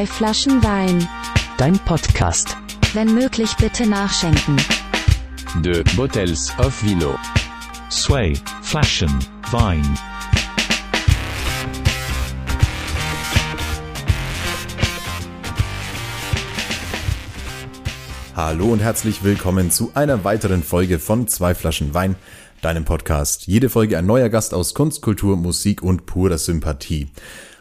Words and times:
Zwei 0.00 0.06
Flaschen 0.06 0.62
Wein. 0.64 1.06
Dein 1.58 1.78
Podcast. 1.80 2.56
Wenn 2.94 3.12
möglich 3.12 3.54
bitte 3.56 3.86
nachschenken. 3.86 4.56
De 5.62 5.84
Bottles 5.94 6.50
of 6.58 6.82
Vino. 6.82 7.18
Sway, 7.90 8.32
Flaschen, 8.62 9.10
Vine. 9.50 9.94
Hallo 18.34 18.68
und 18.68 18.80
herzlich 18.80 19.22
willkommen 19.22 19.70
zu 19.70 19.90
einer 19.92 20.24
weiteren 20.24 20.62
Folge 20.62 20.98
von 20.98 21.28
Zwei 21.28 21.54
Flaschen 21.54 21.92
Wein, 21.92 22.16
deinem 22.62 22.86
Podcast. 22.86 23.46
Jede 23.48 23.68
Folge 23.68 23.98
ein 23.98 24.06
neuer 24.06 24.30
Gast 24.30 24.54
aus 24.54 24.72
Kunst, 24.72 25.02
Kultur, 25.02 25.36
Musik 25.36 25.82
und 25.82 26.06
purer 26.06 26.38
Sympathie. 26.38 27.08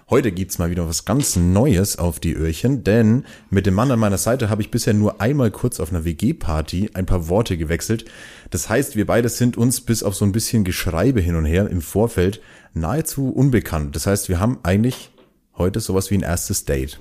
Heute 0.10 0.32
gibt's 0.32 0.58
mal 0.58 0.72
wieder 0.72 0.88
was 0.88 1.06
ganz 1.06 1.36
Neues 1.36 2.00
auf 2.00 2.20
die 2.20 2.34
Öhrchen, 2.34 2.84
denn 2.84 3.26
mit 3.52 3.68
dem 3.68 3.76
Mann 3.76 3.92
an 3.92 4.00
meiner 4.00 4.18
Seite 4.18 4.50
habe 4.50 4.64
ich 4.64 4.72
bisher 4.72 4.96
nur 4.96 5.22
einmal 5.22 5.52
kurz 5.52 5.80
auf 5.80 5.92
einer 5.92 6.04
WG-Party 6.04 6.90
ein 6.96 7.06
paar 7.06 7.28
Worte 7.30 7.58
gewechselt. 7.58 8.06
Das 8.50 8.70
heißt, 8.70 8.96
wir 8.96 9.06
beide 9.06 9.30
sind 9.30 9.56
uns 9.56 9.82
bis 9.82 10.02
auf 10.02 10.16
so 10.16 10.26
ein 10.26 10.32
bisschen 10.32 10.64
Geschreibe 10.64 11.22
hin 11.22 11.36
und 11.36 11.46
her 11.46 11.70
im 11.70 11.82
Vorfeld 11.82 12.42
nahezu 12.74 13.30
unbekannt. 13.30 13.96
Das 13.96 14.08
heißt, 14.08 14.30
wir 14.30 14.40
haben 14.40 14.58
eigentlich 14.64 15.12
heute 15.56 15.80
sowas 15.80 16.10
wie 16.10 16.16
ein 16.16 16.24
erstes 16.24 16.66
Date. 16.66 17.00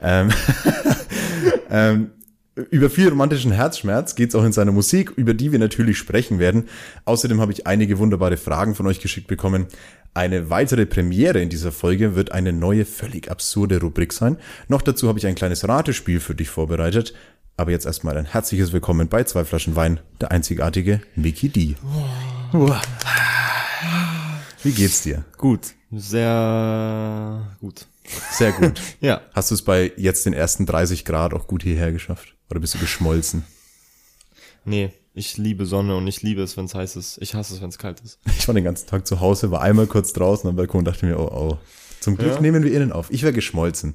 Ähm, 0.00 0.30
ähm, 1.70 2.10
über 2.70 2.88
viel 2.88 3.08
romantischen 3.08 3.50
Herzschmerz 3.50 4.14
geht's 4.14 4.36
auch 4.36 4.44
in 4.44 4.52
seiner 4.52 4.70
Musik, 4.70 5.10
über 5.16 5.34
die 5.34 5.50
wir 5.50 5.58
natürlich 5.58 5.98
sprechen 5.98 6.38
werden. 6.38 6.68
Außerdem 7.04 7.40
habe 7.40 7.50
ich 7.50 7.66
einige 7.66 7.98
wunderbare 7.98 8.36
Fragen 8.36 8.76
von 8.76 8.86
euch 8.86 9.00
geschickt 9.00 9.26
bekommen. 9.26 9.66
Eine 10.16 10.48
weitere 10.48 10.86
Premiere 10.86 11.40
in 11.40 11.48
dieser 11.48 11.72
Folge 11.72 12.14
wird 12.14 12.30
eine 12.30 12.52
neue, 12.52 12.84
völlig 12.84 13.32
absurde 13.32 13.80
Rubrik 13.80 14.12
sein. 14.12 14.38
Noch 14.68 14.80
dazu 14.80 15.08
habe 15.08 15.18
ich 15.18 15.26
ein 15.26 15.34
kleines 15.34 15.66
Ratespiel 15.66 16.20
für 16.20 16.36
dich 16.36 16.48
vorbereitet. 16.50 17.14
Aber 17.56 17.72
jetzt 17.72 17.84
erstmal 17.84 18.16
ein 18.16 18.24
herzliches 18.24 18.72
Willkommen 18.72 19.08
bei 19.08 19.24
zwei 19.24 19.44
Flaschen 19.44 19.74
Wein, 19.74 19.98
der 20.20 20.30
einzigartige 20.30 21.00
Mickey 21.16 21.48
D. 21.48 21.74
Wie 24.62 24.70
geht's 24.70 25.02
dir? 25.02 25.24
Gut. 25.36 25.74
Sehr 25.90 27.56
gut. 27.58 27.86
Sehr 28.30 28.52
gut. 28.52 28.80
Ja. 29.00 29.20
Hast 29.32 29.50
du 29.50 29.56
es 29.56 29.62
bei 29.62 29.92
jetzt 29.96 30.26
den 30.26 30.32
ersten 30.32 30.64
30 30.64 31.04
Grad 31.04 31.34
auch 31.34 31.48
gut 31.48 31.64
hierher 31.64 31.90
geschafft? 31.90 32.36
Oder 32.50 32.60
bist 32.60 32.74
du 32.74 32.78
geschmolzen? 32.78 33.44
Nee, 34.64 34.92
ich 35.14 35.36
liebe 35.38 35.64
Sonne 35.64 35.96
und 35.96 36.06
ich 36.06 36.22
liebe 36.22 36.42
es, 36.42 36.56
wenn 36.56 36.64
es 36.66 36.74
heiß 36.74 36.96
ist. 36.96 37.18
Ich 37.22 37.34
hasse 37.34 37.54
es, 37.54 37.62
wenn 37.62 37.68
es 37.68 37.78
kalt 37.78 38.00
ist. 38.00 38.18
Ich 38.38 38.46
war 38.48 38.54
den 38.54 38.64
ganzen 38.64 38.86
Tag 38.88 39.06
zu 39.06 39.20
Hause, 39.20 39.50
war 39.50 39.62
einmal 39.62 39.86
kurz 39.86 40.12
draußen 40.12 40.48
am 40.50 40.56
Balkon 40.56 40.80
und 40.80 40.84
dachte 40.86 41.06
mir, 41.06 41.18
oh, 41.18 41.30
oh. 41.32 41.58
Zum 42.00 42.16
Glück 42.16 42.34
Ja? 42.34 42.40
nehmen 42.40 42.62
wir 42.64 42.72
innen 42.72 42.92
auf. 42.92 43.10
Ich 43.10 43.22
wäre 43.22 43.32
geschmolzen. 43.32 43.94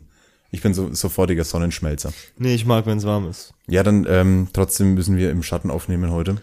Ich 0.52 0.62
bin 0.64 0.74
so 0.74 0.92
sofortiger 0.94 1.44
Sonnenschmelzer. 1.44 2.12
Nee, 2.38 2.56
ich 2.56 2.66
mag, 2.66 2.88
wenn 2.88 2.98
es 2.98 3.04
warm 3.06 3.28
ist. 3.30 3.54
Ja, 3.68 3.84
dann 3.84 4.08
ähm, 4.10 4.48
trotzdem 4.52 4.96
müssen 4.96 5.16
wir 5.16 5.30
im 5.30 5.44
Schatten 5.44 5.70
aufnehmen 5.70 6.10
heute. 6.12 6.38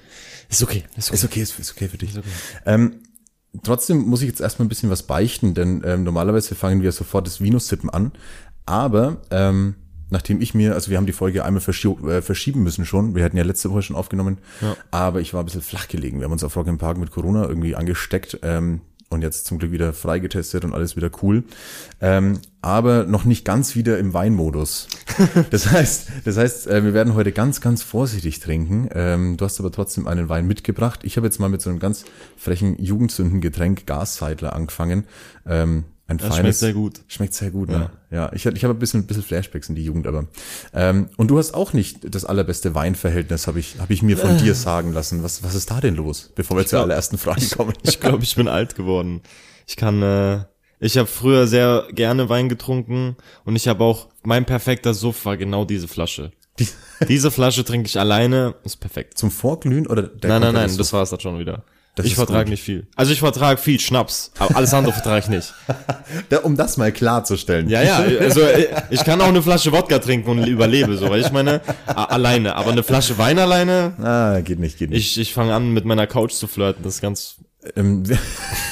Ist 0.48 0.62
okay. 0.62 0.84
Ist 0.96 1.10
Ist 1.10 1.24
okay, 1.24 1.40
ist, 1.40 1.58
ist 1.58 1.72
okay 1.72 1.88
für 1.88 1.98
dich. 1.98 2.10
Ist 2.10 2.18
okay. 2.18 2.28
Ähm, 2.66 3.00
trotzdem 3.64 3.98
muss 4.06 4.22
ich 4.22 4.28
jetzt 4.28 4.40
erstmal 4.40 4.66
ein 4.66 4.68
bisschen 4.68 4.90
was 4.90 5.02
beichten, 5.02 5.54
denn 5.54 5.82
ähm, 5.84 6.04
normalerweise 6.04 6.54
fangen 6.54 6.82
wir 6.82 6.92
sofort 6.92 7.26
das 7.26 7.40
Vino-Sippen 7.40 7.90
an. 7.90 8.12
Aber 8.64 9.22
ähm, 9.32 9.74
nachdem 10.10 10.40
ich 10.40 10.54
mir, 10.54 10.74
also 10.74 10.90
wir 10.90 10.96
haben 10.96 11.06
die 11.06 11.12
Folge 11.12 11.44
einmal 11.44 11.62
äh, 11.62 12.22
verschieben 12.22 12.62
müssen 12.62 12.84
schon, 12.84 13.14
wir 13.14 13.24
hatten 13.24 13.36
ja 13.36 13.44
letzte 13.44 13.70
Woche 13.70 13.82
schon 13.82 13.96
aufgenommen, 13.96 14.38
Ja. 14.60 14.76
aber 14.90 15.20
ich 15.20 15.34
war 15.34 15.42
ein 15.42 15.46
bisschen 15.46 15.62
flach 15.62 15.88
gelegen. 15.88 16.18
Wir 16.18 16.24
haben 16.24 16.32
uns 16.32 16.44
auf 16.44 16.56
Rock 16.56 16.66
im 16.68 16.78
Park 16.78 16.98
mit 16.98 17.10
Corona 17.10 17.46
irgendwie 17.46 17.74
angesteckt 17.76 18.38
ähm, 18.42 18.80
und 19.08 19.22
jetzt 19.22 19.46
zum 19.46 19.58
Glück 19.58 19.70
wieder 19.72 19.92
freigetestet 19.92 20.64
und 20.64 20.74
alles 20.74 20.96
wieder 20.96 21.10
cool. 21.22 21.44
Ähm, 22.00 22.40
aber 22.60 23.04
noch 23.04 23.24
nicht 23.24 23.44
ganz 23.44 23.76
wieder 23.76 23.98
im 23.98 24.12
Weinmodus. 24.14 24.88
Das 25.50 25.70
heißt, 25.70 26.08
das 26.26 26.36
heißt, 26.36 26.66
äh, 26.66 26.84
wir 26.84 26.92
werden 26.92 27.14
heute 27.14 27.32
ganz, 27.32 27.62
ganz 27.62 27.82
vorsichtig 27.82 28.38
trinken. 28.40 28.88
Ähm, 28.92 29.36
du 29.38 29.44
hast 29.46 29.58
aber 29.60 29.72
trotzdem 29.72 30.06
einen 30.06 30.28
Wein 30.28 30.46
mitgebracht. 30.46 31.00
Ich 31.04 31.16
habe 31.16 31.26
jetzt 31.26 31.38
mal 31.40 31.48
mit 31.48 31.62
so 31.62 31.70
einem 31.70 31.78
ganz 31.78 32.04
frechen 32.36 32.76
Jugendsündengetränk 32.78 33.86
Gasseidler 33.86 34.54
angefangen. 34.54 35.04
Ähm, 35.46 35.84
ein 36.08 36.18
Das 36.18 36.36
schmeckt 36.36 36.54
sehr 36.54 36.72
gut. 36.72 37.00
Schmeckt 37.08 37.34
sehr 37.34 37.50
gut, 37.50 37.68
ne? 37.68 37.90
Ja, 38.10 38.32
ich, 38.32 38.46
ich 38.46 38.64
habe 38.64 38.74
ein 38.74 38.78
bisschen, 38.78 39.00
ein 39.00 39.06
bisschen 39.06 39.24
Flashbacks 39.24 39.68
in 39.68 39.74
die 39.74 39.84
Jugend, 39.84 40.06
aber. 40.06 40.26
Ähm, 40.72 41.08
und 41.16 41.28
du 41.28 41.38
hast 41.38 41.52
auch 41.54 41.72
nicht 41.72 42.14
das 42.14 42.24
allerbeste 42.24 42.74
Weinverhältnis, 42.76 43.46
habe 43.48 43.58
ich, 43.58 43.76
hab 43.80 43.90
ich 43.90 44.02
mir 44.02 44.16
von 44.16 44.38
dir 44.38 44.54
sagen 44.56 44.92
lassen. 44.92 45.22
Was, 45.24 45.42
was 45.42 45.54
ist 45.56 45.70
da 45.70 45.80
denn 45.80 45.96
los, 45.96 46.30
bevor 46.34 46.56
wir 46.56 46.64
zur 46.64 46.78
glaub- 46.78 46.84
allerersten 46.84 47.18
Frage 47.18 47.46
kommen? 47.48 47.72
Ich 47.82 47.98
glaube, 48.00 48.22
ich 48.22 48.36
bin 48.36 48.46
alt 48.48 48.76
geworden. 48.76 49.20
Ich 49.66 49.74
kann, 49.76 50.00
äh, 50.02 50.44
ich 50.78 50.96
habe 50.96 51.08
früher 51.08 51.46
sehr 51.48 51.88
gerne 51.92 52.28
Wein 52.28 52.48
getrunken 52.48 53.16
und 53.44 53.56
ich 53.56 53.66
habe 53.66 53.82
auch, 53.82 54.08
mein 54.22 54.44
perfekter 54.44 54.94
Suff 54.94 55.24
war 55.24 55.36
genau 55.36 55.64
diese 55.64 55.88
Flasche. 55.88 56.30
diese 57.08 57.30
Flasche 57.32 57.64
trinke 57.64 57.88
ich 57.88 57.98
alleine, 57.98 58.54
ist 58.64 58.76
perfekt. 58.76 59.18
Zum 59.18 59.30
Vorglühen 59.30 59.86
oder 59.86 60.02
der 60.04 60.30
Nein, 60.30 60.40
nein, 60.42 60.54
nein, 60.54 60.66
das 60.68 60.76
Suff? 60.76 60.92
war's 60.92 61.10
dann 61.10 61.20
schon 61.20 61.38
wieder. 61.38 61.64
Das 61.96 62.04
ich 62.04 62.14
vertrage 62.14 62.50
nicht 62.50 62.62
viel. 62.62 62.86
Also 62.94 63.10
ich 63.12 63.20
vertrage 63.20 63.58
viel 63.58 63.80
Schnaps, 63.80 64.30
aber 64.38 64.54
alles 64.54 64.72
andere 64.74 64.92
vertrage 64.92 65.20
ich 65.20 65.28
nicht. 65.28 65.54
Um 66.44 66.54
das 66.56 66.76
mal 66.76 66.92
klarzustellen. 66.92 67.68
Ja, 67.68 67.82
ja, 67.82 67.96
also 68.20 68.40
äh, 68.42 68.68
ich 68.90 69.02
kann 69.02 69.20
auch 69.20 69.26
eine 69.28 69.42
Flasche 69.42 69.72
Wodka 69.72 69.98
trinken 69.98 70.30
und 70.30 70.46
überlebe, 70.46 70.96
so, 70.98 71.08
weil 71.10 71.20
ich 71.20 71.32
meine, 71.32 71.60
alleine, 71.86 72.54
aber 72.54 72.70
eine 72.70 72.82
Flasche 72.82 73.16
Wein 73.18 73.38
alleine, 73.38 73.94
Ah, 73.98 74.40
geht 74.40 74.58
nicht, 74.60 74.78
geht 74.78 74.90
nicht. 74.90 75.16
ich, 75.16 75.20
ich 75.20 75.34
fange 75.34 75.52
an, 75.54 75.72
mit 75.72 75.84
meiner 75.84 76.06
Couch 76.06 76.32
zu 76.32 76.46
flirten, 76.46 76.84
das 76.84 76.96
ist 76.96 77.00
ganz, 77.00 77.36
Ähm, 77.74 78.06
wir, 78.08 78.18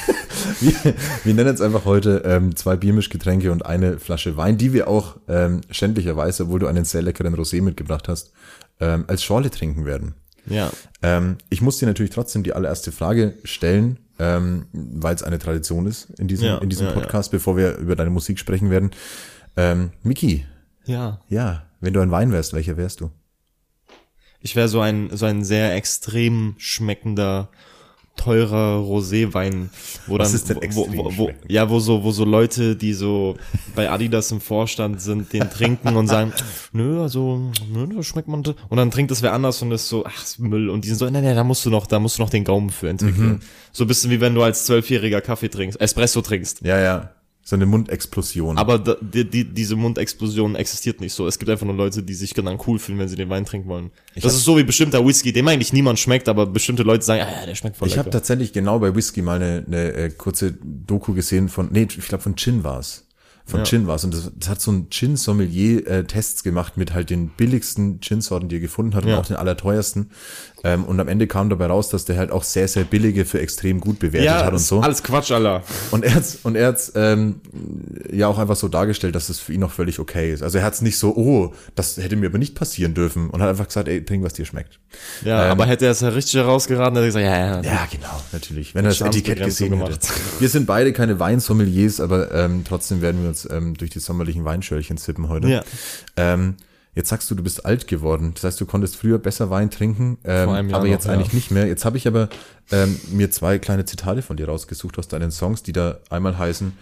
wir, 0.61 0.93
wir 1.23 1.33
nennen 1.33 1.49
jetzt 1.49 1.61
einfach 1.61 1.85
heute 1.85 2.21
ähm, 2.25 2.55
zwei 2.55 2.75
Biermischgetränke 2.75 3.51
und 3.51 3.65
eine 3.65 3.99
Flasche 3.99 4.37
Wein, 4.37 4.57
die 4.57 4.71
wir 4.71 4.87
auch 4.87 5.15
ähm, 5.27 5.61
schändlicherweise, 5.71 6.43
obwohl 6.43 6.59
du 6.59 6.67
einen 6.67 6.85
sehr 6.85 7.01
leckeren 7.01 7.35
Rosé 7.35 7.61
mitgebracht 7.61 8.07
hast, 8.07 8.31
ähm, 8.79 9.05
als 9.07 9.23
Schorle 9.23 9.49
trinken 9.49 9.85
werden. 9.85 10.13
Ja. 10.47 10.71
Ähm, 11.01 11.37
ich 11.49 11.61
muss 11.61 11.77
dir 11.77 11.85
natürlich 11.85 12.11
trotzdem 12.11 12.43
die 12.43 12.53
allererste 12.53 12.91
Frage 12.91 13.37
stellen, 13.43 13.99
ähm, 14.19 14.65
weil 14.71 15.15
es 15.15 15.23
eine 15.23 15.39
Tradition 15.39 15.85
ist 15.87 16.09
in 16.19 16.27
diesem, 16.27 16.45
Ja, 16.47 16.57
in 16.59 16.69
diesem 16.69 16.87
ja, 16.87 16.93
Podcast, 16.93 17.31
bevor 17.31 17.57
wir 17.57 17.75
über 17.77 17.95
deine 17.95 18.09
Musik 18.09 18.39
sprechen 18.39 18.69
werden. 18.69 18.91
Ähm, 19.57 19.91
Miki, 20.03 20.45
Ja. 20.85 21.19
ja, 21.29 21.65
wenn 21.81 21.93
du 21.93 21.99
ein 22.01 22.11
Wein 22.11 22.31
wärst, 22.31 22.53
welcher 22.53 22.77
wärst 22.77 23.01
du? 23.01 23.11
Ich 24.39 24.55
wäre 24.55 24.67
so 24.67 24.79
ein, 24.79 25.09
so 25.11 25.25
ein 25.25 25.43
sehr 25.43 25.73
extrem 25.75 26.55
schmeckender, 26.57 27.49
teurer 28.15 28.79
Roséwein, 28.79 29.69
wo 30.07 30.17
Was 30.17 30.43
dann, 30.45 30.57
wo, 30.71 30.87
wo, 30.89 31.17
wo, 31.17 31.31
ja, 31.47 31.69
wo 31.69 31.79
so, 31.79 32.03
wo 32.03 32.11
so 32.11 32.25
Leute, 32.25 32.75
die 32.75 32.93
so 32.93 33.35
bei 33.75 33.89
Adidas 33.89 34.31
im 34.31 34.41
Vorstand 34.41 35.01
sind, 35.01 35.31
den 35.33 35.49
trinken 35.49 35.95
und 35.95 36.07
sagen, 36.07 36.33
nö, 36.71 37.01
also, 37.01 37.51
nö, 37.71 37.87
da 37.93 38.03
schmeckt 38.03 38.27
man, 38.27 38.43
das. 38.43 38.55
und 38.69 38.77
dann 38.77 38.91
trinkt 38.91 39.11
das 39.11 39.21
wer 39.21 39.33
anders 39.33 39.61
und 39.61 39.71
ist 39.71 39.87
so, 39.87 40.05
ach, 40.05 40.23
ist 40.23 40.39
Müll, 40.39 40.69
und 40.69 40.83
die 40.83 40.89
sind 40.89 40.97
so, 40.97 41.09
nein, 41.09 41.23
nein, 41.23 41.35
da 41.35 41.43
musst 41.43 41.65
du 41.65 41.69
noch, 41.69 41.87
da 41.87 41.99
musst 41.99 42.17
du 42.17 42.23
noch 42.23 42.29
den 42.29 42.43
Gaumen 42.43 42.69
für 42.69 42.89
entwickeln. 42.89 43.33
Mhm. 43.33 43.39
So 43.71 43.83
ein 43.83 43.87
bisschen 43.87 44.11
wie 44.11 44.21
wenn 44.21 44.33
du 44.33 44.43
als 44.43 44.65
Zwölfjähriger 44.65 45.21
Kaffee 45.21 45.49
trinkst, 45.49 45.79
Espresso 45.79 46.21
trinkst. 46.21 46.61
Ja, 46.61 46.79
ja, 46.79 47.11
so 47.47 47.55
eine 47.55 47.67
Mundexplosion. 47.67 48.57
Aber 48.57 48.79
da, 48.79 48.95
die, 48.99 49.23
die, 49.29 49.43
diese 49.45 49.75
Mundexplosion 49.75 50.55
existiert 50.55 50.99
nicht 50.99 51.13
so. 51.13 51.27
Es 51.27 51.37
gibt 51.37 51.49
einfach 51.51 51.67
nur 51.67 51.75
Leute, 51.75 52.01
die 52.01 52.15
sich 52.15 52.33
dann 52.33 52.59
cool 52.65 52.79
fühlen, 52.79 52.97
wenn 52.97 53.07
sie 53.07 53.15
den 53.15 53.29
Wein 53.29 53.45
trinken 53.45 53.69
wollen. 53.69 53.91
das 54.15 54.23
hab- 54.23 54.31
ist 54.31 54.43
so 54.45 54.57
wie 54.57 54.63
bestimmter 54.63 55.05
Whisky, 55.05 55.31
dem 55.31 55.47
eigentlich 55.47 55.71
niemand 55.71 55.99
schmeckt, 55.99 56.27
aber 56.27 56.47
bestimmte 56.47 56.81
Leute 56.81 57.05
sagen, 57.05 57.21
ah, 57.21 57.41
ja, 57.41 57.45
der 57.45 57.53
schmeckt 57.53 57.77
voll 57.77 57.87
Ich 57.87 57.99
habe 57.99 58.09
tatsächlich 58.09 58.51
genau 58.51 58.79
bei 58.79 58.95
Whisky 58.95 59.21
mal 59.21 59.35
eine, 59.35 59.63
eine 59.67 59.93
äh, 59.93 60.09
kurze 60.09 60.53
Doku 60.63 61.13
gesehen 61.13 61.47
von, 61.47 61.69
nee, 61.71 61.87
ich 61.95 62.07
glaube 62.07 62.23
von 62.23 62.35
Gin 62.35 62.63
war's. 62.63 63.03
Von 63.47 63.59
Ja. 63.59 63.65
Gin 63.67 63.85
war's. 63.85 64.03
Und 64.03 64.15
das, 64.15 64.31
das 64.35 64.49
hat 64.49 64.59
so 64.59 64.71
ein 64.71 64.89
Gin-Sommelier 64.89 65.85
äh, 65.85 66.03
Tests 66.05 66.41
gemacht 66.41 66.77
mit 66.77 66.95
halt 66.95 67.11
den 67.11 67.29
billigsten 67.29 67.99
Gin-Sorten, 68.01 68.49
die 68.49 68.55
er 68.55 68.59
gefunden 68.59 68.95
hat 68.95 69.05
Ja. 69.05 69.13
und 69.17 69.21
auch 69.21 69.27
den 69.27 69.35
allerteuersten. 69.35 70.09
Ähm, 70.65 70.83
und 70.83 70.99
am 70.99 71.07
Ende 71.07 71.27
kam 71.27 71.49
dabei 71.49 71.67
raus, 71.67 71.89
dass 71.89 72.05
der 72.05 72.17
halt 72.17 72.31
auch 72.31 72.43
sehr, 72.43 72.67
sehr 72.67 72.83
billige 72.83 73.23
für 73.25 73.39
extrem 73.39 73.79
gut 73.79 73.99
bewertet 73.99 74.25
ja, 74.25 74.45
hat 74.45 74.53
und 74.53 74.59
so. 74.59 74.81
alles 74.81 75.03
Quatsch, 75.03 75.31
Alter. 75.31 75.63
Und 75.91 76.03
er 76.03 76.15
hat's, 76.15 76.39
und 76.41 76.55
er 76.55 76.67
hat's 76.67 76.91
ähm, 76.95 77.41
ja 78.11 78.27
auch 78.27 78.39
einfach 78.39 78.55
so 78.55 78.67
dargestellt, 78.67 79.13
dass 79.13 79.29
es 79.29 79.39
für 79.39 79.53
ihn 79.53 79.59
noch 79.59 79.71
völlig 79.71 79.99
okay 79.99 80.33
ist. 80.33 80.41
Also 80.41 80.57
er 80.57 80.63
hat's 80.63 80.81
nicht 80.81 80.97
so, 80.97 81.15
oh, 81.15 81.53
das 81.75 81.97
hätte 81.97 82.15
mir 82.15 82.27
aber 82.27 82.39
nicht 82.39 82.55
passieren 82.55 82.95
dürfen. 82.95 83.29
Und 83.29 83.41
hat 83.41 83.49
einfach 83.49 83.67
gesagt, 83.67 83.87
ey, 83.87 84.03
trink, 84.03 84.23
was 84.23 84.33
dir 84.33 84.45
schmeckt. 84.45 84.79
Ja, 85.23 85.45
Ähm, 85.45 85.51
aber 85.51 85.67
hätte 85.67 85.85
er 85.85 85.91
es 85.91 86.01
ja 86.01 86.09
richtig 86.09 86.35
herausgeraten, 86.35 86.95
hätte 86.95 87.05
er 87.05 87.07
gesagt, 87.07 87.25
ja, 87.25 87.37
ja, 87.37 87.61
ja. 87.61 87.61
Ja, 87.61 87.87
genau, 87.91 88.21
natürlich. 88.31 88.73
Wenn 88.73 88.85
er 88.85 88.91
das 88.91 89.01
Etikett 89.01 89.43
gesehen 89.43 89.69
gemacht. 89.69 89.91
hätte. 89.91 90.07
Wir 90.39 90.49
sind 90.49 90.65
beide 90.65 90.93
keine 90.93 91.19
Weinsommeliers, 91.19 91.99
aber 91.99 92.33
ähm, 92.33 92.63
trotzdem 92.67 93.01
werden 93.01 93.21
wir 93.21 93.29
uns 93.29 93.47
ähm, 93.51 93.75
durch 93.75 93.91
die 93.91 93.99
sommerlichen 93.99 94.45
Weinschörlchen 94.45 94.97
sippen 94.97 95.29
heute. 95.29 95.47
Ja. 95.47 95.63
Ähm, 96.17 96.55
jetzt 96.95 97.09
sagst 97.09 97.29
du, 97.29 97.35
du 97.35 97.43
bist 97.43 97.65
alt 97.65 97.87
geworden. 97.87 98.31
Das 98.33 98.43
heißt, 98.43 98.59
du 98.61 98.65
konntest 98.65 98.95
früher 98.95 99.19
besser 99.19 99.49
Wein 99.49 99.69
trinken, 99.69 100.17
ähm, 100.23 100.49
aber 100.49 100.63
noch, 100.63 100.85
jetzt 100.85 101.05
ja. 101.05 101.13
eigentlich 101.13 101.33
nicht 101.33 101.51
mehr. 101.51 101.67
Jetzt 101.67 101.85
habe 101.85 101.97
ich 101.97 102.07
aber 102.07 102.29
ähm, 102.71 102.99
mir 103.11 103.29
zwei 103.31 103.59
kleine 103.59 103.85
Zitate 103.85 104.21
von 104.21 104.37
dir 104.37 104.47
rausgesucht 104.47 104.97
aus 104.97 105.07
deinen 105.07 105.31
Songs, 105.31 105.61
die 105.63 105.73
da 105.73 105.99
einmal 106.09 106.37
heißen, 106.37 106.73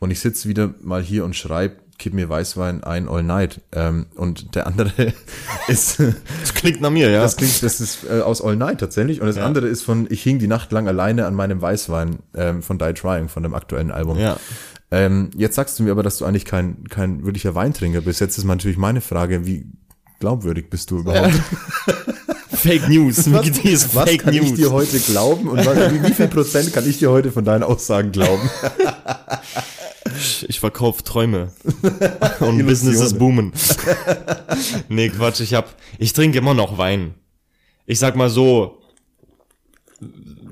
und 0.00 0.10
ich 0.10 0.20
sitze 0.20 0.48
wieder 0.48 0.72
mal 0.80 1.02
hier 1.02 1.24
und 1.24 1.34
schreibe, 1.34 1.76
kipp 1.98 2.14
mir 2.14 2.28
Weißwein 2.28 2.84
ein 2.84 3.08
all 3.08 3.24
night. 3.24 3.60
Ähm, 3.72 4.06
und 4.14 4.54
der 4.54 4.68
andere 4.68 4.92
ist 5.66 5.98
Das 5.98 6.54
klingt 6.54 6.80
nach 6.80 6.90
mir, 6.90 7.10
ja. 7.10 7.20
das 7.22 7.36
klingt, 7.36 7.60
das 7.62 7.80
ist 7.80 8.04
äh, 8.08 8.20
aus 8.20 8.40
All 8.40 8.54
Night 8.54 8.78
tatsächlich. 8.78 9.20
Und 9.20 9.26
das 9.26 9.34
Ja. 9.36 9.44
andere 9.44 9.66
ist 9.66 9.82
von 9.82 10.06
Ich 10.08 10.22
hing 10.22 10.38
die 10.38 10.46
Nacht 10.46 10.70
lang 10.70 10.86
alleine 10.86 11.26
an 11.26 11.34
meinem 11.34 11.60
Weißwein 11.60 12.20
ähm, 12.34 12.62
von 12.62 12.78
Die 12.78 12.92
Trying, 12.94 13.28
von 13.28 13.42
dem 13.42 13.54
aktuellen 13.54 13.90
Album. 13.90 14.18
ja. 14.18 14.36
Ähm, 14.90 15.30
jetzt 15.36 15.56
sagst 15.56 15.78
du 15.78 15.82
mir 15.82 15.90
aber, 15.90 16.02
dass 16.02 16.18
du 16.18 16.24
eigentlich 16.24 16.44
kein, 16.44 16.84
kein 16.88 17.24
wirklicher 17.24 17.54
Weintrinker 17.54 18.00
bist. 18.00 18.20
Jetzt 18.20 18.38
ist 18.38 18.44
natürlich 18.44 18.78
meine 18.78 19.00
Frage, 19.00 19.46
wie 19.46 19.66
glaubwürdig 20.18 20.70
bist 20.70 20.90
du 20.90 21.00
überhaupt? 21.00 21.34
Fake 22.50 22.88
News. 22.88 23.24
D 23.24 23.70
ist 23.70 23.94
Was 23.94 24.08
Fake 24.10 24.22
kann 24.24 24.34
ich 24.34 24.42
News. 24.42 24.54
dir 24.54 24.72
heute 24.72 24.98
glauben 24.98 25.48
und 25.48 25.64
was, 25.64 25.92
wie, 25.92 26.02
wie 26.02 26.12
viel 26.12 26.28
Prozent 26.28 26.72
kann 26.72 26.88
ich 26.88 26.98
dir 26.98 27.10
heute 27.10 27.30
von 27.30 27.44
deinen 27.44 27.62
Aussagen 27.62 28.10
glauben? 28.10 28.50
Ich, 30.16 30.48
ich 30.48 30.60
verkaufe 30.60 31.04
Träume. 31.04 31.52
Und 32.40 32.66
Business 32.66 33.00
ist 33.00 33.18
boomen. 33.18 33.52
nee, 34.88 35.10
Quatsch, 35.10 35.40
ich 35.40 35.54
hab, 35.54 35.74
ich 35.98 36.12
trinke 36.12 36.38
immer 36.38 36.54
noch 36.54 36.78
Wein. 36.78 37.14
Ich 37.86 37.98
sag 37.98 38.16
mal 38.16 38.30
so, 38.30 38.77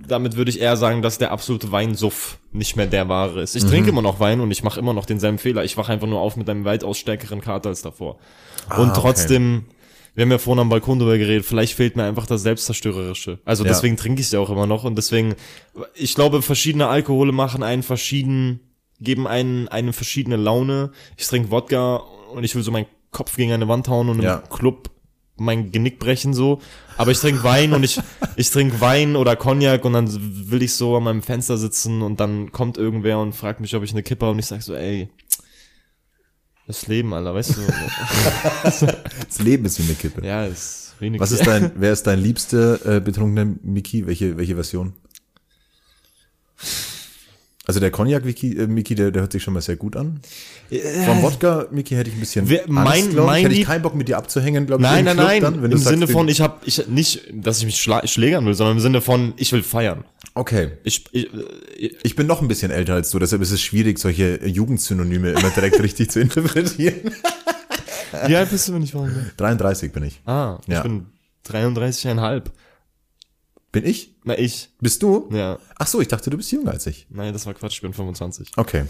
damit 0.09 0.37
würde 0.37 0.51
ich 0.51 0.61
eher 0.61 0.77
sagen, 0.77 1.03
dass 1.03 1.19
der 1.19 1.31
absolute 1.33 1.73
Weinsuff 1.73 2.39
nicht 2.53 2.77
mehr 2.77 2.87
der 2.87 3.09
wahre 3.09 3.43
ist. 3.43 3.57
Ich 3.57 3.65
trinke 3.65 3.91
immer 3.91 4.03
noch 4.03 4.21
Wein 4.21 4.41
und 4.41 4.51
ich 4.51 4.63
mache 4.63 4.79
immer 4.81 4.93
noch 4.93 5.07
denselben 5.07 5.39
Fehler. 5.39 5.65
Ich 5.65 5.77
wache 5.77 5.93
einfach 5.93 6.07
nur 6.07 6.21
auf 6.21 6.37
mit 6.37 6.49
einem 6.49 6.65
weitaus 6.65 6.99
stärkeren 6.99 7.41
Kater 7.41 7.69
als 7.71 7.83
davor. 7.83 8.19
und 8.77 8.91
okay. 8.91 9.01
trotzdem, 9.01 9.65
wir 10.15 10.23
haben 10.23 10.31
ja 10.31 10.39
vorhin 10.39 10.61
am 10.63 10.69
Balkon 10.69 10.99
drüber 10.99 11.19
geredet, 11.19 11.45
vielleicht 11.47 11.75
fehlt 11.75 11.97
mir 11.97 12.05
einfach 12.05 12.27
das 12.27 12.43
Selbstzerstörerische. 12.43 13.39
Also 13.45 13.65
Ja. 13.65 13.69
deswegen 13.69 13.97
trinke 13.97 14.21
ich 14.21 14.27
es 14.27 14.33
ja 14.33 14.41
auch 14.41 14.51
immer 14.51 14.67
noch 14.67 14.85
und 14.85 14.97
deswegen, 14.97 15.35
ich 15.95 16.15
glaube, 16.15 16.43
verschiedene 16.43 16.89
Alkohole 16.89 17.33
machen 17.33 17.63
einen 17.63 17.83
verschieden, 17.83 18.61
geben 19.01 19.27
einen 19.27 19.69
eine 19.69 19.93
verschiedene 19.93 20.37
Laune. 20.37 20.91
Ich 21.17 21.27
trinke 21.27 21.51
Wodka 21.51 21.97
und 22.35 22.45
ich 22.45 22.55
will 22.55 22.63
so 22.63 22.71
meinen 22.71 22.87
Kopf 23.13 23.37
gegen 23.37 23.53
eine 23.53 23.69
Wand 23.69 23.89
hauen 23.89 24.09
und 24.09 24.23
Ja. 24.23 24.37
im 24.37 24.49
Club 24.49 24.91
mein 25.37 25.71
Genick 25.71 25.99
brechen 25.99 26.35
so. 26.35 26.61
Aber 26.97 27.11
ich 27.11 27.19
trinke 27.19 27.45
Wein 27.45 27.73
und 27.73 27.83
ich, 27.83 28.01
ich 28.37 28.51
trinke 28.51 28.81
Wein 28.81 29.17
oder 29.17 29.37
Cognac 29.37 29.85
und 29.85 29.93
dann 29.93 30.09
will 30.51 30.63
ich 30.63 30.75
so 30.75 30.97
an 30.97 31.05
meinem 31.05 31.23
Fenster 31.23 31.59
sitzen 31.59 32.03
und 32.03 32.21
dann 32.21 32.53
kommt 32.53 32.79
irgendwer 32.79 33.19
und 33.19 33.35
fragt 33.35 33.61
mich, 33.61 33.75
ob 33.77 33.83
ich 33.83 33.93
eine 33.93 34.03
Kippe 34.03 34.25
habe 34.25 34.33
und 34.33 34.39
ich 34.39 34.47
sag 34.47 34.63
so, 34.63 34.75
ey, 34.75 35.11
das 36.67 36.89
Leben, 36.89 37.15
Alter, 37.15 37.35
weißt 37.35 37.57
du? 37.57 37.61
Das 39.29 39.39
Leben 39.39 39.65
ist 39.67 39.79
wie 39.79 39.85
eine 39.85 39.95
Kippe. 39.95 40.27
ja, 40.27 40.47
ist 40.47 40.95
wenig. 40.99 41.21
Was 41.21 41.31
ist 41.31 41.47
dein, 41.47 41.71
wer 41.77 41.93
ist 41.93 42.07
dein 42.07 42.19
liebster 42.19 42.97
äh, 42.97 43.01
betrunkener 43.01 43.55
Mickey? 43.63 44.07
Welche, 44.07 44.37
welche 44.37 44.55
Version? 44.55 44.95
Also 47.69 47.81
der 47.81 47.91
Cognac 47.91 48.25
Mickey, 48.25 48.57
äh, 48.57 48.67
Mickey 48.69 48.95
der, 48.95 49.11
der 49.11 49.23
hört 49.23 49.33
sich 49.33 49.43
schon 49.43 49.53
mal 49.55 49.61
sehr 49.61 49.75
gut 49.77 49.97
an. 49.97 50.21
Vom 51.05 51.23
Wodka 51.23 51.67
Mickey 51.73 51.95
hätte 51.97 52.11
ich 52.11 52.17
ein 52.17 52.21
bisschen 52.21 52.49
Wer- 52.49 52.63
mein- 52.69 53.11
glaub 53.11 53.25
ich. 53.27 53.31
mein 53.33 53.43
hätte 53.43 53.55
ich 53.57 53.65
keinen 53.67 53.83
Bock 53.83 53.95
mit 53.97 54.07
dir 54.07 54.17
abzuhängen, 54.19 54.67
glaube 54.67 54.83
ich. 54.85 54.89
Nein, 54.89 55.05
nein, 55.05 55.17
nein. 55.17 55.43
Dann, 55.43 55.65
Im 55.65 55.77
Sinne 55.79 56.07
von, 56.07 56.29
ich 56.29 56.41
habe 56.41 56.59
ich 56.65 56.87
nicht, 56.87 57.25
dass 57.33 57.59
ich 57.59 57.65
mich 57.67 57.77
schla 57.81 58.07
schlägern 58.07 58.47
will, 58.47 58.55
sondern 58.55 58.77
im 58.77 58.81
Sinne 58.81 59.01
von, 59.01 59.35
ich 59.37 59.51
will 59.53 59.65
feiern. 59.65 60.05
Okay. 60.35 60.73
Ich, 60.85 61.05
ich, 61.13 61.29
ich 61.77 61.97
Ich 62.05 62.15
bin 62.17 62.27
noch 62.29 62.41
ein 62.41 62.47
bisschen 62.49 62.71
älter 62.71 62.95
als 62.95 63.11
du, 63.11 63.19
deshalb 63.19 63.43
ist 63.43 63.51
es 63.51 63.61
schwierig, 63.61 63.99
solche 63.99 64.41
äh, 64.43 64.47
Jugendsynonyme 64.47 65.31
immer 65.33 65.51
direkt 65.51 65.81
richtig 65.83 66.11
zu 66.11 66.21
interpretieren. 66.21 66.95
wie 68.27 68.37
alt 68.37 68.51
bist 68.51 68.69
du, 68.69 68.75
wenn 68.75 68.83
ich 68.83 68.93
fragen 68.93 69.15
will? 69.15 69.33
33 69.37 69.91
bin 69.93 70.05
ich. 70.05 70.21
Ah, 70.25 70.59
ich 70.67 70.73
Ja. 70.75 70.83
bin 70.83 71.07
33,5. 71.49 72.43
Bin 73.77 73.85
ich? 73.85 74.15
Na, 74.25 74.39
ich. 74.39 74.71
Bist 74.81 75.03
du? 75.03 75.29
Ja. 75.31 75.59
Ach 75.79 75.87
so, 75.87 76.01
ich 76.01 76.09
dachte, 76.09 76.31
du 76.31 76.39
bist 76.39 76.51
jünger 76.51 76.71
als 76.71 76.87
ich. 76.87 77.07
Nein, 77.11 77.35
das 77.35 77.45
war 77.45 77.53
Quatsch, 77.53 77.75
ich 77.75 77.83
bin 77.83 77.93
25. 77.93 78.53
Okay. 78.57 78.85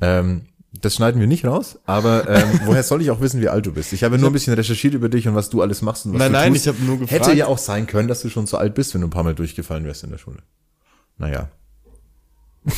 ähm, 0.00 0.42
das 0.80 0.94
schneiden 0.94 1.20
wir 1.20 1.26
nicht 1.26 1.44
raus, 1.44 1.80
aber 1.84 2.28
ähm, 2.28 2.60
woher 2.66 2.84
soll 2.84 3.02
ich 3.02 3.10
auch 3.10 3.20
wissen, 3.20 3.40
wie 3.40 3.48
alt 3.48 3.66
du 3.66 3.72
bist? 3.72 3.92
Ich 3.92 4.04
habe 4.04 4.16
nur 4.16 4.30
ein 4.30 4.32
bisschen 4.32 4.54
recherchiert 4.54 4.94
über 4.94 5.08
dich 5.08 5.26
und 5.26 5.34
was 5.34 5.50
du 5.50 5.60
alles 5.60 5.82
machst 5.82 6.06
und 6.06 6.12
was 6.12 6.20
Nein, 6.20 6.30
du 6.32 6.38
nein, 6.38 6.52
tust. 6.52 6.66
ich 6.66 6.68
habe 6.72 6.84
nur 6.84 7.00
gefragt. 7.00 7.26
Hätte 7.26 7.36
ja 7.36 7.46
auch 7.46 7.58
sein 7.58 7.88
können, 7.88 8.06
dass 8.06 8.22
du 8.22 8.28
schon 8.30 8.46
so 8.46 8.58
alt 8.58 8.76
bist, 8.76 8.94
wenn 8.94 9.00
du 9.00 9.08
ein 9.08 9.10
paar 9.10 9.24
Mal 9.24 9.34
durchgefallen 9.34 9.84
wärst 9.86 10.04
in 10.04 10.10
der 10.10 10.18
Schule. 10.18 10.38
Naja. 11.18 11.50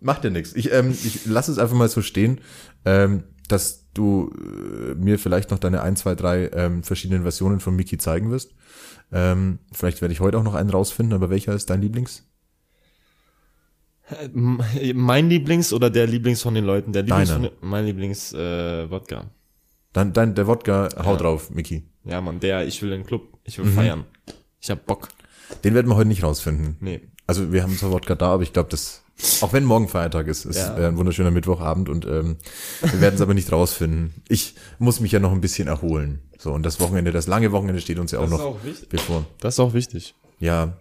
Macht 0.00 0.22
ja 0.22 0.28
nichts. 0.28 0.52
Ich, 0.54 0.70
ähm, 0.70 0.90
ich 0.90 1.24
lass 1.24 1.48
es 1.48 1.56
einfach 1.56 1.76
mal 1.76 1.88
so 1.88 2.02
stehen, 2.02 2.42
ähm, 2.84 3.24
dass 3.48 3.86
du 3.94 4.30
äh, 4.38 4.94
mir 4.94 5.18
vielleicht 5.18 5.50
noch 5.50 5.58
deine 5.58 5.82
ein, 5.82 5.96
zwei, 5.96 6.14
drei 6.14 6.48
ähm, 6.52 6.82
verschiedenen 6.82 7.22
Versionen 7.22 7.60
von 7.60 7.74
Mickey 7.74 7.98
zeigen 7.98 8.30
wirst. 8.30 8.54
Ähm, 9.10 9.58
vielleicht 9.72 10.00
werde 10.02 10.12
ich 10.12 10.20
heute 10.20 10.38
auch 10.38 10.42
noch 10.44 10.54
einen 10.54 10.70
rausfinden, 10.70 11.14
aber 11.14 11.30
welcher 11.30 11.54
ist 11.54 11.70
dein 11.70 11.80
Lieblings? 11.82 12.24
M- 14.34 14.60
Mein 14.94 15.28
Lieblings 15.28 15.72
oder 15.72 15.90
der 15.90 16.06
Lieblings 16.06 16.42
von 16.42 16.54
den 16.54 16.64
Leuten? 16.64 16.92
Der 16.92 17.02
Lieblings 17.02 17.28
Deiner. 17.30 17.50
von 17.50 17.68
mein 17.68 17.84
Lieblings 17.86 18.32
äh, 18.32 18.90
Wodka. 18.90 19.30
Dein, 19.92 20.12
dein, 20.12 20.34
der 20.34 20.46
Wodka, 20.46 20.88
hau 21.04 21.16
drauf, 21.16 21.50
Mickey. 21.50 21.82
Ja, 22.04 22.20
Mann, 22.20 22.40
der, 22.40 22.66
ich 22.66 22.80
will 22.82 22.90
den 22.90 23.04
Club, 23.04 23.38
ich 23.44 23.58
will 23.58 23.66
Mhm. 23.66 23.72
feiern. 23.74 24.04
Ich 24.60 24.70
hab 24.70 24.86
Bock. 24.86 25.08
Den 25.64 25.74
werden 25.74 25.88
wir 25.88 25.96
heute 25.96 26.08
nicht 26.08 26.22
rausfinden. 26.22 26.76
Nee. 26.80 27.00
Also 27.26 27.52
wir 27.52 27.62
haben 27.62 27.76
zwar 27.76 27.90
Wodka 27.90 28.14
da, 28.14 28.28
aber 28.34 28.42
ich 28.42 28.52
glaube, 28.52 28.68
das, 28.70 29.02
auch 29.40 29.52
wenn 29.52 29.64
morgen 29.64 29.88
Feiertag 29.88 30.26
ist, 30.28 30.44
ist 30.44 30.58
Ja. 30.58 30.76
äh, 30.78 30.86
ein 30.88 30.96
wunderschöner 30.96 31.30
Mittwochabend 31.30 31.88
und 31.88 32.04
ähm, 32.06 32.36
wir 32.82 33.00
werden 33.00 33.14
es 33.16 33.20
aber 33.20 33.34
nicht 33.34 33.50
rausfinden. 33.52 34.14
Ich 34.28 34.54
muss 34.78 35.00
mich 35.00 35.12
ja 35.12 35.18
noch 35.20 35.32
ein 35.32 35.40
bisschen 35.40 35.68
erholen. 35.68 36.20
So, 36.38 36.52
und 36.52 36.62
das 36.64 36.78
Wochenende, 36.80 37.10
das 37.10 37.26
lange 37.26 37.50
Wochenende 37.52 37.80
steht 37.80 37.98
uns 37.98 38.12
ja 38.12 38.20
auch 38.20 38.24
Das 38.24 38.32
ist 38.32 38.38
noch 38.38 38.46
auch 38.46 38.64
wichtig. 38.64 38.88
bevor. 38.88 39.24
Das 39.40 39.54
ist 39.54 39.60
auch 39.60 39.74
wichtig. 39.74 40.14
Ja, 40.38 40.76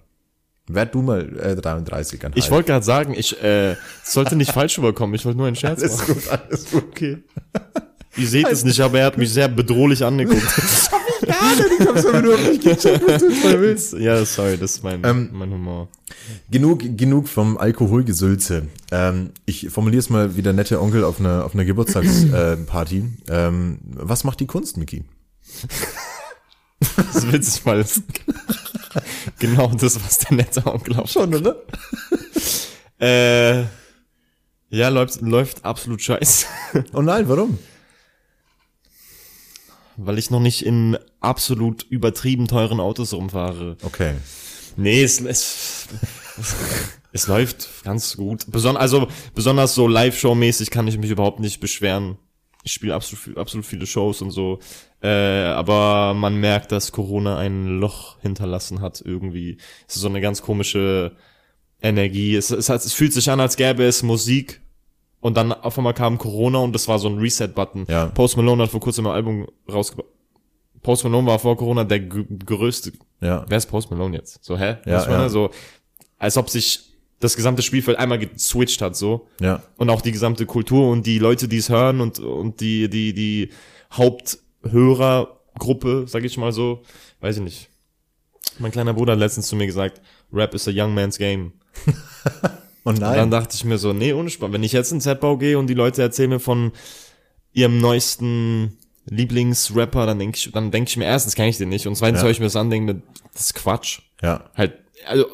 werd 0.67 0.93
du 0.93 1.01
mal 1.01 1.35
äh, 1.39 1.55
33 1.55 2.23
an 2.25 2.33
Ich 2.35 2.51
wollte 2.51 2.67
gerade 2.67 2.85
sagen, 2.85 3.13
ich 3.17 3.41
äh, 3.41 3.71
es 3.71 3.77
sollte 4.13 4.35
nicht 4.35 4.51
falsch 4.53 4.77
rüberkommen. 4.77 5.15
Ich 5.15 5.25
wollte 5.25 5.37
nur 5.37 5.47
einen 5.47 5.55
Scherz 5.55 5.81
Alles 5.81 5.97
machen. 5.97 6.13
gut, 6.13 6.29
alles 6.29 6.69
gut. 6.69 6.83
Okay. 6.91 7.17
Ihr 8.17 8.27
seht 8.27 8.47
es 8.47 8.63
nicht, 8.63 8.79
aber 8.79 8.99
er 8.99 9.05
hat 9.07 9.17
mich 9.17 9.31
sehr 9.31 9.47
bedrohlich 9.47 10.03
angeguckt. 10.03 10.43
Ich 11.19 11.87
hab's 11.87 12.05
aber 12.05 12.21
nur 12.21 12.37
nicht 12.37 12.61
gecheckt, 12.63 13.01
was 13.07 13.21
du 13.21 13.29
jetzt 13.29 13.43
mal 13.43 13.59
willst. 13.59 13.93
ja, 13.93 14.23
sorry, 14.23 14.57
das 14.57 14.75
ist 14.75 14.83
mein, 14.83 15.03
Ähm, 15.03 15.29
mein 15.33 15.49
Humor. 15.51 15.89
Genug, 16.49 16.79
genug 16.95 17.27
vom 17.27 17.57
Alkoholgesülze. 17.57 18.67
Ähm, 18.91 19.31
ich 19.45 19.69
formuliere 19.69 19.99
es 19.99 20.09
mal 20.09 20.37
wie 20.37 20.41
der 20.43 20.53
nette 20.53 20.79
Onkel 20.79 21.03
auf 21.03 21.19
einer, 21.19 21.43
auf 21.43 21.53
einer 21.53 21.65
Geburtstagsparty. 21.65 22.61
äh, 22.61 22.65
Party. 22.65 23.05
ähm, 23.29 23.79
was 23.83 24.23
macht 24.23 24.39
die 24.39 24.45
Kunst, 24.45 24.77
Mickey? 24.77 25.03
Das 26.95 27.15
ist 27.15 27.31
witzig, 27.31 27.65
weil 27.65 27.79
es 27.79 28.01
genau 29.39 29.67
das, 29.69 29.95
was 30.03 30.19
der 30.19 30.37
nette 30.37 30.65
Onkel 30.65 30.97
auch 30.97 31.07
Schon, 31.07 31.33
oder? 31.33 31.63
Äh, 32.99 33.63
ja, 34.69 34.89
läuft, 34.89 35.21
läuft 35.21 35.65
absolut 35.65 36.01
scheiße. 36.01 36.45
Oh 36.93 37.01
nein, 37.01 37.27
warum? 37.27 37.57
Weil 39.97 40.19
ich 40.19 40.29
noch 40.29 40.39
nicht 40.39 40.65
in 40.65 40.97
absolut 41.19 41.83
übertrieben 41.83 42.47
teuren 42.47 42.79
Autos 42.79 43.13
rumfahre. 43.13 43.77
Okay. 43.83 44.13
Nee, 44.75 45.01
es, 45.03 45.19
es, 45.19 45.87
es 47.11 47.27
läuft 47.27 47.83
ganz 47.83 48.15
gut. 48.15 48.49
Beson 48.51 48.77
also 48.77 49.07
besonders 49.33 49.73
so 49.73 49.87
Live-Show-mäßig 49.87 50.69
kann 50.69 50.87
ich 50.87 50.97
mich 50.97 51.09
überhaupt 51.09 51.39
nicht 51.39 51.59
beschweren. 51.59 52.17
Ich 52.63 52.73
spiele 52.73 52.93
absolut, 52.93 53.37
absolut 53.37 53.65
viele 53.65 53.87
Shows 53.87 54.21
und 54.21 54.31
so. 54.31 54.59
Äh, 55.01 55.07
aber 55.07 56.13
man 56.13 56.35
merkt, 56.35 56.71
dass 56.71 56.91
Corona 56.91 57.37
ein 57.37 57.79
Loch 57.79 58.19
hinterlassen 58.21 58.81
hat 58.81 59.01
irgendwie. 59.03 59.57
Es 59.87 59.95
ist 59.95 60.01
so 60.01 60.09
eine 60.09 60.21
ganz 60.21 60.41
komische 60.41 61.15
Energie. 61.81 62.35
Es, 62.35 62.51
es, 62.51 62.69
es 62.69 62.93
fühlt 62.93 63.13
sich 63.13 63.29
an, 63.29 63.39
als 63.39 63.57
gäbe 63.57 63.83
es 63.83 64.03
Musik. 64.03 64.61
Und 65.19 65.35
dann 65.35 65.51
auf 65.51 65.77
einmal 65.77 65.93
kam 65.93 66.17
Corona 66.17 66.59
und 66.59 66.73
das 66.73 66.87
war 66.87 66.99
so 66.99 67.09
ein 67.09 67.17
Reset-Button. 67.17 67.85
Ja. 67.89 68.05
Post 68.07 68.37
Malone 68.37 68.63
hat 68.63 68.69
vor 68.69 68.79
kurzem 68.79 69.07
ein 69.07 69.13
Album 69.13 69.47
rausgebracht. 69.71 70.07
Post 70.83 71.03
Malone 71.03 71.27
war 71.27 71.39
vor 71.39 71.57
Corona 71.57 71.83
der 71.83 71.99
gr- 72.01 72.23
größte 72.45 72.93
Ja. 73.19 73.43
wer 73.47 73.57
ist 73.57 73.65
Post 73.65 73.89
Malone 73.91 74.15
jetzt? 74.15 74.43
So, 74.43 74.57
hä? 74.57 74.77
Ja, 74.85 74.93
Was 74.97 75.07
ja. 75.07 75.29
So, 75.29 75.49
als 76.19 76.37
ob 76.37 76.49
sich 76.49 76.83
das 77.19 77.35
gesamte 77.35 77.63
Spielfeld 77.63 77.97
einmal 77.97 78.19
geswitcht 78.19 78.79
hat, 78.81 78.95
so. 78.95 79.27
Ja. 79.41 79.63
Und 79.77 79.89
auch 79.89 80.01
die 80.01 80.11
gesamte 80.11 80.45
Kultur 80.45 80.91
und 80.91 81.05
die 81.07 81.17
Leute, 81.17 81.47
die 81.47 81.57
es 81.57 81.69
hören 81.69 81.99
und, 81.99 82.19
und 82.19 82.61
die, 82.61 82.89
die, 82.89 83.13
die 83.13 83.49
Haupthörergruppe, 83.91 86.03
sag 86.07 86.23
ich 86.23 86.37
mal 86.37 86.51
so, 86.51 86.83
weiß 87.21 87.37
ich 87.37 87.43
nicht. 87.43 87.69
Mein 88.59 88.71
kleiner 88.71 88.93
Bruder 88.93 89.13
hat 89.13 89.19
letztens 89.19 89.47
zu 89.47 89.55
mir 89.55 89.65
gesagt, 89.65 89.99
Rap 90.31 90.53
is 90.53 90.67
a 90.67 90.71
young 90.73 90.93
man's 90.93 91.17
game. 91.17 91.53
Und 92.87 92.95
Und 92.95 93.01
dann 93.01 93.31
dachte 93.31 93.53
ich 93.53 93.65
mir 93.65 93.77
so, 93.77 93.91
nee, 93.91 94.13
Spaß. 94.29 94.51
Wenn 94.53 94.63
ich 94.63 94.71
jetzt 94.71 94.93
in 94.93 95.01
Z-Bau 95.01 95.35
gehe 95.37 95.59
und 95.59 95.67
die 95.67 95.73
Leute 95.73 96.01
erzählen 96.01 96.29
mir 96.29 96.39
von 96.39 96.71
ihrem 97.51 97.79
neuesten 97.79 98.77
Lieblingsrapper, 99.09 100.05
dann 100.05 100.19
denke 100.19 100.37
ich, 100.37 100.51
dann 100.53 100.71
denke 100.71 100.89
ich 100.89 100.95
mir 100.95 101.03
erstens 101.03 101.35
kenne 101.35 101.49
ich 101.49 101.57
den 101.57 101.67
nicht 101.67 101.85
und 101.85 101.95
zweitens 101.95 102.19
Ja. 102.19 102.23
höre 102.23 102.31
ich 102.31 102.39
mir 102.39 102.45
das 102.45 102.55
an, 102.55 102.69
denke 102.69 102.93
mir, 102.93 103.01
das 103.33 103.41
ist 103.41 103.55
Quatsch. 103.55 103.99
Ja. 104.21 104.45
Halt, 104.55 104.73
also 105.05 105.25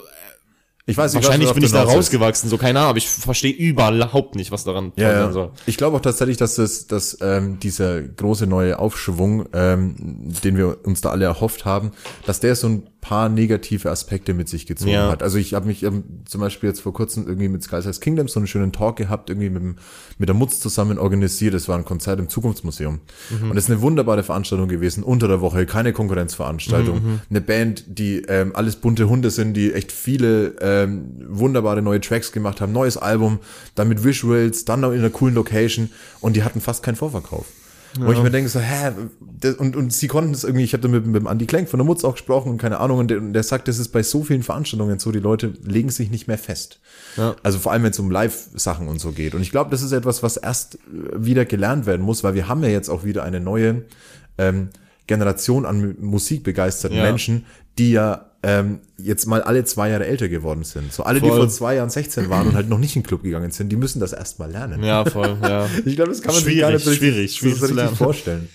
Ich 0.86 0.98
weiß 0.98 1.14
nicht, 1.14 1.24
wahrscheinlich 1.24 1.54
bin 1.54 1.64
ich 1.64 1.72
da 1.72 1.84
rausgewachsen, 1.84 2.50
so 2.50 2.58
keine 2.58 2.80
Ahnung, 2.80 2.90
aber 2.90 2.98
ich 2.98 3.08
verstehe 3.08 3.54
überhaupt 3.54 4.36
nicht, 4.36 4.52
was 4.52 4.64
daran 4.64 4.92
Ja, 4.96 5.24
sein 5.24 5.34
soll. 5.34 5.52
Ich 5.68 5.78
glaube 5.78 5.98
auch 5.98 6.02
tatsächlich, 6.02 6.38
dass 6.38 6.56
das, 6.56 6.88
dass 6.88 7.20
ähm, 7.22 7.60
dieser 7.60 8.02
große 8.02 8.48
neue 8.48 8.80
Aufschwung, 8.80 9.46
ähm, 9.54 9.96
den 10.44 10.58
wir 10.58 10.86
uns 10.86 11.02
da 11.02 11.12
alle 11.12 11.26
erhofft 11.26 11.66
haben, 11.66 11.92
dass 12.26 12.40
der 12.40 12.56
so 12.56 12.68
ein 12.68 12.90
paar 13.04 13.28
negative 13.28 13.92
Aspekte 13.92 14.34
mit 14.34 14.48
sich 14.48 14.66
gezogen 14.66 14.92
Ja. 14.92 15.12
hat. 15.12 15.22
Also 15.22 15.38
ich 15.38 15.54
habe 15.54 15.68
mich 15.68 15.84
ähm, 15.84 16.04
zum 16.26 16.40
Beispiel 16.40 16.70
jetzt 16.70 16.80
vor 16.80 16.94
kurzem 16.94 17.28
irgendwie 17.28 17.50
mit 17.50 17.62
Sky 17.62 17.82
Size 17.82 18.00
Kingdom 18.00 18.30
so 18.30 18.40
einen 18.40 18.48
schönen 18.48 18.72
Talk 18.72 18.96
gehabt, 18.96 19.30
irgendwie 19.30 19.50
mit, 19.50 19.62
dem- 19.62 19.76
mit 20.18 20.30
der 20.30 20.36
Mutz 20.36 20.60
zusammen 20.62 20.98
organisiert. 20.98 21.54
Das 21.54 21.68
war 21.68 21.78
ein 21.78 21.84
Konzert 21.84 22.20
im 22.20 22.30
Zukunftsmuseum. 22.30 23.02
Mhm. 23.42 23.50
Und 23.50 23.56
das 23.56 23.66
ist 23.66 23.72
eine 23.72 23.82
wunderbare 23.82 24.24
Veranstaltung 24.24 24.70
gewesen, 24.70 25.04
unter 25.04 25.28
der 25.28 25.42
Woche, 25.42 25.66
keine 25.66 25.92
Konkurrenzveranstaltung. 25.94 26.96
Mhm, 27.04 27.20
Eine 27.30 27.42
Band, 27.42 27.84
die 27.88 28.20
ähm, 28.30 28.52
alles 28.56 28.78
bunte 28.78 29.10
Hunde 29.10 29.30
sind, 29.32 29.54
die 29.56 29.74
echt 29.74 29.92
viele 29.92 30.56
ähm, 30.62 31.12
wunderbare 31.28 31.82
neue 31.82 32.00
Tracks 32.00 32.32
gemacht 32.32 32.62
haben, 32.62 32.72
neues 32.72 32.96
Album, 32.98 33.40
dann 33.76 33.90
mit 33.90 34.04
Visuals, 34.04 34.64
dann 34.66 34.80
noch 34.80 34.92
in 34.92 35.00
einer 35.00 35.10
coolen 35.10 35.36
Location 35.36 35.90
und 36.22 36.36
die 36.36 36.44
hatten 36.44 36.62
fast 36.62 36.84
keinen 36.84 36.96
Vorverkauf. 36.96 37.46
Wo 38.00 38.12
ich 38.12 38.22
mir 38.24 38.32
denke 38.32 38.50
so, 38.50 38.60
hä, 38.60 38.92
das, 39.40 39.56
und, 39.56 39.76
und 39.76 39.94
sie 39.94 40.08
konnten 40.08 40.34
es 40.34 40.44
irgendwie, 40.44 40.64
ich 40.64 40.74
habe 40.74 40.82
da 40.82 40.88
mit, 40.88 41.06
mit 41.06 41.16
dem 41.16 41.28
Andi 41.28 41.46
Klenk 41.46 41.70
von 41.70 41.78
der 41.78 41.86
Mutz 41.86 42.04
auch 42.04 42.14
gesprochen 42.14 42.50
und 42.50 42.58
keine 42.58 42.80
Ahnung, 42.80 42.98
und 43.00 43.10
der, 43.10 43.20
und 43.20 43.34
der 43.34 43.44
sagt, 43.44 43.68
das 43.68 43.78
ist 43.78 43.90
bei 43.90 44.02
so 44.02 44.24
vielen 44.24 44.42
Veranstaltungen 44.42 44.98
so, 45.00 45.12
die 45.12 45.20
Leute 45.20 45.54
legen 45.64 45.90
sich 45.90 46.10
nicht 46.10 46.28
mehr 46.28 46.38
fest. 46.40 46.80
Ja. 47.18 47.36
Also 47.44 47.60
vor 47.60 47.72
allem, 47.72 47.84
wenn 47.84 47.92
es 47.92 48.00
um 48.00 48.10
Live-Sachen 48.10 48.88
und 48.88 49.00
so 49.00 49.12
geht. 49.12 49.36
Und 49.36 49.42
ich 49.42 49.52
glaube, 49.52 49.70
das 49.70 49.84
ist 49.84 49.92
etwas, 49.92 50.24
was 50.24 50.38
erst 50.38 50.76
äh, 50.76 50.80
wieder 51.16 51.46
gelernt 51.46 51.86
werden 51.86 52.02
muss, 52.02 52.24
weil 52.24 52.34
wir 52.34 52.48
haben 52.48 52.64
ja 52.64 52.70
jetzt 52.70 52.90
auch 52.90 53.04
wieder 53.04 53.24
eine 53.24 53.40
neue 53.40 53.84
ähm, 54.40 54.70
Generation 55.06 55.66
an 55.66 55.82
mu- 55.82 55.94
musikbegeisterten 56.00 56.98
Ja. 56.98 57.04
Menschen, 57.04 57.46
die 57.78 57.92
ja 57.92 58.32
ähm, 58.44 58.82
jetzt 58.98 59.26
mal 59.26 59.42
alle 59.42 59.64
zwei 59.64 59.90
Jahre 59.90 60.06
älter 60.06 60.28
geworden 60.28 60.64
sind. 60.66 60.92
So 60.92 61.04
alle, 61.04 61.22
die 61.22 61.30
Voll. 61.30 61.38
vor 61.38 61.50
zwei 61.50 61.76
Jahren 61.76 61.90
16 61.90 62.30
waren 62.30 62.50
und 62.50 62.56
halt 62.56 62.68
noch 62.68 62.78
nicht 62.78 62.96
in 62.96 63.02
den 63.02 63.08
Club 63.08 63.24
gegangen 63.24 63.52
sind, 63.52 63.70
die 63.70 63.78
müssen 63.78 64.00
das 64.00 64.12
erst 64.12 64.38
mal 64.40 64.52
lernen. 64.52 64.84
Ja, 64.84 65.06
voll, 65.06 65.38
ja. 65.42 65.68
Ich 65.86 65.96
glaube, 65.96 66.12
das 66.12 66.22
kann 66.22 66.34
man 66.34 66.44
sich 66.44 66.54
Schwierig, 66.54 66.62
gar 66.62 66.72
nicht 66.72 66.84
so 66.84 66.90
richtig, 66.90 67.14
schwierig, 67.14 67.36
schwierig 67.36 67.60
so 67.60 67.68
zu 67.68 67.74
richtig 67.74 67.98
vorstellen. 67.98 68.50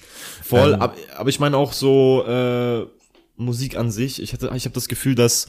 Voll, 0.44 0.74
Ähm, 0.74 0.82
aber, 0.82 1.28
ich 1.28 1.40
meine 1.40 1.56
auch 1.56 1.72
so 1.72 2.24
äh, 2.26 2.86
Musik 3.36 3.76
an 3.76 3.90
sich. 3.90 4.22
Ich 4.22 4.32
hatte, 4.34 4.50
ich 4.54 4.64
habe 4.64 4.74
das 4.74 4.88
Gefühl, 4.88 5.14
dass 5.14 5.48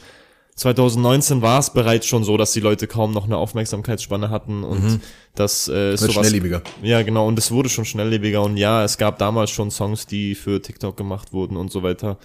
2019 0.55 1.41
war 1.41 1.59
es 1.59 1.71
bereits 1.71 2.05
schon 2.05 2.23
so, 2.23 2.37
dass 2.37 2.51
die 2.51 2.59
Leute 2.59 2.87
kaum 2.87 3.13
noch 3.13 3.25
eine 3.25 3.37
Aufmerksamkeitsspanne 3.37 4.29
hatten 4.29 4.63
und 4.63 4.99
dass 5.35 5.67
äh, 5.69 5.91
es 5.91 6.01
Wird 6.01 6.11
sowas, 6.11 6.27
schnelllebiger. 6.27 6.61
ja 6.81 7.01
genau 7.01 7.27
und 7.27 7.39
es 7.39 7.51
wurde 7.51 7.69
schon 7.69 7.85
schnelllebiger 7.85 8.41
und 8.43 8.57
ja, 8.57 8.83
es 8.83 8.97
gab 8.97 9.19
damals 9.19 9.51
schon 9.51 9.71
Songs, 9.71 10.05
die 10.05 10.35
für 10.35 10.61
TikTok 10.61 10.97
gemacht 10.97 11.31
wurden 11.31 11.55
und 11.55 11.71
so 11.71 11.81
weiter. 11.81 12.17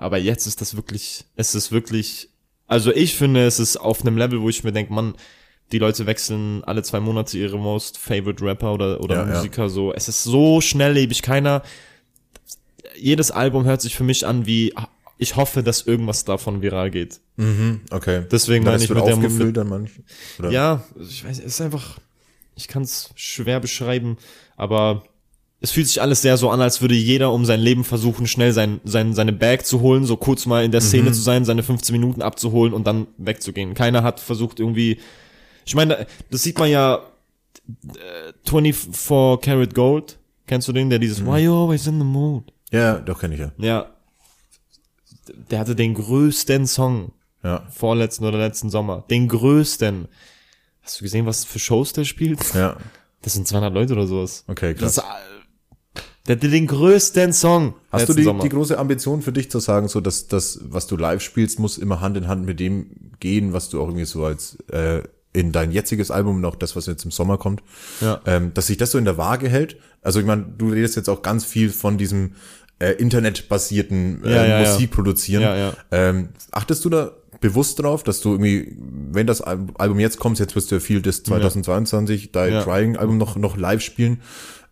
Aber 0.00 0.16
jetzt 0.16 0.46
ist 0.46 0.62
das 0.62 0.74
wirklich, 0.74 1.26
es 1.36 1.54
ist 1.54 1.72
wirklich, 1.72 2.30
also 2.66 2.90
ich 2.90 3.14
finde, 3.14 3.44
es 3.44 3.60
ist 3.60 3.76
auf 3.76 4.00
einem 4.00 4.16
Level, 4.16 4.40
wo 4.40 4.48
ich 4.48 4.64
mir 4.64 4.72
denke, 4.72 4.94
Mann, 4.94 5.14
die 5.72 5.78
Leute 5.78 6.06
wechseln 6.06 6.64
alle 6.64 6.82
zwei 6.82 7.00
Monate 7.00 7.36
ihre 7.36 7.58
most 7.58 7.98
favorite 7.98 8.42
Rapper 8.42 8.72
oder, 8.72 9.00
oder 9.00 9.16
Ja, 9.16 9.28
ja. 9.28 9.36
Musiker 9.36 9.68
so. 9.68 9.92
Es 9.92 10.08
ist 10.08 10.24
so 10.24 10.62
schnelllebig, 10.62 11.20
keiner, 11.20 11.62
jedes 12.96 13.30
Album 13.30 13.64
hört 13.66 13.82
sich 13.82 13.94
für 13.94 14.02
mich 14.02 14.26
an 14.26 14.46
wie, 14.46 14.72
ich 15.18 15.36
hoffe, 15.36 15.62
dass 15.62 15.86
irgendwas 15.86 16.24
davon 16.24 16.62
viral 16.62 16.90
geht. 16.90 17.20
Okay. 17.90 18.24
Deswegen 18.30 18.64
meine 18.64 18.82
ich 18.82 18.88
mit 18.88 18.96
der 18.96 19.14
aufgefüllt 19.14 19.58
an 19.58 19.68
manchen. 19.68 20.04
Oder? 20.38 20.50
Ja, 20.50 20.82
ich 20.98 21.22
weiß, 21.24 21.38
es 21.40 21.44
ist 21.44 21.60
einfach, 21.60 21.98
ich 22.56 22.68
kann 22.68 22.84
es 22.84 23.10
schwer 23.16 23.60
beschreiben, 23.60 24.16
aber 24.56 25.04
es 25.60 25.70
fühlt 25.72 25.86
sich 25.86 26.00
alles 26.00 26.22
sehr 26.22 26.36
so 26.36 26.48
an, 26.50 26.60
als 26.60 26.80
würde 26.80 26.94
jeder 26.94 27.32
um 27.32 27.44
sein 27.44 27.60
Leben 27.60 27.84
versuchen, 27.84 28.26
schnell 28.26 28.52
sein, 28.52 28.80
sein, 28.84 29.12
seine 29.14 29.32
Bag 29.32 29.66
zu 29.66 29.80
holen, 29.80 30.04
so 30.06 30.16
kurz 30.16 30.46
mal 30.46 30.64
in 30.64 30.72
der 30.72 30.80
Szene 30.80 31.12
zu 31.12 31.20
sein, 31.20 31.44
seine 31.44 31.62
15 31.62 31.92
Minuten 31.92 32.22
abzuholen 32.22 32.72
und 32.72 32.86
dann 32.86 33.06
wegzugehen. 33.18 33.74
Keiner 33.74 34.02
hat 34.02 34.20
versucht 34.20 34.58
irgendwie, 34.58 34.98
ich 35.66 35.74
meine, 35.74 36.06
das 36.30 36.42
sieht 36.42 36.58
man 36.58 36.70
ja, 36.70 37.00
äh, 37.94 38.32
24 38.48 39.40
Karat 39.42 39.74
Gold, 39.74 40.18
kennst 40.46 40.66
du 40.68 40.72
den, 40.72 40.88
der 40.90 40.98
dieses 40.98 41.24
Why 41.24 41.40
you 41.44 41.52
always 41.54 41.86
in 41.86 41.98
the 41.98 42.04
mood? 42.04 42.44
Ja, 42.72 42.98
doch 42.98 43.20
kenne 43.20 43.34
ich 43.34 43.40
ja. 43.40 43.52
Ja, 43.58 43.90
der 45.50 45.58
hatte 45.58 45.76
den 45.76 45.94
größten 45.94 46.66
Song 46.66 47.12
Ja. 47.42 47.66
vorletzten 47.70 48.24
oder 48.24 48.38
letzten 48.38 48.70
Sommer. 48.70 49.04
Den 49.10 49.28
größten. 49.28 50.08
Hast 50.82 51.00
du 51.00 51.04
gesehen, 51.04 51.26
was 51.26 51.44
für 51.44 51.58
Shows 51.58 51.92
der 51.92 52.04
spielt? 52.04 52.40
Ja. 52.54 52.76
Das 53.22 53.34
sind 53.34 53.46
200 53.46 53.72
Leute 53.74 53.92
oder 53.92 54.06
sowas. 54.06 54.44
Okay, 54.48 54.72
Das 54.74 54.96
krass. 54.96 54.96
ist, 54.96 55.02
äh, 55.04 55.39
der 56.26 56.36
hatte 56.36 56.48
den 56.48 56.66
größten 56.66 57.32
Song. 57.32 57.74
Hast 57.90 58.08
du 58.08 58.14
die, 58.14 58.22
Sommer. 58.24 58.42
die 58.42 58.48
große 58.50 58.78
Ambition 58.78 59.22
für 59.22 59.32
dich 59.32 59.50
zu 59.50 59.58
sagen, 59.58 59.88
so 59.88 60.00
dass 60.00 60.28
das, 60.28 60.60
was 60.68 60.86
du 60.86 60.96
live 60.96 61.22
spielst, 61.22 61.58
muss 61.58 61.78
immer 61.78 62.00
Hand 62.00 62.16
in 62.16 62.28
Hand 62.28 62.44
mit 62.46 62.60
dem 62.60 62.86
gehen, 63.20 63.52
was 63.52 63.68
du 63.70 63.80
auch 63.80 63.86
irgendwie 63.88 64.04
so 64.04 64.24
als 64.24 64.56
äh, 64.70 65.02
in 65.32 65.52
dein 65.52 65.70
jetziges 65.72 66.10
Album 66.10 66.36
und 66.36 66.44
auch 66.44 66.56
das, 66.56 66.74
was 66.76 66.86
jetzt 66.86 67.04
im 67.04 67.10
Sommer 67.10 67.38
kommt, 67.38 67.62
Ja. 68.00 68.20
ähm, 68.26 68.52
dass 68.54 68.66
sich 68.66 68.76
das 68.76 68.90
so 68.90 68.98
in 68.98 69.04
der 69.04 69.16
Waage 69.16 69.48
hält? 69.48 69.76
Also 70.02 70.20
ich 70.20 70.26
meine, 70.26 70.44
du 70.58 70.70
redest 70.70 70.96
jetzt 70.96 71.08
auch 71.08 71.22
ganz 71.22 71.44
viel 71.44 71.70
von 71.70 71.98
diesem 71.98 72.32
äh, 72.80 72.92
internetbasierten 72.92 74.24
äh, 74.24 74.34
Ja, 74.34 74.46
ja. 74.60 74.70
Musik 74.72 74.90
produzieren. 74.90 75.42
Ja. 75.42 75.72
Ähm, 75.90 76.30
achtest 76.50 76.84
du 76.84 76.90
da 76.90 77.12
bewusst 77.40 77.78
drauf, 77.80 78.02
dass 78.02 78.20
du 78.20 78.32
irgendwie, 78.32 78.76
wenn 79.12 79.26
das 79.26 79.40
Al- 79.40 79.66
Album 79.78 79.98
jetzt 80.00 80.18
kommt, 80.18 80.38
jetzt 80.38 80.54
wirst 80.56 80.70
du 80.70 80.76
ja 80.76 80.80
viel 80.80 81.00
das 81.00 81.22
2022, 81.22 82.32
dein 82.32 82.52
Ja. 82.52 82.62
Trying 82.62 82.96
Album 82.96 83.16
noch, 83.18 83.36
noch 83.36 83.56
live 83.56 83.80
spielen, 83.82 84.20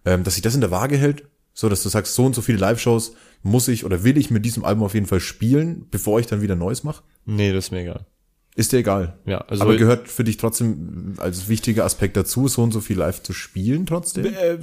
ähm, 0.05 0.25
dass 0.25 0.35
sich 0.35 0.43
das 0.43 0.55
in 0.55 0.61
der 0.61 0.71
Waage 0.71 0.97
hält? 0.97 1.25
So, 1.59 1.69
dass 1.69 1.83
du 1.83 1.89
sagst, 1.89 2.15
so 2.15 2.25
und 2.25 2.37
so 2.37 2.41
viele 2.41 2.59
Live-Shows 2.59 3.15
muss 3.43 3.67
ich 3.67 3.85
oder 3.85 4.05
will 4.05 4.17
ich 4.17 4.31
mit 4.31 4.45
diesem 4.45 4.65
Album 4.65 4.85
auf 4.85 4.95
jeden 4.95 5.07
Fall 5.07 5.19
spielen, 5.19 5.89
bevor 5.91 6.21
ich 6.21 6.27
dann 6.29 6.41
wieder 6.41 6.55
Neues 6.55 6.85
mache? 6.85 7.03
Nee, 7.25 7.53
das 7.53 7.65
ist 7.65 7.71
mir 7.73 7.81
egal. 7.81 8.07
Ist 8.55 8.71
dir 8.71 8.79
egal. 8.79 9.19
Ja, 9.27 9.39
also 9.39 9.65
Aber 9.65 9.77
gehört 9.77 10.07
für 10.07 10.23
dich 10.23 10.37
trotzdem 10.37 11.15
als 11.17 11.49
wichtiger 11.49 11.85
Aspekt 11.85 12.17
dazu, 12.17 12.47
so 12.47 12.63
und 12.63 12.71
so 12.71 12.81
viel 12.81 12.97
live 12.97 13.25
zu 13.25 13.33
spielen 13.33 13.87
trotzdem? 13.87 14.27
äh, 14.27 14.59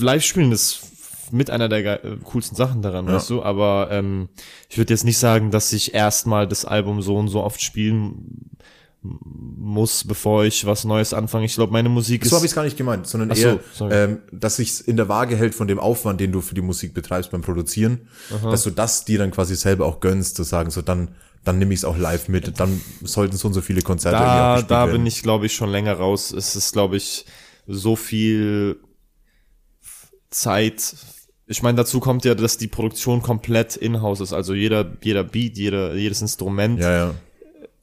live 0.00 0.22
spielen 0.22 0.52
ist 0.52 1.32
mit 1.32 1.50
einer 1.50 1.68
der 1.68 2.04
äh, 2.04 2.16
coolsten 2.22 2.54
Sachen 2.54 2.80
daran, 2.80 3.08
weißt 3.08 3.28
du, 3.28 3.42
aber 3.42 3.88
ähm, 3.90 4.28
ich 4.68 4.78
würde 4.78 4.92
jetzt 4.92 5.02
nicht 5.02 5.18
sagen, 5.18 5.50
dass 5.50 5.72
ich 5.72 5.94
erstmal 5.94 6.46
das 6.46 6.64
Album 6.64 7.02
so 7.02 7.16
und 7.16 7.26
so 7.26 7.42
oft 7.42 7.60
spielen 7.60 8.50
muss, 9.02 10.04
bevor 10.04 10.44
ich 10.44 10.66
was 10.66 10.84
Neues 10.84 11.14
anfange. 11.14 11.46
Ich 11.46 11.54
glaube, 11.54 11.72
meine 11.72 11.88
Musik 11.88 12.22
So 12.24 12.28
ist 12.28 12.32
habe 12.34 12.44
ich 12.44 12.50
es 12.50 12.54
gar 12.54 12.64
nicht 12.64 12.76
gemeint, 12.76 13.06
sondern 13.06 13.30
Ach 13.32 13.36
so, 13.36 13.48
eher, 13.48 13.60
sorry. 13.72 13.94
ähm, 13.94 14.18
dass 14.30 14.56
sich 14.56 14.86
in 14.86 14.96
der 14.98 15.08
Waage 15.08 15.36
hält 15.36 15.54
von 15.54 15.68
dem 15.68 15.78
Aufwand, 15.78 16.20
den 16.20 16.32
du 16.32 16.42
für 16.42 16.54
die 16.54 16.60
Musik 16.60 16.92
betreibst 16.92 17.30
beim 17.30 17.40
Produzieren, 17.40 18.08
dass 18.42 18.62
du 18.64 18.70
das 18.70 19.06
dir 19.06 19.18
dann 19.18 19.30
quasi 19.30 19.56
selber 19.56 19.86
auch 19.86 20.00
gönnst, 20.00 20.36
zu 20.36 20.42
sagen, 20.42 20.70
so 20.70 20.82
dann, 20.82 21.14
dann 21.44 21.58
nehme 21.58 21.72
ich 21.72 21.80
es 21.80 21.84
auch 21.86 21.96
live 21.96 22.28
mit, 22.28 22.60
dann 22.60 22.78
sollten 23.02 23.36
so 23.38 23.48
und 23.48 23.54
so 23.54 23.62
viele 23.62 23.80
Konzerte 23.80 24.18
da, 24.18 24.60
da 24.60 24.80
werden. 24.86 24.92
bin 24.92 25.06
ich, 25.06 25.22
glaube 25.22 25.46
ich, 25.46 25.54
schon 25.54 25.70
länger 25.70 25.94
raus. 25.94 26.30
Es 26.30 26.54
ist, 26.54 26.72
glaube 26.72 26.96
ich, 26.98 27.24
so 27.66 27.96
viel 27.96 28.80
Zeit. 30.28 30.94
Ich 31.46 31.62
meine, 31.62 31.76
dazu 31.76 32.00
kommt 32.00 32.26
ja, 32.26 32.34
dass 32.34 32.58
die 32.58 32.68
Produktion 32.68 33.22
komplett 33.22 33.76
in-house 33.76 34.20
ist. 34.20 34.34
Also 34.34 34.52
jeder, 34.52 34.92
jeder 35.02 35.24
Beat, 35.24 35.56
jeder, 35.56 35.94
jedes 35.94 36.20
Instrument, 36.20 36.80
Ja, 36.80 37.06
ja. 37.06 37.14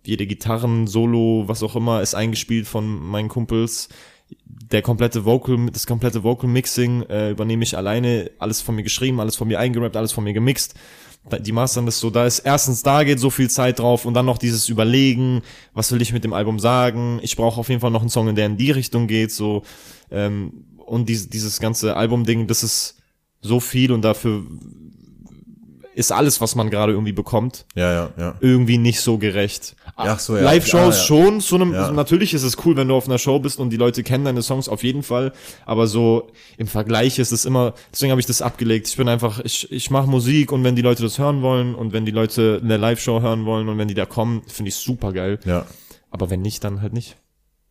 Jede 0.08 0.26
Gitarren, 0.26 0.88
Solo, 0.88 1.44
was 1.48 1.64
auch 1.64 1.76
immer, 1.76 2.02
ist 2.02 2.16
eingespielt 2.16 2.68
von 2.68 2.88
meinen 2.88 3.30
Kumpels. 3.30 3.90
Der 4.46 4.82
komplette 4.82 5.26
Vocal, 5.26 5.70
das 5.72 5.88
komplette 5.88 6.24
Vocal 6.24 6.50
Mixing 6.50 7.04
äh, 7.04 7.32
übernehme 7.32 7.64
ich 7.64 7.78
alleine. 7.78 8.32
Alles 8.40 8.62
von 8.62 8.76
mir 8.76 8.84
geschrieben, 8.84 9.20
alles 9.20 9.36
von 9.36 9.48
mir 9.48 9.60
eingerappt, 9.60 9.96
alles 9.96 10.12
von 10.12 10.24
mir 10.24 10.34
gemixt. 10.34 10.76
Die 11.42 11.52
Mastern 11.52 11.88
ist 11.88 12.00
so, 12.00 12.10
da 12.10 12.26
ist 12.26 12.40
erstens 12.40 12.84
da 12.84 13.04
geht 13.04 13.20
so 13.20 13.30
viel 13.30 13.50
Zeit 13.50 13.80
drauf 13.80 14.06
und 14.06 14.14
dann 14.14 14.26
noch 14.26 14.38
dieses 14.38 14.70
Überlegen, 14.70 15.42
was 15.74 15.92
will 15.92 16.02
ich 16.02 16.14
mit 16.14 16.24
dem 16.24 16.32
Album 16.32 16.58
sagen. 16.58 17.20
Ich 17.22 17.36
brauche 17.36 17.60
auf 17.60 17.68
jeden 17.68 17.82
Fall 17.82 17.92
noch 17.92 18.00
einen 18.00 18.10
Song, 18.10 18.34
der 18.34 18.46
in 18.46 18.56
die 18.56 18.72
Richtung 18.72 19.08
geht, 19.08 19.32
so 19.34 19.64
ähm, 20.10 20.66
und 20.78 21.10
dieses, 21.10 21.28
dieses 21.28 21.60
ganze 21.60 21.98
Album-Ding, 21.98 22.48
das 22.48 22.64
ist 22.64 22.98
so 23.42 23.60
viel 23.60 23.92
und 23.92 24.04
dafür 24.04 24.46
ist 25.98 26.12
alles, 26.12 26.40
was 26.42 26.54
man 26.56 26.70
gerade 26.70 26.92
irgendwie 26.94 27.12
bekommt, 27.12 27.66
Ja, 27.74 27.92
ja, 27.92 28.10
ja. 28.18 28.36
irgendwie 28.40 28.78
nicht 28.78 29.02
so 29.02 29.18
gerecht. 29.18 29.76
Ach 29.96 30.20
so, 30.20 30.38
ja. 30.38 30.44
Live-Shows 30.44 31.04
schon, 31.04 31.42
zu 31.42 31.56
einem, 31.56 31.74
Ja. 31.74 31.92
natürlich 31.92 32.36
ist 32.36 32.44
es 32.44 32.56
cool, 32.66 32.76
wenn 32.78 32.88
du 32.88 32.94
auf 32.96 33.08
einer 33.08 33.18
Show 33.18 33.40
bist 33.40 33.60
und 33.60 33.72
die 33.72 33.78
Leute 33.78 34.04
kennen 34.04 34.24
deine 34.24 34.44
Songs 34.44 34.70
auf 34.70 34.84
jeden 34.84 35.02
Fall, 35.02 35.34
aber 35.66 35.88
so 35.88 36.30
im 36.58 36.68
Vergleich 36.68 37.18
ist 37.18 37.32
es 37.32 37.46
immer, 37.46 37.74
deswegen 37.92 38.12
habe 38.12 38.22
ich 38.22 38.28
das 38.28 38.44
abgelegt. 38.44 38.88
Ich 38.88 38.96
bin 38.96 39.10
einfach, 39.10 39.40
ich, 39.44 39.72
ich 39.72 39.90
mache 39.90 40.08
Musik 40.08 40.52
und 40.52 40.64
wenn 40.64 40.76
die 40.76 40.84
Leute 40.84 41.02
das 41.02 41.18
hören 41.18 41.42
wollen 41.42 41.74
und 41.74 41.94
wenn 41.94 42.06
die 42.06 42.12
Leute 42.12 42.62
eine 42.64 42.78
Live-Show 42.78 43.22
hören 43.22 43.46
wollen 43.46 43.68
und 43.68 43.80
wenn 43.80 43.88
die 43.88 43.96
da 43.96 44.06
kommen, 44.06 44.44
finde 44.48 44.70
ich 44.70 44.76
super 44.76 45.14
geil. 45.14 45.40
Ja. 45.46 45.66
Aber 46.12 46.30
wenn 46.30 46.44
nicht, 46.44 46.64
dann 46.64 46.82
halt 46.84 46.94
nicht. 46.94 47.18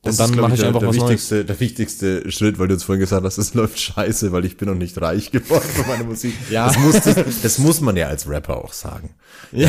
Und 0.06 0.10
Das 0.10 0.16
dann 0.18 0.30
ist, 0.30 0.32
glaub 0.34 0.42
mache 0.44 0.54
ich 0.54 0.60
der, 0.60 0.68
einfach 0.68 0.80
der 0.80 0.88
was 0.88 0.96
Neues. 0.96 1.10
wichtigste, 1.10 1.44
der 1.44 1.60
wichtigste 1.60 2.30
Schritt, 2.32 2.58
weil 2.58 2.68
du 2.68 2.74
uns 2.74 2.84
vorhin 2.84 3.00
gesagt 3.00 3.24
hast, 3.24 3.38
es 3.38 3.54
läuft 3.54 3.78
scheiße, 3.78 4.32
weil 4.32 4.44
ich 4.44 4.56
bin 4.56 4.68
noch 4.68 4.74
nicht 4.74 5.00
reich 5.00 5.30
geworden 5.30 5.64
von 5.74 5.86
meiner 5.86 6.04
Musik. 6.04 6.34
Ja. 6.50 6.66
Das 6.68 6.78
muss, 6.78 7.00
das, 7.00 7.40
das 7.42 7.58
muss 7.58 7.80
man 7.80 7.96
ja 7.96 8.06
als 8.06 8.28
Rapper 8.28 8.56
auch 8.64 8.72
sagen. 8.72 9.10
Ja. 9.52 9.68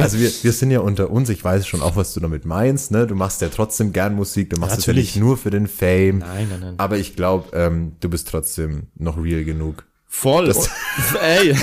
Also 0.00 0.18
wir, 0.18 0.30
wir 0.42 0.52
sind 0.52 0.70
ja 0.70 0.80
unter 0.80 1.10
uns, 1.10 1.28
ich 1.28 1.42
weiß 1.44 1.66
schon 1.66 1.82
auch, 1.82 1.96
was 1.96 2.14
du 2.14 2.20
damit 2.20 2.44
meinst, 2.44 2.90
ne? 2.90 3.06
Du 3.06 3.14
machst 3.14 3.40
ja 3.42 3.48
trotzdem 3.48 3.92
gern 3.92 4.14
Musik, 4.14 4.50
du 4.50 4.56
machst 4.58 4.78
es 4.78 4.86
ja 4.86 4.92
Natürlich. 4.92 5.14
nicht 5.16 5.22
nur 5.24 5.36
für 5.36 5.50
den 5.50 5.66
Fame. 5.66 6.18
Nein, 6.18 6.48
nein, 6.50 6.60
nein. 6.60 6.74
Aber 6.78 6.98
ich 6.98 7.16
glaube, 7.16 7.48
ähm, 7.56 7.92
du 8.00 8.08
bist 8.08 8.28
trotzdem 8.28 8.88
noch 8.96 9.16
real 9.22 9.44
genug. 9.44 9.84
Voll. 10.06 10.54
Ey. 11.22 11.54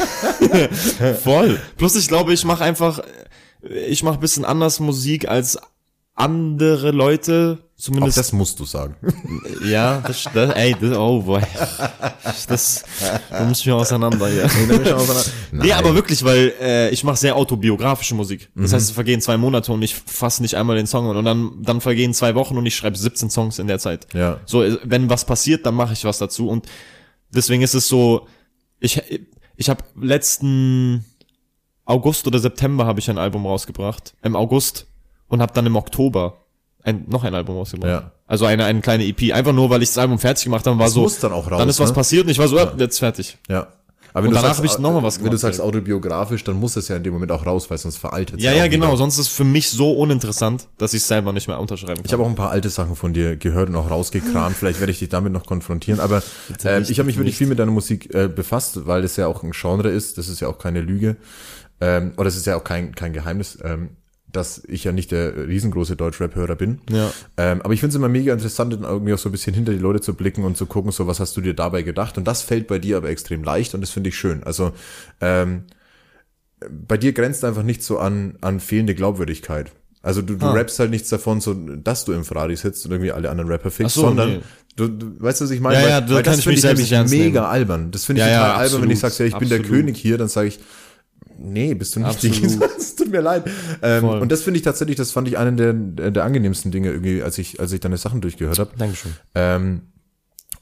Voll. 1.24 1.60
Plus 1.78 1.96
ich 1.96 2.08
glaube, 2.08 2.34
ich 2.34 2.44
mache 2.46 2.64
einfach, 2.64 3.00
ich 3.62 4.04
mache 4.04 4.20
bisschen 4.20 4.46
anders 4.46 4.80
Musik 4.80 5.28
als 5.28 5.58
andere 6.16 6.92
Leute, 6.92 7.60
Auch 7.82 7.86
zumindest. 7.86 8.18
das 8.18 8.32
musst 8.32 8.60
du 8.60 8.66
sagen. 8.66 8.96
ja, 9.66 10.02
das, 10.02 10.26
das, 10.34 10.54
ey, 10.56 10.76
das, 10.80 10.96
oh 10.98 11.22
boy. 11.24 11.42
Das, 12.48 12.84
da 13.30 13.46
müssen 13.46 13.66
wir 13.66 13.76
auseinander 13.76 14.28
hier. 14.30 14.48
Nee, 15.52 15.72
aber 15.74 15.96
wirklich, 15.96 16.24
weil 16.24 16.54
äh, 16.62 16.90
ich 16.92 17.04
mache 17.04 17.18
sehr 17.18 17.36
autobiografische 17.36 18.14
Musik. 18.16 18.50
Das 18.56 18.72
Mhm. 18.72 18.76
heißt, 18.76 18.86
es 18.90 18.92
vergehen 18.92 19.20
zwei 19.22 19.38
Monate 19.38 19.72
und 19.72 19.82
ich 19.82 19.96
fasse 19.96 20.42
nicht 20.44 20.56
einmal 20.56 20.76
den 20.76 20.86
Song 20.88 21.10
an 21.10 21.18
und 21.18 21.26
dann, 21.26 21.52
dann 21.64 21.82
vergehen 21.82 22.14
zwei 22.14 22.36
Wochen 22.36 22.56
und 22.58 22.66
ich 22.66 22.76
schreibe 22.76 22.98
17 22.98 23.30
Songs 23.30 23.58
in 23.60 23.68
der 23.68 23.80
Zeit. 23.80 24.08
Ja. 24.14 24.40
So, 24.46 24.64
äh, 24.64 24.78
wenn 24.84 25.10
was 25.10 25.26
passiert, 25.26 25.66
dann 25.66 25.74
mache 25.76 25.94
ich 25.94 26.04
was 26.06 26.20
dazu 26.20 26.50
und 26.50 26.68
deswegen 27.34 27.64
ist 27.64 27.74
es 27.74 27.88
so, 27.88 28.28
ich, 28.80 29.02
ich 29.56 29.70
habe 29.70 29.84
letzten 30.00 31.04
August 31.86 32.28
oder 32.28 32.38
September 32.40 32.86
habe 32.86 33.00
ich 33.00 33.10
ein 33.10 33.18
Album 33.18 33.46
rausgebracht, 33.46 34.14
im 34.22 34.36
August 34.36 34.86
und 35.28 35.42
habe 35.42 35.54
dann 35.54 35.66
im 35.66 35.76
Oktober 35.76 36.38
ein, 36.84 37.06
noch 37.08 37.24
ein 37.24 37.34
Album 37.36 37.58
rausgebracht. 37.58 37.90
Ja. 37.90 38.12
Also 38.28 38.46
eine, 38.46 38.66
eine 38.66 38.82
kleine 38.82 39.06
EP, 39.06 39.34
einfach 39.34 39.54
nur, 39.54 39.70
weil 39.70 39.82
ich 39.84 39.90
das 39.90 39.98
Album 39.98 40.20
fertig 40.20 40.46
gemacht 40.46 40.66
habe, 40.66 40.78
war 40.78 40.86
Das 40.86 40.94
so, 40.94 41.02
muss 41.02 41.20
dann 41.20 41.34
auch 41.34 41.50
raus, 41.50 41.60
dann 41.60 41.70
ist 41.70 41.80
was 41.80 41.90
ne? 41.90 41.96
passiert 41.96 42.26
und 42.26 42.30
ich 42.32 42.40
war 42.40 42.48
so, 42.48 42.58
ja. 42.58 42.74
jetzt 42.78 43.00
fertig. 43.00 43.38
Ja. 43.50 43.68
Aber 44.14 44.28
Und 44.28 44.34
danach 44.34 44.58
hab 44.58 44.66
ich 44.66 44.78
noch 44.78 44.92
mal 44.92 45.04
was 45.04 45.18
Wenn 45.18 45.24
du 45.26 45.30
gemacht, 45.30 45.42
sagst 45.42 45.62
autobiografisch, 45.62 46.44
dann 46.44 46.58
muss 46.60 46.76
es 46.76 46.90
ja 46.90 46.98
in 46.98 47.04
dem 47.04 47.14
Moment 47.14 47.32
auch 47.32 47.46
raus, 47.46 47.70
weil 47.70 47.78
sonst 47.78 47.96
veraltet 47.98 48.42
Ja, 48.42 48.52
auch 48.52 48.56
ja, 48.56 48.64
wieder. 48.66 48.70
genau. 48.70 48.96
Sonst 48.98 49.14
ist 49.18 49.28
es 49.28 49.34
für 49.34 49.46
mich 49.46 49.70
so 49.70 49.94
uninteressant, 49.94 50.68
dass 50.78 50.94
ich 50.94 51.02
es 51.02 51.08
selber 51.08 51.32
nicht 51.32 51.48
mehr 51.48 51.60
unterschreiben 51.60 51.96
kann. 51.96 52.06
Ich 52.06 52.12
habe 52.12 52.24
auch 52.24 52.28
ein 52.28 52.36
paar 52.36 52.52
alte 52.52 52.70
Sachen 52.70 52.98
von 52.98 53.14
dir 53.14 53.38
gehört 53.38 53.70
und 53.70 53.76
auch 53.78 53.90
rausgekramt. 53.90 54.58
Vielleicht 54.58 54.82
werde 54.82 54.92
ich 54.92 55.00
dich 55.00 55.08
damit 55.08 55.32
noch 55.32 55.46
konfrontieren. 55.46 56.02
Aber 56.02 56.22
äh, 56.66 56.82
ich 56.82 57.00
habe 57.00 57.08
mich 57.08 57.18
wirklich 57.18 57.38
viel 57.38 57.48
mit 57.48 57.60
deiner 57.60 57.72
Musik 57.72 58.14
äh, 58.14 58.28
befasst, 58.28 58.86
weil 58.86 59.06
es 59.06 59.16
ja 59.16 59.28
auch 59.28 59.44
ein 59.44 59.52
Genre 59.52 59.90
ist. 59.90 60.18
Das 60.18 60.28
ist 60.28 60.42
ja 60.42 60.50
auch 60.50 60.58
keine 60.58 60.82
Lüge. 60.82 61.16
Ähm, 61.80 62.12
oder 62.18 62.28
es 62.28 62.36
ist 62.36 62.46
ja 62.46 62.58
auch 62.58 62.64
kein, 62.66 62.94
kein 62.94 63.14
Geheimnis, 63.14 63.58
ähm, 63.64 63.92
dass 64.32 64.64
ich 64.68 64.84
ja 64.84 64.92
nicht 64.92 65.12
der 65.12 65.48
riesengroße 65.48 65.96
Deutschrap-Hörer 65.96 66.56
bin. 66.56 66.80
Ja. 66.90 67.12
Ähm, 67.38 67.62
aber 67.62 67.74
ich 67.74 67.80
finde 67.80 67.92
es 67.92 67.96
immer 67.96 68.10
mega 68.10 68.34
interessant, 68.34 68.74
dann 68.74 68.84
irgendwie 68.84 69.14
auch 69.14 69.18
so 69.20 69.30
ein 69.30 69.32
bisschen 69.32 69.54
hinter 69.54 69.72
die 69.74 69.80
Leute 69.80 70.02
zu 70.02 70.14
blicken 70.14 70.44
und 70.44 70.58
zu 70.58 70.66
gucken, 70.66 70.92
so 70.92 71.08
was 71.08 71.20
hast 71.20 71.36
du 71.38 71.42
dir 71.42 71.54
dabei 71.54 71.82
gedacht. 71.82 72.18
Und 72.18 72.26
das 72.28 72.42
fällt 72.42 72.68
bei 72.68 72.80
dir 72.80 72.98
aber 72.98 73.10
extrem 73.10 73.44
leicht 73.44 73.74
und 73.74 73.82
das 73.82 73.90
finde 73.90 74.10
ich 74.10 74.16
schön. 74.18 74.44
Also 74.44 74.72
ähm, 75.20 75.64
bei 76.70 76.98
dir 76.98 77.12
grenzt 77.14 77.44
einfach 77.44 77.64
nicht 77.64 77.84
so 77.84 77.98
an, 78.00 78.36
an 78.42 78.60
fehlende 78.60 78.96
Glaubwürdigkeit. 78.96 79.72
Also 80.04 80.22
du, 80.22 80.36
du 80.36 80.46
Ah. 80.46 80.54
rappst 80.54 80.80
halt 80.80 80.90
nichts 80.92 81.10
davon, 81.10 81.42
so 81.42 81.54
dass 81.54 82.06
du 82.06 82.14
im 82.14 82.24
Ferrari 82.24 82.56
sitzt 82.56 82.86
und 82.86 82.92
irgendwie 82.92 83.12
alle 83.12 83.30
anderen 83.30 83.50
Rapper 83.52 83.70
fixst, 83.70 83.96
so, 83.96 84.02
sondern 84.02 84.30
nee. 84.30 84.40
du, 84.76 84.88
du 84.88 85.20
weißt, 85.22 85.42
was 85.42 85.52
ich 85.52 85.60
meine? 85.60 85.76
Ja, 85.76 85.82
Weil- 85.84 85.90
ja, 85.90 86.10
weil 86.10 86.24
kann 86.24 86.34
das 86.34 86.40
ich 86.40 86.44
finde 86.62 86.80
nicht 86.82 86.92
ernst 86.92 87.14
mega 87.14 87.42
nehmen. 87.42 87.52
albern. 87.52 87.92
Das 87.92 88.06
finde 88.06 88.22
ich 88.22 88.28
Ja, 88.28 88.34
total 88.38 88.50
ja, 88.50 88.56
albern, 88.58 88.82
wenn 88.82 88.90
ich 88.92 89.04
absolut, 89.04 89.14
sag, 89.14 89.20
ja, 89.20 89.26
ich 89.28 89.38
bin 89.40 89.50
der 89.50 89.60
absolut. 89.60 89.78
König 89.80 89.98
hier, 89.98 90.18
dann 90.18 90.28
sage 90.28 90.48
ich, 90.48 90.60
nee, 91.44 91.74
bist 91.74 91.96
du 91.96 92.00
nicht. 92.00 92.10
Absolut. 92.10 92.72
Es 92.78 92.96
tut 92.96 93.12
mir 93.12 93.22
leid. 93.22 93.44
Ähm, 93.82 94.06
und 94.06 94.32
das 94.32 94.44
finde 94.44 94.58
ich 94.58 94.64
tatsächlich, 94.64 94.96
das 94.96 95.12
fand 95.12 95.28
ich 95.28 95.38
einen 95.38 95.58
der, 95.58 95.74
der, 95.74 96.12
der 96.12 96.24
angenehmsten 96.24 96.72
Dinge 96.72 96.90
irgendwie, 96.92 97.22
als 97.24 97.38
ich, 97.38 97.60
als 97.60 97.72
ich 97.72 97.80
deine 97.80 97.98
Sachen 97.98 98.22
durchgehört 98.22 98.60
habe. 98.60 98.72
Dankeschön. 98.78 99.14
Ähm, 99.36 99.82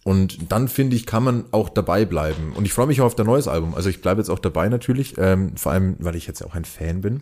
und 0.03 0.51
dann 0.51 0.69
finde 0.69 0.96
ich, 0.96 1.05
kann 1.05 1.24
man 1.24 1.46
auch 1.51 1.69
dabei 1.69 2.05
bleiben. 2.05 2.53
Und 2.55 2.65
ich 2.65 2.74
freue 2.74 2.88
mich 2.88 3.01
auch 3.01 3.05
auf 3.05 3.15
dein 3.15 3.25
neues 3.25 3.48
Album. 3.48 3.75
Also 3.75 3.89
ich 3.89 4.01
bleibe 4.01 4.22
jetzt 4.22 4.29
auch 4.29 4.39
dabei 4.39 4.69
natürlich, 4.69 5.15
ähm, 5.17 5.55
vor 5.58 5.74
allem, 5.74 5.98
weil 6.00 6.15
ich 6.15 6.25
jetzt 6.25 6.39
ja 6.39 6.48
auch 6.48 6.55
ein 6.55 6.63
Fan 6.63 7.01
bin. 7.01 7.22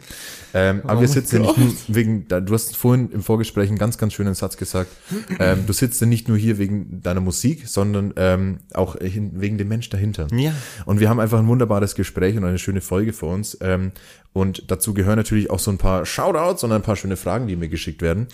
Ähm, 0.54 0.82
aber 0.86 1.02
wir 1.02 1.08
sitzen 1.08 1.38
ja 1.38 1.42
nicht 1.42 1.58
nur 1.58 1.74
wegen, 1.88 2.28
du 2.28 2.54
hast 2.54 2.78
vorhin 2.78 3.10
im 3.12 3.24
Vorgespräch 3.24 3.70
einen 3.70 3.80
ganz, 3.80 3.98
ganz 3.98 4.14
schönen 4.14 4.36
Satz 4.36 4.58
gesagt. 4.58 4.92
Ähm, 5.40 5.66
du 5.66 5.74
sitzt 5.74 6.00
ja 6.02 6.08
nicht 6.08 6.28
nur 6.28 6.38
hier 6.38 6.60
wegen 6.60 7.02
deiner 7.02 7.20
Musik, 7.20 7.68
sondern 7.68 8.14
ähm, 8.16 8.60
auch 8.74 8.96
hin, 8.96 9.32
wegen 9.36 9.58
dem 9.58 9.68
Mensch 9.68 9.90
dahinter. 9.90 10.28
Ja. 10.32 10.54
Und 10.86 11.00
wir 11.00 11.10
haben 11.10 11.20
einfach 11.20 11.40
ein 11.40 11.48
wunderbares 11.48 11.96
Gespräch 11.96 12.38
und 12.38 12.46
eine 12.46 12.60
schöne 12.60 12.82
Folge 12.82 13.12
vor 13.12 13.34
uns. 13.34 13.58
Ähm, 13.60 13.92
und 14.34 14.70
dazu 14.72 14.94
gehören 14.94 15.18
natürlich 15.18 15.50
auch 15.50 15.60
so 15.60 15.72
ein 15.72 15.78
paar 15.78 16.06
Shoutouts 16.06 16.64
und 16.64 16.72
ein 16.72 16.84
paar 16.84 16.96
schöne 16.96 17.18
Fragen, 17.18 17.48
die 17.48 17.56
mir 17.56 17.70
geschickt 17.70 18.02
werden. 18.02 18.28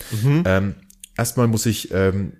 Ähm, 0.44 0.74
erstmal 1.16 1.48
muss 1.48 1.66
ich 1.66 1.92
ähm, 1.92 2.34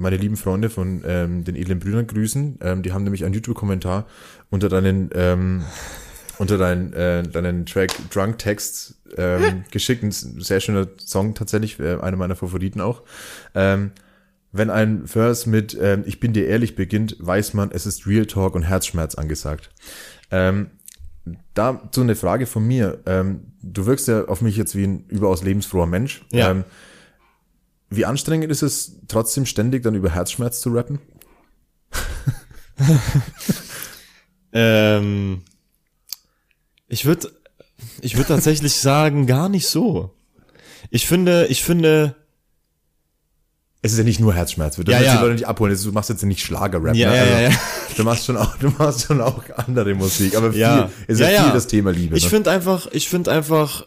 meine 0.00 0.16
lieben 0.16 0.36
Freunde 0.36 0.70
von 0.70 1.02
ähm, 1.06 1.44
den 1.44 1.56
edlen 1.56 1.78
Brüdern 1.78 2.06
grüßen. 2.06 2.58
Ähm, 2.62 2.82
die 2.82 2.92
haben 2.92 3.04
nämlich 3.04 3.24
einen 3.24 3.34
YouTube-Kommentar 3.34 4.06
unter 4.50 4.68
deinen 4.68 5.10
ähm, 5.14 5.64
unter 6.40 6.56
deinen, 6.56 6.94
äh, 6.94 7.22
deinen 7.22 7.66
Track 7.66 7.92
Drunk 8.10 8.38
Texts 8.38 8.94
ähm, 9.18 9.64
geschickt. 9.70 10.02
Ein 10.02 10.10
sehr 10.10 10.60
schöner 10.60 10.88
Song 10.98 11.34
tatsächlich, 11.34 11.78
äh, 11.78 11.98
einer 12.00 12.16
meiner 12.16 12.34
Favoriten 12.34 12.80
auch. 12.80 13.02
Ähm, 13.54 13.92
wenn 14.50 14.70
ein 14.70 15.06
Verse 15.06 15.48
mit 15.48 15.76
ähm, 15.80 16.02
Ich 16.06 16.18
bin 16.18 16.32
dir 16.32 16.46
ehrlich 16.46 16.76
beginnt, 16.76 17.16
weiß 17.20 17.52
man, 17.52 17.70
es 17.72 17.84
ist 17.84 18.06
Real 18.06 18.24
Talk 18.24 18.54
und 18.54 18.62
Herzschmerz 18.62 19.16
angesagt. 19.16 19.70
Ähm, 20.30 20.70
dazu 21.52 22.00
eine 22.00 22.16
Frage 22.16 22.46
von 22.46 22.66
mir. 22.66 23.00
Ähm, 23.04 23.52
du 23.62 23.84
wirkst 23.84 24.08
ja 24.08 24.24
auf 24.24 24.40
mich 24.40 24.56
jetzt 24.56 24.74
wie 24.74 24.84
ein 24.84 25.04
überaus 25.08 25.42
lebensfroher 25.42 25.86
Mensch. 25.86 26.22
Ja. 26.32 26.52
Ähm, 26.52 26.64
wie 27.90 28.04
anstrengend 28.04 28.50
ist 28.50 28.62
es, 28.62 28.92
trotzdem 29.08 29.44
ständig 29.46 29.82
dann 29.82 29.94
über 29.94 30.10
Herzschmerz 30.10 30.60
zu 30.60 30.70
rappen? 30.70 30.98
Ähm, 34.52 35.42
ich 36.88 37.04
würde 37.04 37.30
ich 38.00 38.16
würde 38.16 38.28
tatsächlich 38.28 38.74
sagen, 38.74 39.26
gar 39.26 39.48
nicht 39.48 39.68
so. 39.68 40.12
Ich 40.90 41.06
finde, 41.06 41.46
ich 41.46 41.62
finde, 41.62 42.16
Es 43.82 43.92
ist 43.92 43.98
ja 43.98 44.04
nicht 44.04 44.18
nur 44.20 44.34
Herzschmerz, 44.34 44.74
du 44.76 44.82
Ja, 44.90 45.00
ja. 45.00 45.14
die 45.16 45.22
Leute 45.22 45.34
nicht 45.34 45.46
abholen. 45.46 45.78
Du 45.80 45.92
machst 45.92 46.10
jetzt 46.10 46.22
nicht 46.24 46.42
Schlagerrap, 46.44 46.94
Ja, 46.96 47.10
ne? 47.10 47.16
ja, 47.16 47.24
ja, 47.26 47.40
ja. 47.50 47.50
Du 47.96 48.02
machst 48.04 48.24
schon 48.26 48.36
auch, 48.36 48.56
du 48.56 48.70
machst 48.70 49.06
schon 49.06 49.20
auch 49.20 49.42
andere 49.56 49.94
Musik, 49.94 50.34
aber 50.36 50.50
viel, 50.50 50.60
Ja. 50.60 50.90
ist 51.06 51.20
ja, 51.20 51.28
Ja, 51.28 51.32
ja. 51.34 51.42
viel 51.44 51.52
das 51.52 51.66
Thema 51.68 51.90
Liebe. 51.92 52.16
ich 52.16 52.24
ne? 52.24 52.30
finde 52.30 52.50
einfach, 52.50 52.88
ich 52.92 53.08
finde 53.08 53.30
einfach, 53.30 53.86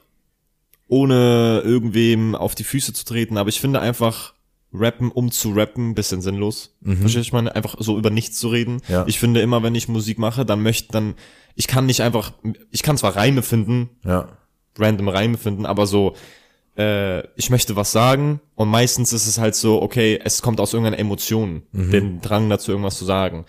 ohne 0.88 1.62
irgendwem 1.63 2.36
auf 2.36 2.56
die 2.56 2.63
Füße 2.63 2.93
zu 2.93 3.06
treten, 3.06 3.38
aber 3.38 3.50
ich 3.50 3.60
finde 3.60 3.80
einfach, 3.80 4.34
rappen, 4.74 5.12
um 5.12 5.32
zu 5.32 5.52
rappen, 5.52 5.93
bisschen 5.93 6.22
sinnlos. 6.22 6.76
Verstehst 6.84 7.15
du, 7.15 7.19
ich 7.19 7.34
meine, 7.34 7.56
einfach 7.56 7.76
so 7.80 7.98
über 7.98 8.10
nichts 8.10 8.39
zu 8.39 8.48
reden. 8.50 8.76
Mhm. 8.76 8.82
Ja. 8.88 9.06
Ich 9.08 9.19
finde 9.19 9.41
immer, 9.41 9.63
wenn 9.63 9.76
ich 9.76 9.88
Musik 9.88 10.17
mache, 10.17 10.46
dann 10.46 10.62
möchte, 10.62 10.91
dann, 10.91 11.15
ich 11.56 11.67
kann 11.67 11.86
nicht 11.86 12.02
einfach, 12.02 12.34
ich 12.72 12.84
kann 12.84 12.98
zwar 12.98 13.15
Reime 13.15 13.43
finden, 13.43 13.89
ja. 14.04 14.28
random 14.78 15.10
Reime 15.10 15.38
finden, 15.38 15.65
aber 15.65 15.86
so, 15.86 16.15
äh, 16.76 17.28
ich 17.38 17.50
möchte 17.52 17.76
was 17.76 17.91
sagen 17.91 18.41
und 18.56 18.69
meistens 18.69 19.13
ist 19.13 19.28
es 19.28 19.38
halt 19.38 19.56
so, 19.56 19.82
okay, 19.82 20.19
es 20.24 20.41
kommt 20.41 20.60
aus 20.60 20.74
irgendeiner 20.74 21.00
Emotion, 21.00 21.63
den 21.72 22.22
Drang 22.22 22.50
dazu, 22.50 22.72
irgendwas 22.72 22.98
zu 22.98 23.06
sagen. 23.06 23.46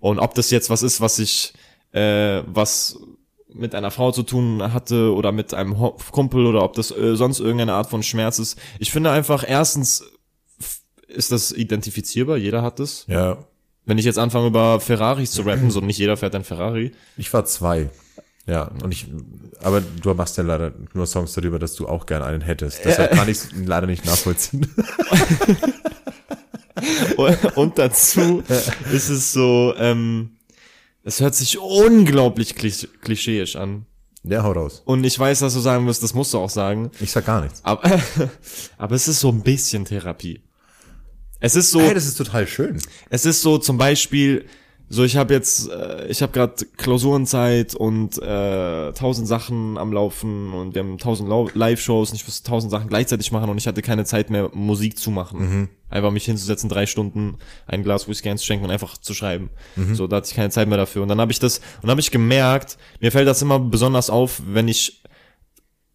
Und 0.00 0.18
ob 0.18 0.34
das 0.34 0.50
jetzt 0.50 0.70
was 0.70 0.82
ist, 0.82 1.00
was 1.00 1.18
ich, 1.18 1.52
äh, 1.92 2.42
was 2.46 2.98
mit 3.54 3.74
einer 3.74 3.90
Frau 3.90 4.12
zu 4.12 4.22
tun 4.22 4.72
hatte 4.72 5.14
oder 5.14 5.32
mit 5.32 5.54
einem 5.54 5.76
Kumpel 6.10 6.46
oder 6.46 6.62
ob 6.62 6.74
das 6.74 6.90
äh, 6.90 7.16
sonst 7.16 7.40
irgendeine 7.40 7.74
Art 7.74 7.90
von 7.90 8.02
Schmerz 8.02 8.38
ist. 8.38 8.58
Ich 8.78 8.90
finde 8.90 9.10
einfach, 9.10 9.44
erstens 9.46 10.04
ist 11.08 11.32
das 11.32 11.52
identifizierbar, 11.52 12.36
jeder 12.36 12.62
hat 12.62 12.80
es. 12.80 13.04
Ja. 13.08 13.38
Wenn 13.84 13.98
ich 13.98 14.04
jetzt 14.04 14.18
anfange 14.18 14.46
über 14.46 14.80
Ferraris 14.80 15.32
zu 15.32 15.42
rappen, 15.42 15.70
so 15.70 15.80
nicht 15.80 15.98
jeder 15.98 16.16
fährt 16.16 16.34
ein 16.34 16.44
Ferrari. 16.44 16.92
Ich 17.16 17.32
war 17.32 17.44
zwei. 17.44 17.90
Ja, 18.46 18.70
und 18.82 18.92
ich, 18.92 19.06
aber 19.62 19.80
du 19.80 20.14
machst 20.14 20.36
ja 20.36 20.42
leider 20.42 20.72
nur 20.94 21.06
Songs 21.06 21.32
darüber, 21.32 21.58
dass 21.58 21.74
du 21.74 21.86
auch 21.86 22.06
gern 22.06 22.22
einen 22.22 22.40
hättest. 22.40 22.84
Deshalb 22.84 23.12
kann 23.12 23.28
ich 23.28 23.38
es 23.38 23.50
leider 23.64 23.86
nicht 23.86 24.04
nachvollziehen. 24.04 24.68
Und 27.54 27.78
dazu 27.78 28.42
ist 28.92 29.08
es 29.08 29.32
so, 29.32 29.74
ähm, 29.76 30.30
es 31.04 31.20
hört 31.20 31.34
sich 31.34 31.58
unglaublich 31.58 32.54
klisch 32.54 32.86
klischeeisch 33.00 33.56
an. 33.56 33.86
Ja, 34.24 34.44
hau 34.44 34.52
raus. 34.52 34.82
Und 34.84 35.02
ich 35.04 35.18
weiß, 35.18 35.40
dass 35.40 35.54
du 35.54 35.60
sagen 35.60 35.86
wirst, 35.86 36.02
das 36.02 36.14
musst 36.14 36.32
du 36.32 36.38
auch 36.38 36.50
sagen. 36.50 36.90
Ich 37.00 37.10
sag 37.10 37.26
gar 37.26 37.40
nichts. 37.42 37.60
Aber, 37.64 37.82
aber 38.78 38.94
es 38.94 39.08
ist 39.08 39.18
so 39.18 39.30
ein 39.30 39.42
bisschen 39.42 39.84
Therapie. 39.84 40.42
Es 41.40 41.56
ist 41.56 41.72
so, 41.72 41.80
Hey, 41.80 41.94
das 41.94 42.06
ist 42.06 42.16
total 42.18 42.46
schön. 42.46 42.80
es 43.10 43.26
ist 43.26 43.42
so 43.42 43.58
zum 43.58 43.78
Beispiel, 43.78 44.46
so 44.92 45.04
ich 45.04 45.16
habe 45.16 45.32
jetzt, 45.32 45.70
äh, 45.70 46.06
ich 46.08 46.20
habe 46.20 46.32
gerade 46.32 46.66
Klausurenzeit 46.76 47.74
und 47.74 48.20
äh, 48.20 48.92
tausend 48.92 49.26
Sachen 49.26 49.78
am 49.78 49.90
Laufen 49.90 50.52
und 50.52 50.74
wir 50.74 50.82
haben 50.82 50.98
tausend 50.98 51.30
Live-Shows 51.54 52.10
und 52.10 52.16
ich 52.16 52.26
muss 52.26 52.42
tausend 52.42 52.70
Sachen 52.70 52.88
gleichzeitig 52.88 53.32
machen 53.32 53.48
und 53.48 53.56
ich 53.56 53.66
hatte 53.66 53.80
keine 53.80 54.04
Zeit 54.04 54.28
mehr, 54.28 54.50
Musik 54.52 54.98
zu 54.98 55.10
machen. 55.10 55.38
Einfach 55.88 56.10
mich 56.10 56.26
hinzusetzen, 56.26 56.68
drei 56.68 56.84
Stunden, 56.84 57.38
ein 57.66 57.82
Glas 57.82 58.06
Whisky 58.06 58.28
einzuschenken 58.28 58.66
und 58.66 58.70
einfach 58.70 58.98
zu 58.98 59.14
schreiben. 59.14 59.48
So, 59.94 60.06
da 60.06 60.16
hatte 60.16 60.28
ich 60.28 60.36
keine 60.36 60.50
Zeit 60.50 60.68
mehr 60.68 60.76
dafür. 60.76 61.00
Und 61.02 61.08
dann 61.08 61.22
habe 61.22 61.32
ich 61.32 61.38
das, 61.38 61.58
und 61.58 61.84
dann 61.84 61.92
habe 61.92 62.00
ich 62.02 62.10
gemerkt, 62.10 62.76
mir 63.00 63.10
fällt 63.12 63.26
das 63.26 63.40
immer 63.40 63.58
besonders 63.58 64.10
auf, 64.10 64.42
wenn 64.46 64.68
ich, 64.68 65.02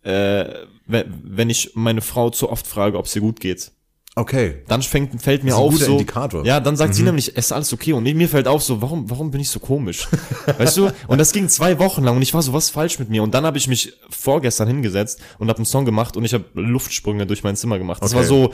äh, 0.01 0.45
wenn, 0.87 1.21
wenn 1.23 1.49
ich 1.51 1.73
meine 1.75 2.01
Frau 2.01 2.31
zu 2.31 2.49
oft 2.49 2.65
frage, 2.65 2.97
ob 2.97 3.07
sie 3.07 3.19
gut 3.19 3.39
geht 3.39 3.71
Okay. 4.17 4.55
dann 4.67 4.81
fängt, 4.81 5.21
fällt 5.21 5.43
mir 5.43 5.51
Das 5.51 5.59
ist 5.59 5.61
ein 5.61 5.67
auf 5.67 5.73
guter 5.73 5.85
so, 5.85 5.91
Indikator. 5.93 6.45
ja, 6.45 6.59
dann 6.59 6.75
sagt 6.75 6.95
sie 6.95 7.03
nämlich, 7.03 7.29
es 7.37 7.45
ist 7.45 7.51
alles 7.51 7.71
okay 7.71 7.93
und 7.93 8.03
mir 8.03 8.27
fällt 8.27 8.47
auf 8.47 8.63
so, 8.63 8.81
warum, 8.81 9.07
warum 9.11 9.29
bin 9.29 9.39
ich 9.41 9.49
so 9.49 9.59
komisch? 9.59 10.07
weißt 10.57 10.77
du? 10.77 10.89
Und 11.07 11.19
das 11.19 11.31
ging 11.31 11.47
zwei 11.49 11.77
Wochen 11.77 12.03
lang 12.03 12.15
und 12.15 12.21
ich 12.23 12.33
war 12.33 12.41
so, 12.41 12.51
was 12.51 12.65
ist 12.65 12.69
falsch 12.71 12.97
mit 12.97 13.09
mir? 13.09 13.21
Und 13.21 13.33
dann 13.35 13.45
habe 13.45 13.57
ich 13.59 13.67
mich 13.67 13.93
vorgestern 14.09 14.67
hingesetzt 14.67 15.19
und 15.37 15.49
habe 15.49 15.57
einen 15.57 15.65
Song 15.65 15.85
gemacht 15.85 16.17
und 16.17 16.25
ich 16.25 16.33
habe 16.33 16.45
Luftsprünge 16.55 17.27
durch 17.27 17.43
mein 17.43 17.55
Zimmer 17.55 17.77
gemacht. 17.77 18.01
Das 18.01 18.11
Okay. 18.11 18.21
war 18.21 18.25
so, 18.27 18.53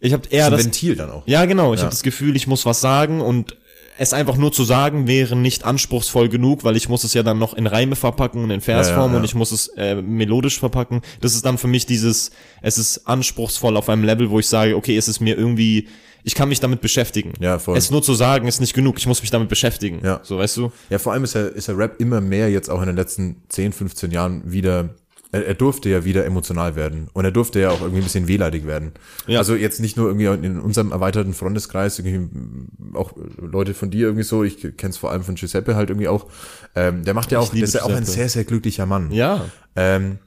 ich 0.00 0.12
habe 0.12 0.22
eher 0.30 0.46
Ein 0.46 0.52
das, 0.52 0.64
Ventil 0.64 0.96
dann 0.96 1.10
auch. 1.10 1.22
ja 1.26 1.44
genau, 1.44 1.72
ich 1.72 1.78
Ja. 1.80 1.84
habe 1.84 1.90
das 1.92 2.02
Gefühl, 2.02 2.34
ich 2.34 2.46
muss 2.48 2.66
was 2.66 2.80
sagen 2.80 3.20
und 3.20 3.56
es 4.00 4.14
einfach 4.14 4.38
nur 4.38 4.50
zu 4.50 4.64
sagen 4.64 5.06
wäre 5.06 5.36
nicht 5.36 5.66
anspruchsvoll 5.66 6.30
genug, 6.30 6.64
weil 6.64 6.74
ich 6.74 6.88
muss 6.88 7.04
es 7.04 7.12
ja 7.12 7.22
dann 7.22 7.38
noch 7.38 7.52
in 7.52 7.66
Reime 7.66 7.96
verpacken 7.96 8.42
und 8.42 8.50
in 8.50 8.62
Versform 8.62 8.96
Ja, 8.96 9.06
ja, 9.06 9.12
ja. 9.12 9.18
und 9.18 9.24
ich 9.24 9.34
muss 9.34 9.52
es 9.52 9.68
äh, 9.76 9.94
melodisch 10.00 10.58
verpacken. 10.58 11.02
Das 11.20 11.34
ist 11.34 11.44
dann 11.44 11.58
für 11.58 11.66
mich 11.66 11.84
dieses, 11.84 12.30
es 12.62 12.78
ist 12.78 13.06
anspruchsvoll 13.06 13.76
auf 13.76 13.90
einem 13.90 14.02
Level, 14.02 14.30
wo 14.30 14.38
ich 14.38 14.48
sage, 14.48 14.74
okay, 14.74 14.96
es 14.96 15.06
ist 15.06 15.20
mir 15.20 15.36
irgendwie, 15.36 15.86
ich 16.24 16.34
kann 16.34 16.48
mich 16.48 16.60
damit 16.60 16.80
beschäftigen. 16.80 17.34
Ja, 17.40 17.58
voll. 17.58 17.76
Es 17.76 17.90
nur 17.90 18.02
zu 18.02 18.14
sagen 18.14 18.48
ist 18.48 18.58
nicht 18.58 18.72
genug, 18.72 18.96
ich 18.96 19.06
muss 19.06 19.20
mich 19.20 19.30
damit 19.30 19.50
beschäftigen. 19.50 20.00
Ja. 20.02 20.20
So, 20.22 20.38
weißt 20.38 20.56
du? 20.56 20.72
Ja, 20.88 20.98
vor 20.98 21.12
allem 21.12 21.24
ist 21.24 21.34
er, 21.34 21.54
ist 21.54 21.68
er 21.68 21.76
Rap 21.76 22.00
immer 22.00 22.22
mehr 22.22 22.50
jetzt 22.50 22.70
auch 22.70 22.80
in 22.80 22.86
den 22.86 22.96
letzten 22.96 23.42
10, 23.50 23.74
15 23.74 24.12
Jahren 24.12 24.50
wieder, 24.50 24.94
er, 25.32 25.46
er 25.46 25.54
durfte 25.54 25.88
ja 25.88 26.04
wieder 26.04 26.24
emotional 26.24 26.76
werden. 26.76 27.08
Und 27.12 27.24
er 27.24 27.30
durfte 27.30 27.60
ja 27.60 27.70
auch 27.70 27.80
irgendwie 27.80 28.00
ein 28.00 28.04
bisschen 28.04 28.28
wehleidig 28.28 28.66
werden. 28.66 28.92
Ja. 29.26 29.38
Also 29.38 29.54
jetzt 29.54 29.80
nicht 29.80 29.96
nur 29.96 30.08
irgendwie 30.08 30.46
in 30.46 30.60
unserem 30.60 30.92
erweiterten 30.92 31.34
Freundeskreis, 31.34 31.98
irgendwie 31.98 32.68
auch 32.94 33.12
Leute 33.40 33.74
von 33.74 33.90
dir 33.90 34.06
irgendwie 34.06 34.24
so, 34.24 34.44
ich 34.44 34.60
kenne 34.76 34.90
es 34.90 34.96
vor 34.96 35.10
allem 35.10 35.22
von 35.22 35.34
Giuseppe 35.34 35.76
halt 35.76 35.90
irgendwie 35.90 36.08
auch. 36.08 36.26
Ähm, 36.74 37.04
der 37.04 37.14
macht 37.14 37.32
ja 37.32 37.38
auch, 37.38 37.50
das 37.50 37.60
ist 37.60 37.74
ja 37.74 37.82
auch 37.82 37.90
ein 37.90 38.04
sehr, 38.04 38.28
sehr 38.28 38.44
glücklicher 38.44 38.86
Mann. 38.86 39.10
Ja. 39.12 39.46
Ähm, 39.76 40.18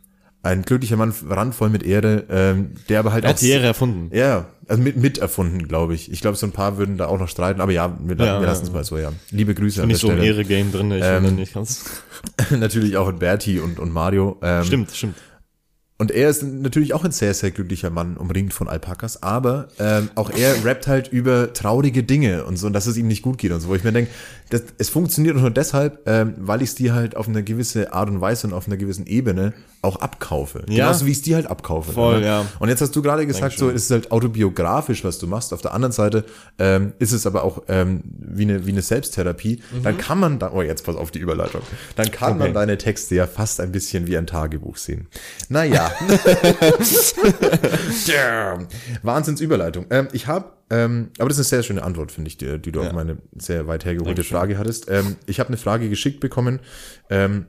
ein 0.44 0.62
glücklicher 0.64 0.98
Mann, 0.98 1.14
randvoll 1.30 1.70
mit 1.70 1.84
Ehre, 1.84 2.26
ähm, 2.30 2.72
der 2.90 3.00
aber 3.00 3.14
halt 3.14 3.24
Er 3.24 3.30
auch 3.30 3.34
hat 3.36 3.42
die 3.42 3.50
Ehre 3.50 3.66
erfunden. 3.66 4.16
ja, 4.16 4.46
also 4.68 4.82
mit, 4.82 4.98
mit 4.98 5.18
erfunden, 5.18 5.68
glaube 5.68 5.96
ich. 5.96 6.12
Ich 6.12 6.22
glaube, 6.22 6.38
so 6.38 6.46
ein 6.46 6.52
paar 6.52 6.78
würden 6.78 6.98
da 6.98 7.08
auch 7.08 7.18
noch 7.20 7.28
streiten, 7.30 7.60
aber 7.62 7.72
ja, 7.72 7.98
wir, 8.02 8.16
Ja, 8.18 8.24
wir 8.24 8.26
ja, 8.26 8.40
lassen 8.42 8.64
es 8.66 8.72
mal 8.72 8.84
so, 8.84 8.98
ja. 8.98 9.12
Liebe 9.32 9.56
Grüße 9.56 9.78
Bin 9.78 9.84
an 9.84 9.90
der 9.90 9.94
nicht 9.96 10.02
so 10.02 10.10
im 10.10 10.18
Stelle. 10.18 10.28
Ehre-Game 10.28 10.72
drin, 10.72 10.92
ich 10.92 11.04
Ähm, 11.04 11.26
ähm, 11.26 11.36
nicht 11.36 11.54
ganz. 11.54 11.86
Natürlich 12.52 12.98
auch 12.98 13.10
in 13.10 13.20
Berti 13.20 13.60
und, 13.60 13.80
und 13.80 13.92
Mario. 13.92 14.38
Ähm, 14.42 14.64
Stimmt, 14.64 14.92
stimmt. 14.92 15.16
Und 16.00 16.12
er 16.12 16.30
ist 16.30 16.44
natürlich 16.44 16.94
auch 16.94 17.06
ein 17.06 17.12
sehr, 17.12 17.34
sehr 17.34 17.52
glücklicher 17.52 17.90
Mann, 17.90 18.18
umringt 18.18 18.54
von 18.54 18.68
Alpakas, 18.68 19.24
aber 19.24 19.70
ähm, 19.80 20.10
auch 20.16 20.32
er 20.32 20.66
rappt 20.66 20.88
halt 20.88 21.08
über 21.08 21.54
traurige 21.54 22.04
Dinge 22.04 22.44
und 22.46 22.58
so, 22.58 22.68
und 22.68 22.74
dass 22.74 22.88
es 22.88 22.98
ihm 22.98 23.08
nicht 23.08 23.22
gut 23.22 23.38
geht 23.38 23.52
und 23.52 23.62
so, 23.62 23.70
wo 23.70 23.76
ich 23.76 23.84
mir 23.86 23.94
denke, 23.94 24.12
das, 24.50 24.64
es 24.78 24.90
funktioniert 24.90 25.38
nur 25.38 25.52
deshalb, 25.52 26.02
ähm, 26.06 26.34
weil 26.40 26.62
ich 26.62 26.70
es 26.70 26.76
dir 26.76 26.94
halt 26.94 27.16
auf 27.16 27.30
eine 27.30 27.44
gewisse 27.44 27.94
Art 27.94 28.10
und 28.10 28.20
Weise 28.20 28.48
und 28.48 28.54
auf 28.54 28.68
einer 28.68 28.76
gewissen 28.76 29.06
Ebene 29.06 29.54
auch 29.84 29.98
abkaufe. 29.98 30.63
Ja. 30.69 30.86
Genauso 30.86 31.06
wie 31.06 31.12
ich 31.12 31.17
es 31.17 31.24
dir 31.24 31.36
halt 31.36 31.48
abkaufe. 31.48 31.91
Voll, 31.91 32.22
ne? 32.22 32.26
ja. 32.26 32.46
Und 32.60 32.69
jetzt 32.69 32.82
hast 32.82 32.96
du 32.96 33.02
gerade 33.02 33.28
gesagt, 33.28 33.58
so 33.58 33.69
es 33.69 33.84
ist 33.84 33.91
halt 33.91 34.12
autobiografisch, 34.12 35.04
was 35.04 35.19
du 35.19 35.28
machst. 35.28 35.54
Auf 35.54 35.62
der 35.62 35.74
anderen 35.74 35.91
Seite 35.91 36.24
ähm, 36.60 36.93
ist 37.00 37.12
es 37.12 37.28
aber 37.28 37.43
auch 37.43 37.63
ähm, 37.67 38.02
wie, 38.06 38.43
eine, 38.43 38.65
wie 38.65 38.72
eine 38.72 38.82
Selbsttherapie. 38.82 39.62
Dann 39.84 39.98
kann 39.98 40.19
man 40.19 40.39
da, 40.39 40.52
oh 40.54 40.62
jetzt 40.62 40.86
pass 40.86 40.96
auf 40.96 41.12
die 41.12 41.19
Überleitung, 41.19 41.62
dann 41.96 42.12
kann 42.12 42.38
man 42.38 42.43
Okay. 42.43 42.54
deine 42.54 42.78
Texte 42.78 43.15
ja 43.15 43.26
fast 43.26 43.60
ein 43.60 43.72
bisschen 43.72 44.06
wie 44.08 44.17
ein 44.17 44.28
Tagebuch 44.28 44.78
sehen. 44.78 45.08
Naja. 45.50 45.91
Damn. 48.08 48.67
Wahnsinnsüberleitung. 49.02 49.86
Ähm, 49.89 50.08
ich 50.12 50.28
habe, 50.28 50.52
ähm, 50.69 51.10
aber 51.19 51.30
das 51.30 51.39
ist 51.39 51.52
eine 51.52 51.62
sehr 51.62 51.63
schöne 51.63 51.84
Antwort, 51.84 52.12
finde 52.12 52.28
ich, 52.30 52.38
die, 52.38 52.60
die 52.60 52.72
du 52.72 52.82
auf 52.82 52.91
meine 52.91 53.17
sehr 53.38 53.67
weit 53.67 53.86
hergeholte 53.86 54.24
Frage 54.24 54.58
hattest. 54.58 54.89
Ähm, 54.89 55.15
ich 55.26 55.39
habe 55.39 55.48
eine 55.50 55.58
Frage 55.58 55.89
geschickt 55.89 56.19
bekommen, 56.19 56.60
ähm, 57.10 57.46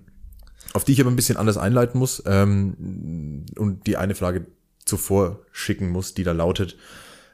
auf 0.75 0.85
die 0.85 0.93
ich 0.93 1.01
aber 1.01 1.11
ein 1.11 1.17
bisschen 1.17 1.39
anders 1.39 1.57
einleiten 1.57 1.99
muss 1.99 2.23
ähm, 2.27 3.47
und 3.57 3.87
die 3.87 3.97
eine 3.97 4.15
Frage 4.15 4.47
zuvor 4.85 5.41
schicken 5.53 5.89
muss, 5.89 6.13
die 6.13 6.25
da 6.25 6.33
lautet, 6.33 6.77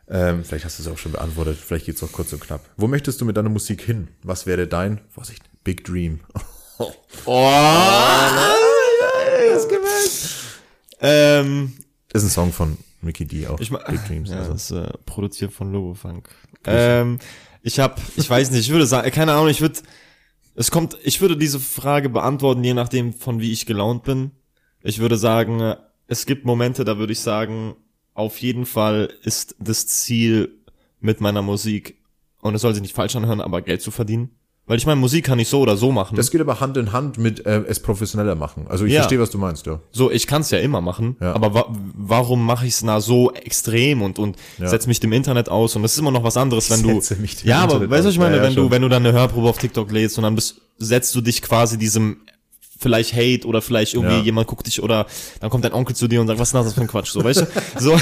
ähm, 0.09 0.45
vielleicht 0.45 0.65
hast 0.65 0.79
du 0.79 0.83
es 0.83 0.89
auch 0.89 0.99
schon 0.99 1.13
beantwortet, 1.13 1.57
vielleicht 1.57 1.87
geht's 1.87 2.03
auch 2.03 2.13
kurz 2.13 2.33
und 2.33 2.41
knapp. 2.41 2.69
Wo 2.77 2.87
möchtest 2.87 3.21
du 3.21 3.25
mit 3.25 3.37
deiner 3.37 3.49
Musik 3.49 3.83
hin? 3.83 4.09
Was 4.23 4.47
wäre 4.47 4.69
dein, 4.69 5.01
Vorsicht, 5.09 5.43
Big 5.65 5.85
Dream? 5.85 6.21
Oh, 7.27 7.51
ähm, 11.03 11.75
Das 12.09 12.23
ist 12.23 12.31
ein 12.31 12.33
Song 12.33 12.53
von 12.55 12.79
Mickey 13.03 13.27
D 13.27 13.47
auch. 13.47 13.61
Ich 13.61 13.69
Big 13.69 14.07
Dreams. 14.07 14.31
Ja, 14.31 14.39
also. 14.39 14.53
das 14.55 14.71
ist 14.71 14.77
äh, 14.77 14.91
produziert 15.05 15.53
von 15.53 15.71
Lobo 15.71 15.93
Funk. 15.93 16.31
Ähm, 16.65 17.19
ich 17.63 17.79
habe, 17.79 18.01
ich 18.17 18.31
weiß 18.31 18.51
nicht, 18.51 18.61
ich 18.61 18.71
würde 18.71 18.87
sagen, 18.87 19.11
keine 19.11 19.33
Ahnung, 19.33 19.49
ich 19.49 19.61
würde, 19.61 19.81
es 20.61 20.71
kommt, 20.71 20.99
ich 21.05 21.23
würde 21.23 21.39
diese 21.39 21.59
Frage 21.59 22.11
beantworten, 22.11 22.63
je 22.63 22.75
nachdem, 22.75 23.15
von 23.15 23.41
wie 23.41 23.51
ich 23.51 23.65
gelaunt 23.65 24.03
bin. 24.03 24.33
Ich 24.83 24.99
würde 24.99 25.17
sagen, 25.17 25.75
es 26.07 26.27
gibt 26.27 26.45
Momente, 26.45 26.85
da 26.85 26.99
würde 26.99 27.15
ich 27.15 27.21
sagen, 27.21 27.77
auf 28.13 28.37
jeden 28.43 28.67
Fall 28.67 29.09
ist 29.23 29.57
das 29.59 29.87
Ziel 29.87 30.61
mit 31.01 31.23
meiner 31.23 31.41
Musik, 31.41 32.03
und 32.43 32.55
es 32.55 32.61
soll 32.61 32.75
sich 32.75 32.83
nicht 32.83 32.95
falsch 32.95 33.17
anhören, 33.17 33.41
aber 33.41 33.63
Geld 33.63 33.81
zu 33.81 33.91
verdienen. 33.91 34.33
Weil 34.71 34.79
ich 34.79 34.87
meine, 34.87 35.01
Musik 35.01 35.25
kann 35.27 35.37
ich 35.41 35.49
so 35.49 35.59
oder 35.63 35.77
so 35.77 35.91
machen. 35.91 36.15
Das 36.15 36.31
geht 36.31 36.41
aber 36.41 36.61
Hand 36.61 36.77
in 36.77 36.93
Hand 36.93 37.19
mit 37.19 37.45
äh, 37.45 37.65
es 37.67 37.81
professioneller 37.81 38.37
machen. 38.37 38.67
Also 38.69 38.85
ich 38.85 38.93
Ja. 38.93 39.01
verstehe, 39.01 39.19
was 39.19 39.29
du 39.31 39.37
meinst, 39.37 39.67
ja. 39.67 39.81
So, 39.91 40.13
ich 40.13 40.29
kann 40.29 40.43
es 40.43 40.51
ja 40.53 40.61
immer 40.61 40.81
machen, 40.81 41.17
Ja. 41.21 41.33
aber 41.35 41.53
wa 41.55 41.65
warum 41.95 42.47
mache 42.47 42.67
ich 42.69 42.75
es 42.75 42.83
na 42.85 43.01
so 43.01 43.33
extrem 43.33 44.01
und 44.01 44.21
und 44.21 44.37
Ja. 44.61 44.69
setz 44.69 44.87
mich 44.87 45.01
dem 45.01 45.13
Internet 45.13 45.49
aus 45.49 45.75
und 45.75 45.83
das 45.83 45.95
ist 45.95 45.99
immer 45.99 46.13
noch 46.13 46.23
was 46.23 46.37
anderes, 46.37 46.71
wenn 46.71 46.85
du 46.85 47.01
Setze 47.01 47.17
ja, 47.43 47.57
aber 47.63 47.73
Internet 47.73 47.91
weißt 47.91 48.05
du, 48.07 48.11
ich 48.11 48.19
meine, 48.21 48.41
wenn 48.41 48.55
du 48.55 48.63
schon. 48.63 48.71
wenn 48.71 48.83
du 48.83 48.89
dann 48.89 49.05
eine 49.05 49.13
Hörprobe 49.13 49.49
auf 49.49 49.59
TikTok 49.59 49.91
lädst 49.91 50.17
und 50.19 50.23
dann 50.23 50.37
bist, 50.37 50.61
setzt 50.79 51.13
du 51.17 51.21
dich 51.21 51.43
quasi 51.43 51.77
diesem 51.77 52.19
vielleicht 52.83 53.13
Hate 53.15 53.47
oder 53.47 53.61
vielleicht 53.63 53.93
irgendwie 53.95 54.17
Ja. 54.17 54.23
jemand 54.23 54.49
guckt 54.49 54.67
dich 54.67 54.83
oder 54.83 55.07
dann 55.41 55.51
kommt 55.51 55.65
dein 55.65 55.73
Onkel 55.75 55.95
zu 55.95 56.09
dir 56.09 56.21
und 56.21 56.27
sagt, 56.27 56.39
was 56.41 56.49
ist 56.49 56.55
das 56.55 56.73
für 56.75 56.81
ein 56.81 56.87
Quatsch, 56.87 57.11
so, 57.11 57.23
weißt 57.23 57.43
du? 57.43 57.47
So, 57.79 57.99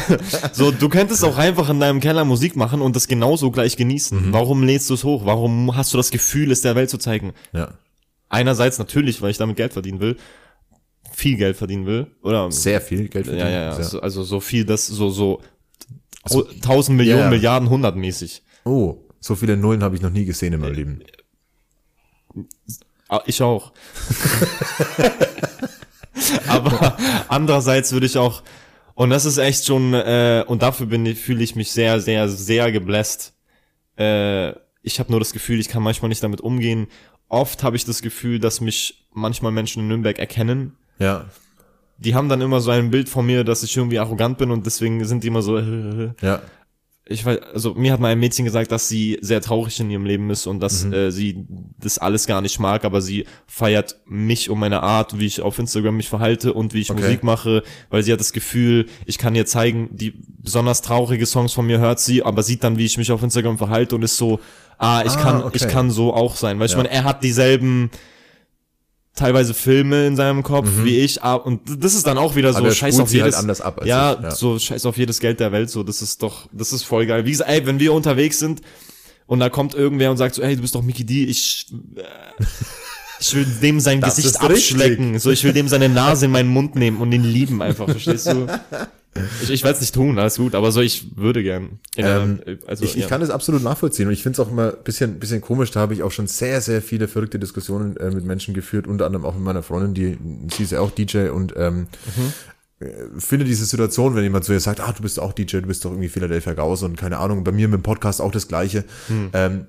so, 0.53 0.71
du 0.71 0.89
könntest 0.89 1.25
auch 1.25 1.37
einfach 1.37 1.69
in 1.69 1.81
deinem 1.81 2.01
Keller 2.01 2.25
Musik 2.25 2.55
machen 2.57 2.81
und 2.81 2.95
das 2.97 3.09
genauso 3.09 3.51
gleich 3.51 3.75
Mhm. 3.75 3.79
genießen. 3.79 4.33
Warum 4.33 4.63
lädst 4.63 4.89
du 4.89 4.95
es 4.95 5.03
hoch? 5.05 5.27
Warum 5.27 5.75
hast 5.77 5.93
du 5.93 5.97
das 5.97 6.11
Gefühl, 6.11 6.51
es 6.53 6.63
der 6.63 6.77
Welt 6.77 6.91
zu 6.91 6.99
zeigen? 6.99 7.33
Ja. 7.53 7.75
Einerseits 8.29 8.79
natürlich, 8.79 9.21
weil 9.21 9.31
ich 9.33 9.39
damit 9.39 9.57
Geld 9.57 9.73
verdienen 9.73 10.01
will, 10.01 10.17
viel 11.13 11.37
Geld 11.37 11.57
verdienen 11.57 11.87
will, 11.87 12.07
oder 12.23 12.51
Sehr 12.53 12.81
viel 12.81 13.09
Geld 13.09 13.27
ja, 13.27 13.33
verdienen. 13.33 13.53
ja, 13.53 13.63
ja. 13.65 13.75
Sehr. 13.75 13.85
So, 13.85 14.01
also 14.01 14.23
so 14.23 14.39
viel, 14.41 14.65
das 14.65 14.87
so, 14.87 15.11
so 15.11 15.41
tausend 16.63 16.97
Millionen, 16.99 17.19
Ja, 17.21 17.25
ja. 17.25 17.31
Milliarden, 17.31 17.69
hundertmäßig. 17.71 18.43
Oh, 18.65 18.99
so 19.19 19.35
viele 19.35 19.57
Nullen 19.57 19.83
habe 19.83 19.97
ich 19.97 20.03
noch 20.03 20.11
nie 20.11 20.25
gesehen 20.25 20.53
in 20.53 20.61
meinem 20.61 20.75
Leben. 20.75 21.03
Ah, 23.09 23.23
Ich 23.27 23.43
auch. 23.43 23.73
Aber 26.49 26.97
andererseits 27.29 27.93
würde 27.93 28.07
ich 28.07 28.17
auch, 28.19 28.43
und 28.95 29.11
das 29.11 29.25
ist 29.25 29.39
echt 29.39 29.67
schon, 29.67 29.95
äh, 29.95 30.45
und 30.47 30.63
dafür 30.63 30.87
bin 30.87 31.07
ich, 31.07 31.19
fühle 31.19 31.43
ich 31.45 31.55
mich 31.57 31.73
sehr, 31.73 32.01
sehr, 32.01 32.29
sehr 32.29 32.73
gebläst. 32.73 33.35
Äh, 33.97 34.53
ich 34.83 34.99
habe 34.99 35.11
nur 35.11 35.21
das 35.21 35.33
Gefühl, 35.33 35.61
ich 35.61 35.69
kann 35.69 35.83
manchmal 35.83 36.09
nicht 36.09 36.23
damit 36.23 36.41
umgehen. 36.41 36.89
Oft 37.29 37.63
habe 37.63 37.77
ich 37.77 37.85
das 37.85 38.03
Gefühl, 38.03 38.39
dass 38.41 38.61
mich 38.61 39.07
manchmal 39.13 39.53
Menschen 39.53 39.83
in 39.83 39.89
Nürnberg 39.89 40.19
erkennen. 40.19 40.77
Ja, 40.99 41.27
Die 41.99 42.15
haben 42.15 42.29
dann 42.29 42.41
immer 42.41 42.61
so 42.61 42.71
ein 42.71 42.91
Bild 42.91 43.09
von 43.09 43.27
mir, 43.27 43.45
dass 43.45 43.63
ich 43.63 43.77
irgendwie 43.77 43.99
arrogant 43.99 44.39
bin 44.39 44.51
und 44.51 44.67
deswegen 44.67 45.05
sind 45.05 45.25
die 45.25 45.29
immer 45.29 45.43
so, 45.43 45.59
ja. 46.21 46.43
Ich 47.11 47.25
weiß, 47.25 47.39
also 47.55 47.75
mir 47.75 47.93
hat 47.93 48.01
mal 48.01 48.09
ein 48.09 48.19
Mädchen 48.21 48.45
gesagt, 48.45 48.71
dass 48.71 48.89
sie 48.89 49.19
sehr 49.23 49.41
traurig 49.41 49.81
in 49.81 49.91
ihrem 49.91 50.05
Leben 50.05 50.29
ist 50.31 50.47
und 50.47 50.61
dass 50.61 50.85
Mhm. 50.85 50.93
äh, 50.93 51.11
sie 51.11 51.47
das 51.81 51.99
alles 51.99 52.27
gar 52.27 52.41
nicht 52.43 52.59
mag, 52.61 52.85
aber 52.85 53.01
sie 53.01 53.25
feiert 53.47 53.97
mich 54.07 54.51
und 54.51 54.59
meine 54.59 54.83
Art, 54.83 55.19
wie 55.19 55.27
ich 55.27 55.41
auf 55.41 55.59
Instagram 55.59 55.97
mich 55.97 56.09
verhalte 56.09 56.53
und 56.53 56.75
wie 56.75 56.81
ich 56.83 56.91
Okay. 56.91 57.01
Musik 57.01 57.23
mache, 57.25 57.63
weil 57.91 58.03
sie 58.03 58.13
hat 58.13 58.21
das 58.21 58.33
Gefühl, 58.33 58.87
ich 59.07 59.17
kann 59.19 59.35
ihr 59.35 59.47
zeigen, 59.47 59.89
die 59.93 60.13
besonders 60.43 60.83
traurige 60.83 61.25
Songs 61.25 61.53
von 61.55 61.67
mir 61.67 61.79
hört 61.79 61.99
sie, 62.01 62.23
aber 62.23 62.43
sieht 62.43 62.63
dann, 62.63 62.77
wie 62.79 62.85
ich 62.85 62.99
mich 62.99 63.11
auf 63.11 63.23
Instagram 63.23 63.57
verhalte 63.59 63.95
und 63.95 64.03
ist 64.03 64.17
so, 64.19 64.39
ah, 64.77 65.03
ich 65.05 65.13
Ah, 65.13 65.23
kann, 65.23 65.43
okay. 65.43 65.57
ich 65.57 65.69
kann 65.69 65.91
so 65.91 66.13
auch 66.13 66.37
sein, 66.37 66.59
weil 66.59 66.67
ich 66.67 66.73
Ja. 66.73 66.79
meine, 66.79 66.91
er 66.91 67.05
hat 67.05 67.25
dieselben 67.25 67.91
teilweise 69.19 69.53
Filme 69.55 70.07
in 70.07 70.17
seinem 70.17 70.43
Kopf 70.43 70.69
wie 70.83 70.99
ich, 70.99 71.23
ah, 71.23 71.35
und 71.35 71.61
das 71.83 71.95
ist 71.95 72.07
dann 72.07 72.19
auch 72.19 72.37
wieder 72.37 72.53
so 72.53 72.61
Mhm. 72.61 72.67
Aber 72.67 72.75
scheiß 72.75 72.95
auf 73.01 73.09
halt 73.09 73.13
jedes 73.13 73.35
anders 73.35 73.61
ab 73.61 73.79
als 73.81 73.89
ja, 73.89 74.13
ich, 74.15 74.23
ja. 74.23 74.31
so 74.31 74.59
scheiß 74.59 74.87
auf 74.87 74.97
jedes 74.97 75.21
Geld 75.21 75.41
der 75.41 75.53
Welt, 75.53 75.71
so, 75.71 75.83
das 75.83 76.03
ist 76.03 76.23
doch, 76.23 76.49
das 76.53 76.73
ist 76.73 76.85
voll 76.85 77.07
geil. 77.07 77.25
Wie 77.25 77.31
gesagt, 77.31 77.51
ey, 77.51 77.67
wenn 77.67 77.81
wir 77.81 77.93
unterwegs 77.93 78.39
sind 78.39 78.63
und 79.27 79.41
da 79.41 79.51
kommt 79.51 79.75
irgendwer 79.75 80.11
und 80.11 80.17
sagt 80.17 80.35
so, 80.35 80.43
ey, 80.43 80.57
du 80.57 80.63
bist 80.63 80.75
doch 80.75 80.83
Mickey 80.83 81.05
D, 81.05 81.25
ich, 81.25 81.67
äh, 81.97 82.45
ich 83.21 83.35
will 83.35 83.45
dem 83.63 83.81
sein 83.81 84.01
Das 84.01 84.17
Gesicht 84.17 84.37
ist 84.37 84.43
richtig. 84.43 84.75
abschlecken, 84.75 85.19
so, 85.19 85.31
ich 85.31 85.43
will 85.45 85.53
dem 85.53 85.69
seine 85.69 85.89
Nase 85.89 86.27
in 86.27 86.31
meinen 86.31 86.49
Mund 86.49 86.77
nehmen 86.77 86.99
und 86.99 87.13
ihn 87.13 87.25
lieben 87.25 87.61
einfach, 87.61 87.89
verstehst 87.91 88.27
du? 88.29 88.47
Ich, 89.43 89.51
ich 89.51 89.65
werde 89.65 89.75
es 89.75 89.81
nicht 89.81 89.95
tun, 89.95 90.19
alles 90.19 90.37
gut, 90.37 90.55
aber 90.55 90.71
so, 90.71 90.81
ich 90.81 91.17
würde 91.17 91.43
gern. 91.43 91.81
Ähm, 91.97 92.41
also, 92.67 92.85
ich, 92.85 92.95
ich 92.97 93.03
ja. 93.03 93.09
kann 93.09 93.21
das 93.21 93.31
absolut 93.31 93.63
nachvollziehen 93.65 94.07
und 94.07 94.13
ich 94.13 94.23
finde 94.23 94.41
es 94.41 94.47
auch 94.47 94.51
immer 94.51 94.69
ein 94.77 94.85
bisschen, 94.85 95.19
bisschen 95.19 95.41
komisch, 95.41 95.71
da 95.73 95.81
habe 95.81 95.95
ich 95.95 96.03
auch 96.03 96.13
schon 96.13 96.27
sehr, 96.29 96.61
sehr 96.61 96.83
viele 96.83 97.09
verrückte 97.09 97.39
Diskussionen 97.39 97.97
äh, 97.97 98.11
mit 98.11 98.25
Menschen 98.25 98.55
geführt, 98.55 98.87
unter 98.87 99.07
anderem 99.07 99.25
auch 99.25 99.35
mit 99.35 99.43
meiner 99.43 99.63
Freundin, 99.63 99.95
die, 99.95 100.19
sie 100.55 100.63
ist 100.63 100.73
ja 100.73 100.81
auch 100.81 100.91
DJ 100.91 101.29
und 101.31 101.55
ähm, 101.57 101.89
Mhm. 102.81 103.19
finde 103.19 103.45
diese 103.45 103.65
Situation, 103.65 104.15
wenn 104.15 104.23
jemand 104.23 104.45
zu 104.45 104.53
ihr 104.53 104.61
sagt, 104.61 104.79
ah, 104.81 104.93
du 104.93 105.03
bist 105.03 105.19
auch 105.19 105.33
DJ, 105.33 105.57
du 105.57 105.63
bist 105.67 105.85
doch 105.85 105.91
irgendwie 105.91 106.09
Philadelphia 106.09 106.53
Gauss 106.55 106.85
und 106.85 106.97
keine 106.97 107.19
Ahnung, 107.19 107.43
bei 107.43 107.51
mir 107.51 107.67
mit 107.67 107.81
dem 107.81 107.83
Podcast 107.83 108.21
auch 108.21 108.31
das 108.31 108.47
Gleiche, 108.47 108.85
Hm. 109.09 109.31
ähm, 109.33 109.67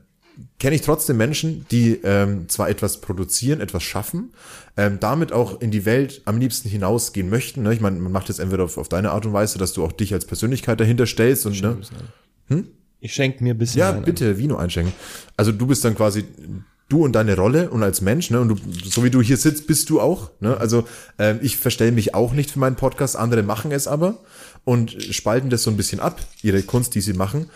kenne 0.60 0.75
ich 0.75 0.82
trotzdem 0.82 1.17
Menschen, 1.17 1.65
die 1.71 1.99
ähm, 2.04 2.47
zwar 2.49 2.69
etwas 2.69 3.02
produzieren, 3.02 3.62
etwas 3.62 3.84
schaffen, 3.84 4.34
ähm, 4.78 4.97
damit 4.99 5.32
auch 5.32 5.62
in 5.62 5.71
die 5.71 5.86
Welt 5.86 6.21
am 6.25 6.39
liebsten 6.39 6.69
hinausgehen 6.69 7.30
möchten. 7.30 7.63
Ne? 7.63 7.73
Ich 7.73 7.82
meine, 7.82 7.99
man 7.99 8.12
macht 8.12 8.30
das 8.30 8.39
entweder 8.39 8.63
auf, 8.63 8.78
auf 8.78 8.89
deine 8.89 9.12
Art 9.12 9.25
und 9.25 9.34
Weise, 9.34 9.58
dass 9.58 9.73
du 9.73 9.84
auch 9.84 9.91
dich 9.91 10.13
als 10.13 10.25
Persönlichkeit 10.25 10.80
dahinter 10.80 11.06
stellst 11.06 11.45
und 11.45 11.62
ne, 11.62 11.78
Ich 12.99 13.13
schenk 13.13 13.41
mir 13.41 13.54
ein 13.54 13.58
bisschen. 13.58 13.80
ja, 13.80 13.93
ein. 13.93 14.04
bitte, 14.04 14.38
Vino 14.38 14.58
einschenken. 14.58 14.93
Also 15.38 15.52
du 15.52 15.67
bist 15.67 15.84
dann 15.86 15.95
quasi 15.95 16.25
du 16.89 17.04
und 17.06 17.13
deine 17.13 17.36
Rolle 17.36 17.69
und 17.69 17.84
als 17.84 18.02
Mensch, 18.02 18.32
ne? 18.32 18.41
Und 18.41 18.49
du, 18.49 18.56
so 18.84 19.04
wie 19.04 19.12
du 19.12 19.21
hier 19.21 19.38
sitzt, 19.38 19.67
bist 19.67 19.89
du 19.89 20.02
auch. 20.02 20.32
Ne? 20.39 20.58
Also 20.58 20.86
ähm, 21.19 21.39
ich 21.41 21.58
verstelle 21.58 21.91
mich 21.91 22.15
auch 22.15 22.34
nicht 22.34 22.52
für 22.52 22.60
meinen 22.60 22.75
Podcast, 22.75 23.15
andere 23.15 23.43
machen 23.43 23.71
es 23.71 23.88
aber 23.88 24.17
und 24.65 24.91
spalten 25.04 25.49
das 25.49 25.63
so 25.63 25.69
ein 25.69 25.78
bisschen 25.78 25.99
ab, 25.99 26.19
ihre 26.41 26.63
Kunst, 26.63 26.95
die 26.95 27.02
sie 27.02 27.13
machen. 27.13 27.49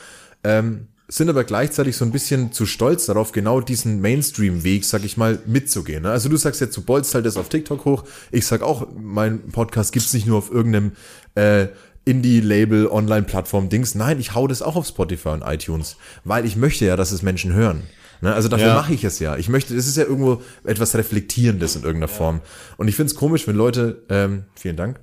Ähm, 0.44 0.88
sind 1.16 1.30
aber 1.30 1.44
gleichzeitig 1.44 1.96
so 1.96 2.06
ein 2.06 2.12
bisschen 2.12 2.52
zu 2.52 2.66
stolz 2.66 3.06
darauf, 3.06 3.32
genau 3.32 3.62
diesen 3.62 4.02
Mainstream-Weg, 4.02 4.84
sag 4.86 5.04
ich 5.06 5.16
mal, 5.18 5.40
mitzugehen. 5.46 6.04
ne? 6.04 6.10
Also 6.12 6.28
du 6.30 6.38
sagst 6.38 6.60
jetzt, 6.62 6.76
du 6.76 6.82
bolzt 6.82 7.14
halt 7.14 7.26
das 7.26 7.38
auf 7.38 7.50
TikTok 7.50 7.86
hoch. 7.86 8.04
Ich 8.32 8.48
sag 8.48 8.62
auch, 8.64 8.88
mein 9.00 9.50
Podcast 9.52 9.92
gibt's 9.94 10.14
nicht 10.14 10.26
nur 10.26 10.38
auf 10.40 10.52
irgendeinem 10.52 10.94
äh, 11.36 11.68
Indie-Label, 12.06 12.88
Online-Plattform, 12.88 13.70
Dings. 13.70 13.96
Nein, 13.96 14.20
ich 14.20 14.34
hau 14.34 14.48
das 14.48 14.62
auch 14.62 14.76
auf 14.76 14.88
Spotify 14.88 15.30
und 15.30 15.42
iTunes, 15.44 15.98
weil 16.24 16.46
ich 16.46 16.56
möchte 16.56 16.86
ja, 16.86 16.96
dass 16.96 17.12
es 17.12 17.22
Menschen 17.22 17.54
hören. 17.54 17.84
Ne? 18.22 18.34
Also 18.34 18.50
dafür 18.50 18.68
Ja. 18.68 18.74
mache 18.76 18.94
ich 18.94 19.04
es 19.04 19.20
ja. 19.20 19.38
Ich 19.38 19.50
möchte, 19.50 19.76
das 19.76 19.86
ist 19.88 19.98
ja 19.98 20.04
irgendwo 20.04 20.42
etwas 20.64 20.96
Reflektierendes 20.96 21.76
in 21.76 21.84
irgendeiner 21.84 22.08
Form. 22.08 22.42
Und 22.78 22.88
ich 22.88 22.96
find's 22.96 23.16
komisch, 23.16 23.48
wenn 23.48 23.56
Leute, 23.56 24.02
ähm, 24.10 24.44
vielen 24.56 24.78
Dank, 24.78 25.00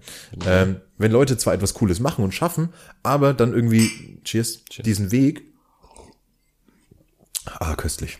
ähm, 0.47 0.77
wenn 0.99 1.13
Leute 1.13 1.37
zwar 1.39 1.55
etwas 1.55 1.75
Cooles 1.75 2.01
machen 2.01 2.25
und 2.25 2.35
schaffen, 2.35 2.71
aber 3.03 3.33
dann 3.33 3.55
irgendwie, 3.55 4.19
cheers, 4.25 4.65
diesen 4.85 5.13
Weg 5.13 5.45
Ah, 7.59 7.75
köstlich. 7.75 8.19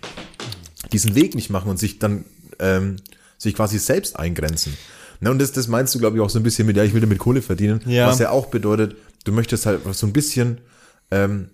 Diesen 0.93 1.15
Weg 1.15 1.35
nicht 1.35 1.51
machen 1.51 1.71
und 1.71 1.79
sich 1.79 1.99
dann 1.99 2.25
ähm, 2.59 2.97
sich 3.39 3.55
quasi 3.55 3.79
selbst 3.79 4.19
eingrenzen. 4.19 4.77
Ne, 5.21 5.31
und 5.31 5.39
das, 5.39 5.53
das 5.53 5.69
meinst 5.69 5.95
du, 5.95 5.99
glaube 5.99 6.17
ich, 6.17 6.23
auch 6.23 6.31
so 6.31 6.39
ein 6.39 6.43
bisschen 6.43 6.67
mit, 6.67 6.77
ja, 6.77 6.85
ich 6.85 6.95
will 6.95 7.01
damit 7.01 7.19
Kohle 7.19 7.43
verdienen. 7.43 7.81
Ja. 7.87 8.07
Was 8.07 8.19
ja 8.19 8.31
auch 8.31 8.47
bedeutet, 8.47 8.97
du 9.25 9.33
möchtest 9.33 9.67
halt 9.67 9.81
so 9.93 10.07
ein 10.07 10.13
bisschen 10.13 10.59
ähm, 11.11 11.51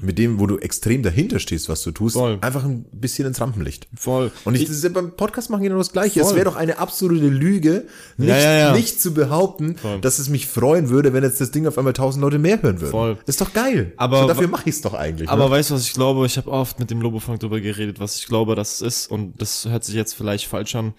mit 0.00 0.18
dem, 0.18 0.38
wo 0.38 0.46
du 0.46 0.58
extrem 0.58 1.02
dahinter 1.02 1.38
stehst, 1.38 1.68
was 1.68 1.82
du 1.82 1.90
tust, 1.90 2.16
Voll. 2.16 2.38
einfach 2.40 2.64
ein 2.64 2.84
bisschen 2.92 3.26
ins 3.26 3.40
Rampenlicht. 3.40 3.88
Voll. 3.96 4.30
Und 4.44 4.54
ich, 4.54 4.68
ist 4.68 4.84
ja 4.84 4.90
beim 4.90 5.16
Podcast 5.16 5.50
machen 5.50 5.62
genau 5.62 5.78
das 5.78 5.92
Gleiche. 5.92 6.20
Es 6.20 6.28
Voll. 6.28 6.36
wäre 6.36 6.44
doch 6.44 6.56
eine 6.56 6.78
absolute 6.78 7.26
Lüge, 7.26 7.86
nicht, 8.16 8.28
Ja, 8.28 8.52
ja, 8.52 8.72
nicht 8.72 9.00
zu 9.00 9.14
behaupten, 9.14 9.76
Voll. 9.76 10.00
dass 10.00 10.18
es 10.18 10.28
mich 10.28 10.46
freuen 10.46 10.88
würde, 10.88 11.12
wenn 11.12 11.22
jetzt 11.22 11.40
das 11.40 11.50
Ding 11.50 11.66
auf 11.66 11.78
einmal 11.78 11.92
tausend 11.92 12.22
Leute 12.22 12.38
mehr 12.38 12.60
hören 12.62 12.80
würden. 12.80 12.90
Voll. 12.90 13.18
Ist 13.26 13.40
doch 13.40 13.52
geil. 13.52 13.92
Aber 13.96 14.22
so, 14.22 14.28
dafür 14.28 14.48
mache 14.48 14.68
ich 14.68 14.76
es 14.76 14.82
doch 14.82 14.94
eigentlich. 14.94 15.28
Aber 15.28 15.46
ne? 15.46 15.50
weißt 15.50 15.70
du, 15.70 15.74
was 15.74 15.82
ich 15.82 15.92
glaube? 15.92 16.26
Ich 16.26 16.36
habe 16.36 16.50
oft 16.50 16.78
mit 16.78 16.90
dem 16.90 17.00
Lobofunk 17.00 17.40
drüber 17.40 17.60
geredet, 17.60 18.00
was 18.00 18.16
ich 18.16 18.26
glaube, 18.26 18.54
dass 18.54 18.74
es 18.74 18.80
ist. 18.82 19.10
Und 19.10 19.40
das 19.40 19.66
hört 19.66 19.84
sich 19.84 19.94
jetzt 19.94 20.14
vielleicht 20.14 20.46
falsch 20.46 20.74
an. 20.74 20.94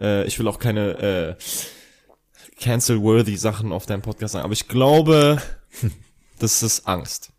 Äh, 0.00 0.26
ich 0.26 0.38
will 0.38 0.46
auch 0.48 0.58
keine 0.58 0.98
äh, 0.98 1.34
cancel-worthy 2.60 3.36
Sachen 3.36 3.72
auf 3.72 3.86
deinem 3.86 4.02
Podcast 4.02 4.32
sagen. 4.32 4.44
Aber 4.44 4.52
ich 4.52 4.68
glaube, 4.68 5.40
das 6.38 6.62
ist 6.62 6.86
Angst. 6.86 7.30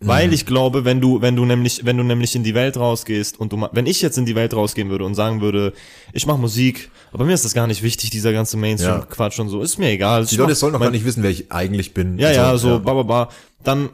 Weil 0.00 0.32
ich 0.32 0.44
glaube, 0.44 0.84
wenn 0.84 1.00
du, 1.00 1.22
wenn 1.22 1.36
du 1.36 1.44
nämlich, 1.44 1.84
wenn 1.84 1.96
du 1.96 2.02
nämlich 2.02 2.34
in 2.36 2.44
die 2.44 2.54
Welt 2.54 2.76
rausgehst 2.76 3.40
und 3.40 3.52
du, 3.52 3.66
wenn 3.72 3.86
ich 3.86 4.02
jetzt 4.02 4.18
in 4.18 4.26
die 4.26 4.34
Welt 4.34 4.52
rausgehen 4.54 4.90
würde 4.90 5.04
und 5.04 5.14
sagen 5.14 5.40
würde, 5.40 5.72
ich 6.12 6.26
mache 6.26 6.38
Musik, 6.38 6.90
aber 7.12 7.24
mir 7.24 7.32
ist 7.32 7.44
das 7.44 7.54
gar 7.54 7.66
nicht 7.66 7.82
wichtig, 7.82 8.10
dieser 8.10 8.32
ganze 8.32 8.56
Mainstream-Quatsch 8.58 9.38
und 9.38 9.48
so, 9.48 9.62
ist 9.62 9.78
mir 9.78 9.90
egal. 9.90 10.26
Die 10.26 10.36
Leute 10.36 10.54
sollen 10.54 10.74
doch 10.74 10.80
gar 10.80 10.90
nicht 10.90 11.04
wissen, 11.06 11.22
wer 11.22 11.30
ich 11.30 11.50
eigentlich 11.50 11.94
bin. 11.94 12.18
Ja, 12.18 12.28
Also, 12.28 12.68
ja, 12.68 12.74
so, 12.76 12.80
ba, 12.80 12.92
ba, 12.94 13.02
ba. 13.04 13.28
Dann 13.64 13.88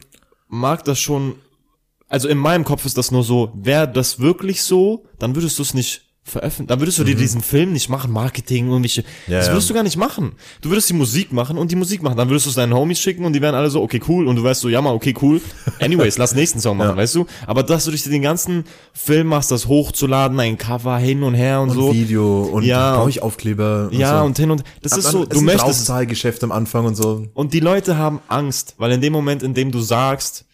mag 0.49 0.85
das 0.85 0.99
schon, 0.99 1.37
also 2.09 2.29
in 2.29 2.38
meinem 2.38 2.65
Kopf 2.65 2.85
ist 2.85 2.99
das 2.99 3.11
nur 3.12 3.23
so, 3.23 3.53
wäre 3.55 3.87
das 3.88 4.19
wirklich 4.19 4.62
so, 4.62 5.05
dann 5.19 5.37
würdest 5.37 5.59
du 5.59 5.62
es 5.62 5.73
nicht 5.73 6.03
veröffentlichen, 6.25 6.69
dann 6.69 6.81
würdest 6.81 6.99
du 6.99 7.05
dir 7.05 7.17
diesen 7.17 7.43
Film 7.43 7.73
nicht 7.73 7.89
machen, 7.89 8.13
Marketing 8.13 8.71
und 8.71 8.83
Mhm. 8.83 9.05
Ja, 9.27 9.39
das 9.39 9.47
ja. 9.49 9.53
würdest 9.53 9.71
du 9.71 9.75
gar 9.75 9.83
nicht 9.83 9.97
machen. 9.97 10.33
Du 10.61 10.71
würdest 10.71 10.89
die 10.89 10.95
Musik 10.95 11.33
machen 11.33 11.59
und 11.59 11.71
die 11.71 11.77
Musik 11.77 12.03
machen, 12.03 12.17
dann 12.17 12.29
würdest 12.29 12.47
du 12.47 12.51
es 12.51 12.57
deinen 12.57 12.75
Homies 12.75 13.01
schicken 13.01 13.25
und 13.25 13.33
die 13.33 13.41
wären 13.43 13.55
alle 13.55 13.71
so, 13.71 13.83
okay, 13.83 14.01
cool, 14.09 14.27
und 14.29 14.37
du 14.37 14.45
wärst 14.45 14.61
so, 14.61 14.69
ja 14.69 14.81
mal, 14.81 14.95
okay, 14.95 15.15
cool, 15.21 15.41
anyways, 15.81 16.19
lass 16.19 16.35
nächsten 16.35 16.61
Song 16.61 16.77
machen, 16.77 16.91
Ja. 16.91 16.97
weißt 16.97 17.15
du? 17.17 17.27
Aber 17.47 17.63
dass 17.65 17.85
du 17.85 17.91
dich 17.91 18.05
den 18.05 18.23
ganzen 18.23 18.65
Film 18.93 19.29
machst, 19.29 19.51
das 19.51 19.67
hochzuladen, 19.67 20.39
ein 20.41 20.59
Cover 20.59 20.97
hin 20.99 21.23
und 21.25 21.35
her 21.35 21.61
und, 21.61 21.71
Und 21.71 21.77
so. 21.77 21.93
Video 21.93 22.43
und 22.43 22.65
Ja, 22.65 22.97
brauche 22.97 23.11
ich 23.11 23.23
Aufkleber. 23.23 23.89
Und 23.91 23.99
ja, 23.99 24.21
so. 24.21 24.25
und 24.25 24.39
hin 24.39 24.51
und, 24.51 24.63
das 24.83 24.97
ist 24.97 25.11
so, 25.11 25.25
du 25.25 25.41
möchtest, 25.41 25.91
am 26.43 26.53
Anfang 26.53 26.87
und 26.87 26.95
so. 26.97 27.27
und 27.35 27.53
die 27.53 27.61
Leute 27.61 27.97
haben 27.97 28.21
Angst, 28.29 28.75
weil 28.79 28.93
in 28.93 29.01
dem 29.01 29.13
Moment, 29.13 29.43
in 29.43 29.55
dem 29.55 29.71
du 29.73 29.81
sagst, 29.81 30.45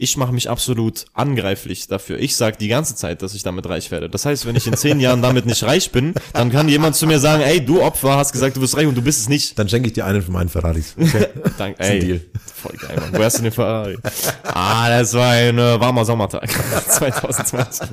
ich 0.00 0.16
mache 0.16 0.32
mich 0.32 0.48
absolut 0.48 1.06
angreiflich 1.12 1.88
dafür. 1.88 2.20
Ich 2.20 2.36
sag 2.36 2.56
die 2.58 2.68
ganze 2.68 2.94
Zeit, 2.94 3.20
dass 3.20 3.34
ich 3.34 3.42
damit 3.42 3.68
reich 3.68 3.90
werde. 3.90 4.08
Das 4.08 4.24
heißt, 4.24 4.46
wenn 4.46 4.54
ich 4.54 4.68
in 4.68 4.76
zehn 4.76 5.00
Jahren 5.00 5.22
damit 5.22 5.44
nicht 5.44 5.64
reich 5.64 5.90
bin, 5.90 6.14
dann 6.32 6.50
kann 6.50 6.68
jemand 6.68 6.94
zu 6.94 7.08
mir 7.08 7.18
sagen, 7.18 7.42
ey, 7.42 7.64
du 7.64 7.82
Opfer, 7.82 8.16
hast 8.16 8.30
gesagt, 8.30 8.56
du 8.56 8.60
bist 8.60 8.76
reich 8.76 8.86
und 8.86 8.96
du 8.96 9.02
bist 9.02 9.20
es 9.20 9.28
nicht. 9.28 9.58
Dann 9.58 9.68
schenke 9.68 9.88
ich 9.88 9.94
dir 9.94 10.06
einen 10.06 10.22
von 10.22 10.34
meinen 10.34 10.48
Ferraris. 10.48 10.94
Okay. 10.96 11.26
Dank, 11.58 11.80
ist 11.80 11.86
ein 11.86 11.92
ey, 11.94 11.98
Deal. 11.98 12.20
voll 12.54 12.76
geil, 12.76 12.96
Mann. 13.00 13.12
Wo 13.12 13.24
hast 13.24 13.38
du 13.38 13.42
den 13.42 13.50
Ferrari? 13.50 13.98
ah, 14.44 14.88
das 14.88 15.14
war 15.14 15.32
ein 15.32 15.58
äh, 15.58 15.80
warmer 15.80 16.04
Sommertag. 16.04 16.48
2020. 16.88 17.88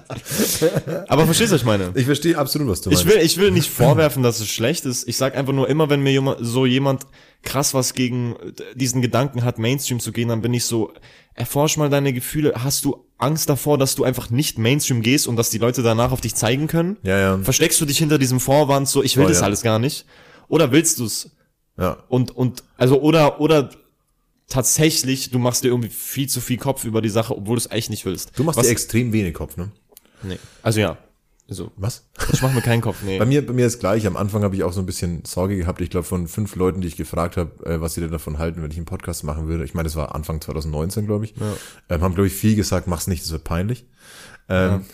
Aber 1.08 1.26
verstehst 1.26 1.52
du, 1.52 1.56
was 1.56 1.62
ich 1.62 1.66
meine? 1.66 1.92
Ich 1.96 2.06
verstehe 2.06 2.38
absolut, 2.38 2.68
was 2.68 2.82
du 2.82 2.92
meinst. 2.92 3.04
Ich 3.04 3.10
will, 3.10 3.18
ich 3.18 3.38
will 3.38 3.50
nicht 3.50 3.72
vorwerfen, 3.72 4.22
dass 4.22 4.40
es 4.40 4.48
schlecht 4.48 4.86
ist. 4.86 5.08
Ich 5.08 5.18
sag 5.18 5.36
einfach 5.36 5.54
nur, 5.54 5.68
immer 5.68 5.90
wenn 5.90 6.02
mir 6.02 6.12
jemand, 6.12 6.38
so 6.42 6.68
jemand 6.68 7.08
krass 7.46 7.74
was 7.74 7.94
gegen 7.94 8.36
diesen 8.74 9.02
Gedanken 9.02 9.44
hat, 9.44 9.60
Mainstream 9.60 10.00
zu 10.00 10.12
gehen, 10.12 10.28
dann 10.30 10.42
bin 10.42 10.54
ich 10.54 10.66
so, 10.66 10.94
erforsch 11.34 11.78
mal 11.78 11.90
deine 11.90 12.12
Gefühle. 12.12 12.54
Hast 12.58 12.84
du 12.84 13.06
Angst 13.18 13.50
davor, 13.50 13.78
dass 13.78 13.96
du 13.96 14.04
einfach 14.04 14.30
nicht 14.30 14.58
Mainstream 14.58 15.02
gehst 15.02 15.28
und 15.28 15.38
dass 15.38 15.50
die 15.50 15.58
Leute 15.58 15.84
danach 15.84 16.12
auf 16.12 16.22
dich 16.22 16.36
zeigen 16.36 16.68
können? 16.68 16.98
Ja, 17.04 17.20
ja. 17.20 17.38
Versteckst 17.40 17.80
du 17.80 17.86
dich 17.86 17.98
hinter 17.98 18.18
diesem 18.18 18.40
Vorwand 18.40 18.90
so, 18.90 19.04
ich 19.04 19.16
will 19.16 19.24
Voll, 19.24 19.32
das 19.32 19.40
ja. 19.40 19.46
alles 19.46 19.62
gar 19.62 19.80
nicht? 19.80 20.06
Oder 20.48 20.72
willst 20.72 21.00
du's? 21.00 21.32
ja. 21.78 21.98
Und, 22.10 22.36
und, 22.36 22.64
also, 22.78 23.02
oder, 23.02 23.40
oder 23.40 23.70
tatsächlich, 24.48 25.32
du 25.32 25.40
machst 25.40 25.64
dir 25.64 25.70
irgendwie 25.70 25.90
viel 25.90 26.28
zu 26.28 26.42
viel 26.42 26.58
Kopf 26.58 26.86
über 26.86 27.02
die 27.02 27.10
Sache, 27.10 27.36
obwohl 27.36 27.56
du 27.56 27.60
es 27.60 27.68
eigentlich 27.68 27.90
nicht 27.90 28.06
willst. 28.06 28.38
Du 28.38 28.44
machst 28.44 28.58
was, 28.58 28.68
dir 28.68 28.72
extrem 28.72 29.12
wenig 29.14 29.34
Kopf, 29.34 29.58
ne? 29.58 29.72
nee. 30.24 30.40
Also 30.62 30.80
ja. 30.80 30.98
Also, 31.48 31.72
Was? 31.78 32.10
ich 32.34 32.42
mach 32.42 32.52
mir 32.54 32.62
keinen 32.62 32.82
Kopf, 32.82 33.04
nee. 33.04 33.20
Bei 33.20 33.26
mir, 33.26 33.46
bei 33.46 33.54
mir 33.54 33.68
ist 33.68 33.80
gleich. 33.80 34.08
Am 34.08 34.18
Anfang 34.18 34.44
habe 34.44 34.56
ich 34.56 34.64
auch 34.64 34.74
so 34.74 34.80
ein 34.80 34.88
bisschen 34.88 35.24
Sorge 35.26 35.56
gehabt. 35.56 35.80
Ich 35.80 35.92
glaube, 35.92 36.06
von 36.06 36.28
fünf 36.28 36.56
Leuten, 36.56 36.82
die 36.82 36.88
ich 36.88 36.98
gefragt 36.98 37.38
habe, 37.38 37.64
äh, 37.66 37.80
was 37.82 37.94
sie 37.94 38.02
denn 38.02 38.10
davon 38.12 38.40
halten, 38.40 38.64
wenn 38.64 38.72
ich 38.72 38.78
einen 38.78 38.88
Podcast 38.88 39.24
machen 39.24 39.48
würde. 39.48 39.64
Ich 39.64 39.76
meine, 39.76 39.86
das 39.86 39.96
war 39.96 40.16
Anfang 40.16 40.42
2019, 40.42 41.06
glaube 41.06 41.26
ich. 41.26 41.36
Ähm, 41.90 42.02
haben, 42.02 42.16
glaube 42.16 42.28
ich, 42.28 42.34
viel 42.34 42.56
gesagt, 42.56 42.88
mach's 42.88 43.06
nicht, 43.08 43.24
das 43.24 43.32
wird 43.32 43.44
peinlich. 43.44 43.86
Ähm, 44.50 44.86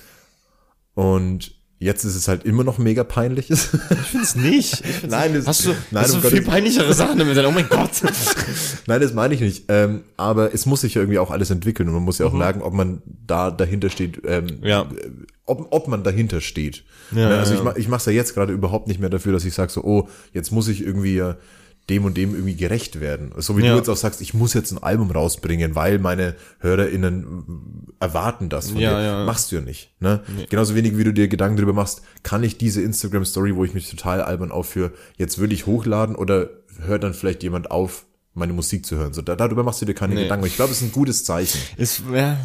Und 0.93 1.60
jetzt 1.81 2.05
ist 2.05 2.15
es 2.15 2.27
halt 2.29 2.45
immer 2.45 2.63
noch 2.63 2.77
mega 2.77 3.03
peinlich. 3.03 3.49
Ich 3.51 3.57
find's 3.59 4.35
nicht. 4.35 4.83
Ich 4.85 5.09
Nein, 5.09 5.33
das- 5.33 5.47
hast 5.47 5.65
du, 5.65 5.69
nein, 5.91 6.03
hast 6.03 6.13
um 6.13 6.21
du 6.21 6.29
viel 6.29 6.39
Gottes- 6.39 6.53
peinlichere 6.53 6.93
Sachen 6.93 7.17
damit? 7.19 7.37
Oh 7.45 7.51
mein 7.51 7.67
Gott. 7.67 7.91
Nein, 8.87 9.01
das 9.01 9.13
meine 9.13 9.33
ich 9.33 9.41
nicht. 9.41 9.65
Ähm, 9.67 10.01
aber 10.17 10.53
es 10.53 10.65
muss 10.65 10.81
sich 10.81 10.93
ja 10.95 11.01
irgendwie 11.01 11.19
auch 11.19 11.31
alles 11.31 11.49
entwickeln 11.49 11.89
und 11.89 11.95
man 11.95 12.03
muss 12.03 12.17
ja 12.19 12.25
auch 12.27 12.33
merken, 12.33 12.61
ob 12.61 12.73
man 12.73 13.01
da 13.05 13.51
dahinter 13.51 13.89
steht, 13.89 14.21
ähm, 14.25 14.45
Mhm. 14.45 14.65
Ja. 14.67 14.81
äh, 14.83 15.09
ob, 15.45 15.67
ob 15.71 15.87
man 15.87 16.03
dahinter 16.03 16.39
steht. 16.39 16.83
Ja, 17.11 17.29
Ne, 17.29 17.37
also 17.39 17.55
ja, 17.55 17.71
ich, 17.71 17.77
ich 17.79 17.87
mache 17.89 17.99
es 17.99 18.05
ja 18.05 18.11
jetzt 18.13 18.33
gerade 18.35 18.53
überhaupt 18.53 18.87
nicht 18.87 18.99
mehr 19.01 19.09
dafür, 19.09 19.33
dass 19.33 19.43
ich 19.43 19.53
sage 19.53 19.71
so, 19.71 19.83
oh, 19.83 20.07
jetzt 20.33 20.51
muss 20.51 20.67
ich 20.69 20.81
irgendwie 20.85 21.21
dem 21.91 22.05
und 22.05 22.17
dem 22.17 22.33
irgendwie 22.33 22.55
gerecht 22.55 22.99
werden. 22.99 23.31
So 23.37 23.55
wie 23.57 23.63
Ja. 23.63 23.73
du 23.73 23.77
jetzt 23.77 23.89
auch 23.89 23.97
sagst, 23.97 24.21
ich 24.21 24.33
muss 24.33 24.53
jetzt 24.55 24.71
ein 24.71 24.81
Album 24.81 25.11
rausbringen, 25.11 25.75
weil 25.75 25.99
meine 25.99 26.35
HörerInnen 26.59 27.85
erwarten 27.99 28.49
das 28.49 28.71
von 28.71 28.79
Ja, 28.81 28.97
dir. 28.99 29.05
ja. 29.05 29.25
Machst 29.25 29.51
du 29.51 29.57
ja 29.57 29.61
nicht. 29.61 29.91
Ne? 29.99 30.21
Genauso 30.49 30.73
wenig, 30.73 30.97
wie 30.97 31.03
du 31.03 31.13
dir 31.13 31.27
Gedanken 31.27 31.57
darüber 31.57 31.73
machst, 31.73 32.01
kann 32.23 32.41
ich 32.43 32.57
diese 32.57 32.81
Instagram-Story, 32.81 33.55
wo 33.55 33.63
ich 33.65 33.73
mich 33.75 33.89
total 33.89 34.21
albern 34.21 34.51
aufführe, 34.51 34.91
jetzt 35.17 35.37
wirklich 35.39 35.67
hochladen 35.67 36.15
oder 36.15 36.49
hört 36.85 37.03
dann 37.03 37.13
vielleicht 37.13 37.43
jemand 37.43 37.69
auf, 37.69 38.05
meine 38.33 38.53
Musik 38.53 38.85
zu 38.85 38.95
hören? 38.95 39.11
So, 39.13 39.21
da, 39.21 39.35
darüber 39.35 39.61
machst 39.63 39.81
du 39.81 39.85
dir 39.85 39.93
keine 39.93 40.15
Nee. 40.15 40.23
Gedanken. 40.23 40.45
Ich 40.45 40.55
glaube, 40.55 40.71
es 40.71 40.77
ist 40.81 40.83
ein 40.87 40.93
gutes 40.93 41.25
Zeichen. 41.25 41.59
Ist, 41.75 42.01
ja, 42.13 42.37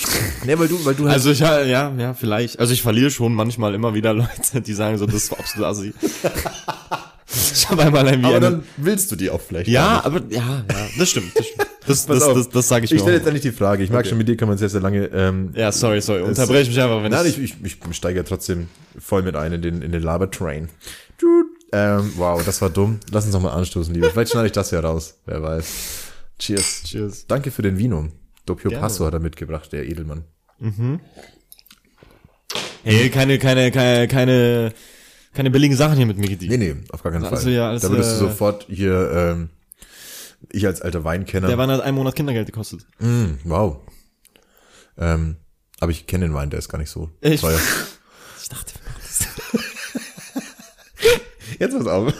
Ne, 0.46 0.56
weil 0.58 0.68
du, 0.68 0.84
weil 0.84 0.94
du 0.94 1.04
halt 1.04 1.14
also 1.14 1.30
ich, 1.32 1.40
ja, 1.40 1.60
ja, 1.62 2.14
vielleicht. 2.14 2.60
Also 2.60 2.72
ich 2.72 2.82
verliere 2.82 3.10
schon 3.10 3.34
manchmal 3.34 3.74
immer 3.74 3.92
wieder 3.94 4.14
Leute, 4.14 4.60
die 4.64 4.72
sagen 4.72 4.98
so, 4.98 5.06
das 5.06 5.16
ist 5.16 5.32
absolut 5.32 5.66
assi. 5.68 5.92
ich 7.54 7.68
habe 7.70 7.82
einmal 7.82 8.06
irgendwie 8.06 8.28
aber 8.28 8.40
dann 8.40 8.64
willst 8.76 9.10
du 9.12 9.16
die 9.16 9.30
auch 9.30 9.40
vielleicht. 9.40 9.68
ja, 9.68 10.04
aber, 10.04 10.22
ja, 10.28 10.64
ja, 10.70 10.88
das 10.98 11.10
stimmt, 11.10 11.36
das 11.36 11.46
stimmt. 11.46 11.68
Das, 11.84 12.06
das, 12.06 12.20
das, 12.20 12.48
das 12.48 12.68
sage 12.68 12.84
ich, 12.84 12.92
Ich 12.92 12.94
mir 12.94 13.00
stelle 13.00 13.16
auch. 13.16 13.18
jetzt 13.18 13.26
endlich 13.26 13.42
die 13.42 13.50
Frage. 13.50 13.82
Ich 13.82 13.90
mag 13.90 14.06
schon, 14.06 14.16
mit 14.16 14.28
dir 14.28 14.36
kann 14.36 14.46
man 14.46 14.56
sehr, 14.56 14.68
sehr 14.68 14.80
lange, 14.80 15.06
ähm, 15.06 15.50
Ja, 15.56 15.72
sorry, 15.72 16.00
sorry. 16.00 16.22
Unterbrech 16.22 16.68
mich 16.68 16.80
einfach, 16.80 17.02
wenn 17.02 17.10
Nein, 17.10 17.26
ich, 17.26 17.38
ich, 17.40 17.56
ich, 17.60 17.76
ich 17.90 17.96
steige 17.96 18.20
ja 18.20 18.22
trotzdem 18.22 18.68
voll 18.96 19.24
mit 19.24 19.34
ein 19.34 19.52
in 19.52 19.62
den, 19.62 19.82
in 19.82 19.90
den 19.90 20.00
Laber-Train. 20.00 20.68
Ähm, 21.72 22.12
wow, 22.16 22.40
das 22.44 22.62
war 22.62 22.70
dumm. 22.70 23.00
Lass 23.10 23.24
uns 23.24 23.34
noch 23.34 23.42
mal 23.42 23.50
anstoßen, 23.50 23.92
lieber. 23.92 24.10
Vielleicht 24.10 24.30
schneide 24.30 24.46
ich 24.46 24.52
das 24.52 24.70
ja 24.70 24.78
raus. 24.78 25.18
Wer 25.26 25.42
weiß. 25.42 25.66
Cheers. 26.38 26.82
Cheers. 26.84 27.26
Danke 27.26 27.50
für 27.50 27.62
den 27.62 27.76
Vino. 27.78 28.08
Doppio 28.46 28.70
Gerne. 28.70 28.82
Passo 28.82 29.04
hat 29.04 29.14
er 29.14 29.20
mitgebracht, 29.20 29.72
der 29.72 29.84
Edelmann. 29.88 30.24
Hey, 32.84 33.10
keine, 33.10 33.38
keine, 33.38 33.70
keine, 33.70 34.08
keine, 34.08 34.72
keine 35.32 35.50
billigen 35.50 35.76
Sachen 35.76 35.96
hier 35.96 36.06
mit 36.06 36.18
Mickey. 36.18 36.48
Nee, 36.48 36.56
nee, 36.56 36.76
auf 36.90 37.02
gar 37.02 37.12
keinen 37.12 37.24
Also 37.24 37.36
Fall. 37.44 37.52
ja, 37.52 37.68
als, 37.70 37.82
da 37.82 37.90
würdest 37.90 38.12
du 38.20 38.26
äh, 38.26 38.28
sofort 38.28 38.66
hier, 38.68 39.10
ähm, 39.12 39.50
ich 40.50 40.66
als 40.66 40.82
alter 40.82 41.04
Weinkenner. 41.04 41.46
Der 41.48 41.58
Wein 41.58 41.70
hat 41.70 41.80
einen 41.80 41.96
Monat 41.96 42.14
Kindergeld 42.16 42.46
gekostet. 42.46 42.86
Mm, 42.98 43.34
wow. 43.44 43.78
Ähm, 44.98 45.36
aber 45.80 45.90
ich 45.92 46.06
kenne 46.06 46.26
den 46.26 46.34
Wein, 46.34 46.50
der 46.50 46.58
ist 46.58 46.68
gar 46.68 46.78
nicht 46.78 46.90
so 46.90 47.10
Ich- 47.20 47.40
teuer. 47.40 47.58
Ich 48.42 48.48
dachte, 48.48 48.72
Jetzt 51.58 51.76
pass 51.76 51.86
auf. 51.86 52.12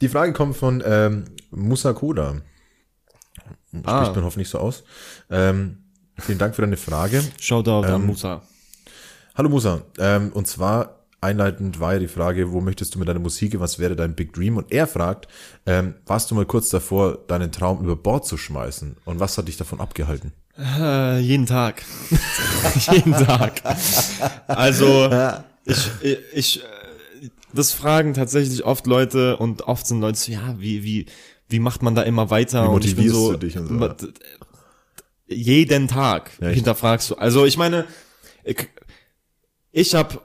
Die 0.00 0.08
Frage 0.08 0.32
kommt 0.32 0.56
von 0.56 0.82
ähm, 0.84 1.24
Musa 1.50 1.92
Koda. 1.92 2.42
Spricht 3.68 3.86
Ah. 3.86 4.12
man 4.14 4.24
hoffentlich 4.24 4.48
so 4.48 4.58
aus. 4.58 4.82
Ähm, 5.30 5.78
vielen 6.18 6.38
Dank 6.38 6.54
für 6.54 6.62
deine 6.62 6.76
Frage. 6.76 7.22
Shoutout 7.40 7.86
Ähm, 7.88 7.94
an 7.94 8.06
Musa. 8.06 8.42
Hallo 9.34 9.48
Musa. 9.48 9.82
Ähm, 9.98 10.30
und 10.32 10.46
zwar 10.46 10.99
einleitend 11.20 11.80
war 11.80 11.94
ja 11.94 11.98
die 11.98 12.08
Frage, 12.08 12.52
wo 12.52 12.60
möchtest 12.60 12.94
du 12.94 12.98
mit 12.98 13.08
deiner 13.08 13.20
Musik, 13.20 13.58
was 13.60 13.78
wäre 13.78 13.96
dein 13.96 14.14
Big 14.14 14.32
Dream? 14.32 14.56
Und 14.56 14.72
er 14.72 14.86
fragt, 14.86 15.28
ähm, 15.66 15.94
warst 16.06 16.30
du 16.30 16.34
mal 16.34 16.46
kurz 16.46 16.70
davor, 16.70 17.18
deinen 17.26 17.52
Traum 17.52 17.82
über 17.82 17.96
Bord 17.96 18.26
zu 18.26 18.36
schmeißen? 18.36 18.96
Und 19.04 19.20
was 19.20 19.36
hat 19.36 19.48
dich 19.48 19.56
davon 19.56 19.80
abgehalten? 19.80 20.32
Äh, 20.58 21.20
jeden 21.20 21.46
Tag. 21.46 21.82
jeden 22.92 23.12
Tag. 23.12 23.62
Also, 24.46 25.10
ich, 25.64 25.90
ich, 26.32 26.62
das 27.52 27.72
fragen 27.72 28.14
tatsächlich 28.14 28.64
oft 28.64 28.86
Leute 28.86 29.36
und 29.36 29.62
oft 29.62 29.86
sind 29.86 30.00
Leute 30.00 30.18
so, 30.18 30.32
ja, 30.32 30.54
wie, 30.58 30.84
wie, 30.84 31.06
wie 31.48 31.58
macht 31.58 31.82
man 31.82 31.94
da 31.94 32.02
immer 32.02 32.30
weiter? 32.30 32.62
Wie 32.62 32.66
und 32.68 32.72
motivierst 32.74 33.14
so, 33.14 33.32
du 33.32 33.38
dich 33.38 33.58
und 33.58 33.68
so, 33.68 33.74
ja. 33.74 33.96
jeden 35.26 35.88
Tag 35.88 36.30
echt? 36.40 36.54
hinterfragst 36.54 37.10
du. 37.10 37.14
Also 37.16 37.44
ich 37.44 37.56
meine, 37.56 37.86
ich, 38.44 38.68
ich 39.72 39.94
habe 39.94 40.20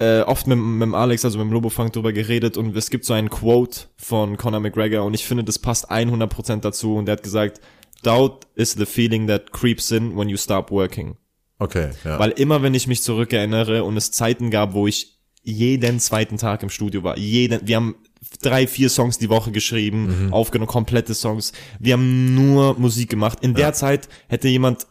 äh, 0.00 0.22
oft 0.22 0.46
mit, 0.46 0.58
mit 0.58 0.82
dem 0.82 0.94
Alex, 0.94 1.24
also 1.24 1.38
mit 1.38 1.46
dem 1.46 1.52
Lobofunk 1.52 1.92
drüber 1.92 2.12
geredet 2.12 2.56
und 2.56 2.74
es 2.76 2.90
gibt 2.90 3.04
so 3.04 3.12
einen 3.12 3.30
Quote 3.30 3.82
von 3.96 4.36
Conor 4.36 4.60
McGregor 4.60 5.04
und 5.04 5.14
ich 5.14 5.24
finde, 5.26 5.44
das 5.44 5.58
passt 5.58 5.90
100% 5.90 6.60
dazu 6.60 6.96
und 6.96 7.06
der 7.06 7.12
hat 7.14 7.22
gesagt, 7.22 7.60
Doubt 8.02 8.46
is 8.54 8.72
the 8.72 8.86
feeling 8.86 9.26
that 9.26 9.52
creeps 9.52 9.90
in 9.90 10.16
when 10.16 10.28
you 10.30 10.38
stop 10.38 10.70
working. 10.70 11.16
Okay, 11.58 11.90
ja. 12.04 12.18
Weil 12.18 12.30
immer, 12.30 12.62
wenn 12.62 12.72
ich 12.72 12.86
mich 12.86 13.02
zurückerinnere 13.02 13.84
und 13.84 13.98
es 13.98 14.10
Zeiten 14.10 14.50
gab, 14.50 14.72
wo 14.72 14.86
ich 14.86 15.18
jeden 15.42 16.00
zweiten 16.00 16.38
Tag 16.38 16.62
im 16.62 16.70
Studio 16.70 17.02
war, 17.04 17.18
jeden, 17.18 17.66
wir 17.66 17.76
haben 17.76 17.96
drei, 18.40 18.66
vier 18.66 18.88
Songs 18.88 19.18
die 19.18 19.28
Woche 19.28 19.52
geschrieben, 19.52 20.26
Mhm. 20.28 20.32
aufgenommen, 20.32 20.68
komplette 20.68 21.12
Songs. 21.14 21.52
Wir 21.78 21.92
haben 21.94 22.34
nur 22.34 22.78
Musik 22.78 23.10
gemacht. 23.10 23.38
In 23.42 23.52
der 23.54 23.74
Zeit 23.74 24.08
hätte 24.28 24.48
jemand 24.48 24.86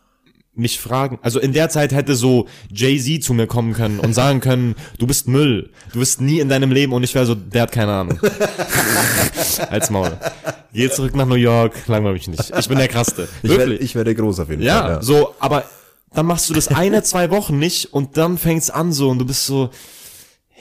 mich 0.60 0.80
fragen, 0.80 1.17
also 1.22 1.39
in 1.39 1.54
der 1.54 1.69
Zeit 1.69 1.91
hätte 1.93 2.15
so 2.15 2.48
Jay-Z 2.74 3.24
zu 3.24 3.34
mir 3.34 3.48
kommen 3.48 3.74
können 3.74 4.00
und 4.00 4.13
sagen 4.13 4.39
können, 4.41 4.76
du 4.98 5.08
bist 5.08 5.28
Müll, 5.28 5.69
du 5.93 6.00
bist 6.00 6.22
nie 6.22 6.39
in 6.39 6.50
deinem 6.50 6.72
Leben 6.72 6.93
und 6.93 7.04
ich 7.04 7.15
wäre 7.15 7.26
so, 7.26 7.34
der 7.36 7.63
hat 7.63 7.72
keine 7.72 7.91
Ahnung. 7.93 8.19
Als 9.69 9.89
Maul. 9.89 10.17
Geh 10.74 10.89
zurück 10.89 11.15
nach 11.15 11.26
New 11.26 11.36
York, 11.36 11.74
langweilig 11.88 12.28
mich 12.28 12.38
nicht. 12.39 12.54
Ich 12.58 12.67
bin 12.67 12.78
der 12.78 12.88
Krasseste. 12.88 13.28
ich 13.41 13.50
werde 13.50 13.76
ich 13.76 13.95
werde 13.95 14.13
groß 14.13 14.39
auf 14.41 14.50
jeden 14.50 14.62
Ja, 14.62 14.82
Fall. 14.82 15.04
so, 15.04 15.34
aber 15.39 15.63
dann 16.13 16.26
machst 16.26 16.50
du 16.50 16.54
das 16.54 16.67
eine, 16.69 17.04
zwei 17.04 17.32
Wochen 17.32 17.58
nicht 17.60 17.93
und 17.93 18.17
dann 18.17 18.38
fängt's 18.38 18.69
an 18.69 18.91
so 18.93 19.10
und 19.10 19.19
du 19.19 19.26
bist 19.26 19.45
so, 19.45 19.69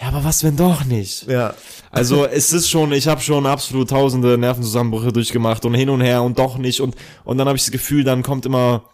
ja, 0.00 0.08
aber 0.08 0.22
was 0.24 0.44
wenn 0.44 0.56
doch 0.56 0.84
nicht? 0.84 1.26
Ja. 1.26 1.54
Also 1.90 2.24
es 2.26 2.52
ist 2.52 2.68
schon, 2.70 2.92
ich 2.92 3.08
habe 3.08 3.20
schon 3.20 3.46
absolut 3.46 3.90
tausende 3.90 4.38
Nervenzusammenbrüche 4.38 5.12
durchgemacht 5.12 5.64
und 5.64 5.74
hin 5.74 5.88
und 5.90 6.00
her 6.02 6.22
und 6.22 6.38
doch 6.38 6.56
nicht 6.58 6.80
und 6.80 6.94
und 7.24 7.38
dann 7.38 7.48
habe 7.48 7.56
ich 7.56 7.64
das 7.64 7.72
Gefühl, 7.72 8.04
dann 8.04 8.22
kommt 8.22 8.46
immer, 8.46 8.84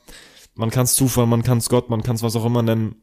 man 0.55 0.71
kann's 0.71 0.95
Zufall, 0.95 1.27
man 1.27 1.43
kann's 1.43 1.69
Gott, 1.69 1.91
man 1.91 2.03
kann's 2.03 2.23
was 2.23 2.37
auch 2.37 2.45
immer 2.45 2.63
nennen. 2.63 2.97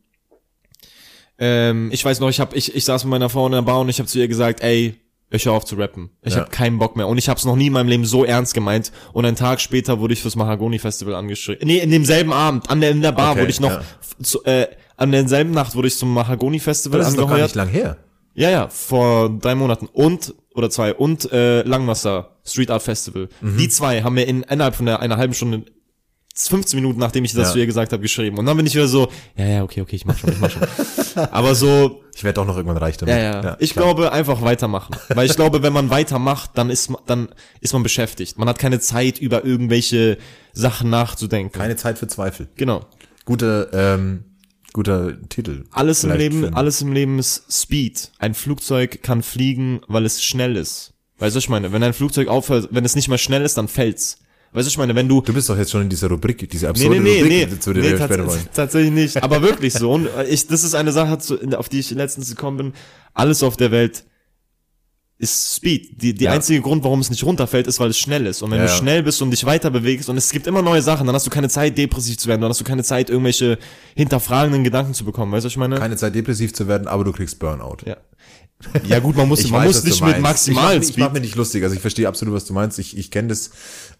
Ähm, 1.37 1.89
ich 1.91 2.03
weiß 2.05 2.19
noch, 2.19 2.29
ich 2.29 2.39
hab, 2.39 2.55
ich, 2.55 2.75
ich 2.75 2.85
saß 2.85 3.03
mit 3.05 3.11
meiner 3.11 3.29
Frau 3.29 3.45
in 3.47 3.51
der 3.53 3.61
Bar 3.61 3.79
und 3.81 3.89
ich 3.89 3.99
habe 3.99 4.07
zu 4.07 4.19
ihr 4.19 4.27
gesagt, 4.27 4.61
ey, 4.61 4.95
ich 5.33 5.45
höre 5.45 5.53
auf 5.53 5.65
zu 5.65 5.75
rappen. 5.75 6.09
Ich 6.21 6.33
Ja. 6.33 6.39
hab 6.41 6.47
habe 6.47 6.55
keinen 6.55 6.77
Bock 6.77 6.95
mehr. 6.97 7.07
Und 7.07 7.17
ich 7.17 7.29
habe 7.29 7.37
es 7.37 7.45
noch 7.45 7.55
nie 7.55 7.67
in 7.67 7.73
meinem 7.73 7.87
Leben 7.87 8.05
so 8.05 8.25
ernst 8.25 8.53
gemeint. 8.53 8.91
Und 9.13 9.25
einen 9.25 9.37
Tag 9.37 9.61
später 9.61 9.99
wurde 9.99 10.13
ich 10.13 10.21
fürs 10.21 10.35
Mahagoni 10.35 10.77
Festival 10.77 11.15
angeschrieben. 11.15 11.65
Nee, 11.65 11.79
in 11.79 11.89
demselben 11.89 12.33
Abend, 12.33 12.69
an 12.69 12.81
der, 12.81 12.91
in 12.91 13.01
der 13.01 13.13
Bar 13.13 13.31
Okay, 13.31 13.41
wurde 13.41 13.51
ich 13.51 13.59
noch, 13.61 13.71
ja. 13.71 13.81
zu, 14.21 14.43
äh, 14.43 14.67
an 14.97 15.11
derselben 15.11 15.51
Nacht 15.51 15.73
wurde 15.75 15.87
ich 15.87 15.97
zum 15.97 16.13
Mahagoni 16.13 16.59
Festival 16.59 16.99
Das 16.99 17.07
ist 17.07 17.13
doch 17.17 17.23
gar 17.23 17.31
angeheuert. 17.35 17.47
nicht 17.49 17.55
lang 17.55 17.69
her. 17.69 17.97
Ja, 18.33 18.49
ja, 18.49 18.67
vor 18.67 19.29
drei 19.29 19.55
Monaten. 19.55 19.87
Und, 19.87 20.35
oder 20.53 20.69
zwei, 20.69 20.93
und 20.93 21.31
äh, 21.31 21.63
Langwasser 21.63 22.37
Street 22.45 22.69
Art 22.69 22.83
Festival. 22.83 23.29
Mhm. 23.39 23.57
Die 23.57 23.69
zwei 23.69 24.03
haben 24.03 24.13
mir 24.15 24.23
in, 24.27 24.43
innerhalb 24.43 24.75
von 24.75 24.85
der, 24.85 24.99
einer 24.99 25.17
halben 25.17 25.33
Stunde 25.33 25.63
15 26.35 26.79
Minuten, 26.79 26.99
nachdem 26.99 27.23
ich 27.25 27.33
das 27.33 27.47
Ja. 27.47 27.53
zu 27.53 27.59
ihr 27.59 27.65
gesagt 27.65 27.91
habe, 27.91 28.01
geschrieben. 28.01 28.37
Und 28.37 28.45
dann 28.45 28.55
bin 28.57 28.65
ich 28.65 28.73
wieder 28.73 28.87
so, 28.87 29.09
ja, 29.35 29.45
ja, 29.45 29.63
okay, 29.63 29.81
okay, 29.81 29.95
ich 29.95 30.05
mach 30.05 30.17
schon, 30.17 30.31
ich 30.31 30.39
mach 30.39 30.49
schon. 30.49 30.61
Aber 31.31 31.55
so, 31.55 32.01
Ich 32.15 32.23
werde 32.23 32.35
doch 32.35 32.45
noch 32.45 32.55
irgendwann 32.55 32.77
reich 32.77 32.97
damit. 32.97 33.15
ja, 33.15 33.41
ja. 33.43 33.57
ich 33.59 33.73
klar. 33.73 33.85
glaube, 33.85 34.11
einfach 34.11 34.41
weitermachen. 34.41 34.95
Weil 35.09 35.25
ich 35.27 35.35
glaube, 35.35 35.61
wenn 35.61 35.73
man 35.73 35.89
weitermacht, 35.89 36.51
dann 36.55 36.69
ist 36.69 36.89
man, 36.89 37.01
dann 37.05 37.29
ist 37.59 37.73
man 37.73 37.83
beschäftigt. 37.83 38.37
Man 38.37 38.47
hat 38.47 38.59
keine 38.59 38.79
Zeit, 38.79 39.19
über 39.19 39.43
irgendwelche 39.45 40.17
Sachen 40.53 40.89
nachzudenken. 40.89 41.51
Keine 41.57 41.75
Zeit 41.75 41.97
für 41.97 42.07
Zweifel. 42.07 42.47
genau. 42.55 42.85
Guter, 43.25 43.71
ähm, 43.73 44.23
guter 44.73 45.13
Titel. 45.29 45.65
Alles 45.71 46.03
im 46.03 46.11
Leben, 46.13 46.39
für- 46.45 46.55
alles 46.55 46.81
im 46.81 46.91
Leben 46.91 47.19
ist 47.19 47.43
Speed. 47.51 48.11
Ein 48.19 48.33
Flugzeug 48.33 49.03
kann 49.03 49.21
fliegen, 49.21 49.81
weil 49.87 50.05
es 50.05 50.23
schnell 50.23 50.55
ist. 50.57 50.93
Weißt 51.19 51.35
du, 51.35 51.37
was 51.37 51.43
ich 51.43 51.49
meine? 51.49 51.71
Wenn 51.71 51.83
ein 51.83 51.93
Flugzeug 51.93 52.29
aufhört, 52.29 52.69
wenn 52.71 52.83
es 52.83 52.95
nicht 52.95 53.09
mehr 53.09 53.19
schnell 53.19 53.43
ist, 53.43 53.57
dann 53.57 53.67
fällt's. 53.67 54.17
Weißt 54.53 54.67
du, 54.67 54.69
ich 54.69 54.77
meine? 54.77 54.93
Wenn 54.95 55.07
du, 55.07 55.21
Du 55.21 55.33
bist 55.33 55.49
doch 55.49 55.57
jetzt 55.57 55.71
schon 55.71 55.81
in 55.83 55.89
dieser 55.89 56.09
Rubrik, 56.09 56.49
diese 56.49 56.65
nee, 56.65 56.69
absurde 56.69 56.99
nee, 56.99 57.01
nee, 57.01 57.21
Rubrik, 57.21 57.51
nee, 57.51 57.59
zu 57.59 57.73
der 57.73 57.83
nee 57.83 57.89
wir 57.91 57.97
später 58.05 58.27
wollen. 58.27 58.47
tatsächlich 58.53 58.91
nicht. 58.91 59.23
Aber 59.23 59.41
wirklich 59.41 59.73
so. 59.73 59.91
Und 59.93 60.07
äh, 60.07 60.25
ich, 60.25 60.45
das 60.47 60.63
ist 60.63 60.75
eine 60.75 60.91
Sache, 60.91 61.17
auf 61.57 61.69
die 61.69 61.79
ich 61.79 61.91
letztens 61.91 62.29
gekommen 62.29 62.57
bin. 62.57 62.73
Alles 63.13 63.43
auf 63.43 63.55
der 63.55 63.71
Welt 63.71 64.03
ist 65.17 65.55
Speed. 65.55 66.01
Die, 66.01 66.13
die 66.15 66.23
Ja. 66.25 66.31
einzige 66.31 66.61
Grund, 66.61 66.83
warum 66.83 66.99
es 66.99 67.09
nicht 67.11 67.23
runterfällt, 67.23 67.67
ist, 67.67 67.79
weil 67.79 67.91
es 67.91 67.97
schnell 67.99 68.25
ist. 68.25 68.41
Und 68.41 68.51
wenn 68.51 68.57
Ja, 68.59 68.65
du 68.65 68.71
schnell 68.71 69.03
bist 69.03 69.21
und 69.21 69.29
dich 69.31 69.45
weiter 69.45 69.69
bewegst 69.69 70.09
und 70.09 70.17
es 70.17 70.31
gibt 70.31 70.47
immer 70.47 70.61
neue 70.63 70.81
Sachen, 70.81 71.05
dann 71.05 71.15
hast 71.15 71.27
du 71.27 71.29
keine 71.29 71.47
Zeit, 71.47 71.77
depressiv 71.77 72.17
zu 72.17 72.27
werden. 72.27 72.41
Dann 72.41 72.49
hast 72.49 72.59
du 72.59 72.63
keine 72.65 72.83
Zeit, 72.83 73.09
irgendwelche 73.09 73.59
hinterfragenden 73.95 74.63
Gedanken 74.63 74.93
zu 74.95 75.05
bekommen. 75.05 75.31
Weißt 75.31 75.43
du, 75.45 75.47
ich 75.49 75.57
meine? 75.57 75.75
Keine 75.75 75.95
Zeit 75.95 76.15
depressiv 76.15 76.53
zu 76.53 76.67
werden, 76.67 76.87
aber 76.87 77.03
du 77.03 77.11
kriegst 77.11 77.37
Burnout. 77.39 77.77
ja. 77.85 77.97
Ja 78.85 78.99
gut, 78.99 79.15
man 79.15 79.27
muss, 79.27 79.43
man 79.49 79.61
weiß, 79.61 79.67
muss 79.67 79.83
nicht 79.83 80.03
mit 80.03 80.21
maximalen 80.21 80.81
ich 80.81 80.87
mach, 80.87 80.89
ich 80.91 80.97
mach 80.97 81.05
Speed. 81.07 81.13
mir 81.13 81.19
nicht 81.21 81.35
lustig, 81.35 81.63
also 81.63 81.75
ich 81.75 81.81
verstehe 81.81 82.07
absolut, 82.07 82.33
was 82.33 82.45
du 82.45 82.53
meinst. 82.53 82.79
Ich, 82.79 82.97
ich 82.97 83.11
kenne 83.11 83.29
das 83.29 83.51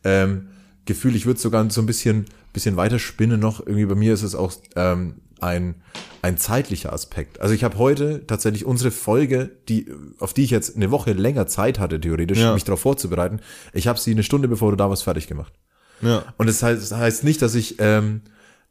ähm, 0.04 0.48
Gefühl, 0.86 1.16
ich 1.16 1.26
würde 1.26 1.40
sogar 1.40 1.70
so 1.70 1.82
ein 1.82 1.86
bisschen, 1.86 2.26
bisschen 2.54 2.78
weiter 2.78 3.00
spinnen 3.00 3.40
noch. 3.40 3.60
Irgendwie 3.60 3.86
bei 3.86 3.96
mir 3.96 4.14
ist 4.14 4.24
es 4.24 4.36
auch 4.36 4.54
ähm, 4.76 5.16
ein, 5.40 5.76
ein 6.22 6.38
zeitlicher 6.38 6.94
Aspekt. 6.94 7.42
Also 7.42 7.54
ich 7.54 7.64
habe 7.64 7.78
heute 7.78 8.26
tatsächlich 8.28 8.66
unsere 8.66 8.92
Folge, 8.92 9.52
die, 9.70 9.88
auf 10.20 10.34
die 10.34 10.44
ich 10.44 10.52
jetzt 10.52 10.76
eine 10.76 10.92
Woche 10.92 11.14
länger 11.14 11.48
Zeit 11.48 11.80
hatte, 11.80 12.00
theoretisch, 12.00 12.40
Ja. 12.40 12.54
mich 12.54 12.64
darauf 12.64 12.82
vorzubereiten, 12.82 13.40
ich 13.74 13.88
habe 13.88 14.00
sie 14.00 14.12
eine 14.12 14.24
Stunde 14.24 14.48
bevor 14.48 14.72
du 14.72 14.78
da 14.78 14.90
warst 14.90 15.04
fertig 15.04 15.28
gemacht. 15.28 15.54
Ja. 16.02 16.24
Und 16.38 16.48
das 16.48 16.64
heißt, 16.64 16.82
das 16.82 16.98
heißt 16.98 17.24
nicht, 17.24 17.42
dass 17.42 17.54
ich, 17.56 17.76
ähm, 17.80 18.22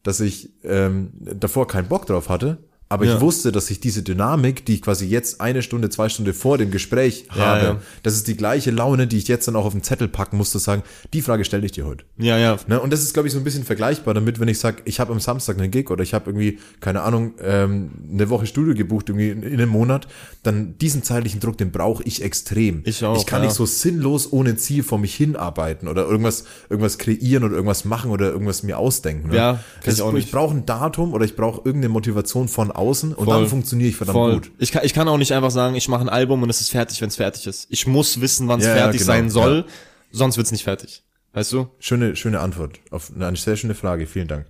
dass 0.02 0.20
ich 0.20 0.50
ähm, 0.64 1.10
davor 1.20 1.66
keinen 1.68 1.88
Bock 1.88 2.06
drauf 2.06 2.28
hatte, 2.28 2.58
aber 2.90 3.06
Ja. 3.06 3.14
ich 3.14 3.20
wusste, 3.20 3.52
dass 3.52 3.70
ich 3.70 3.80
diese 3.80 4.02
Dynamik, 4.02 4.66
die 4.66 4.74
ich 4.74 4.82
quasi 4.82 5.06
jetzt 5.06 5.40
eine 5.40 5.62
Stunde, 5.62 5.88
zwei 5.88 6.08
Stunden 6.08 6.34
vor 6.34 6.58
dem 6.58 6.70
Gespräch 6.70 7.24
Ja, 7.34 7.46
habe, 7.46 7.64
ja. 7.64 7.80
das 8.02 8.14
ist 8.14 8.28
die 8.28 8.36
gleiche 8.36 8.70
Laune, 8.72 9.06
die 9.06 9.16
ich 9.16 9.28
jetzt 9.28 9.46
dann 9.48 9.56
auch 9.56 9.64
auf 9.64 9.72
den 9.72 9.82
Zettel 9.82 10.08
packen 10.08 10.36
muss, 10.36 10.50
zu 10.50 10.58
sagen, 10.58 10.82
die 11.14 11.22
Frage 11.22 11.44
stelle 11.44 11.64
ich 11.64 11.72
dir 11.72 11.86
heute. 11.86 12.04
Ja, 12.18 12.36
ja. 12.36 12.56
Ne? 12.66 12.80
Und 12.80 12.92
das 12.92 13.00
ist, 13.02 13.14
glaube 13.14 13.28
ich, 13.28 13.32
so 13.32 13.38
ein 13.40 13.44
bisschen 13.44 13.64
vergleichbar 13.64 14.12
damit, 14.12 14.40
wenn 14.40 14.48
ich 14.48 14.58
sage, 14.58 14.82
ich 14.84 14.98
habe 15.00 15.12
am 15.12 15.20
Samstag 15.20 15.56
einen 15.58 15.70
Gig 15.70 15.88
oder 15.88 16.02
ich 16.02 16.12
habe 16.14 16.28
irgendwie, 16.30 16.58
keine 16.80 17.02
Ahnung, 17.02 17.34
ähm, 17.40 17.92
eine 18.12 18.28
Woche 18.28 18.46
Studio 18.46 18.74
gebucht, 18.74 19.08
irgendwie 19.08 19.30
in, 19.30 19.42
in 19.44 19.52
einem 19.54 19.70
Monat, 19.70 20.08
dann 20.42 20.76
diesen 20.78 21.04
zeitlichen 21.04 21.38
Druck, 21.38 21.58
den 21.58 21.70
brauche 21.70 22.02
ich 22.02 22.22
extrem. 22.22 22.82
Ich 22.84 23.04
auch, 23.04 23.16
Ich 23.16 23.24
kann 23.26 23.42
nicht 23.42 23.54
so 23.54 23.66
sinnlos 23.66 24.32
ohne 24.32 24.56
Ziel 24.56 24.82
vor 24.82 24.98
mich 24.98 25.14
hinarbeiten 25.14 25.86
oder 25.88 26.04
irgendwas, 26.06 26.44
irgendwas 26.68 26.98
kreieren 26.98 27.44
oder 27.44 27.54
irgendwas 27.54 27.84
machen 27.84 28.10
oder 28.10 28.30
irgendwas 28.30 28.64
mir 28.64 28.78
ausdenken. 28.78 29.28
Ne? 29.28 29.36
Ja, 29.36 29.60
das, 29.84 29.98
ich 30.00 30.14
ich 30.14 30.30
brauche 30.32 30.56
ein 30.56 30.66
Datum 30.66 31.12
oder 31.14 31.24
ich 31.24 31.36
brauche 31.36 31.60
irgendeine 31.64 31.92
Motivation 31.92 32.48
von 32.48 32.72
außen 32.80 33.14
und 33.14 33.24
Voll. 33.26 33.40
dann 33.40 33.48
funktioniere 33.48 33.88
ich 33.90 33.96
verdammt 33.96 34.14
Voll. 34.16 34.32
gut. 34.34 34.50
Ich 34.58 34.72
kann, 34.72 34.84
ich 34.84 34.92
kann 34.94 35.06
auch 35.08 35.18
nicht 35.18 35.32
einfach 35.32 35.50
sagen, 35.50 35.74
ich 35.76 35.88
mache 35.88 36.00
ein 36.00 36.08
Album 36.08 36.42
und 36.42 36.50
es 36.50 36.60
ist 36.60 36.70
fertig, 36.70 37.00
wenn 37.00 37.08
es 37.08 37.16
fertig 37.16 37.46
ist. 37.46 37.66
Ich 37.70 37.86
muss 37.86 38.20
wissen, 38.20 38.48
wann 38.48 38.58
es 38.60 38.66
Ja, 38.66 38.72
ja, 38.76 38.82
fertig 38.84 39.00
genau, 39.02 39.12
sein 39.12 39.30
soll, 39.30 39.64
ja. 39.66 39.72
sonst 40.10 40.36
wird's 40.36 40.50
nicht 40.52 40.64
fertig. 40.64 41.02
Weißt 41.32 41.52
du? 41.52 41.68
Schöne, 41.78 42.16
schöne 42.16 42.40
Antwort 42.40 42.80
auf 42.90 43.12
eine 43.14 43.36
sehr 43.36 43.56
schöne 43.56 43.74
Frage. 43.76 44.06
Vielen 44.08 44.26
Dank. 44.26 44.46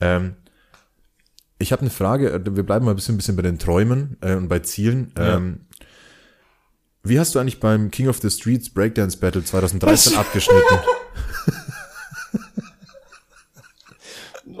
Ähm, 0.00 0.36
ich 1.58 1.72
habe 1.72 1.80
eine 1.82 1.90
Frage. 1.90 2.30
äh, 2.32 2.40
Wir 2.44 2.62
bleiben 2.62 2.84
mal 2.84 2.92
ein 2.92 2.96
bisschen, 2.96 3.14
ein 3.14 3.18
bisschen 3.18 3.34
bei 3.36 3.42
den 3.42 3.58
Träumen 3.58 4.16
äh, 4.20 4.34
und 4.34 4.48
bei 4.48 4.60
Zielen. 4.60 5.12
Ähm, 5.16 5.62
wie 7.02 7.18
hast 7.18 7.34
du 7.34 7.38
eigentlich 7.40 7.58
beim 7.60 7.90
King 7.90 8.08
of 8.08 8.18
the 8.20 8.30
Streets 8.30 8.70
Breakdance 8.70 9.16
Battle 9.16 9.42
2013 9.42 10.16
abgeschnitten? 10.16 10.60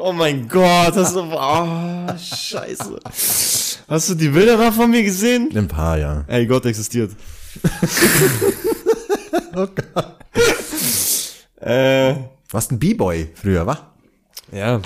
Oh 0.02 0.12
mein 0.14 0.48
Gott, 0.48 0.96
hast 0.96 1.14
du, 1.14 1.20
oh, 1.20 2.08
scheiße. 2.16 3.00
Hast 3.86 4.08
du 4.08 4.14
die 4.14 4.28
Bilder 4.28 4.56
da 4.56 4.72
von 4.72 4.90
mir 4.90 5.02
gesehen? 5.02 5.50
Ein 5.54 5.68
paar, 5.68 5.98
ja. 5.98 6.24
Ey, 6.26 6.46
Gott 6.46 6.64
existiert. 6.64 7.10
Äh, 11.60 12.14
Warst 12.50 12.72
ein 12.72 12.78
B-Boy 12.78 13.28
früher, 13.34 13.66
wa? 13.66 13.92
ja. 14.52 14.80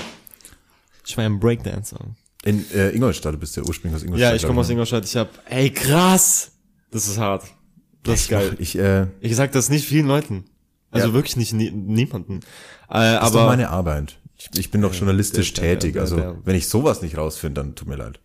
Ich 1.06 1.16
war 1.16 1.22
ja 1.24 1.30
ein 1.30 1.38
Breakdancer. 1.38 1.98
In 2.44 2.64
äh, 2.72 2.90
Ingolstadt, 2.90 3.34
du 3.34 3.38
bist 3.38 3.56
ja 3.56 3.62
ursprünglich 3.62 3.96
aus 4.00 4.04
Ingolstadt. 4.04 4.30
Ja, 4.30 4.34
ich 4.36 4.44
komme 4.44 4.60
aus 4.62 4.70
Ingolstadt. 4.70 5.04
Ich 5.04 5.14
hab, 5.16 5.28
ey, 5.48 5.70
krass. 5.70 6.50
Das 6.90 7.06
ist 7.06 7.18
hart. 7.18 7.44
Das 8.02 8.22
ist 8.22 8.28
geil. 8.30 8.56
Ich, 8.58 8.76
äh, 8.78 9.06
Ich 9.20 9.36
sag 9.36 9.52
das 9.52 9.68
nicht 9.68 9.86
vielen 9.86 10.06
Leuten. 10.08 10.44
Also 10.90 11.08
Ja. 11.08 11.14
wirklich 11.14 11.36
nicht 11.36 11.52
nie, 11.52 11.70
niemanden. 11.70 12.40
Äh, 12.88 12.94
das 12.94 13.26
ist 13.26 13.34
doch 13.34 13.40
aber 13.42 13.50
meine 13.50 13.68
Arbeit. 13.70 14.18
Ich, 14.36 14.50
ich 14.58 14.70
bin 14.70 14.82
doch 14.82 14.92
journalistisch 14.92 15.52
der- 15.54 15.78
tätig. 15.78 15.92
der- 15.94 16.02
also, 16.02 16.16
der- 16.16 16.36
wenn 16.44 16.56
ich 16.56 16.68
sowas 16.68 17.02
nicht 17.02 17.16
rausfinde, 17.16 17.60
dann 17.62 17.74
tut 17.74 17.88
mir 17.88 17.96
leid. 17.96 18.18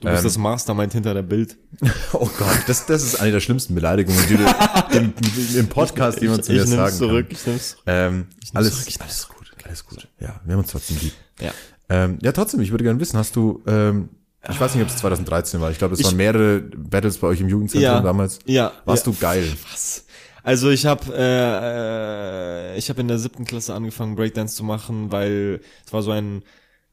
du 0.00 0.08
bist 0.08 0.18
ähm, 0.18 0.24
das 0.24 0.38
Mastermind 0.38 0.92
hinter 0.92 1.14
der 1.14 1.22
Bild. 1.22 1.56
Oh 2.12 2.28
Gott, 2.38 2.58
das, 2.66 2.86
das 2.86 3.02
ist 3.02 3.20
eine 3.20 3.32
der 3.32 3.40
schlimmsten 3.40 3.74
Beleidigungen, 3.74 4.20
die 4.28 4.36
du 4.36 4.44
im, 4.96 5.12
im 5.56 5.68
Podcast 5.68 6.20
jemand 6.20 6.44
zu 6.44 6.52
ich 6.52 6.58
mir 6.58 6.64
nehm's 6.64 6.76
sagen 6.76 6.96
zurück, 6.96 7.26
kann. 7.28 7.36
ich 7.38 7.46
nehm's. 7.46 7.76
Ähm, 7.86 8.26
alles, 8.54 8.72
zurück, 8.74 8.86
ich 8.88 9.00
alles 9.00 9.28
gut, 9.28 9.52
alles 9.64 9.84
gut. 9.86 10.08
Ja, 10.20 10.40
wir 10.44 10.52
haben 10.52 10.60
uns 10.60 10.70
trotzdem 10.70 10.98
lieb. 11.00 11.12
Ja. 11.40 11.52
Ähm, 11.88 12.18
ja, 12.22 12.32
trotzdem, 12.32 12.60
ich 12.60 12.70
würde 12.70 12.84
gerne 12.84 12.98
wissen, 13.00 13.18
hast 13.18 13.34
du, 13.36 13.62
ähm, 13.66 14.08
Ich 14.48 14.60
weiß 14.60 14.74
nicht, 14.74 14.82
ob 14.84 14.90
es 14.90 14.96
2013 14.98 15.60
war. 15.60 15.70
Ich 15.70 15.78
glaube, 15.78 15.94
es 15.94 16.04
waren 16.04 16.16
mehrere 16.16 16.60
Battles 16.60 17.18
bei 17.18 17.26
euch 17.28 17.40
im 17.40 17.48
Jugendzentrum 17.48 18.04
damals. 18.04 18.38
Ja. 18.44 18.72
Warst 18.84 19.06
ja. 19.06 19.12
du 19.12 19.18
geil? 19.18 19.52
Was? 19.70 20.04
Also 20.46 20.70
ich 20.70 20.86
habe 20.86 21.12
äh, 21.12 22.74
äh, 22.74 22.78
ich 22.78 22.88
habe 22.88 23.00
in 23.00 23.08
der 23.08 23.18
siebten 23.18 23.44
Klasse 23.44 23.74
angefangen 23.74 24.14
Breakdance 24.14 24.54
zu 24.54 24.62
machen, 24.62 25.10
weil 25.10 25.60
es 25.84 25.92
war 25.92 26.02
so 26.02 26.12
ein 26.12 26.44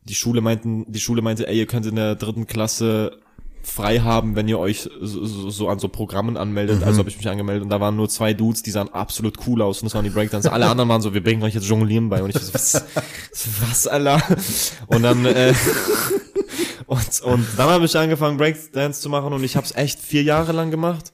die 0.01 0.15
Schule 0.15 0.41
meinten 0.41 0.91
die 0.91 0.99
Schule 0.99 1.21
meinte, 1.21 1.47
ey 1.47 1.59
ihr 1.59 1.67
könnt 1.67 1.85
in 1.85 1.95
der 1.95 2.15
dritten 2.15 2.47
Klasse 2.47 3.19
frei 3.61 3.99
haben, 3.99 4.35
wenn 4.35 4.47
ihr 4.47 4.57
euch 4.57 4.89
so, 4.99 5.23
so, 5.23 5.51
so 5.51 5.69
an 5.69 5.77
so 5.77 5.87
Programmen 5.87 6.35
anmeldet. 6.35 6.79
Mhm. 6.79 6.83
Also 6.83 6.97
habe 6.97 7.09
ich 7.09 7.17
mich 7.17 7.29
angemeldet 7.29 7.61
und 7.61 7.69
da 7.69 7.79
waren 7.79 7.95
nur 7.95 8.09
zwei 8.09 8.33
Dudes, 8.33 8.63
die 8.63 8.71
sahen 8.71 8.89
absolut 8.89 9.37
cool 9.45 9.61
aus 9.61 9.83
und 9.83 9.85
das 9.85 9.93
waren 9.93 10.03
die 10.03 10.09
Breakdance. 10.09 10.51
Alle 10.51 10.65
anderen 10.65 10.89
waren 10.89 11.03
so, 11.03 11.13
wir 11.13 11.23
bringen 11.23 11.43
euch 11.43 11.53
jetzt 11.53 11.67
Jonglieren 11.67 12.09
bei 12.09 12.23
und 12.23 12.31
ich 12.31 12.41
so, 12.41 12.55
was, 12.55 12.83
was 13.69 13.85
Alter? 13.87 14.19
Und 14.87 15.03
dann 15.03 15.27
äh, 15.27 15.53
und, 16.87 17.21
und 17.21 17.47
dann 17.55 17.69
habe 17.69 17.85
ich 17.85 17.95
angefangen 17.95 18.37
Breakdance 18.37 18.99
zu 18.99 19.09
machen 19.09 19.31
und 19.31 19.43
ich 19.43 19.55
habe 19.55 19.67
es 19.67 19.75
echt 19.75 19.99
vier 19.99 20.23
Jahre 20.23 20.53
lang 20.53 20.71
gemacht. 20.71 21.13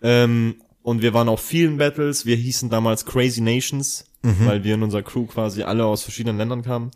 Ähm, 0.00 0.54
und 0.88 1.02
wir 1.02 1.12
waren 1.12 1.28
auf 1.28 1.40
vielen 1.40 1.76
Battles. 1.78 2.24
Wir 2.24 2.36
hießen 2.36 2.70
damals 2.70 3.04
Crazy 3.04 3.40
Nations, 3.42 4.04
weil 4.22 4.64
wir 4.64 4.74
in 4.74 4.82
unserer 4.82 5.02
Crew 5.02 5.26
quasi 5.26 5.62
alle 5.62 5.84
aus 5.84 6.02
verschiedenen 6.02 6.38
Ländern 6.38 6.62
kamen. 6.62 6.90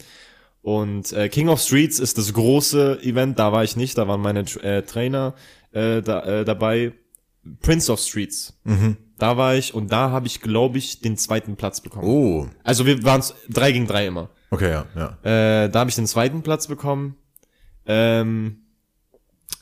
Und 0.63 1.13
äh, 1.13 1.29
King 1.29 1.49
of 1.49 1.61
Streets 1.61 1.99
ist 1.99 2.17
das 2.19 2.33
große 2.33 3.01
Event. 3.03 3.39
Da 3.39 3.53
war 3.53 3.65
ich 3.65 3.77
nicht. 3.77 3.99
Da 3.99 4.07
waren 4.09 4.21
meine 4.21 4.41
äh, 4.63 4.83
Trainer 4.83 5.35
äh, 5.73 6.01
da, 6.03 6.23
äh, 6.25 6.45
dabei. 6.45 6.93
Prince 7.61 7.91
of 7.93 7.99
Streets. 8.01 8.55
Da 9.19 9.37
war 9.37 9.57
ich 9.57 9.75
und 9.75 9.91
da 9.93 10.11
habe 10.11 10.27
ich, 10.27 10.41
glaube 10.41 10.79
ich, 10.79 11.01
den 11.01 11.17
zweiten 11.17 11.57
Platz 11.57 11.81
bekommen. 11.81 12.07
Oh, 12.07 12.47
Also 12.65 12.87
wir 12.87 13.03
waren 13.03 13.23
drei 13.49 13.73
gegen 13.73 13.87
drei 13.87 14.07
immer. 14.07 14.31
okay, 14.51 14.71
ja, 14.71 14.87
ja. 14.95 15.65
Äh, 15.65 15.69
da 15.69 15.81
habe 15.81 15.91
ich 15.91 15.97
den 15.97 16.07
zweiten 16.07 16.43
Platz 16.43 16.67
bekommen. 16.69 17.17
Ähm, 17.87 18.59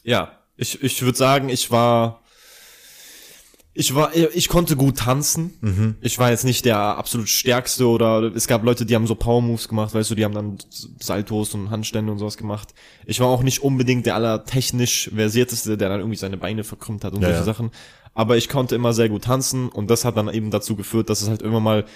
ja, 0.02 0.32
ich, 0.56 0.82
ich 0.82 1.02
würde 1.02 1.16
sagen, 1.18 1.48
ich 1.48 1.70
war, 1.70 2.19
ich 3.80 3.94
war, 3.94 4.14
ich 4.14 4.48
konnte 4.48 4.76
gut 4.76 4.98
tanzen. 4.98 5.96
Ich 6.02 6.18
war 6.18 6.30
jetzt 6.30 6.44
nicht 6.44 6.66
der 6.66 6.76
absolut 6.78 7.30
stärkste 7.30 7.88
oder 7.88 8.30
es 8.34 8.46
gab 8.46 8.62
Leute, 8.62 8.84
die 8.84 8.94
haben 8.94 9.06
so 9.06 9.14
Power 9.14 9.40
Moves 9.40 9.68
gemacht, 9.68 9.94
weißt 9.94 10.10
du, 10.10 10.14
die 10.14 10.24
haben 10.26 10.34
dann 10.34 10.58
Saltos 11.00 11.54
und 11.54 11.70
Handstände 11.70 12.12
und 12.12 12.18
sowas 12.18 12.36
gemacht. 12.36 12.74
Ich 13.06 13.20
war 13.20 13.28
auch 13.28 13.42
nicht 13.42 13.62
unbedingt 13.62 14.04
der 14.04 14.16
allertechnisch 14.16 15.10
versierteste, 15.14 15.78
der 15.78 15.88
dann 15.88 16.00
irgendwie 16.00 16.18
seine 16.18 16.36
Beine 16.36 16.62
verkrümmt 16.62 17.04
hat 17.04 17.14
und 17.14 17.22
Ja, 17.22 17.28
solche 17.28 17.40
ja. 17.40 17.44
Sachen. 17.44 17.70
Aber 18.12 18.36
ich 18.36 18.50
konnte 18.50 18.74
immer 18.74 18.92
sehr 18.92 19.08
gut 19.08 19.24
tanzen 19.24 19.70
und 19.70 19.88
das 19.88 20.04
hat 20.04 20.16
dann 20.18 20.28
eben 20.28 20.50
dazu 20.50 20.76
geführt, 20.76 21.08
dass 21.08 21.22
es 21.22 21.30
halt 21.30 21.40
immer 21.40 21.60
mal 21.60 21.86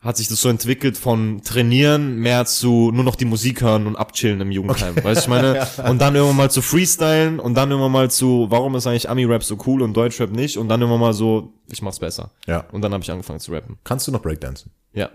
hat 0.00 0.16
sich 0.16 0.28
das 0.28 0.40
so 0.40 0.48
entwickelt 0.48 0.96
von 0.96 1.42
trainieren 1.44 2.16
mehr 2.16 2.46
zu 2.46 2.90
nur 2.90 3.04
noch 3.04 3.16
die 3.16 3.26
Musik 3.26 3.60
hören 3.60 3.86
und 3.86 3.96
abchillen 3.96 4.40
im 4.40 4.50
Jugendheim. 4.50 4.96
Weißt 4.96 5.20
du, 5.20 5.24
ich 5.24 5.28
meine? 5.28 5.66
Und 5.88 6.00
dann 6.00 6.14
irgendwann 6.14 6.36
mal 6.38 6.50
zu 6.50 6.62
freestylen 6.62 7.38
und 7.38 7.54
dann 7.54 7.70
irgendwann 7.70 7.92
mal 7.92 8.10
zu, 8.10 8.46
warum 8.48 8.74
ist 8.76 8.86
eigentlich 8.86 9.10
Ami-Rap 9.10 9.44
so 9.44 9.58
cool 9.66 9.82
und 9.82 9.94
Deutschrap 9.94 10.30
nicht? 10.30 10.56
Und 10.56 10.68
dann 10.68 10.80
irgendwann 10.80 11.00
mal 11.02 11.12
so, 11.12 11.52
ich 11.70 11.82
mach's 11.82 11.98
besser. 11.98 12.30
Ja. 12.46 12.64
Und 12.72 12.80
dann 12.82 12.92
habe 12.94 13.02
ich 13.02 13.10
angefangen 13.10 13.40
zu 13.40 13.52
rappen. 13.52 13.76
Kannst 13.84 14.06
du 14.08 14.12
noch 14.12 14.22
Breakdancen? 14.22 14.70
Ja. 14.94 15.10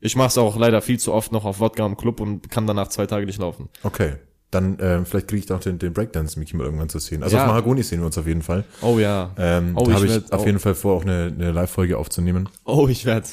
Ich 0.00 0.16
mach's 0.16 0.36
auch 0.36 0.56
leider 0.58 0.82
viel 0.82 0.98
zu 1.00 1.14
oft 1.14 1.32
noch 1.32 1.46
auf 1.46 1.58
Wodka 1.60 1.86
im 1.86 1.96
Club 1.96 2.20
und 2.20 2.50
kann 2.50 2.66
danach 2.66 2.88
zwei 2.88 3.06
Tage 3.06 3.24
nicht 3.24 3.38
laufen. 3.40 3.70
Okay. 3.82 4.16
Dann 4.50 4.78
äh, 4.78 5.02
vielleicht 5.06 5.28
kriege 5.28 5.40
ich 5.40 5.46
doch 5.46 5.60
den, 5.60 5.78
den 5.78 5.92
Breakdance-Mickey 5.94 6.56
mal 6.56 6.64
irgendwann 6.64 6.90
zu 6.90 6.98
sehen. 6.98 7.22
Also 7.22 7.36
Ja. 7.36 7.42
auf 7.44 7.48
Mahagoni 7.48 7.82
sehen 7.82 8.00
wir 8.00 8.06
uns 8.06 8.18
auf 8.18 8.26
jeden 8.26 8.42
Fall. 8.42 8.64
Oh 8.82 8.98
ja. 8.98 9.30
Ähm, 9.38 9.72
Oh, 9.76 9.84
da 9.84 9.90
ich 9.92 9.96
habe 9.96 10.06
ich 10.06 10.12
werd- 10.12 10.32
auf 10.32 10.42
oh. 10.42 10.46
jeden 10.46 10.58
Fall 10.58 10.74
vor, 10.74 10.94
auch 10.94 11.02
eine, 11.02 11.32
eine 11.34 11.52
Live-Folge 11.52 11.96
aufzunehmen. 11.96 12.48
Oh, 12.64 12.86
ich 12.86 13.06
werd. 13.06 13.24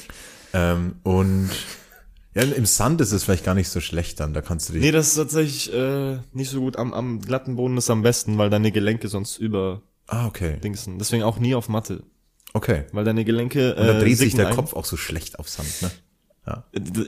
Ähm, 0.54 0.94
und 1.02 1.50
ja, 2.34 2.42
im 2.42 2.64
Sand 2.64 3.00
ist 3.00 3.12
es 3.12 3.24
vielleicht 3.24 3.44
gar 3.44 3.54
nicht 3.54 3.68
so 3.68 3.80
schlecht 3.80 4.20
dann. 4.20 4.32
Da 4.32 4.40
kannst 4.40 4.68
du 4.68 4.72
dich. 4.72 4.82
Nee, 4.82 4.92
das 4.92 5.08
ist 5.08 5.16
tatsächlich 5.16 5.72
äh, 5.74 6.18
nicht 6.32 6.50
so 6.50 6.60
gut. 6.60 6.76
Am, 6.76 6.94
am 6.94 7.20
glatten 7.20 7.56
Boden 7.56 7.76
ist 7.76 7.90
am 7.90 8.02
besten, 8.02 8.38
weil 8.38 8.50
deine 8.50 8.72
Gelenke 8.72 9.08
sonst 9.08 9.36
über 9.36 9.82
ah, 10.06 10.26
okay. 10.26 10.58
Dingsen. 10.60 10.98
Deswegen 10.98 11.24
auch 11.24 11.38
nie 11.38 11.54
auf 11.54 11.68
Matte. 11.68 12.04
Okay. 12.54 12.84
Weil 12.92 13.04
deine 13.04 13.24
Gelenke. 13.24 13.74
Und 13.74 13.86
da 13.86 13.98
äh, 13.98 14.00
dreht 14.00 14.16
sich 14.16 14.34
der 14.34 14.48
ein. 14.48 14.54
Kopf 14.54 14.74
auch 14.74 14.84
so 14.84 14.96
schlecht 14.96 15.38
auf 15.38 15.48
Sand, 15.48 15.82
ne? 15.82 15.90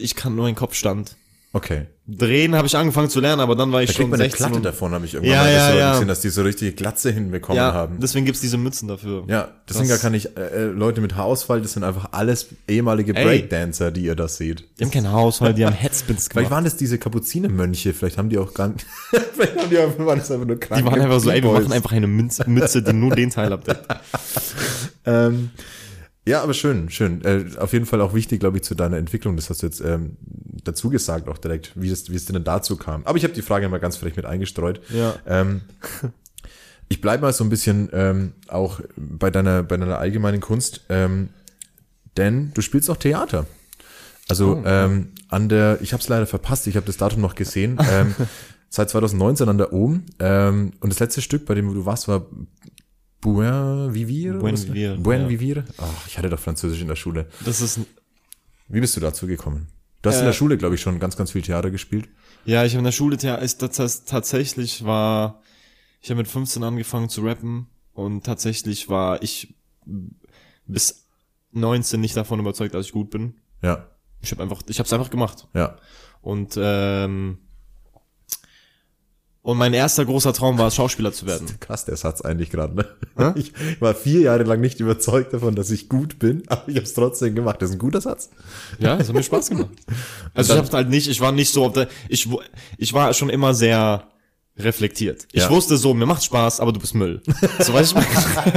Ich 0.00 0.14
kann 0.16 0.34
nur 0.34 0.46
einen 0.46 0.56
Kopfstand. 0.56 1.16
Okay. 1.56 1.86
Drehen 2.08 2.54
habe 2.54 2.68
ich 2.68 2.76
angefangen 2.76 3.08
zu 3.10 3.18
lernen, 3.18 3.40
aber 3.40 3.56
dann 3.56 3.72
war 3.72 3.82
ich 3.82 3.88
Da 3.88 3.94
kriegt 3.94 4.02
schon 4.02 4.10
man 4.10 4.20
eine 4.20 4.28
16 4.30 4.44
Platte 4.44 4.56
und- 4.58 4.62
davon, 4.64 4.92
habe 4.92 5.06
ich 5.06 5.14
irgendwann 5.14 5.34
Ja, 5.36 5.42
mal 5.42 5.52
ja, 5.52 5.74
ja. 5.74 5.92
gesehen, 5.94 6.06
dass 6.08 6.20
die 6.20 6.28
so 6.28 6.42
richtige 6.42 6.70
Glatze 6.72 7.10
hinbekommen 7.10 7.56
Ja, 7.56 7.72
haben. 7.72 7.98
deswegen 7.98 8.26
gibt's 8.26 8.40
diese 8.42 8.58
Mützen 8.58 8.86
dafür. 8.86 9.24
Ja, 9.26 9.48
deswegen 9.68 9.88
Das- 9.88 10.02
kann 10.02 10.14
ich, 10.14 10.36
äh, 10.36 10.40
äh, 10.40 10.64
Leute 10.66 11.00
mit 11.00 11.16
Haarausfall, 11.16 11.62
das 11.62 11.72
sind 11.72 11.82
einfach 11.82 12.10
alles 12.12 12.46
ehemalige 12.68 13.12
Ey. 13.16 13.24
Breakdancer, 13.24 13.90
die 13.90 14.02
ihr 14.02 14.14
das 14.14 14.36
seht. 14.36 14.64
Die 14.78 14.84
haben 14.84 14.90
keinen 14.92 15.10
Haarausfall, 15.10 15.54
die 15.54 15.64
haben 15.66 15.72
Headspins 15.74 16.24
Vielleicht 16.30 16.34
gemacht. 16.34 16.50
waren 16.52 16.64
das 16.64 16.76
diese 16.76 16.98
Kapuzinermönche, 16.98 17.92
vielleicht 17.94 18.18
haben 18.18 18.28
die 18.28 18.38
auch 18.38 18.52
gar 18.54 18.68
nicht, 18.68 18.84
vielleicht 19.32 19.56
haben 19.58 19.70
die 19.70 19.78
einfach, 19.78 20.06
waren 20.06 20.18
das 20.18 20.30
einfach 20.30 20.46
nur 20.46 20.60
kranke 20.60 20.84
Die 20.84 20.90
waren 20.90 21.00
einfach 21.00 21.18
so, 21.20 21.30
ey, 21.30 21.42
wir 21.42 21.50
machen 21.50 21.72
einfach 21.72 21.92
eine 21.92 22.06
Mütze, 22.06 22.44
Mütze 22.48 22.82
die 22.82 22.92
nur 22.92 23.16
den 23.16 23.30
Teil 23.30 23.52
abdeckt. 23.52 23.80
Ähm, 25.08 25.50
ja, 26.26 26.42
aber 26.42 26.54
schön, 26.54 26.90
schön. 26.90 27.24
Äh, 27.24 27.44
auf 27.58 27.72
jeden 27.72 27.86
Fall 27.86 28.00
auch 28.00 28.12
wichtig, 28.12 28.40
glaube 28.40 28.56
ich, 28.56 28.64
zu 28.64 28.74
deiner 28.74 28.96
Entwicklung. 28.96 29.36
Das 29.36 29.48
hast 29.48 29.62
du 29.62 29.66
jetzt 29.66 29.80
ähm, 29.80 30.16
dazu 30.64 30.90
gesagt, 30.90 31.28
auch 31.28 31.38
direkt, 31.38 31.72
wie 31.76 31.88
es, 31.88 32.10
wie 32.10 32.16
es 32.16 32.24
denn 32.26 32.42
dazu 32.42 32.76
kam. 32.76 33.02
Aber 33.04 33.16
ich 33.16 33.24
habe 33.24 33.34
die 33.34 33.42
Frage 33.42 33.68
mal 33.68 33.78
ganz 33.78 33.96
frech 33.96 34.16
mit 34.16 34.26
eingestreut. 34.26 34.80
Ja. 34.90 35.14
Ähm, 35.26 35.62
ich 36.88 37.00
bleibe 37.00 37.22
mal 37.22 37.32
so 37.32 37.44
ein 37.44 37.48
bisschen 37.48 37.88
ähm, 37.92 38.32
auch 38.48 38.80
bei 38.96 39.30
deiner, 39.30 39.62
bei 39.62 39.76
deiner 39.76 39.98
allgemeinen 39.98 40.40
Kunst, 40.40 40.82
ähm, 40.88 41.28
denn 42.16 42.52
du 42.54 42.60
spielst 42.60 42.90
auch 42.90 42.96
Theater. 42.96 43.46
Also 44.28 44.62
ähm, 44.66 45.12
an 45.28 45.48
der, 45.48 45.78
ich 45.80 45.92
habe 45.92 46.02
es 46.02 46.08
leider 46.08 46.26
verpasst, 46.26 46.66
ich 46.66 46.74
habe 46.74 46.86
das 46.86 46.96
Datum 46.96 47.20
noch 47.20 47.36
gesehen. 47.36 47.78
Ähm, 47.88 48.14
seit 48.68 48.90
2019 48.90 49.48
an 49.48 49.58
der 49.58 49.72
OM. 49.72 50.04
Ähm, 50.18 50.72
und 50.80 50.92
das 50.92 50.98
letzte 50.98 51.22
Stück, 51.22 51.46
bei 51.46 51.54
dem 51.54 51.72
du 51.72 51.86
warst, 51.86 52.08
war 52.08 52.26
Buen 53.20 53.92
Vivir? 53.94 54.34
Buen? 54.38 54.56
Vivir, 54.56 54.96
Buen 54.96 55.22
ja. 55.22 55.28
Vivir? 55.28 55.64
Ach, 55.78 56.06
ich 56.06 56.16
hatte 56.18 56.28
doch 56.28 56.38
Französisch 56.38 56.80
in 56.80 56.88
der 56.88 56.96
Schule. 56.96 57.26
Das 57.44 57.60
ist, 57.60 57.80
Wie 58.68 58.80
bist 58.80 58.96
du 58.96 59.00
dazu 59.00 59.26
gekommen? 59.26 59.68
Du 60.02 60.10
hast 60.10 60.16
in 60.16 60.22
Äh, 60.22 60.26
der 60.26 60.32
Schule, 60.32 60.56
glaube 60.58 60.74
ich, 60.76 60.80
schon 60.80 60.98
ganz, 61.00 61.16
ganz 61.16 61.32
viel 61.32 61.42
Theater 61.42 61.70
gespielt. 61.70 62.08
ja, 62.44 62.64
ich 62.64 62.72
habe 62.72 62.80
in 62.80 62.84
der 62.84 62.92
Schule, 62.92 63.16
Thea- 63.16 63.36
ist 63.36 63.62
das, 63.62 63.76
das 63.76 64.04
tatsächlich 64.04 64.84
war, 64.84 65.40
ich 66.00 66.10
habe 66.10 66.18
mit 66.18 66.28
15 66.28 66.62
angefangen 66.62 67.08
zu 67.08 67.22
rappen 67.22 67.66
und 67.94 68.24
tatsächlich 68.24 68.88
war 68.88 69.22
ich 69.22 69.54
bis 70.66 71.06
19 71.52 72.00
nicht 72.00 72.16
davon 72.16 72.38
überzeugt, 72.38 72.74
dass 72.74 72.86
ich 72.86 72.92
gut 72.92 73.10
bin. 73.10 73.34
Ja, 73.62 73.86
Ich 74.20 74.30
habe 74.30 74.42
einfach, 74.42 74.62
ich 74.68 74.78
habe 74.78 74.86
es 74.86 74.92
einfach 74.92 75.10
gemacht. 75.10 75.48
ja. 75.54 75.76
Und 76.20 76.54
ähm, 76.60 77.38
und 79.46 79.58
mein 79.58 79.74
erster 79.74 80.04
großer 80.04 80.32
Traum 80.32 80.58
war 80.58 80.66
es, 80.66 80.74
Schauspieler 80.74 81.12
zu 81.12 81.24
werden. 81.24 81.46
Krass, 81.60 81.84
der 81.84 81.96
Satz 81.96 82.20
eigentlich 82.20 82.50
gerade. 82.50 82.74
Ne? 82.74 82.84
Ich 83.36 83.52
war 83.80 83.94
vier 83.94 84.22
Jahre 84.22 84.42
lang 84.42 84.60
nicht 84.60 84.80
überzeugt 84.80 85.32
davon, 85.32 85.54
dass 85.54 85.70
ich 85.70 85.88
gut 85.88 86.18
bin, 86.18 86.42
aber 86.48 86.64
ich 86.66 86.74
habe 86.74 86.84
es 86.84 86.94
trotzdem 86.94 87.36
gemacht. 87.36 87.62
Das 87.62 87.70
ist 87.70 87.76
ein 87.76 87.78
guter 87.78 88.00
Satz. 88.00 88.30
Ja, 88.80 88.96
das 88.96 89.06
hat 89.06 89.14
mir 89.14 89.22
Spaß 89.22 89.50
gemacht. 89.50 89.70
Also 90.34 90.52
ich 90.52 90.58
hab's 90.58 90.72
halt 90.72 90.88
nicht, 90.90 91.08
ich 91.08 91.20
war 91.20 91.30
nicht 91.30 91.50
so 91.50 91.72
ich, 92.08 92.28
ich 92.76 92.92
war 92.92 93.14
schon 93.14 93.30
immer 93.30 93.54
sehr 93.54 94.08
reflektiert. 94.58 95.26
Ich 95.32 95.42
Ja. 95.42 95.50
wusste 95.50 95.76
so, 95.76 95.92
mir 95.94 96.06
macht 96.06 96.24
Spaß, 96.24 96.60
aber 96.60 96.72
du 96.72 96.80
bist 96.80 96.94
Müll. 96.94 97.20
So 97.60 97.72
weiß 97.74 97.88
ich 97.88 97.94
mal. 97.94 98.04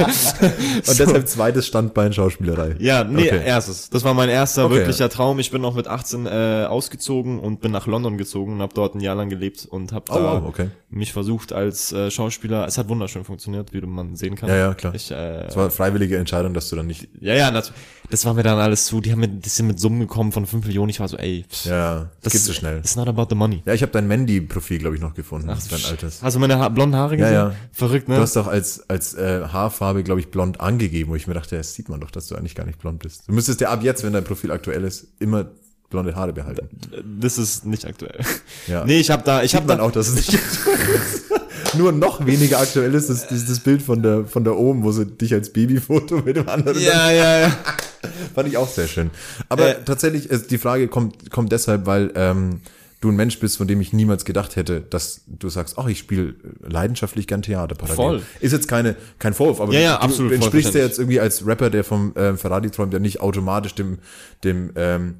Und 0.86 0.98
deshalb 0.98 1.28
zweites 1.28 1.66
Standbein 1.66 2.12
Schauspielerei. 2.12 2.76
Ja, 2.78 3.04
nee, 3.04 3.26
Okay. 3.26 3.42
erstes. 3.44 3.90
Das 3.90 4.04
war 4.04 4.14
mein 4.14 4.28
erster 4.28 4.64
Okay. 4.66 4.76
wirklicher 4.76 5.08
Traum. 5.08 5.38
Ich 5.38 5.50
bin 5.50 5.64
auch 5.64 5.74
mit 5.74 5.88
18 5.88 6.26
äh, 6.26 6.64
ausgezogen 6.68 7.38
und 7.38 7.60
bin 7.60 7.70
nach 7.72 7.86
London 7.86 8.16
gezogen 8.18 8.54
und 8.54 8.62
habe 8.62 8.74
dort 8.74 8.94
ein 8.94 9.00
Jahr 9.00 9.14
lang 9.14 9.28
gelebt 9.28 9.66
und 9.70 9.92
habe 9.92 10.06
Oh, 10.10 10.14
da 10.14 10.22
wow, 10.42 10.48
okay. 10.48 10.68
mich 10.90 11.12
versucht 11.12 11.52
als 11.52 11.92
äh, 11.92 12.10
Schauspieler. 12.10 12.66
Es 12.66 12.78
hat 12.78 12.88
wunderschön 12.88 13.24
funktioniert, 13.24 13.72
wie 13.72 13.80
man 13.82 14.16
sehen 14.16 14.34
kann. 14.36 14.48
Ja, 14.48 14.56
ja, 14.56 14.74
klar. 14.74 14.94
Ich, 14.94 15.10
äh, 15.10 15.44
Es 15.46 15.56
war 15.56 15.64
eine 15.64 15.70
freiwillige 15.70 16.16
Entscheidung, 16.16 16.54
dass 16.54 16.68
du 16.70 16.76
dann 16.76 16.86
nicht. 16.86 17.08
ja, 17.20 17.34
ja, 17.34 17.50
das, 17.50 17.72
das 18.10 18.24
war 18.24 18.34
mir 18.34 18.42
dann 18.42 18.58
alles 18.58 18.86
zu. 18.86 19.00
Die 19.00 19.12
haben 19.12 19.20
mit, 19.20 19.44
die 19.44 19.48
sind 19.48 19.66
mit 19.66 19.78
Summen 19.78 20.00
gekommen 20.00 20.32
von 20.32 20.46
5 20.46 20.66
Millionen. 20.66 20.88
Ich 20.90 21.00
war 21.00 21.08
so, 21.08 21.16
ey, 21.16 21.44
pff, 21.48 21.66
Ja, 21.66 22.08
das 22.22 22.32
geht 22.32 22.42
so 22.42 22.52
schnell. 22.52 22.78
It's 22.78 22.96
not 22.96 23.08
about 23.08 23.26
the 23.28 23.34
money. 23.36 23.62
Ja, 23.66 23.74
ich 23.74 23.82
habe 23.82 23.92
dein 23.92 24.08
Mandy-Profil, 24.08 24.78
glaube 24.78 24.96
ich, 24.96 25.02
noch 25.02 25.14
gefunden. 25.14 25.48
Ach, 25.50 25.60
altes. 25.90 26.22
Hast 26.22 26.36
du 26.36 26.40
meine 26.40 26.58
ha 26.58 26.68
blonden 26.68 26.96
Haare 26.96 27.14
Ja, 27.16 27.20
gesehen? 27.20 27.34
ja. 27.34 27.52
Verrückt, 27.72 28.08
ne? 28.08 28.16
Du 28.16 28.22
hast 28.22 28.36
doch 28.36 28.46
als, 28.46 28.88
als 28.88 29.14
äh, 29.14 29.42
Haarfarbe, 29.46 30.02
glaube 30.02 30.20
ich, 30.20 30.30
blond 30.30 30.60
angegeben, 30.60 31.10
wo 31.10 31.16
ich 31.16 31.26
mir 31.26 31.34
dachte, 31.34 31.56
das 31.56 31.74
sieht 31.74 31.88
man 31.88 32.00
doch, 32.00 32.10
dass 32.10 32.26
du 32.28 32.36
eigentlich 32.36 32.54
gar 32.54 32.66
nicht 32.66 32.78
blond 32.78 33.00
bist. 33.00 33.28
Du 33.28 33.32
müsstest 33.32 33.60
ja 33.60 33.70
ab 33.70 33.82
jetzt, 33.82 34.02
wenn 34.04 34.12
dein 34.12 34.24
Profil 34.24 34.50
aktuell 34.50 34.84
ist, 34.84 35.06
immer 35.18 35.46
blonde 35.90 36.14
Haare 36.14 36.32
behalten. 36.32 36.68
das 37.20 37.36
ist 37.36 37.66
nicht 37.66 37.84
aktuell. 37.84 38.20
Ja. 38.68 38.84
Nee, 38.84 39.00
ich 39.00 39.10
habe 39.10 39.24
da, 39.24 39.42
ich 39.42 39.54
habe 39.56 39.66
man 39.66 39.78
da 39.78 39.84
auch, 39.84 39.90
dass 39.90 40.06
es 40.08 40.14
nicht 40.14 40.38
nur 41.76 41.92
noch 41.92 42.24
weniger 42.26 42.58
aktuell 42.60 42.94
ist, 42.94 43.10
das, 43.10 43.26
das, 43.28 43.46
das 43.46 43.60
Bild 43.60 43.82
von 43.82 44.02
der, 44.02 44.24
von 44.24 44.44
der 44.44 44.56
Ohm, 44.56 44.82
wo 44.82 44.92
sie 44.92 45.06
dich 45.06 45.32
als 45.34 45.52
Babyfoto 45.52 46.18
mit 46.18 46.36
dem 46.36 46.48
anderen 46.48 46.78
Ja, 46.80 47.10
ja, 47.10 47.40
ja. 47.40 47.48
Fand 48.34 48.48
ich 48.48 48.56
auch 48.56 48.68
sehr 48.68 48.86
schön. 48.88 49.10
Aber 49.48 49.68
Äh, 49.78 49.84
tatsächlich, 49.84 50.30
ist 50.30 50.50
die 50.50 50.58
Frage 50.58 50.88
kommt, 50.88 51.30
kommt 51.30 51.52
deshalb, 51.52 51.86
weil 51.86 52.12
ähm, 52.14 52.60
du 53.00 53.08
ein 53.08 53.16
Mensch 53.16 53.38
bist, 53.38 53.56
von 53.56 53.66
dem 53.66 53.80
ich 53.80 53.92
niemals 53.92 54.24
gedacht 54.24 54.56
hätte, 54.56 54.82
dass 54.82 55.22
du 55.26 55.48
sagst, 55.48 55.78
ach, 55.78 55.86
ich 55.86 55.98
spiele 55.98 56.34
leidenschaftlich 56.60 57.26
gern 57.26 57.42
Theater. 57.42 57.74
parallel. 57.74 57.96
Voll. 57.96 58.22
Ist 58.40 58.52
jetzt 58.52 58.68
keine, 58.68 58.96
kein 59.18 59.32
Vorwurf, 59.32 59.60
aber 59.60 59.72
Ja, 59.72 59.80
ja, 59.80 59.96
du, 59.96 60.02
absolut, 60.02 60.32
du 60.32 60.34
entsprichst 60.36 60.74
ja 60.74 60.82
jetzt 60.82 60.98
irgendwie 60.98 61.18
als 61.18 61.46
Rapper, 61.46 61.70
der 61.70 61.82
vom 61.82 62.12
ähm, 62.16 62.36
Ferrari 62.36 62.70
träumt, 62.70 62.92
ja 62.92 62.98
nicht 62.98 63.20
automatisch 63.20 63.74
dem, 63.74 63.98
dem, 64.44 64.72
ähm, 64.76 65.16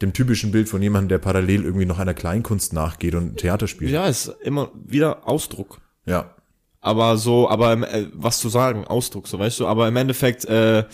dem 0.00 0.14
typischen 0.14 0.52
Bild 0.52 0.68
von 0.68 0.80
jemandem, 0.80 1.08
der 1.08 1.18
parallel 1.18 1.64
irgendwie 1.64 1.86
noch 1.86 1.98
einer 1.98 2.14
Kleinkunst 2.14 2.72
nachgeht 2.72 3.14
und 3.14 3.36
Theater 3.36 3.66
spielt. 3.66 3.90
Ja, 3.90 4.06
ist 4.06 4.34
immer 4.42 4.70
wieder 4.74 5.28
Ausdruck. 5.28 5.80
Ja. 6.06 6.34
Aber 6.80 7.18
so, 7.18 7.50
aber 7.50 7.72
im, 7.74 7.82
äh, 7.82 8.06
was 8.14 8.38
zu 8.38 8.48
sagen, 8.48 8.86
Ausdruck, 8.86 9.28
so 9.28 9.38
weißt 9.38 9.60
du, 9.60 9.66
aber 9.66 9.86
im 9.88 9.96
Endeffekt, 9.96 10.46
äh, 10.46 10.84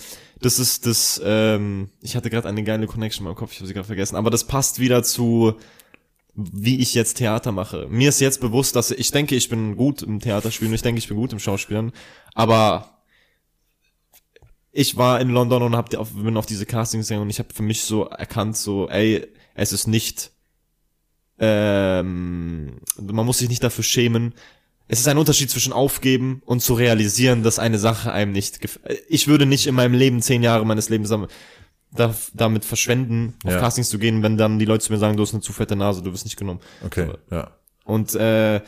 das 0.41 0.59
ist 0.59 0.87
das, 0.87 1.21
ähm, 1.25 1.91
ich 2.01 2.17
hatte 2.17 2.29
gerade 2.29 2.49
eine 2.49 2.65
geile 2.65 2.87
Connection 2.87 3.25
in 3.25 3.31
meinem 3.31 3.37
Kopf, 3.37 3.53
ich 3.53 3.59
habe 3.59 3.69
sie 3.69 3.75
gerade 3.75 3.87
vergessen, 3.87 4.17
aber 4.17 4.31
das 4.31 4.45
passt 4.45 4.81
wieder 4.81 5.03
zu, 5.05 5.55
wie 6.35 6.81
ich 6.81 6.95
jetzt 6.95 7.19
Theater 7.19 7.53
mache. 7.53 7.87
Mir 7.89 8.09
ist 8.09 8.21
jetzt 8.21 8.41
bewusst, 8.41 8.75
dass 8.77 8.91
ich 8.91 9.11
denke, 9.11 9.37
ich 9.37 9.49
bin 9.49 9.77
gut 9.77 10.03
im 10.03 10.21
Theaterspielen, 10.21 10.75
ich 10.75 10.83
denke, 10.83 10.99
ich 10.99 11.09
bin 11.09 11.17
gut 11.17 11.33
im 11.33 11.39
Schauspielen, 11.39 11.93
aber 12.35 12.95
ich 14.73 14.97
war 14.97 15.21
in 15.21 15.31
London 15.31 15.63
und 15.63 15.77
hab, 15.77 15.91
bin 15.91 16.37
auf 16.37 16.47
diese 16.47 16.67
Castings 16.67 17.09
gegangen 17.09 17.23
und 17.23 17.31
ich 17.31 17.39
habe 17.39 17.55
für 17.55 17.63
mich 17.63 17.83
so 17.83 18.07
erkannt, 18.07 18.57
so, 18.57 18.89
ey, 18.89 19.27
es 19.55 19.73
ist 19.73 19.87
nicht, 19.87 20.33
ähm, 21.39 22.81
man 23.01 23.27
muss 23.27 23.39
sich 23.39 23.49
nicht 23.49 23.63
dafür 23.63 23.85
schämen. 23.85 24.35
Es 24.89 24.99
ist 24.99 25.09
ein 25.09 25.17
Unterschied 25.17 25.51
zwischen 25.51 25.73
aufgeben 25.73 26.43
und 26.45 26.61
zu 26.61 26.75
realisieren, 26.75 27.43
dass 27.43 27.59
eine 27.59 27.79
Sache 27.79 28.13
einem 28.13 28.33
nicht 28.33 28.61
gefällt. 28.61 29.03
Ich 29.09 29.29
würde 29.29 29.47
nicht 29.47 29.67
in 29.67 29.75
meinem 29.75 29.95
Leben 29.95 30.21
zehn 30.21 30.43
Jahre 30.43 30.67
meines 30.67 30.89
Lebens 30.89 31.09
da, 31.95 32.15
damit 32.35 32.65
verschwenden, 32.65 33.35
auf 33.45 33.53
Ja. 33.53 33.61
Castings 33.61 33.89
zu 33.91 33.99
gehen, 33.99 34.23
wenn 34.23 34.37
dann 34.37 34.59
die 34.59 34.65
Leute 34.65 34.85
zu 34.85 34.93
mir 34.93 34.99
sagen, 34.99 35.17
du 35.17 35.23
hast 35.23 35.33
eine 35.33 35.43
zu 35.43 35.53
fette 35.53 35.77
Nase, 35.77 36.03
du 36.03 36.13
wirst 36.13 36.25
nicht 36.25 36.37
genommen. 36.37 36.61
Okay. 36.85 37.09
Ja. 37.31 37.51
Und 37.85 38.15
äh, 38.15 38.61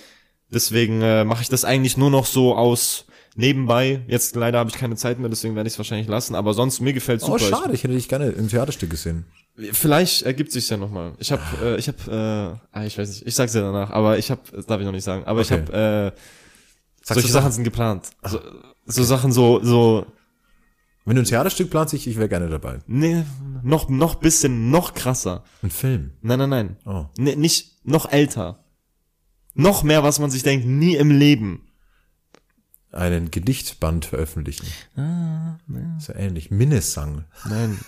deswegen 0.50 1.02
äh, 1.02 1.24
mache 1.24 1.42
ich 1.42 1.48
das 1.48 1.64
eigentlich 1.64 1.96
nur 1.96 2.10
noch 2.10 2.26
so 2.26 2.54
aus 2.54 3.04
nebenbei. 3.34 4.02
Jetzt 4.06 4.34
leider 4.36 4.58
habe 4.58 4.70
ich 4.70 4.76
keine 4.76 4.96
Zeit 4.96 5.18
mehr, 5.18 5.28
deswegen 5.28 5.54
werde 5.56 5.66
ich 5.68 5.74
es 5.74 5.78
wahrscheinlich 5.78 6.08
lassen. 6.08 6.34
Aber 6.34 6.54
sonst 6.54 6.80
mir 6.80 6.92
gefällt 6.92 7.22
Oh, 7.24 7.36
super. 7.38 7.56
schade, 7.56 7.74
ich 7.74 7.84
hätte 7.84 7.94
dich 7.94 8.08
gerne 8.08 8.28
im 8.28 8.48
Theaterstück 8.48 8.90
gesehen. 8.90 9.26
Ich, 9.56 9.72
vielleicht 9.76 10.22
ergibt 10.22 10.52
sich's 10.52 10.68
ja 10.68 10.76
nochmal. 10.76 11.12
Ich 11.18 11.32
habe, 11.32 11.42
äh, 11.62 11.76
ich 11.78 11.88
habe, 11.88 12.58
äh, 12.72 12.76
ah, 12.78 12.84
ich 12.84 12.96
weiß 12.96 13.08
nicht, 13.08 13.26
ich 13.26 13.34
sag's 13.34 13.54
ja 13.54 13.60
danach, 13.62 13.90
aber 13.90 14.18
ich 14.18 14.30
habe, 14.30 14.40
das 14.54 14.66
darf 14.66 14.80
ich 14.80 14.86
noch 14.86 14.92
nicht 14.92 15.04
sagen, 15.04 15.24
aber 15.24 15.40
Okay. 15.40 15.54
ich 15.54 15.72
habe, 15.72 16.12
äh, 16.14 16.20
Sagst 17.02 17.20
solche 17.22 17.32
Sachen 17.32 17.52
sind 17.52 17.64
geplant. 17.64 18.10
So, 18.24 18.40
so 18.86 19.04
Sachen 19.04 19.30
so, 19.32 19.60
so, 19.62 20.06
Wenn 21.06 21.16
du 21.16 21.22
ein 21.22 21.26
Theaterstück 21.26 21.70
planst, 21.70 21.94
ich, 21.94 22.06
ich 22.06 22.16
wäre 22.16 22.28
gerne 22.28 22.48
dabei. 22.48 22.80
nee, 22.86 23.24
noch, 23.62 23.88
noch 23.88 24.16
bisschen, 24.16 24.70
noch 24.70 24.92
krasser. 24.92 25.44
Ein 25.62 25.70
Film. 25.70 26.10
Nein, 26.20 26.38
nein, 26.40 26.50
nein. 26.50 26.76
Oh. 26.84 27.06
Nee, 27.16 27.36
nicht, 27.36 27.86
noch 27.86 28.10
älter. 28.12 28.64
Noch 29.54 29.82
mehr, 29.82 30.02
was 30.02 30.18
man 30.18 30.30
sich 30.30 30.42
denkt, 30.42 30.66
nie 30.66 30.96
im 30.96 31.10
Leben. 31.10 31.62
Einen 32.92 33.30
Gedichtband 33.30 34.04
veröffentlichen. 34.04 34.66
Ah, 34.96 35.58
So 35.98 36.12
ähnlich. 36.14 36.50
Minnesang. 36.50 37.24
Nein. 37.48 37.78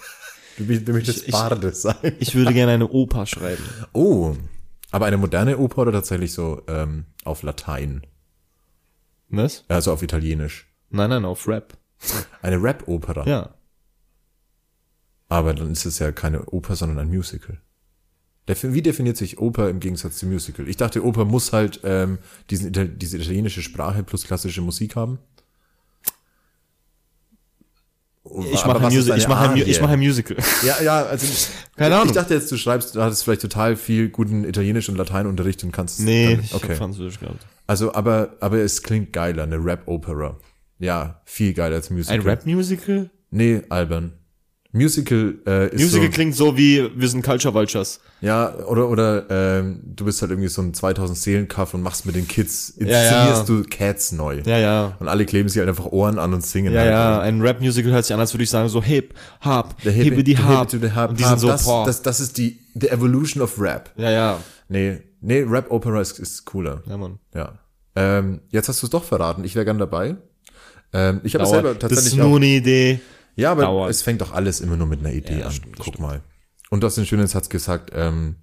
Du, 0.56 0.64
du 0.64 0.92
möchtest 0.92 1.22
Ich- 1.22 1.28
ich- 1.28 1.32
Barde 1.32 1.72
sein. 1.72 1.96
Ich 2.18 2.34
würde 2.34 2.52
gerne 2.52 2.72
eine 2.72 2.88
Oper 2.88 3.26
schreiben. 3.26 3.62
Oh. 3.92 4.34
Aber 4.90 5.06
eine 5.06 5.16
moderne 5.16 5.58
Oper 5.58 5.82
oder 5.82 5.92
tatsächlich 5.92 6.32
so 6.32 6.62
ähm, 6.68 7.04
auf 7.24 7.42
Latein? 7.42 8.02
Was? 9.28 9.64
Also 9.68 9.92
auf 9.92 10.02
Italienisch. 10.02 10.66
Nein, 10.90 11.10
nein, 11.10 11.24
auf 11.24 11.46
Rap. 11.48 11.76
Eine 12.42 12.62
Rap-Opera. 12.62 13.26
Ja. 13.26 13.54
Aber 15.28 15.54
dann 15.54 15.72
ist 15.72 15.84
es 15.84 15.98
ja 15.98 16.12
keine 16.12 16.44
Oper, 16.46 16.76
sondern 16.76 16.98
ein 16.98 17.08
Musical. 17.08 17.60
Wie 18.46 18.80
definiert 18.80 19.18
sich 19.18 19.38
Oper 19.38 19.68
im 19.68 19.78
Gegensatz 19.78 20.16
zu 20.16 20.26
Musical? 20.26 20.68
Ich 20.68 20.78
dachte, 20.78 21.04
Oper 21.04 21.26
muss 21.26 21.52
halt 21.52 21.80
ähm, 21.84 22.18
diesen, 22.48 22.72
diese 22.98 23.18
italienische 23.18 23.60
Sprache 23.60 24.02
plus 24.02 24.24
klassische 24.24 24.62
Musik 24.62 24.96
haben. 24.96 25.18
Ich 28.52 28.64
mache 28.64 28.86
ein, 28.86 28.92
ich 28.92 29.28
mache 29.28 29.50
ein, 29.50 29.56
ich 29.56 29.80
mache 29.80 29.92
ein 29.92 29.98
Musical. 29.98 30.36
Ja, 30.62 30.82
ja, 30.82 31.02
also 31.04 31.26
Keine 31.76 31.94
Ahnung. 31.94 32.08
Ich 32.08 32.12
dachte 32.12 32.34
jetzt, 32.34 32.50
du 32.50 32.56
schreibst, 32.56 32.94
du 32.94 33.02
hattest 33.02 33.24
vielleicht 33.24 33.42
total 33.42 33.76
viel 33.76 34.08
guten 34.08 34.44
Italienisch 34.44 34.88
und 34.88 34.96
Lateinunterricht 34.96 35.62
und 35.64 35.72
kannst. 35.72 36.00
Nee, 36.00 36.36
dann, 36.36 36.44
ich 36.44 36.54
okay. 36.54 36.74
Französisch 36.74 37.20
gehabt. 37.20 37.46
Also, 37.66 37.94
aber, 37.94 38.36
aber 38.40 38.58
es 38.58 38.82
klingt 38.82 39.12
geiler, 39.12 39.44
eine 39.44 39.62
Rap-Opera. 39.62 40.38
Ja, 40.78 41.20
viel 41.24 41.54
geiler 41.54 41.76
als 41.76 41.90
Musical. 41.90 42.14
Ein 42.20 42.22
Rap-Musical? 42.26 43.10
Nee, 43.30 43.62
albern. 43.68 44.12
Musical 44.70 45.34
äh, 45.46 45.66
ist 45.74 45.80
Musical 45.80 46.06
so, 46.06 46.12
klingt 46.12 46.34
so 46.36 46.56
wie, 46.58 46.90
wir 46.94 47.08
sind 47.08 47.22
Culture 47.24 47.54
Vultures. 47.54 48.00
ja 48.20 48.54
oder 48.66 48.88
oder 48.90 49.24
ähm, 49.30 49.80
du 49.82 50.04
bist 50.04 50.20
halt 50.20 50.30
irgendwie 50.30 50.48
so 50.50 50.60
ein 50.60 50.74
2000 50.74 51.16
Seelenkaff 51.18 51.72
und 51.72 51.82
machst 51.82 52.04
mit 52.04 52.14
den 52.14 52.28
Kids 52.28 52.74
Ja, 52.76 52.84
inszenierst 52.86 53.48
ja. 53.48 53.54
du 53.54 53.62
Cats 53.64 54.12
neu 54.12 54.42
Ja, 54.44 54.58
ja. 54.58 54.96
und 55.00 55.08
alle 55.08 55.24
kleben 55.24 55.48
sich 55.48 55.58
halt 55.58 55.70
einfach 55.70 55.86
Ohren 55.86 56.18
an 56.18 56.34
und 56.34 56.44
singen 56.44 56.74
Ja, 56.74 56.80
halt. 56.80 56.90
ja, 56.90 57.20
ein 57.20 57.40
Rap-Musical 57.40 57.92
hört 57.92 58.04
sich 58.04 58.12
an, 58.12 58.20
als 58.20 58.34
würde 58.34 58.44
ich 58.44 58.50
sagen, 58.50 58.68
so 58.68 58.82
hip, 58.82 59.14
hop, 59.42 59.74
hip, 59.80 59.92
Hip- 60.14 60.24
die 60.24 60.36
hop. 60.36 60.70
Und 60.70 61.18
die 61.18 61.24
sind 61.24 61.40
so, 61.40 61.48
das, 61.48 61.64
boah. 61.64 61.86
das, 61.86 62.02
das 62.02 62.20
ist 62.20 62.36
die 62.36 62.60
the 62.78 62.88
evolution 62.90 63.42
of 63.42 63.58
Rap. 63.58 63.90
ja, 63.96 64.10
ja. 64.10 64.38
Nee, 64.68 64.98
nee, 65.22 65.40
Rap 65.48 65.70
Opera 65.70 65.98
ist, 66.02 66.18
ist 66.18 66.44
cooler. 66.44 66.82
Ja, 66.86 66.98
Mann. 66.98 67.18
Ja. 67.34 67.54
Ähm, 67.96 68.42
jetzt 68.50 68.68
hast 68.68 68.82
du 68.82 68.86
es 68.86 68.90
doch 68.90 69.02
verraten. 69.02 69.44
Ich 69.44 69.54
wäre 69.54 69.64
gern 69.64 69.78
dabei. 69.78 70.16
Ähm, 70.92 71.20
ich 71.24 71.34
habe 71.34 71.46
selber 71.46 71.70
das 71.74 71.78
tatsächlich 71.80 72.14
ist 72.14 72.16
nur 72.16 72.26
auch, 72.28 72.36
eine 72.36 72.46
Idee. 72.46 73.00
Ja, 73.36 73.52
aber 73.52 73.62
dauert. 73.62 73.90
es 73.90 74.02
fängt 74.02 74.20
doch 74.20 74.32
alles 74.32 74.60
immer 74.60 74.76
nur 74.76 74.86
mit 74.86 75.00
einer 75.00 75.12
Idee 75.12 75.40
Ja, 75.40 75.46
an. 75.46 75.52
stimmt, 75.52 75.78
das 75.78 75.84
Guck 75.84 75.94
stimmt. 75.94 76.08
mal. 76.08 76.20
Und 76.70 76.82
du 76.82 76.86
hast 76.86 76.96
den 76.96 77.06
schönen 77.06 77.26
Satz 77.26 77.48
gesagt, 77.48 77.90
ähm, 77.94 78.36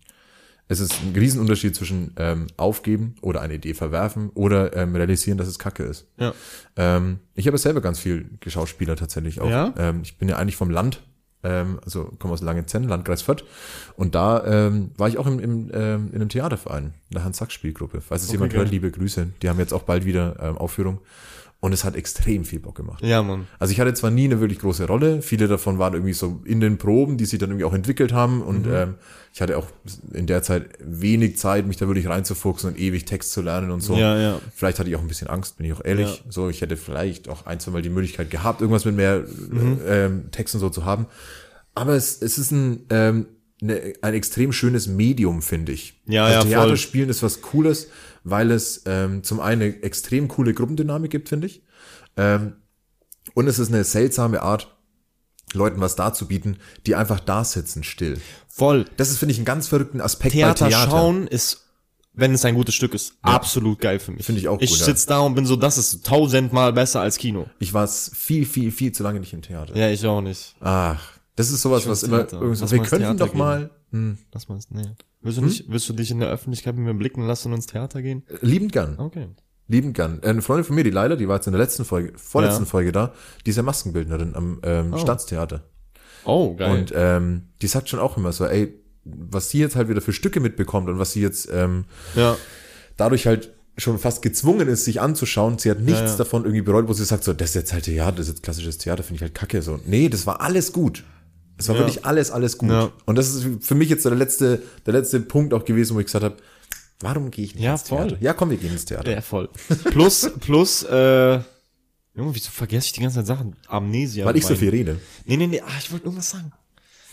es 0.68 0.80
ist 0.80 0.94
ein 1.04 1.14
Riesenunterschied 1.16 1.76
zwischen 1.76 2.14
ähm, 2.18 2.48
aufgeben 2.58 3.16
oder 3.22 3.42
eine 3.42 3.56
Idee 3.56 3.74
verwerfen 3.76 4.30
oder 4.34 4.76
ähm, 4.76 4.96
realisieren, 4.96 5.38
dass 5.38 5.48
es 5.48 5.60
Kacke 5.60 5.84
ist. 5.84 6.08
Ja. 6.18 6.34
Ähm, 6.76 7.20
ich 7.36 7.46
habe 7.48 7.58
selber 7.58 7.82
ganz 7.82 8.00
viel 8.00 8.30
Geschauspieler 8.40 8.96
tatsächlich 8.96 9.42
auch. 9.42 9.50
Ja? 9.50 9.74
Ähm, 9.78 10.02
ich 10.04 10.18
bin 10.18 10.28
ja 10.28 10.38
eigentlich 10.38 10.56
vom 10.56 10.72
Land, 10.72 11.04
ähm, 11.44 11.80
also 11.86 12.06
komme 12.18 12.34
aus 12.34 12.42
Langenzenn, 12.42 12.86
Landkreis 12.86 13.22
Fürth. 13.22 13.44
Und 13.96 14.16
da 14.16 14.44
ähm, 14.46 14.90
war 14.98 15.08
ich 15.08 15.20
auch 15.20 15.28
im, 15.28 15.40
im, 15.40 15.70
ähm, 15.72 16.10
in 16.12 16.16
einem 16.16 16.30
Theaterverein, 16.30 16.86
in 17.10 17.14
der 17.14 17.24
Hans-Sachs-Spielgruppe. 17.24 18.02
Falls 18.02 18.24
es 18.24 18.32
jemand 18.32 18.52
geil. 18.52 18.62
hört, 18.62 18.72
liebe 18.72 18.90
Grüße. 18.90 19.28
Die 19.44 19.50
haben 19.50 19.60
jetzt 19.60 19.74
auch 19.74 19.84
bald 19.84 20.06
wieder 20.06 20.38
ähm, 20.42 20.58
Aufführung. 20.58 21.00
Und 21.66 21.74
es 21.74 21.84
hat 21.84 21.96
extrem 21.96 22.46
viel 22.46 22.60
Bock 22.60 22.76
gemacht. 22.76 23.04
Ja, 23.04 23.24
Mann. 23.24 23.48
Also 23.58 23.72
ich 23.72 23.80
hatte 23.80 23.92
zwar 23.96 24.12
nie 24.12 24.26
eine 24.26 24.40
wirklich 24.40 24.60
große 24.60 24.86
Rolle, 24.86 25.24
viele 25.24 25.48
davon 25.48 25.80
waren 25.80 25.94
irgendwie 25.96 26.14
so 26.14 26.40
in 26.46 26.60
den 26.60 26.78
Proben, 26.78 27.18
die 27.18 27.26
sich 27.26 27.40
dann 27.40 27.50
irgendwie 27.50 27.66
auch 27.66 27.74
entwickelt 27.74 28.14
haben 28.14 28.44
und 28.44 28.68
Mhm. 28.68 28.74
ähm, 28.74 28.94
ich 29.34 29.42
hatte 29.42 29.58
auch 29.58 29.66
in 30.14 30.28
der 30.28 30.44
Zeit 30.44 30.70
wenig 30.80 31.38
Zeit, 31.38 31.66
mich 31.66 31.78
da 31.78 31.88
wirklich 31.88 32.08
reinzufuchsen 32.08 32.70
und 32.70 32.80
ewig 32.80 33.06
Text 33.06 33.32
zu 33.32 33.42
lernen 33.42 33.72
und 33.72 33.82
so. 33.82 33.96
Ja, 33.98 34.16
ja. 34.16 34.40
Vielleicht 34.54 34.78
hatte 34.78 34.90
ich 34.92 34.96
auch 34.96 35.02
ein 35.02 35.08
bisschen 35.08 35.28
Angst, 35.28 35.58
bin 35.58 35.66
ich 35.66 35.74
auch 35.74 35.84
ehrlich. 35.84 36.24
So, 36.30 36.50
ich 36.50 36.62
hätte 36.62 36.78
vielleicht 36.78 37.30
auch 37.30 37.48
ein, 37.48 37.60
zwei 37.60 37.72
Mal 37.72 37.82
die 37.82 37.90
Möglichkeit 37.90 38.30
gehabt, 38.30 38.62
irgendwas 38.62 38.86
mit 38.86 38.96
mehr 38.96 39.24
Mhm. 39.50 39.80
äh, 39.88 40.06
ähm, 40.06 40.26
Text 40.32 40.54
und 40.54 40.62
so 40.62 40.70
zu 40.70 40.86
haben. 40.86 41.08
Aber 41.74 41.96
es, 41.96 42.22
es 42.22 42.38
ist 42.38 42.52
ein, 42.52 42.86
ähm, 42.92 43.26
ne, 43.60 43.94
ein 44.04 44.14
extrem 44.14 44.52
schönes 44.52 44.88
Medium, 44.88 45.42
finde 45.42 45.72
ich. 45.72 46.00
Ja, 46.06 46.26
also 46.26 46.36
ja, 46.36 46.42
voll. 46.42 46.50
Theaterspielen 46.52 47.10
ist 47.10 47.24
was 47.24 47.42
Cooles, 47.42 47.88
weil 48.26 48.52
es 48.52 48.82
ähm, 48.86 49.24
zum 49.24 49.40
einen 49.40 49.62
eine 49.62 49.84
extrem 49.84 50.28
coole 50.28 50.54
Gruppendynamik 50.54 51.12
gibt, 51.12 51.30
finde 51.30 51.48
ich. 51.48 51.64
Ähm, 52.18 52.56
und 53.34 53.48
es 53.48 53.60
ist 53.60 53.70
eine 53.70 53.84
seltsame 53.84 54.42
Art, 54.42 54.76
Leuten 55.54 55.80
was 55.80 55.96
darzubieten, 55.96 56.58
die 56.86 56.96
einfach 56.96 57.20
da 57.20 57.44
sitzen, 57.44 57.84
still. 57.84 58.20
Voll. 58.50 58.86
Das 58.98 59.12
ist, 59.12 59.20
finde 59.20 59.32
ich, 59.32 59.38
einen 59.38 59.46
ganz 59.46 59.68
verrückten 59.68 60.02
Aspekt 60.02 60.34
Theater, 60.34 60.66
bei 60.66 60.70
Theater. 60.72 60.92
schauen 60.92 61.28
ist, 61.28 61.66
wenn 62.14 62.34
es 62.34 62.44
ein 62.46 62.56
gutes 62.56 62.74
Stück 62.74 62.94
ist, 62.94 63.14
absolut 63.22 63.80
geil 63.80 64.00
für 64.00 64.12
mich. 64.12 64.26
Finde 64.26 64.42
ich 64.42 64.48
auch 64.48 64.60
Ich 64.60 64.72
gut, 64.72 64.80
ja. 64.80 64.86
sitz 64.86 65.06
da 65.06 65.20
und 65.20 65.36
bin 65.36 65.46
so, 65.46 65.56
das 65.56 65.78
ist 65.78 66.06
tausendmal 66.06 66.74
besser 66.74 67.02
als 67.02 67.18
Kino. 67.18 67.46
Ich 67.60 67.74
war 67.74 67.84
es 67.84 68.12
viel, 68.16 68.46
viel, 68.46 68.72
viel 68.72 68.92
zu 68.92 69.04
lange 69.04 69.20
nicht 69.20 69.34
im 69.34 69.42
Theater. 69.44 69.76
Ja, 69.78 69.90
ich 69.90 70.04
auch 70.06 70.22
nicht. 70.22 70.56
Ach, 70.62 71.02
das 71.36 71.52
ist 71.52 71.62
sowas, 71.62 71.88
was 71.88 72.04
immer, 72.04 72.32
irgendwie 72.32 72.56
so, 72.56 72.72
wir 72.72 72.80
könnten 72.80 73.00
Theater 73.00 73.26
doch 73.26 73.32
gehen. 73.32 73.38
mal, 73.38 73.70
hm, 73.92 74.18
Lass 74.34 74.48
mal, 74.48 74.58
nee. 74.70 74.90
Willst 75.26 75.38
du 75.40 75.42
nicht, 75.44 75.66
willst 75.68 75.90
du 75.90 75.94
dich 75.94 76.12
in 76.12 76.20
der 76.20 76.30
Öffentlichkeit 76.30 76.76
mit 76.76 76.86
mir 76.86 76.94
blicken 76.94 77.26
lassen 77.26 77.50
und 77.50 77.56
ins 77.56 77.66
Theater 77.66 78.02
gehen? 78.02 78.24
liebend 78.42 78.72
gern, 78.72 78.98
Okay. 79.00 79.28
liebend 79.68 79.96
gern. 79.96 80.22
Eine 80.24 80.42
Freundin 80.42 80.64
von 80.64 80.76
mir, 80.76 80.84
die 80.84 80.92
Leila, 80.92 81.16
die 81.18 81.28
war 81.28 81.36
jetzt 81.36 81.48
in 81.48 81.54
der 81.54 81.62
letzten 81.62 81.84
Folge, 81.84 82.14
vorletzten 82.18 82.64
Ja. 82.64 82.70
Folge 82.70 82.92
da, 82.92 83.14
die 83.46 83.50
ist 83.50 83.58
ja 83.58 83.64
Maskenbildnerin 83.64 84.36
am 84.36 84.60
ähm, 84.64 84.98
Staatstheater. 84.98 85.64
Oh, 86.26 86.56
geil. 86.56 86.72
Und 86.80 86.94
ähm, 86.96 87.50
die 87.62 87.68
sagt 87.68 87.90
schon 87.90 88.00
auch 88.00 88.18
immer 88.18 88.32
so, 88.32 88.46
ey, 88.46 88.74
was 89.04 89.50
sie 89.50 89.60
jetzt 89.60 89.76
halt 89.76 89.90
wieder 89.90 90.02
für 90.02 90.14
Stücke 90.14 90.40
mitbekommt 90.40 90.90
und 90.90 90.98
was 91.00 91.12
sie 91.14 91.22
jetzt 91.22 91.50
ähm, 91.52 91.86
ja. 92.16 92.38
dadurch 92.98 93.28
halt 93.28 93.52
schon 93.78 94.00
fast 94.00 94.22
gezwungen 94.22 94.68
ist, 94.68 94.86
sich 94.86 95.02
anzuschauen. 95.02 95.58
Sie 95.60 95.70
hat 95.70 95.80
nichts 95.82 96.00
Ja, 96.00 96.06
ja. 96.08 96.16
davon 96.16 96.44
irgendwie 96.44 96.62
bereut, 96.62 96.88
wo 96.88 96.94
sie 96.94 97.04
sagt, 97.04 97.24
so, 97.24 97.34
das 97.34 97.50
ist 97.50 97.56
jetzt 97.56 97.74
halt 97.74 97.84
Theater, 97.86 98.18
das 98.18 98.28
ist 98.28 98.34
jetzt 98.36 98.44
klassisches 98.44 98.78
Theater, 98.78 99.04
finde 99.04 99.18
ich 99.18 99.22
halt 99.24 99.36
kacke. 99.36 99.62
So, 99.62 99.80
nee, 99.86 100.08
das 100.08 100.26
war 100.26 100.40
alles 100.42 100.72
gut. 100.72 101.04
Es 101.58 101.68
war 101.70 101.76
Ja. 101.76 101.82
wirklich 101.82 102.06
alles, 102.06 102.32
alles 102.32 102.58
gut. 102.58 102.70
Ja. 102.70 102.92
Und 103.06 103.16
das 103.18 103.34
ist 103.34 103.46
für 103.66 103.76
mich 103.76 103.90
jetzt 103.90 104.04
so 104.04 104.10
der 104.10 104.18
letzte, 104.18 104.62
der 104.86 104.94
letzte 104.94 105.20
Punkt 105.22 105.54
auch 105.54 105.64
gewesen, 105.66 105.96
wo 105.96 106.00
ich 106.00 106.06
gesagt 106.08 106.24
habe, 106.26 106.38
warum 107.00 107.32
gehe 107.32 107.46
ich 107.46 107.56
nicht 107.56 107.64
Ja, 107.64 107.74
ins 107.74 107.84
voll. 107.84 108.08
Theater? 108.08 108.18
Ja, 108.22 108.34
komm, 108.34 108.50
wir 108.50 108.58
gehen 108.58 108.72
ins 108.74 108.86
Theater. 108.86 109.10
Ja, 109.12 109.22
voll. 109.22 109.50
Plus, 109.86 110.30
plus, 110.40 110.84
äh, 110.84 111.40
Junge, 112.18 112.34
wieso 112.34 112.50
vergesse 112.52 112.88
ich 112.88 112.92
die 112.94 113.02
ganze 113.02 113.18
Zeit 113.18 113.28
Sachen? 113.28 113.56
Amnesia. 113.68 114.26
Weil 114.26 114.38
ich 114.38 114.46
so 114.46 114.56
viel 114.56 114.70
rede. 114.70 115.00
Nee, 115.26 115.36
nee, 115.38 115.48
nee, 115.48 115.62
ah, 115.62 115.68
ich 115.80 115.92
wollte 115.92 116.06
irgendwas 116.06 116.30
sagen. 116.30 116.52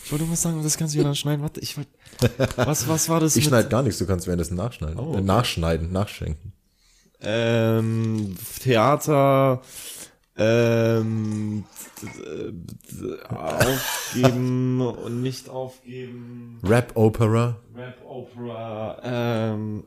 Ich 0.05 0.11
wollte 0.12 0.24
irgendwas 0.24 0.43
sagen, 0.43 0.62
das 0.62 0.76
kannst 0.76 0.95
du 0.95 0.99
wieder 1.01 1.14
schneiden. 1.14 1.43
Warte, 1.43 1.61
ich 1.61 1.76
wollte, 1.76 1.90
was, 2.57 2.86
was 2.88 3.09
war 3.09 3.18
das 3.20 3.34
Ich 3.36 3.45
schneide 3.45 3.68
gar 3.68 3.82
nichts, 3.82 3.99
du 3.99 4.07
kannst 4.07 4.26
währenddessen 4.26 4.57
nachschneiden. 4.57 4.99
Oh, 4.99 5.12
Äh, 5.12 5.16
okay. 5.16 5.20
nachschneiden, 5.22 5.93
nachschenken. 5.93 6.53
ähm, 7.20 8.36
Theater, 8.61 9.62
ähm, 10.37 11.64
aufgeben 13.28 14.80
und 14.80 15.22
nicht 15.22 15.49
aufgeben, 15.49 16.59
Rap 16.64 16.93
Opera. 16.95 17.57
Rap 17.76 17.99
Opera, 18.07 18.99
ähm, 19.05 19.85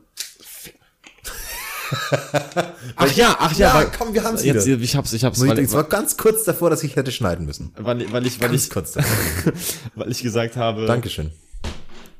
Ach 2.96 3.12
ja, 3.12 3.36
ach 3.38 3.52
ja, 3.52 3.68
Ja, 3.68 3.74
weil, 3.74 3.90
komm, 3.96 4.12
wir 4.12 4.24
haben's 4.24 4.44
jetzt, 4.44 4.66
wieder. 4.66 4.80
Ich 4.82 4.96
hab's, 4.96 5.12
ich 5.12 5.24
hab's, 5.24 5.40
Weil 5.40 5.56
ich, 5.58 5.66
es 5.66 5.72
war 5.72 5.84
ganz 5.84 6.16
kurz 6.16 6.42
davor, 6.44 6.68
dass 6.68 6.82
ich 6.82 6.96
hätte 6.96 7.12
schneiden 7.12 7.46
müssen. 7.46 7.72
weil, 7.76 8.10
weil 8.12 8.26
ich, 8.26 8.40
weil 8.40 8.48
Ganz 8.50 8.64
ich, 8.64 8.70
kurz 8.70 8.92
davor. 8.92 9.52
weil 9.94 10.10
ich 10.10 10.20
gesagt 10.22 10.56
habe, 10.56 10.86
Dankeschön. 10.86 11.30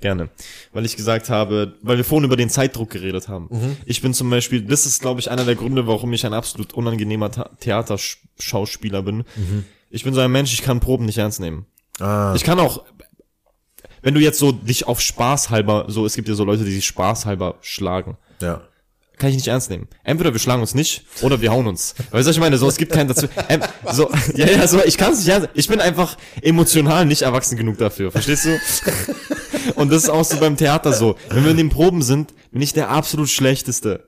Gerne. 0.07 0.28
Weil 0.72 0.84
ich 0.84 0.94
gesagt 0.94 1.30
habe, 1.30 1.74
weil 1.82 1.96
wir 1.96 2.04
vorhin 2.04 2.24
über 2.26 2.36
den 2.36 2.48
Zeitdruck 2.48 2.90
geredet 2.90 3.26
haben. 3.28 3.48
Mhm. 3.50 3.76
Ich 3.86 4.02
bin 4.02 4.14
zum 4.14 4.30
Beispiel, 4.30 4.62
das 4.62 4.86
ist, 4.86 5.00
glaube 5.02 5.18
ich, 5.18 5.32
einer 5.32 5.44
der 5.44 5.57
Gründe, 5.57 5.88
warum 5.88 6.12
ich 6.12 6.24
ein 6.24 6.32
absolut 6.32 6.74
unangenehmer 6.74 7.28
Theaterschauspieler 7.59 9.02
bin. 9.02 9.24
Mhm. 9.34 9.64
Ich 9.90 10.04
bin 10.04 10.14
so 10.14 10.20
ein 10.20 10.30
Mensch, 10.30 10.52
ich 10.52 10.62
kann 10.62 10.78
Proben 10.78 11.07
nicht 11.07 11.18
ernst 11.18 11.40
nehmen. 11.40 11.66
Ah, 11.98 12.34
Ich 12.36 12.44
kann 12.44 12.61
auch, 12.61 12.84
wenn 14.02 14.14
du 14.14 14.20
jetzt 14.20 14.38
so 14.38 14.52
dich 14.52 14.86
auf 14.86 15.00
Spaß 15.00 15.50
halber, 15.50 15.86
so, 15.88 16.07
es 16.07 16.14
gibt 16.14 16.28
ja 16.28 16.34
so 16.34 16.44
Leute, 16.44 16.64
die 16.64 16.70
sich 16.72 16.86
Spaß 16.86 17.26
halber 17.26 17.57
schlagen. 17.61 18.16
ja. 18.40 18.61
Kann 19.19 19.31
ich 19.31 19.37
nicht 19.37 19.49
ernst 19.49 19.71
nehmen. 19.71 19.89
Entweder 20.05 20.33
wir 20.33 20.39
schlagen 20.39 20.61
uns 20.61 20.75
nicht 20.75 21.05
oder 21.23 21.41
wir 21.41 21.51
hauen 21.51 21.67
uns. 21.67 21.95
Weißt 22.11 22.27
du, 22.27 22.29
was 22.29 22.37
ich 22.37 22.41
meine? 22.41 22.59
So, 22.59 22.69
es 22.69 22.77
gibt 22.77 22.93
keinen 22.93 23.09
dazu. 23.09 23.29
Ähm, 23.49 23.61
so, 23.93 24.11
ja, 24.35 24.47
ja, 24.47 24.67
so, 24.69 24.85
ich 24.85 24.99
kann 24.99 25.12
es 25.12 25.21
nicht 25.21 25.29
ernst 25.29 25.49
Ich 25.55 25.69
bin 25.69 25.81
einfach 25.81 26.19
emotional 26.43 27.07
nicht 27.07 27.23
erwachsen 27.23 27.57
genug 27.57 27.79
dafür. 27.79 28.11
Verstehst 28.11 28.45
du? 28.45 28.59
Und 29.75 29.91
das 29.91 30.05
ist 30.05 30.11
auch 30.11 30.25
so 30.25 30.37
beim 30.39 30.57
Theater 30.57 30.93
so. 30.93 31.17
Wenn 31.31 31.45
wir 31.45 31.51
in 31.53 31.57
den 31.57 31.71
Proben 31.71 32.03
sind, 32.03 32.35
bin 32.51 32.61
ich 32.61 32.73
der 32.73 32.91
absolut 32.91 33.29
schlechteste. 33.29 34.05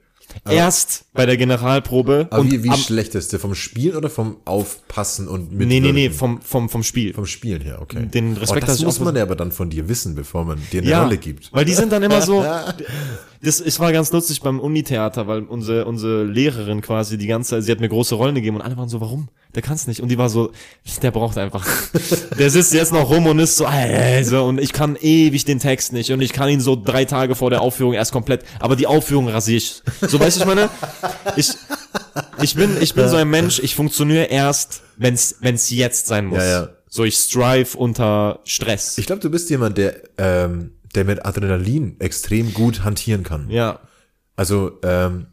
Erst 0.48 1.04
bei 1.14 1.26
der 1.26 1.36
Generalprobe 1.36 2.28
Aber 2.30 2.42
und 2.42 2.52
wie, 2.52 2.62
wie 2.62 2.70
am, 2.70 2.76
schlechteste? 2.76 3.38
Vom 3.38 3.54
Spielen 3.54 3.96
oder 3.96 4.10
vom 4.10 4.36
Aufpassen 4.44 5.26
und 5.26 5.52
mit 5.52 5.68
nee, 5.68 5.80
nee, 5.80 5.92
nee, 5.92 6.10
vom, 6.10 6.40
vom, 6.42 6.68
vom 6.68 6.82
Spiel. 6.82 7.14
vom 7.14 7.26
Spielen 7.26 7.62
her, 7.62 7.80
okay. 7.80 8.06
Den 8.06 8.36
Respekt, 8.36 8.64
oh, 8.64 8.66
das 8.66 8.82
muss 8.82 9.00
man 9.00 9.16
ja 9.16 9.22
aber 9.22 9.36
dann 9.36 9.52
von 9.52 9.70
dir 9.70 9.88
wissen, 9.88 10.14
bevor 10.14 10.44
man 10.44 10.60
dir 10.70 10.82
eine 10.82 11.02
Rolle 11.02 11.16
gibt. 11.16 11.52
Weil 11.52 11.64
die 11.64 11.74
sind 11.74 11.92
dann 11.92 12.02
immer 12.02 12.22
so. 12.22 12.44
Das, 13.40 13.60
es 13.60 13.78
war 13.78 13.92
ganz 13.92 14.10
lustig 14.10 14.40
beim 14.40 14.58
Unitheater, 14.58 15.26
weil 15.28 15.42
unsere, 15.44 15.84
unsere 15.84 16.24
Lehrerin 16.24 16.80
quasi 16.80 17.18
die 17.18 17.28
ganze 17.28 17.50
Zeit, 17.50 17.64
sie 17.64 17.70
hat 17.70 17.78
mir 17.78 17.88
große 17.88 18.16
Rollen 18.16 18.34
gegeben 18.34 18.56
und 18.56 18.62
alle 18.62 18.76
waren 18.76 18.88
so, 18.88 19.00
warum? 19.00 19.28
Der 19.54 19.62
kann's 19.62 19.86
nicht. 19.86 20.00
Und 20.00 20.08
die 20.08 20.18
war 20.18 20.28
so, 20.28 20.50
der 21.02 21.10
braucht 21.10 21.38
einfach. 21.38 21.66
Der 22.38 22.50
sitzt 22.50 22.74
jetzt 22.74 22.92
noch 22.92 23.10
rum 23.10 23.26
und 23.26 23.38
ist 23.38 23.56
so, 23.56 23.64
äh, 23.64 24.22
so, 24.22 24.44
und 24.44 24.60
ich 24.60 24.72
kann 24.72 24.96
ewig 25.00 25.44
den 25.44 25.58
Text 25.58 25.92
nicht 25.92 26.12
und 26.12 26.20
ich 26.20 26.32
kann 26.32 26.48
ihn 26.48 26.60
so 26.60 26.76
drei 26.76 27.04
Tage 27.04 27.34
vor 27.34 27.50
der 27.50 27.62
Aufführung 27.62 27.94
erst 27.94 28.12
komplett, 28.12 28.44
aber 28.60 28.76
die 28.76 28.86
Aufführung 28.86 29.28
rasiere 29.28 29.58
ich. 29.58 29.82
So, 30.02 30.20
weißt 30.20 30.36
du, 30.36 30.40
ich 30.42 30.46
meine, 30.46 30.68
ich, 31.36 31.50
ich 32.42 32.54
bin, 32.54 32.76
ich 32.80 32.94
bin 32.94 33.08
so 33.08 33.16
ein 33.16 33.28
Mensch, 33.28 33.58
ich 33.58 33.74
funktioniere 33.74 34.24
erst, 34.26 34.82
wenn's, 34.96 35.36
wenn's 35.40 35.70
jetzt 35.70 36.06
sein 36.06 36.26
muss. 36.26 36.38
Ja, 36.38 36.46
ja. 36.46 36.68
So, 36.88 37.04
ich 37.04 37.16
strive 37.16 37.76
unter 37.76 38.40
Stress. 38.44 38.96
Ich 38.98 39.06
glaube, 39.06 39.20
du 39.20 39.30
bist 39.30 39.50
jemand, 39.50 39.76
der, 39.76 39.96
ähm, 40.16 40.72
der 40.94 41.04
mit 41.04 41.24
Adrenalin 41.26 41.96
extrem 42.00 42.52
gut 42.54 42.84
hantieren 42.84 43.22
kann. 43.22 43.50
ja. 43.50 43.80
Also, 44.36 44.78
ähm, 44.84 45.26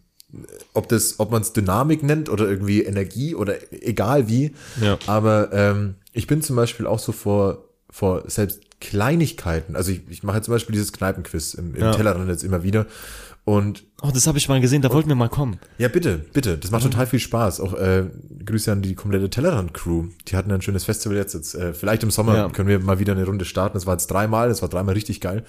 ob 0.73 0.89
das, 0.89 1.19
ob 1.19 1.31
man 1.31 1.43
es 1.43 1.53
Dynamik 1.53 2.01
nennt 2.03 2.27
oder 2.27 2.49
irgendwie 2.49 2.81
Energie 2.83 3.35
oder 3.35 3.53
egal 3.71 4.27
wie. 4.27 4.53
Ja. 4.81 4.97
Aber 5.05 5.53
ähm, 5.53 5.95
ich 6.11 6.25
bin 6.27 6.41
zum 6.41 6.55
Beispiel 6.55 6.87
auch 6.87 6.99
so 6.99 7.11
vor, 7.11 7.69
vor 7.89 8.23
selbst 8.29 8.61
Kleinigkeiten. 8.81 9.75
Also 9.75 9.91
ich, 9.91 10.01
ich 10.09 10.23
mache 10.23 10.37
jetzt 10.37 10.45
zum 10.45 10.53
Beispiel 10.55 10.73
dieses 10.73 10.91
Kneipenquiz 10.91 11.53
im, 11.53 11.75
im 11.75 11.81
Ja. 11.81 11.91
Tellerrand 11.93 12.27
jetzt 12.29 12.43
immer 12.43 12.63
wieder. 12.63 12.85
Und 13.45 13.85
Oh, 14.01 14.09
das 14.13 14.27
habe 14.27 14.37
ich 14.39 14.49
mal 14.49 14.59
gesehen, 14.59 14.81
da 14.81 14.91
wollten 14.91 15.07
wir 15.07 15.15
mal 15.15 15.29
kommen. 15.29 15.59
ja, 15.77 15.87
bitte, 15.87 16.17
bitte. 16.33 16.57
Das 16.57 16.69
macht 16.71 16.83
total 16.83 17.07
viel 17.07 17.19
Spaß. 17.19 17.59
Auch 17.61 17.73
äh, 17.73 18.03
Grüße 18.45 18.71
an 18.71 18.81
die 18.81 18.93
komplette 18.95 19.29
Tellerrand-Crew. 19.29 20.07
Die 20.27 20.35
hatten 20.35 20.51
ein 20.51 20.61
schönes 20.61 20.83
Festival 20.83 21.15
jetzt. 21.17 21.33
jetzt 21.33 21.55
äh, 21.55 21.73
vielleicht 21.73 22.03
im 22.03 22.11
Sommer 22.11 22.35
Ja. 22.35 22.49
können 22.49 22.67
wir 22.69 22.79
mal 22.79 22.99
wieder 22.99 23.13
eine 23.13 23.23
Runde 23.25 23.45
starten. 23.45 23.75
Das 23.75 23.85
war 23.85 23.93
jetzt 23.93 24.07
dreimal, 24.07 24.49
das 24.49 24.61
war 24.61 24.69
dreimal 24.69 24.93
richtig 24.95 25.21
geil. 25.21 25.43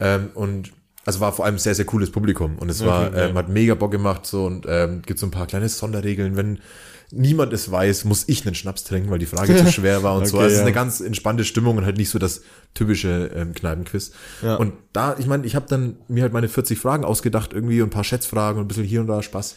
Ähm, 0.00 0.30
und 0.34 0.72
also 1.06 1.20
war 1.20 1.32
vor 1.32 1.44
allem 1.46 1.58
sehr, 1.58 1.74
sehr 1.74 1.86
cooles 1.86 2.10
Publikum. 2.10 2.58
Und 2.58 2.68
es 2.70 2.84
war, 2.84 3.06
Okay, 3.08 3.30
ähm, 3.30 3.36
hat 3.38 3.48
mega 3.48 3.74
Bock 3.74 3.90
gemacht 3.92 4.26
so 4.26 4.44
und 4.44 4.66
ähm, 4.68 5.02
gibt 5.06 5.18
so 5.18 5.26
ein 5.26 5.30
paar 5.30 5.46
kleine 5.46 5.68
Sonderregeln. 5.68 6.36
Wenn 6.36 6.58
niemand 7.10 7.52
es 7.52 7.70
weiß, 7.70 8.04
muss 8.04 8.24
ich 8.28 8.44
einen 8.46 8.54
Schnaps 8.54 8.84
trinken, 8.84 9.10
weil 9.10 9.18
die 9.18 9.26
Frage 9.26 9.56
zu 9.56 9.70
schwer 9.72 10.02
war 10.02 10.14
und 10.16 10.26
so. 10.26 10.36
Okay, 10.36 10.44
Also 10.44 10.46
es 10.46 10.52
ist 10.52 10.58
ja. 10.58 10.64
eine 10.66 10.74
ganz 10.74 11.00
entspannte 11.00 11.44
Stimmung 11.44 11.76
und 11.78 11.84
halt 11.84 11.96
nicht 11.96 12.10
so 12.10 12.18
das 12.18 12.42
typische 12.74 13.30
ähm, 13.34 13.54
Kneipenquiz. 13.54 14.12
Ja. 14.42 14.56
Und 14.56 14.74
da, 14.92 15.16
ich 15.18 15.26
meine, 15.26 15.46
ich 15.46 15.54
habe 15.56 15.66
dann 15.68 15.96
mir 16.08 16.22
halt 16.22 16.32
meine 16.32 16.48
40 16.48 16.78
Fragen 16.78 17.04
ausgedacht 17.04 17.52
irgendwie 17.52 17.80
und 17.82 17.88
ein 17.88 17.90
paar 17.92 18.04
Schätzfragen 18.04 18.58
und 18.58 18.64
ein 18.64 18.68
bisschen 18.68 18.84
hier 18.84 19.00
und 19.00 19.06
da 19.06 19.22
Spaß. 19.22 19.56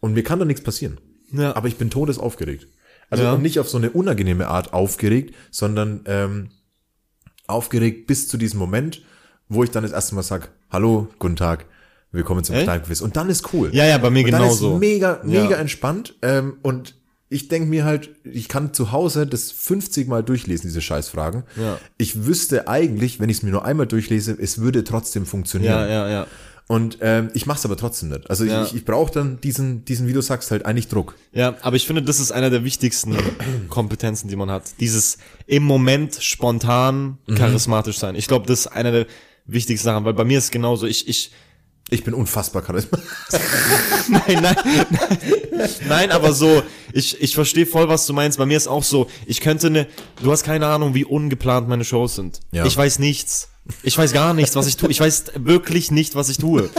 Und 0.00 0.14
mir 0.14 0.22
kann 0.22 0.38
da 0.38 0.44
nichts 0.44 0.62
passieren. 0.62 0.98
Ja. 1.32 1.54
Aber 1.56 1.68
ich 1.68 1.76
bin 1.76 1.90
todesaufgeregt. 1.90 2.68
Also 3.08 3.24
Ja. 3.24 3.36
nicht 3.36 3.58
auf 3.58 3.68
so 3.68 3.78
eine 3.78 3.90
unangenehme 3.90 4.48
Art 4.48 4.72
aufgeregt, 4.72 5.34
sondern 5.50 6.00
ähm, 6.06 6.50
aufgeregt 7.46 8.06
bis 8.06 8.28
zu 8.28 8.36
diesem 8.36 8.58
Moment, 8.58 9.02
wo 9.48 9.64
ich 9.64 9.70
dann 9.70 9.82
das 9.82 9.92
erste 9.92 10.14
Mal 10.14 10.22
sag, 10.22 10.50
hallo, 10.70 11.08
guten 11.18 11.36
Tag, 11.36 11.66
willkommen 12.12 12.44
zum? 12.44 12.56
Kneipenquiz. 12.56 13.00
Und 13.00 13.16
dann 13.16 13.28
ist 13.30 13.52
cool. 13.52 13.70
Ja, 13.72 13.84
ja, 13.84 13.98
bei 13.98 14.10
mir 14.10 14.24
und 14.24 14.30
dann 14.32 14.42
genauso. 14.42 14.74
ist 14.74 14.80
mega, 14.80 15.20
mega 15.24 15.50
Ja. 15.50 15.56
entspannt. 15.56 16.14
Ähm, 16.22 16.54
und 16.62 16.94
ich 17.28 17.48
denk 17.48 17.68
mir 17.68 17.84
halt, 17.84 18.10
ich 18.24 18.48
kann 18.48 18.74
zu 18.74 18.90
Hause 18.92 19.26
das 19.26 19.52
50 19.52 20.08
Mal 20.08 20.22
durchlesen, 20.24 20.68
diese 20.68 20.80
Scheißfragen. 20.80 21.44
Ja. 21.56 21.78
Ich 21.96 22.26
wüsste 22.26 22.66
eigentlich, 22.68 23.20
wenn 23.20 23.28
ich 23.28 23.38
es 23.38 23.42
mir 23.42 23.50
nur 23.50 23.64
einmal 23.64 23.86
durchlese, 23.86 24.36
es 24.38 24.58
würde 24.58 24.82
trotzdem 24.84 25.26
funktionieren. 25.26 25.72
Ja, 25.72 25.86
ja, 25.86 26.08
ja. 26.08 26.26
Und 26.66 26.98
ähm, 27.00 27.30
ich 27.34 27.46
mach's 27.46 27.64
aber 27.64 27.76
trotzdem 27.76 28.10
nicht. 28.10 28.30
Also 28.30 28.44
Ja. 28.44 28.64
ich, 28.64 28.74
ich 28.76 28.84
brauche 28.84 29.12
dann 29.12 29.40
diesen, 29.40 29.84
diesen, 29.84 30.06
wie 30.06 30.12
du 30.12 30.20
sagst, 30.20 30.50
halt 30.52 30.66
eigentlich 30.66 30.86
Druck. 30.88 31.16
Ja, 31.32 31.56
aber 31.62 31.74
ich 31.76 31.84
finde, 31.86 32.02
das 32.02 32.20
ist 32.20 32.30
einer 32.32 32.48
der 32.50 32.64
wichtigsten 32.64 33.16
Kompetenzen, 33.68 34.28
die 34.28 34.36
man 34.36 34.50
hat. 34.50 34.64
Dieses 34.80 35.18
im 35.46 35.64
Moment 35.64 36.16
spontan 36.20 37.18
charismatisch 37.36 37.98
sein. 37.98 38.14
Ich 38.14 38.28
glaube, 38.28 38.46
das 38.46 38.60
ist 38.60 38.66
einer 38.68 38.92
der 38.92 39.06
wichtigsten 39.46 39.84
Sachen, 39.84 40.04
weil 40.04 40.14
bei 40.14 40.24
mir 40.24 40.38
ist 40.38 40.44
es 40.44 40.50
genauso. 40.52 40.86
Ich, 40.86 41.08
ich, 41.08 41.32
Ich 41.90 42.04
bin 42.04 42.14
unfassbar 42.14 42.62
charismatisch. 42.62 43.06
nein, 44.08 44.38
nein, 44.40 44.56
nein, 44.90 45.68
nein, 45.88 46.10
aber 46.12 46.32
so, 46.32 46.62
ich, 46.92 47.20
ich 47.20 47.34
verstehe 47.34 47.66
voll, 47.66 47.88
was 47.88 48.06
du 48.06 48.12
meinst. 48.12 48.38
Bei 48.38 48.46
mir 48.46 48.56
ist 48.56 48.68
auch 48.68 48.84
so, 48.84 49.08
ich 49.26 49.40
könnte 49.40 49.70
ne, 49.70 49.86
du 50.22 50.30
hast 50.30 50.44
keine 50.44 50.66
Ahnung, 50.66 50.94
wie 50.94 51.04
ungeplant 51.04 51.68
meine 51.68 51.84
Shows 51.84 52.14
sind. 52.14 52.40
Ja. 52.52 52.64
Ich 52.64 52.76
weiß 52.76 53.00
nichts. 53.00 53.48
Ich 53.82 53.96
weiß 53.96 54.12
gar 54.12 54.34
nichts, 54.34 54.56
was 54.56 54.66
ich 54.66 54.76
tue. 54.76 54.90
Ich 54.90 55.00
weiß 55.00 55.32
wirklich 55.36 55.90
nicht, 55.90 56.14
was 56.14 56.28
ich 56.28 56.38
tue. 56.38 56.70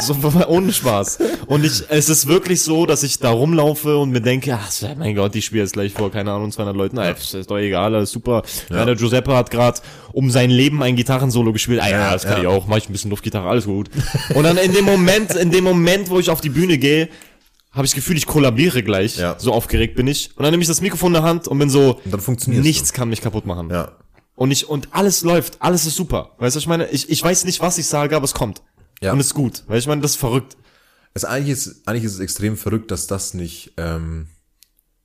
So 0.00 0.16
ohne 0.48 0.72
Spaß. 0.72 1.18
Und 1.46 1.64
ich, 1.64 1.84
es 1.88 2.08
ist 2.08 2.26
wirklich 2.26 2.62
so, 2.62 2.86
dass 2.86 3.02
ich 3.02 3.18
da 3.18 3.30
rumlaufe 3.30 3.98
und 3.98 4.10
mir 4.10 4.20
denke, 4.20 4.58
ach, 4.58 4.70
mein 4.96 5.14
Gott, 5.14 5.36
ich 5.36 5.44
spiele 5.44 5.62
jetzt 5.62 5.74
gleich 5.74 5.92
vor, 5.92 6.10
keine 6.10 6.32
Ahnung, 6.32 6.50
200 6.50 6.76
Leuten. 6.76 6.98
Ah, 6.98 7.10
ist 7.10 7.50
doch 7.50 7.58
egal, 7.58 7.94
alles 7.94 8.10
super. 8.10 8.42
Ja. 8.70 8.84
der 8.84 8.96
Giuseppe 8.96 9.34
hat 9.34 9.50
gerade 9.50 9.80
um 10.12 10.30
sein 10.30 10.50
Leben 10.50 10.82
ein 10.82 10.96
Gitarrensolo 10.96 11.52
gespielt. 11.52 11.80
Ah 11.82 11.90
ja, 11.90 12.12
das 12.12 12.22
kann 12.22 12.34
ja. 12.34 12.40
ich 12.40 12.46
auch. 12.46 12.66
Mach 12.66 12.78
ich 12.78 12.88
ein 12.88 12.92
bisschen 12.92 13.10
Luftgitarre, 13.10 13.48
alles 13.48 13.66
gut. 13.66 13.90
Und 14.34 14.42
dann 14.44 14.56
in 14.56 14.72
dem 14.72 14.84
Moment, 14.84 15.34
in 15.34 15.50
dem 15.50 15.64
Moment, 15.64 16.08
wo 16.10 16.18
ich 16.18 16.30
auf 16.30 16.40
die 16.40 16.50
Bühne 16.50 16.78
gehe, 16.78 17.08
habe 17.72 17.84
ich 17.84 17.92
das 17.92 17.96
Gefühl, 17.96 18.16
ich 18.16 18.26
kollabiere 18.26 18.82
gleich. 18.82 19.16
Ja. 19.16 19.36
So 19.38 19.52
aufgeregt 19.52 19.94
bin 19.94 20.08
ich. 20.08 20.30
Und 20.36 20.42
dann 20.42 20.50
nehme 20.50 20.62
ich 20.62 20.68
das 20.68 20.80
Mikrofon 20.80 21.08
in 21.08 21.14
der 21.14 21.22
Hand 21.22 21.46
und 21.46 21.58
bin 21.58 21.70
so, 21.70 22.00
Und 22.04 22.12
dann 22.12 22.20
funktionierst 22.20 22.64
nichts 22.64 22.92
kann 22.92 23.08
mich 23.08 23.20
kaputt 23.20 23.46
machen. 23.46 23.70
Ja. 23.70 23.92
Und 24.40 24.52
ich, 24.52 24.70
und 24.70 24.88
alles 24.92 25.20
läuft, 25.20 25.60
alles 25.60 25.84
ist 25.84 25.96
super. 25.96 26.34
Weißt 26.38 26.56
du, 26.56 26.56
was 26.56 26.62
ich 26.62 26.66
meine? 26.66 26.88
Ich, 26.88 27.10
ich 27.10 27.22
weiß 27.22 27.44
nicht, 27.44 27.60
was 27.60 27.76
ich 27.76 27.86
sage, 27.86 28.16
aber 28.16 28.24
es 28.24 28.32
kommt. 28.32 28.62
Ja. 29.02 29.12
Und 29.12 29.20
es 29.20 29.26
ist 29.26 29.34
gut. 29.34 29.64
Weil 29.66 29.78
ich 29.78 29.86
meine, 29.86 30.00
das 30.00 30.12
ist 30.12 30.16
verrückt. 30.16 30.56
Also 31.12 31.26
eigentlich 31.26 31.50
ist, 31.50 31.86
eigentlich 31.86 32.04
ist 32.04 32.14
es 32.14 32.20
extrem 32.20 32.56
verrückt, 32.56 32.90
dass 32.90 33.06
das 33.06 33.34
nicht 33.34 33.74
ähm, 33.76 34.28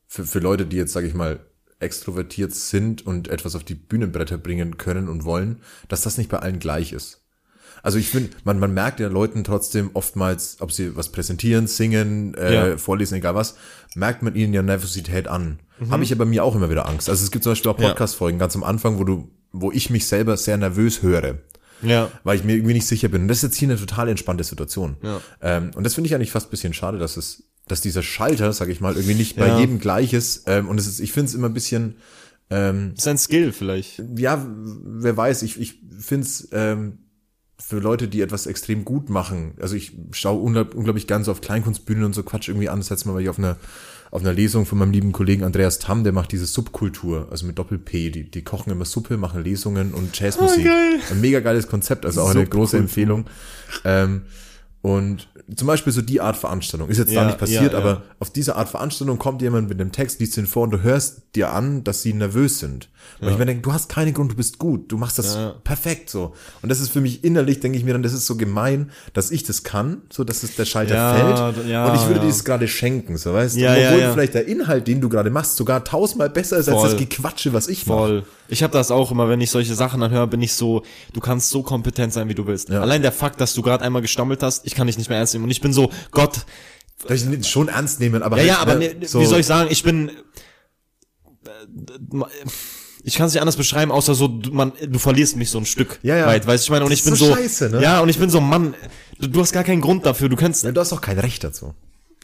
für, 0.08 0.26
für 0.26 0.40
Leute, 0.40 0.66
die 0.66 0.78
jetzt, 0.78 0.94
sage 0.94 1.08
ich 1.08 1.14
mal, 1.14 1.46
extrovertiert 1.80 2.56
sind 2.56 3.06
und 3.06 3.28
etwas 3.28 3.58
auf 3.58 3.66
die 3.66 3.76
Bühnenbretter 3.76 4.38
bringen 4.38 4.78
können 4.78 5.10
und 5.10 5.26
wollen, 5.26 5.62
dass 5.90 6.04
das 6.04 6.18
nicht 6.18 6.30
bei 6.30 6.40
allen 6.40 6.60
gleich 6.60 6.94
ist. 6.94 7.25
Also 7.86 8.00
ich 8.00 8.10
finde, 8.10 8.32
man, 8.44 8.58
man 8.60 8.74
merkt 8.74 9.00
ja 9.00 9.08
Leuten 9.08 9.44
trotzdem 9.44 9.92
oftmals, 9.94 10.58
ob 10.60 10.72
sie 10.72 10.96
was 10.96 11.10
präsentieren, 11.12 11.68
singen, 11.68 12.34
äh, 12.34 12.54
Ja. 12.72 12.78
vorlesen, 12.78 13.16
egal 13.16 13.36
was, 13.36 13.56
merkt 13.96 14.24
man 14.24 14.36
ihnen 14.36 14.54
ja 14.54 14.62
Nervosität 14.64 15.28
an. 15.28 15.60
Habe 15.90 16.04
ich 16.04 16.10
ja 16.10 16.16
bei 16.16 16.26
mir 16.26 16.44
auch 16.44 16.56
immer 16.56 16.70
wieder 16.70 16.88
Angst. 16.88 17.10
Also 17.10 17.24
es 17.24 17.32
gibt 17.32 17.44
zum 17.44 17.52
Beispiel 17.52 17.70
auch. 17.72 17.78
Podcast-Folgen 17.78 18.40
ganz 18.40 18.56
am 18.56 18.64
Anfang, 18.64 18.98
wo 18.98 19.04
du, 19.04 19.30
wo 19.52 19.72
ich 19.72 19.90
mich 19.90 20.08
selber 20.08 20.36
sehr 20.38 20.58
nervös 20.58 21.02
höre 21.04 21.36
Ja. 21.82 22.10
weil 22.24 22.38
ich 22.38 22.44
mir 22.44 22.56
irgendwie 22.56 22.74
nicht 22.74 22.88
sicher 22.88 23.08
bin. 23.10 23.24
Und 23.24 23.28
das 23.28 23.38
ist 23.38 23.44
jetzt 23.44 23.58
hier 23.58 23.70
eine 23.70 23.78
total 23.78 24.10
entspannte 24.10 24.44
Situation. 24.44 24.98
Ja. 25.04 25.22
Ähm, 25.42 25.72
und 25.76 25.84
das 25.84 25.94
finde 25.94 26.08
ich 26.08 26.16
eigentlich 26.16 26.32
fast 26.32 26.48
ein 26.48 26.52
bisschen 26.52 26.74
schade, 26.74 26.98
dass 26.98 27.18
es, 27.18 27.44
dass 27.68 27.82
dieser 27.82 28.02
Schalter, 28.04 28.52
sag 28.54 28.70
ich 28.70 28.80
mal, 28.82 28.94
irgendwie 28.96 29.14
nicht 29.16 29.36
bei 29.38 29.48
Ja. 29.48 29.60
jedem 29.60 29.80
gleich 29.80 30.14
ist. 30.14 30.44
Ähm, 30.48 30.70
und 30.70 30.80
es 30.80 30.88
ist, 30.88 31.00
ich 31.02 31.12
finde 31.12 31.30
es 31.30 31.36
immer 31.36 31.50
ein 31.50 31.54
bisschen, 31.54 31.98
ähm, 32.50 32.94
Das 32.96 33.04
ist 33.06 33.08
ein 33.10 33.18
Skill 33.18 33.52
vielleicht. 33.52 34.02
ja, 34.18 34.44
wer 34.48 35.16
weiß, 35.18 35.44
ich, 35.44 35.60
ich 35.60 35.82
finde 36.00 36.26
es 36.26 36.48
ähm, 36.52 37.00
für 37.58 37.80
Leute, 37.80 38.08
die 38.08 38.22
etwas 38.22 38.48
extrem 38.48 38.86
gut 38.86 39.10
machen. 39.10 39.54
Also 39.62 39.76
ich 39.76 39.94
schaue 40.12 40.42
unglaub, 40.42 40.76
unglaublich 40.76 41.08
so 41.24 41.32
auf 41.32 41.42
Kleinkunstbühnen 41.42 42.04
und 42.04 42.14
so 42.14 42.24
Quatsch 42.24 42.48
irgendwie 42.50 42.70
an. 42.70 42.80
Das 42.80 42.90
letzte 42.90 43.08
Mal 43.08 43.16
war 43.16 43.22
ich 43.22 43.30
auf 43.30 43.40
einer 43.40 43.58
auf 44.12 44.22
einer 44.22 44.34
Lesung 44.34 44.66
von 44.66 44.78
meinem 44.78 44.92
lieben 44.92 45.12
Kollegen 45.12 45.44
Andreas 45.44 45.80
Tamm, 45.80 46.06
der 46.06 46.14
macht 46.14 46.32
diese 46.32 46.46
Subkultur, 46.46 47.28
also 47.32 47.46
mit 47.46 47.58
Doppel-P. 47.60 48.12
Die, 48.12 48.30
die 48.32 48.44
kochen 48.44 48.72
immer 48.72 48.86
Suppe, 48.86 49.18
machen 49.18 49.44
Lesungen 49.44 49.94
und 49.94 50.18
Jazzmusik. 50.18 50.64
geil. 50.64 51.00
Ein 51.12 51.20
mega 51.20 51.42
geiles 51.42 51.68
Konzept, 51.68 52.06
also 52.06 52.22
auch 52.22 52.30
eine 52.30 52.46
große. 52.46 52.78
Empfehlung. 52.78 53.26
Ähm, 53.84 54.22
Und 54.82 55.28
zum 55.56 55.66
Beispiel 55.68 55.92
so 55.92 56.04
die 56.04 56.22
Art 56.22 56.38
Veranstaltung 56.38 56.90
ist 56.90 57.00
jetzt 57.00 57.12
Ja, 57.12 57.22
da 57.22 57.26
nicht 57.28 57.40
passiert, 57.40 57.74
ja, 57.74 57.80
ja. 57.80 57.84
aber 57.84 58.04
auf 58.20 58.30
diese 58.30 58.56
Art 58.56 58.70
Veranstaltung 58.70 59.18
kommt 59.18 59.42
jemand 59.42 59.68
mit 59.68 59.82
einem 59.82 59.92
Text, 59.92 60.20
liest 60.20 60.38
den 60.38 60.46
vor 60.46 60.64
und 60.64 60.72
du 60.72 60.84
hörst 60.84 61.24
dir 61.34 61.52
an, 61.54 61.84
dass 61.84 62.04
sie 62.04 62.14
nervös 62.14 62.60
sind. 62.60 62.90
Und 63.22 63.30
ich 63.30 63.38
mir 63.38 63.46
denke, 63.46 63.62
du 63.62 63.72
hast 63.74 63.88
keinen 63.90 64.14
Grund, 64.14 64.32
du 64.32 64.36
bist 64.36 64.60
gut, 64.60 64.92
du 64.92 64.98
machst 64.98 65.18
das 65.20 65.36
Ja. 65.36 65.56
perfekt 65.64 66.10
so. 66.10 66.34
Und 66.62 66.70
das 66.70 66.80
ist 66.80 66.90
für 66.90 67.02
mich 67.02 67.24
innerlich, 67.24 67.60
denke 67.60 67.78
ich 67.78 67.84
mir 67.86 67.94
dann, 67.94 68.04
das 68.04 68.14
ist 68.14 68.26
so 68.26 68.36
gemein, 68.36 68.92
dass 69.14 69.32
ich 69.32 69.44
das 69.44 69.64
kann, 69.64 70.02
so 70.12 70.24
dass 70.24 70.44
es 70.44 70.56
der 70.56 70.66
Scheiter 70.66 70.96
Ja, 70.96 71.14
fällt. 71.54 71.68
ja, 71.68 71.88
und 71.90 71.96
ich 71.96 72.02
würde 72.04 72.16
ja. 72.16 72.22
dir 72.22 72.28
das 72.28 72.44
gerade 72.44 72.68
schenken, 72.68 73.18
so 73.18 73.34
weißt 73.34 73.56
Ja, 73.58 73.74
du. 73.76 73.82
ja, 73.82 73.88
Obwohl 73.90 74.02
ja. 74.02 74.14
vielleicht 74.14 74.34
der 74.34 74.48
Inhalt, 74.48 74.88
den 74.88 75.02
du 75.02 75.10
gerade 75.10 75.30
machst, 75.30 75.56
sogar 75.56 75.84
tausendmal 75.84 76.30
besser 76.30 76.58
ist 76.58 76.68
als 76.70 76.78
Voll. 76.78 76.90
das 76.90 76.98
Gequatsche, 77.00 77.54
was 77.54 77.68
ich 77.68 77.86
mache. 77.88 77.98
Voll. 77.98 78.24
Ich 78.48 78.62
habe 78.62 78.74
das 78.74 78.92
auch 78.92 79.12
immer, 79.12 79.28
wenn 79.30 79.42
ich 79.42 79.50
solche 79.50 79.74
Sachen 79.76 80.04
anhöre, 80.04 80.28
bin 80.28 80.42
ich 80.42 80.54
so, 80.54 80.84
du 81.14 81.20
kannst 81.20 81.50
so 81.50 81.64
kompetent 81.64 82.14
sein, 82.14 82.30
wie 82.30 82.36
du 82.36 82.46
willst. 82.46 82.70
Ja. 82.70 82.82
Allein 82.82 83.02
der 83.02 83.12
Fakt, 83.12 83.42
dass 83.42 83.54
du 83.56 83.62
gerade 83.64 83.84
einmal 83.84 84.02
gestammelt 84.04 84.44
hast, 84.44 84.66
ich 84.68 84.76
kann 84.76 84.86
dich 84.88 84.98
nicht 84.98 85.10
mehr 85.10 85.18
ernst 85.18 85.34
nehmen. 85.34 85.46
Und 85.46 85.52
ich 85.52 85.62
bin 85.62 85.74
so, 85.74 85.90
Gott, 86.12 86.46
Soll 87.08 87.18
ich 87.18 87.48
schon 87.48 87.68
ernst 87.68 88.00
nehmen, 88.00 88.22
aber 88.24 88.38
ja, 88.38 88.42
halt, 88.42 88.48
ja, 88.50 88.58
aber 88.60 88.76
ne, 88.76 88.94
ne, 88.94 89.02
wie 89.02 89.26
soll 89.26 89.40
ich 89.40 89.46
sagen, 89.46 89.70
ich 89.72 89.84
bin, 89.84 90.10
äh, 90.10 90.12
ich 93.08 93.16
kann 93.16 93.28
es 93.28 93.34
nicht 93.34 93.42
anders 93.42 93.56
beschreiben, 93.56 93.92
außer 93.92 94.16
so, 94.16 94.28
du, 94.28 94.52
man, 94.52 94.74
du 94.88 94.98
verlierst 95.00 95.36
mich 95.38 95.50
so 95.52 95.60
ein 95.60 95.66
Stück 95.66 96.00
Ja, 96.02 96.18
ja. 96.18 96.26
weit, 96.26 96.46
weißt 96.48 96.64
du, 96.64 96.66
ich 96.66 96.72
meine, 96.72 96.86
und 96.86 96.92
ich 96.92 97.04
bin 97.04 97.14
so 97.16 97.28
so, 97.28 97.36
scheiße, 97.36 97.70
ne? 97.70 97.82
ja, 97.82 98.00
und 98.02 98.10
ich 98.10 98.18
bin 98.18 98.30
so, 98.30 98.42
Mann, 98.42 98.74
du, 99.20 99.28
du 99.28 99.40
hast 99.42 99.54
gar 99.54 99.64
keinen 99.64 99.82
Grund 99.82 100.06
dafür, 100.06 100.28
du 100.28 100.36
kannst, 100.36 100.64
Ja, 100.64 100.72
du 100.72 100.82
hast 100.82 100.92
auch 100.92 101.02
kein 101.02 101.20
Recht 101.20 101.44
dazu. 101.44 101.74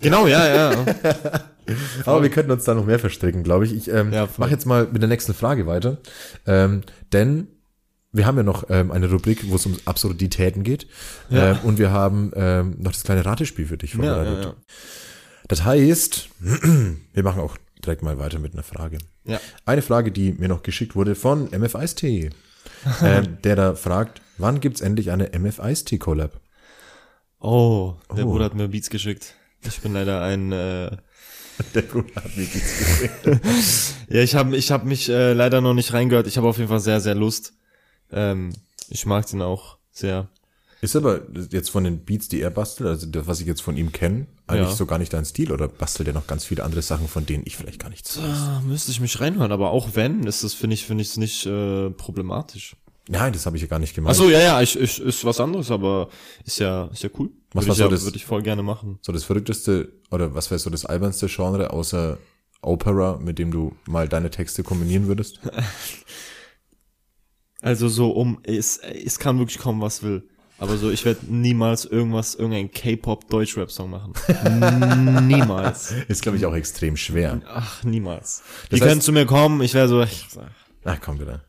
genau, 0.02 0.26
ja, 0.28 0.48
ja. 0.72 0.86
Aber 2.06 2.24
wir 2.24 2.30
könnten 2.30 2.52
uns 2.52 2.64
da 2.64 2.74
noch 2.74 2.86
mehr 2.86 3.00
verstricken, 3.00 3.44
glaube 3.44 3.66
ich. 3.66 3.74
Ich 3.74 3.88
ähm, 3.90 4.12
Ja, 4.12 4.28
mache 4.38 4.50
jetzt 4.50 4.66
mal 4.66 4.88
mit 4.92 5.02
der 5.02 5.08
nächsten 5.08 5.34
Frage 5.34 5.68
weiter. 5.68 5.98
Ähm, 6.48 6.82
denn 7.14 7.48
wir 8.12 8.26
haben 8.26 8.36
ja 8.36 8.44
noch 8.44 8.66
ähm, 8.70 8.92
eine 8.92 9.10
Rubrik, 9.10 9.50
wo 9.50 9.56
es 9.56 9.66
um 9.68 9.78
Absurditäten 9.86 10.64
geht. 10.64 10.88
Ja. 11.30 11.52
Ähm, 11.52 11.58
und 11.64 11.78
wir 11.78 11.92
haben 11.92 12.32
ähm, 12.36 12.76
noch 12.80 12.92
das 12.92 13.04
kleine 13.04 13.24
Ratespiel 13.26 13.68
für 13.68 13.78
dich 13.78 13.94
vorbereitet. 13.94 14.38
ja, 14.40 14.50
ja. 14.50 14.56
Das 15.48 15.64
heißt, 15.64 16.28
wir 17.14 17.24
machen 17.24 17.40
auch 17.42 17.56
direkt 17.86 18.04
mal 18.04 18.18
weiter 18.18 18.40
mit 18.40 18.54
einer 18.54 18.64
Frage. 18.64 18.98
Ja. 19.26 19.40
Eine 19.66 19.82
Frage, 19.82 20.12
die 20.12 20.32
mir 20.34 20.48
noch 20.48 20.64
geschickt 20.64 20.96
wurde 20.96 21.16
von 21.16 21.52
MF 21.52 21.76
Ice-T, 21.76 22.30
ähm, 23.04 23.38
der 23.44 23.56
da 23.56 23.76
fragt, 23.76 24.22
wann 24.38 24.60
gibt's 24.60 24.82
endlich 24.82 25.12
eine 25.12 25.34
MF 25.34 25.60
Ice-T 25.60 25.98
Collab? 25.98 26.40
Oh, 27.40 27.96
der 28.16 28.26
Oh. 28.26 28.32
Bruder 28.32 28.46
hat 28.46 28.56
mir 28.56 28.68
Beats 28.68 28.90
geschickt. 28.90 29.36
Ich 29.64 29.80
bin 29.82 29.94
leider 29.94 30.22
ein, 30.22 30.52
äh, 30.52 30.98
Der 31.76 31.82
Bruder 31.84 32.16
hat 32.16 32.36
mir 32.38 32.46
geht's 32.46 32.78
geschickt. 33.24 33.42
Ja, 34.10 34.22
ich 34.22 34.36
habe 34.36 34.56
ich 34.58 34.72
hab 34.72 34.84
mich 34.86 35.10
äh, 35.10 35.34
leider 35.34 35.62
noch 35.62 35.74
nicht 35.74 35.94
reingehört. 35.94 36.28
Ich 36.28 36.38
habe 36.38 36.48
auf 36.48 36.58
jeden 36.58 36.70
Fall 36.70 36.80
sehr, 36.80 37.00
sehr 37.02 37.16
Lust. 37.16 37.54
Ähm, 38.12 38.52
ich 38.90 39.06
mag 39.06 39.28
den 39.28 39.42
auch 39.42 39.78
sehr. 39.92 40.28
Ist 40.82 40.96
aber 40.96 41.22
jetzt 41.52 41.70
von 41.70 41.84
den 41.84 42.04
Beats, 42.04 42.28
die 42.30 42.42
er 42.42 42.50
bastelt, 42.50 42.90
also 42.90 43.06
das, 43.06 43.28
was 43.28 43.40
ich 43.40 43.46
jetzt 43.48 43.62
von 43.62 43.78
ihm 43.78 43.92
kenne, 43.92 44.26
eigentlich 44.52 44.70
Ja. 44.70 44.76
so 44.76 44.86
gar 44.86 44.98
nicht 45.00 45.14
dein 45.14 45.26
Stil 45.26 45.52
oder 45.52 45.68
bastelt 45.68 46.08
er 46.08 46.14
noch 46.14 46.28
ganz 46.28 46.46
viele 46.46 46.64
andere 46.64 46.82
Sachen, 46.82 47.08
von 47.08 47.26
denen 47.26 47.44
ich 47.46 47.58
vielleicht 47.58 47.80
gar 47.80 47.90
nichts 47.90 48.18
weiß? 48.18 48.24
Ah, 48.26 48.62
müsste 48.66 48.92
ich 48.92 49.00
mich 49.00 49.20
reinhören, 49.20 49.52
aber 49.52 49.72
auch 49.72 49.90
wenn, 49.96 50.24
ist 50.24 50.44
das, 50.44 50.54
finde 50.54 50.74
ich, 50.76 50.86
finde 50.86 51.02
ich 51.04 51.10
es 51.10 51.18
nicht 51.18 51.46
äh, 51.46 51.90
problematisch. 51.92 52.76
Nein, 53.10 53.34
das 53.34 53.46
habe 53.46 53.56
ich 53.58 53.64
ja 53.64 53.68
gar 53.68 53.80
nicht 53.80 53.96
gemeint. 53.96 54.16
Ach 54.16 54.18
so, 54.22 54.30
ja, 54.30 54.40
ja, 54.40 54.62
ich, 54.62 54.80
ich, 54.80 55.00
ist 55.02 55.26
was 55.26 55.40
anderes, 55.40 55.72
aber 55.72 56.10
ist 56.46 56.60
ja, 56.60 56.86
ist 56.94 57.02
ja 57.04 57.10
cool. 57.18 57.30
Was 57.54 57.66
Würde 57.66 57.72
ich, 57.72 57.78
so 57.78 57.84
ja, 57.84 57.90
das- 57.90 58.04
würde 58.04 58.18
ich 58.18 58.26
voll 58.26 58.42
gerne 58.44 58.64
machen. 58.64 59.00
So 59.02 59.12
das 59.12 59.24
verrückteste 59.24 59.92
oder 60.12 60.34
was 60.36 60.50
wäre 60.52 60.60
so 60.60 60.70
das 60.70 60.86
albernste 60.86 61.28
Genre 61.28 61.72
außer 61.72 62.18
Opera, 62.62 63.18
mit 63.18 63.40
dem 63.40 63.52
du 63.52 63.76
mal 63.88 64.08
deine 64.08 64.30
Texte 64.30 64.62
kombinieren 64.64 65.08
würdest? 65.08 65.40
Also 67.64 67.90
so 67.90 68.10
um, 68.12 68.40
es, 68.44 68.78
es 68.78 69.20
kann 69.20 69.38
wirklich 69.38 69.60
kommen, 69.60 69.82
was 69.82 70.02
will. 70.02 70.28
Aber 70.62 70.78
so, 70.78 70.92
ich 70.92 71.04
werde 71.06 71.22
niemals 71.28 71.86
irgendwas, 71.86 72.36
irgendein 72.36 72.70
K-Pop-Deutsch-Rap-Song 72.72 73.90
machen. 73.90 74.14
niemals. 75.28 75.92
Ist, 76.08 76.22
glaube 76.22 76.38
ich, 76.38 76.46
auch 76.46 76.54
extrem 76.54 76.96
schwer. 76.98 77.42
Ach, 77.48 77.84
niemals. 77.84 78.44
Das 78.70 78.78
Die 78.80 78.84
heißt- 78.86 78.88
können 78.88 79.02
zu 79.02 79.12
mir 79.12 79.26
kommen, 79.26 79.62
ich 79.62 79.74
wäre 79.74 79.88
so, 79.88 80.04
ich, 80.04 80.28
Ach 80.84 81.00
komm 81.02 81.18
bitte. 81.18 81.42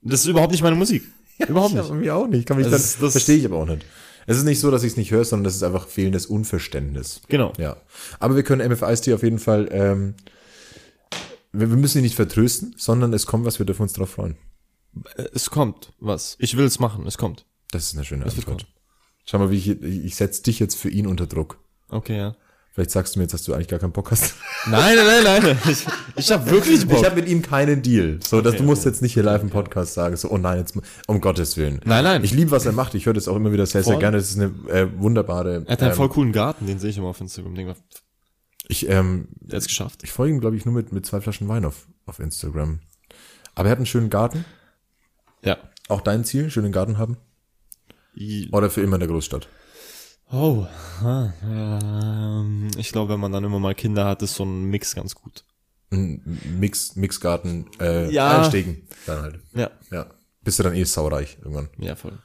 das 0.00 0.20
ist 0.20 0.26
überhaupt 0.26 0.52
nicht 0.52 0.62
meine 0.62 0.76
Musik. 0.76 1.02
Überhaupt 1.46 1.74
Ja, 1.74 1.80
nicht. 1.82 1.90
bei 1.90 1.96
mir 1.96 2.14
auch 2.16 2.26
nicht. 2.26 2.46
Kann 2.48 2.56
mich 2.56 2.68
Das 2.68 2.92
dann, 2.94 3.02
das- 3.02 3.12
verstehe 3.12 3.36
ich 3.36 3.44
aber 3.44 3.56
auch 3.58 3.66
nicht. 3.66 3.84
Es 4.26 4.36
ist 4.38 4.44
nicht 4.44 4.60
so, 4.60 4.70
dass 4.70 4.82
ich 4.84 4.92
es 4.92 4.96
nicht 4.96 5.10
höre, 5.10 5.24
sondern 5.24 5.44
das 5.44 5.56
ist 5.56 5.62
einfach 5.62 5.86
fehlendes 5.88 6.24
Unverständnis. 6.26 7.20
Genau. 7.28 7.52
Ja. 7.58 7.76
Aber 8.20 8.34
wir 8.36 8.44
können 8.44 8.66
MFIST 8.70 9.10
auf 9.12 9.22
jeden 9.24 9.40
Fall, 9.40 9.68
ähm, 9.72 10.14
wir, 11.52 11.68
wir 11.68 11.76
müssen 11.76 11.98
ihn 11.98 12.04
nicht 12.04 12.14
vertrösten, 12.14 12.74
sondern 12.78 13.12
es 13.12 13.26
kommt 13.26 13.44
was, 13.44 13.58
wir 13.58 13.66
dürfen 13.66 13.82
uns 13.82 13.92
darauf 13.92 14.10
freuen. 14.10 14.36
Es 15.34 15.50
kommt 15.50 15.92
was. 16.00 16.36
Ich 16.38 16.56
will 16.56 16.64
es 16.64 16.78
machen, 16.78 17.06
es 17.06 17.18
kommt. 17.18 17.44
Das 17.72 17.84
ist 17.84 17.94
eine 17.94 18.04
schöne 18.04 18.24
Das 18.24 18.36
Antwort. 18.36 18.66
Schau 19.24 19.38
mal, 19.38 19.50
wie 19.50 19.56
ich, 19.56 19.68
ich, 19.82 20.14
setze 20.14 20.42
dich 20.42 20.60
jetzt 20.60 20.76
für 20.76 20.88
ihn 20.88 21.06
unter 21.06 21.26
Druck. 21.26 21.58
Okay, 21.88 22.16
ja. 22.16 22.36
Vielleicht 22.72 22.90
sagst 22.90 23.14
du 23.14 23.18
mir 23.18 23.24
jetzt, 23.24 23.34
dass 23.34 23.42
du 23.44 23.52
eigentlich 23.52 23.68
gar 23.68 23.78
keinen 23.78 23.92
Bock 23.92 24.10
hast. 24.10 24.34
Nein, 24.66 24.96
nein, 24.96 25.24
nein, 25.24 25.42
nein. 25.42 25.58
Ich, 25.68 25.84
ich 26.16 26.30
habe 26.30 26.48
wirklich 26.50 26.86
Bock. 26.86 27.00
Ich 27.00 27.04
habe 27.04 27.16
mit 27.16 27.28
ihm 27.28 27.42
keinen 27.42 27.82
Deal. 27.82 28.18
So, 28.24 28.40
dass 28.40 28.52
Okay, 28.54 28.62
du 28.62 28.64
musst 28.66 28.82
okay. 28.82 28.90
jetzt 28.90 29.02
nicht 29.02 29.14
hier 29.14 29.22
live 29.22 29.42
im 29.42 29.50
Podcast 29.50 29.94
sagen, 29.94 30.16
so, 30.16 30.30
oh 30.30 30.38
nein, 30.38 30.58
jetzt, 30.58 30.78
um 31.06 31.20
Gottes 31.20 31.56
Willen. 31.56 31.80
Nein, 31.84 32.04
nein. 32.04 32.24
Ich 32.24 32.32
liebe, 32.32 32.50
was 32.50 32.64
er 32.64 32.72
macht. 32.72 32.94
Ich 32.94 33.06
höre 33.06 33.12
das 33.12 33.28
auch 33.28 33.36
immer 33.36 33.52
wieder 33.52 33.66
sehr, 33.66 33.82
sehr 33.82 33.98
gerne. 33.98 34.18
Das 34.18 34.30
ist 34.30 34.38
eine 34.38 34.52
äh, 34.70 34.88
wunderbare. 34.96 35.64
er 35.66 35.72
hat 35.72 35.82
einen 35.82 35.90
ähm, 35.90 35.96
voll 35.96 36.08
coolen 36.08 36.32
Garten, 36.32 36.66
den 36.66 36.78
sehe 36.78 36.90
ich 36.90 36.98
immer 36.98 37.08
auf 37.08 37.20
Instagram. 37.20 37.54
Denk 37.54 37.68
mal, 37.68 37.76
ich, 38.68 38.88
ähm, 38.88 39.28
der 39.40 39.56
hat's 39.56 39.66
geschafft. 39.66 40.00
ich 40.04 40.12
folge 40.12 40.34
ihm, 40.34 40.40
glaube 40.40 40.56
ich, 40.56 40.64
nur 40.64 40.74
mit, 40.74 40.92
mit 40.92 41.04
zwei 41.04 41.20
Flaschen 41.20 41.48
Wein 41.48 41.64
auf, 41.64 41.88
auf 42.06 42.20
Instagram. 42.20 42.80
Aber 43.54 43.68
er 43.68 43.72
hat 43.72 43.78
einen 43.78 43.86
schönen 43.86 44.08
Garten. 44.08 44.44
Ja. 45.44 45.58
Auch 45.88 46.00
dein 46.00 46.24
Ziel, 46.24 46.50
schönen 46.50 46.72
Garten 46.72 46.96
haben? 46.96 47.16
Oder 48.52 48.70
für 48.70 48.80
immer 48.82 48.96
in 48.96 49.00
der 49.00 49.08
Großstadt? 49.08 49.48
Oh, 50.30 50.66
ähm, 51.04 52.68
ich 52.76 52.90
glaube, 52.92 53.12
wenn 53.12 53.20
man 53.20 53.32
dann 53.32 53.44
immer 53.44 53.58
mal 53.58 53.74
Kinder 53.74 54.06
hat, 54.06 54.22
ist 54.22 54.34
so 54.34 54.44
ein 54.44 54.64
Mix 54.64 54.94
ganz 54.94 55.14
gut. 55.14 55.44
Ein 55.90 56.40
Mix, 56.58 56.96
Mixgarten, 56.96 57.66
äh, 57.80 58.10
Ja. 58.10 58.38
Einstegen. 58.42 58.88
Dann 59.06 59.22
halt. 59.22 59.40
Ja, 59.54 59.70
Ja. 59.90 60.06
Bist 60.42 60.58
du 60.58 60.62
dann 60.64 60.74
eh 60.74 60.82
saureich 60.84 61.36
irgendwann. 61.38 61.68
ja, 61.78 61.94
voll. 61.94 62.18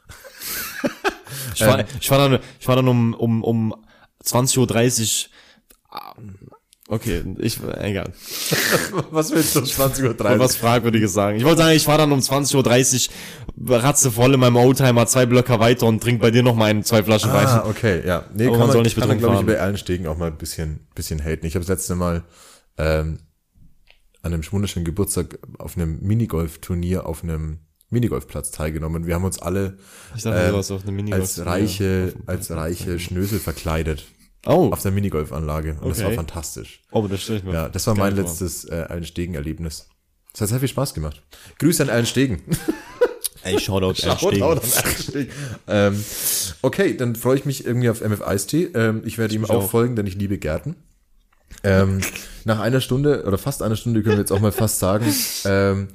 ich, 1.53 1.61
war, 1.61 1.83
ich 1.99 2.09
war 2.09 2.17
dann, 2.29 2.39
ich 2.59 2.67
war 2.67 2.75
dann 2.75 2.88
um, 2.88 3.13
um, 3.13 3.43
um 3.43 3.85
20.30 4.23 5.27
Uhr, 5.91 6.07
okay, 6.88 7.23
ich, 7.39 7.59
egal. 7.79 8.11
Was 9.11 9.31
willst 9.31 9.55
du 9.55 9.59
um 9.59 9.65
20.30 9.65 10.03
Uhr? 10.03 10.39
Was 10.39 10.55
Fragwürdiges 10.55 11.13
sagen. 11.13 11.38
Ich 11.38 11.43
wollte 11.43 11.59
sagen, 11.63 11.75
ich 11.75 11.88
war 11.88 11.97
dann 11.97 12.11
um 12.11 12.19
20.30 12.19 13.09
Uhr 13.57 13.83
ratzevoll 13.83 14.33
in 14.33 14.39
meinem 14.39 14.55
Oldtimer 14.55 15.05
zwei 15.07 15.25
Blöcke 15.25 15.59
weiter 15.59 15.85
und 15.88 16.01
trink 16.01 16.21
bei 16.21 16.31
dir 16.31 16.43
noch 16.43 16.55
mal 16.55 16.65
ein, 16.65 16.83
zwei 16.83 17.03
Flaschen 17.03 17.31
Ah, 17.31 17.63
Wein. 17.63 17.69
okay, 17.69 18.01
ja. 18.05 18.25
Nee, 18.33 18.47
Aber 18.47 18.57
kann 18.57 18.67
man 18.67 18.71
soll 18.71 18.83
nicht 18.83 18.97
kann 18.97 19.07
man, 19.07 19.19
glaube 19.19 19.35
ich, 19.39 19.45
bei 19.45 19.53
Erlenstegen 19.53 20.07
auch 20.07 20.17
mal 20.17 20.27
ein 20.27 20.38
bisschen, 20.38 20.88
bisschen 20.95 21.23
haten. 21.23 21.45
Ich 21.45 21.55
habe 21.55 21.65
das 21.65 21.69
letzte 21.69 21.95
Mal 21.95 22.23
ähm, 22.77 23.19
an 24.21 24.33
einem 24.33 24.43
wunderschönen 24.51 24.85
Geburtstag 24.85 25.39
auf 25.57 25.77
einem 25.77 25.99
Minigolf-Turnier 26.01 27.05
auf 27.05 27.23
einem 27.23 27.59
Minigolfplatz 27.89 28.51
teilgenommen. 28.51 29.07
Wir 29.07 29.15
haben 29.15 29.23
uns 29.23 29.39
alle 29.39 29.77
dachte, 30.21 30.29
äh, 30.29 31.13
als 31.13 31.45
reiche, 31.45 32.13
als 32.25 32.51
reiche 32.51 32.99
Schnösel 32.99 33.39
verkleidet 33.39 34.05
Oh, 34.49 34.69
auf 34.71 34.81
der 34.81 34.91
Minigolfanlage 34.91 35.77
und 35.81 35.89
das 35.89 35.99
war 35.99 36.07
Okay. 36.07 36.15
fantastisch. 36.15 36.81
oh, 36.91 37.05
das 37.07 37.21
stelle 37.21 37.39
ich 37.39 37.43
mir. 37.43 37.53
Ja, 37.53 37.69
das 37.69 37.85
war 37.87 37.95
mein 37.95 38.15
letztes 38.15 38.63
äh, 38.65 38.75
Erlenstegen-Erlebnis. 38.75 39.89
Das 40.31 40.41
hat 40.41 40.49
sehr 40.49 40.59
viel 40.59 40.69
Spaß 40.69 40.93
gemacht. 40.93 41.21
Grüße 41.59 41.83
an 41.83 41.89
Erlenstegen. 41.89 42.41
Ey, 43.43 43.59
Shoutout, 43.59 43.95
Shoutout 43.95 44.43
an 44.43 44.59
Erlenstegen. 44.61 45.31
ähm, 45.67 46.03
okay, 46.61 46.95
dann 46.95 47.15
freue 47.15 47.37
ich 47.37 47.45
mich 47.45 47.65
irgendwie 47.65 47.89
auf 47.89 48.01
MF 48.01 48.21
Ice-T. 48.25 48.71
Ähm, 48.73 49.01
ich 49.05 49.17
werde 49.17 49.35
ihm 49.35 49.41
mich 49.41 49.49
auch, 49.49 49.63
auch. 49.63 49.69
folgen, 49.69 49.95
denn 49.95 50.05
ich 50.07 50.15
liebe 50.15 50.37
Gärten. 50.37 50.75
Ähm, 51.63 52.01
nach 52.45 52.59
einer 52.59 52.81
Stunde 52.81 53.23
oder 53.25 53.37
fast 53.37 53.61
einer 53.63 53.75
Stunde 53.75 54.01
können 54.03 54.15
wir 54.15 54.19
jetzt 54.21 54.31
auch 54.31 54.39
mal 54.39 54.51
fast 54.51 54.79
sagen, 54.79 55.05
ähm, 55.45 55.87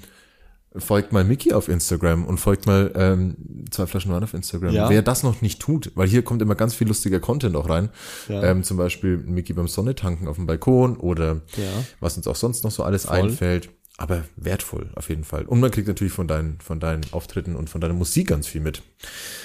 folgt 0.77 1.12
mal 1.12 1.25
Mickey 1.25 1.53
auf 1.53 1.68
Instagram 1.68 2.25
und 2.25 2.39
folgt 2.39 2.66
mal 2.66 2.91
ähm, 2.95 3.37
zwei 3.70 3.87
Flaschen 3.87 4.12
Wein 4.12 4.23
auf 4.23 4.35
Instagram. 4.35 4.73
Ja. 4.73 4.89
Wer 4.89 5.03
das 5.03 5.23
noch 5.23 5.43
nicht 5.43 5.61
tut, 5.61 5.93
weil 5.95 6.09
hier 6.09 6.23
kommt 6.23 6.41
immer 6.43 6.55
ganz 6.55 6.75
viel 6.75 6.89
lustiger 6.89 7.20
Content 7.20 7.57
auch 7.57 7.68
rein. 7.68 7.91
Ja. 8.29 8.43
Ähm, 8.43 8.62
zum 8.64 8.77
Beispiel 8.77 9.18
Mickey 9.18 9.53
beim 9.53 9.68
Sonne 9.68 9.95
tanken 9.95 10.29
auf 10.29 10.37
dem 10.37 10.47
Balkon 10.47 10.97
oder 10.97 11.43
Ja. 11.57 11.85
was 12.01 12.16
uns 12.16 12.27
auch 12.27 12.37
sonst 12.37 12.64
noch 12.64 12.70
so 12.70 12.83
alles 12.83 13.05
Voll. 13.07 13.16
einfällt. 13.16 13.70
Aber 13.99 14.25
wertvoll 14.37 14.91
auf 14.95 15.11
jeden 15.11 15.25
Fall. 15.25 15.45
Und 15.45 15.61
man 15.61 15.70
kriegt 15.70 15.87
natürlich 15.87 16.12
von 16.14 16.27
deinen, 16.27 16.59
von 16.61 16.81
deinen 16.81 17.03
Auftritten 17.12 17.55
und 17.55 17.68
von 17.68 17.81
deiner 17.81 17.95
Musik 17.95 18.29
ganz 18.29 18.47
viel 18.47 18.62
mit. 18.62 18.83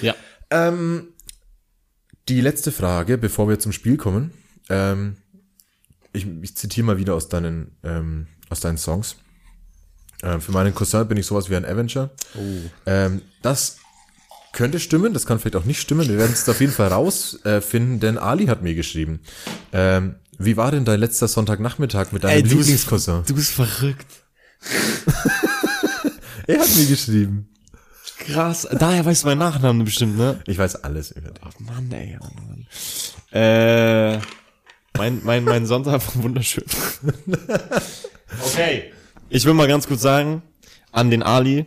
Ja. 0.00 0.14
Ähm, 0.50 1.08
die 2.28 2.40
letzte 2.40 2.72
Frage, 2.72 3.18
bevor 3.18 3.48
wir 3.48 3.58
zum 3.58 3.72
Spiel 3.72 3.96
kommen. 3.98 4.32
Ähm, 4.70 5.16
ich, 6.12 6.26
ich 6.42 6.56
zitiere 6.56 6.86
mal 6.86 6.98
wieder 6.98 7.14
aus 7.14 7.28
deinen, 7.28 7.76
ähm, 7.84 8.26
aus 8.48 8.60
deinen 8.60 8.78
Songs. 8.78 9.16
Ähm, 10.22 10.40
für 10.40 10.52
meinen 10.52 10.74
Cousin 10.74 11.06
bin 11.08 11.16
ich 11.18 11.26
sowas 11.26 11.48
wie 11.50 11.56
ein 11.56 11.64
Avenger. 11.64 12.10
Ähm, 12.86 13.22
das 13.42 13.76
könnte 14.52 14.80
stimmen, 14.80 15.12
das 15.14 15.26
kann 15.26 15.38
vielleicht 15.38 15.56
auch 15.56 15.64
nicht 15.64 15.80
stimmen. 15.80 16.08
Wir 16.08 16.18
werden 16.18 16.32
es 16.32 16.48
auf 16.48 16.60
jeden 16.60 16.72
Fall 16.72 16.88
rausfinden, 16.88 17.52
äh, 17.52 17.60
finden, 17.60 18.00
denn 18.00 18.18
Ali 18.18 18.46
hat 18.46 18.62
mir 18.62 18.74
geschrieben. 18.74 19.20
Ähm, 19.72 20.16
wie 20.38 20.56
war 20.56 20.70
denn 20.70 20.84
dein 20.84 21.00
letzter 21.00 21.28
Sonntagnachmittag 21.28 22.12
mit 22.12 22.24
deinem 22.24 22.32
Ey, 22.36 22.42
du 22.42 22.48
bist- 22.48 22.58
Lieblingscousin? 22.68 23.22
Du 23.26 23.34
bist 23.34 23.52
verrückt. 23.52 24.06
Er 26.46 26.60
hat 26.60 26.74
mir 26.76 26.86
geschrieben. 26.86 27.48
krass. 28.20 28.66
Daher 28.78 29.04
weißt 29.04 29.22
du 29.22 29.26
meinen 29.28 29.38
Nachnamen 29.40 29.84
bestimmt, 29.84 30.16
ne? 30.16 30.40
Ich 30.46 30.56
weiß 30.56 30.76
alles 30.82 31.10
über 31.10 31.30
dich. 31.30 31.42
Mann, 31.60 31.92
ey. 31.92 32.16
Mann, 32.18 32.32
Mann. 32.48 32.66
Äh, 33.32 34.18
mein, 34.96 35.20
mein, 35.24 35.44
mein 35.44 35.66
Sonntag 35.66 35.92
war 36.16 36.22
wunderschön. 36.22 36.64
okay. 38.46 38.92
Ich 39.30 39.44
will 39.44 39.52
mal 39.52 39.68
ganz 39.68 39.86
kurz 39.86 40.00
sagen, 40.00 40.42
an 40.90 41.10
den 41.10 41.22
Ali, 41.22 41.66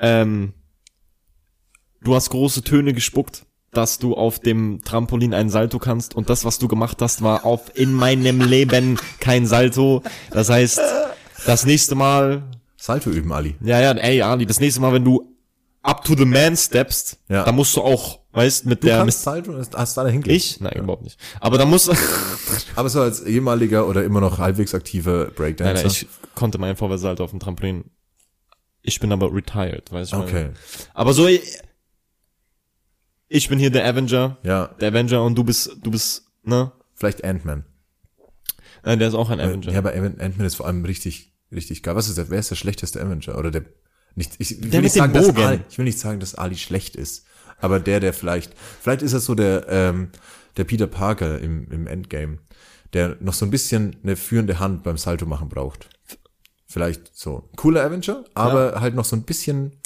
ähm, 0.00 0.54
du 2.02 2.16
hast 2.16 2.30
große 2.30 2.62
Töne 2.62 2.92
gespuckt, 2.92 3.46
dass 3.70 4.00
du 4.00 4.14
auf 4.14 4.40
dem 4.40 4.82
Trampolin 4.82 5.34
einen 5.34 5.50
Salto 5.50 5.78
kannst 5.78 6.16
und 6.16 6.28
das, 6.28 6.44
was 6.44 6.58
du 6.58 6.66
gemacht 6.66 7.00
hast, 7.00 7.22
war 7.22 7.44
auf 7.44 7.76
in 7.76 7.92
meinem 7.92 8.40
Leben 8.40 8.98
kein 9.20 9.46
Salto. 9.46 10.02
Das 10.32 10.48
heißt, 10.48 10.80
das 11.46 11.64
nächste 11.64 11.94
Mal, 11.94 12.42
Salto 12.76 13.10
üben, 13.10 13.32
Ali. 13.32 13.54
ja, 13.60 13.80
ja, 13.80 13.92
ey, 13.92 14.22
Ali, 14.22 14.46
das 14.46 14.58
nächste 14.58 14.80
Mal, 14.80 14.92
wenn 14.92 15.04
du 15.04 15.35
up 15.86 16.04
to 16.04 16.14
the 16.16 16.24
man 16.24 16.56
steppst, 16.56 17.18
Ja. 17.28 17.44
da 17.44 17.52
musst 17.52 17.74
du 17.76 17.82
auch, 17.82 18.20
weißt, 18.32 18.66
mit 18.66 18.82
Du 18.82 18.88
der, 18.88 18.98
kannst 18.98 19.18
mit, 19.26 19.46
Salto, 19.46 19.78
hast 19.78 19.96
du 19.96 20.00
da 20.02 20.08
hingelegt. 20.08 20.44
ich? 20.44 20.60
Nein, 20.60 20.72
überhaupt 20.76 21.02
nicht. 21.04 21.18
Aber 21.40 21.58
da 21.58 21.64
muss, 21.64 21.88
Aber 22.76 22.88
so 22.88 23.00
als 23.00 23.22
ehemaliger 23.22 23.86
oder 23.88 24.04
immer 24.04 24.20
noch 24.20 24.38
halbwegs 24.38 24.74
aktiver 24.74 25.24
nein, 25.26 25.34
Breakdancer. 25.34 25.82
nein, 25.84 25.92
ich 25.92 26.06
konnte 26.34 26.58
meinen 26.58 26.76
Vorwärtssalto 26.76 27.24
auf 27.24 27.30
dem 27.30 27.40
Trampolin. 27.40 27.84
Ich 28.82 29.00
bin 29.00 29.10
aber 29.12 29.32
retired, 29.34 29.90
weißt 29.90 30.12
du? 30.12 30.16
okay. 30.18 30.50
Aber 30.94 31.12
so, 31.12 31.26
ich, 31.26 31.42
bin 33.48 33.58
hier 33.58 33.70
der 33.70 33.84
Avenger, 33.86 34.38
Ja, 34.42 34.68
der 34.80 34.88
Avenger 34.90 35.22
und 35.24 35.34
du 35.36 35.44
bist, 35.44 35.76
du 35.82 35.90
bist, 35.90 36.26
ne? 36.44 36.72
vielleicht 36.94 37.24
Ant-Man. 37.24 37.64
Nein, 38.84 38.98
der 39.00 39.08
ist 39.08 39.14
auch 39.14 39.30
ein 39.30 39.40
Avenger. 39.40 39.72
Ja, 39.72 39.78
aber 39.78 39.92
Ant- 39.92 40.20
Ant-Man 40.20 40.46
ist 40.46 40.54
vor 40.54 40.66
allem 40.66 40.84
richtig, 40.84 41.32
richtig 41.52 41.82
geil. 41.82 41.96
Was 41.96 42.08
ist 42.08 42.18
der, 42.18 42.30
wer 42.30 42.38
ist 42.38 42.50
der 42.50 42.54
schlechteste 42.56 43.00
Avenger? 43.00 43.36
Oder 43.36 43.50
der, 43.50 43.64
nicht, 44.16 44.32
ich, 44.38 44.58
ich 44.58 44.72
will 44.72 44.80
nicht 44.80 44.94
sagen, 44.94 45.12
dass. 45.12 45.34
Ali, 45.36 45.60
ich 45.68 45.78
will 45.78 45.84
nicht 45.84 45.98
sagen, 45.98 46.20
dass 46.20 46.34
Ali 46.34 46.56
schlecht 46.56 46.96
ist. 46.96 47.26
Aber 47.58 47.80
der, 47.80 48.00
der 48.00 48.12
vielleicht, 48.12 48.52
vielleicht 48.80 49.02
ist 49.02 49.12
er 49.12 49.20
so 49.20 49.34
der, 49.34 49.66
ähm, 49.68 50.10
der 50.56 50.64
Peter 50.64 50.86
Parker 50.86 51.38
im, 51.38 51.70
im 51.70 51.86
Endgame, 51.86 52.38
der 52.92 53.16
noch 53.20 53.34
so 53.34 53.44
ein 53.44 53.50
bisschen 53.50 53.96
eine 54.02 54.16
führende 54.16 54.58
Hand 54.58 54.82
beim 54.82 54.98
Salto 54.98 55.26
machen 55.26 55.48
braucht. 55.48 55.88
Vielleicht 56.66 57.16
so. 57.16 57.48
Cooler 57.56 57.84
Avenger, 57.84 58.24
aber 58.34 58.80
halt 58.80 58.94
noch 58.94 59.04
so 59.04 59.16
ein 59.16 59.22
bisschen, 59.22 59.80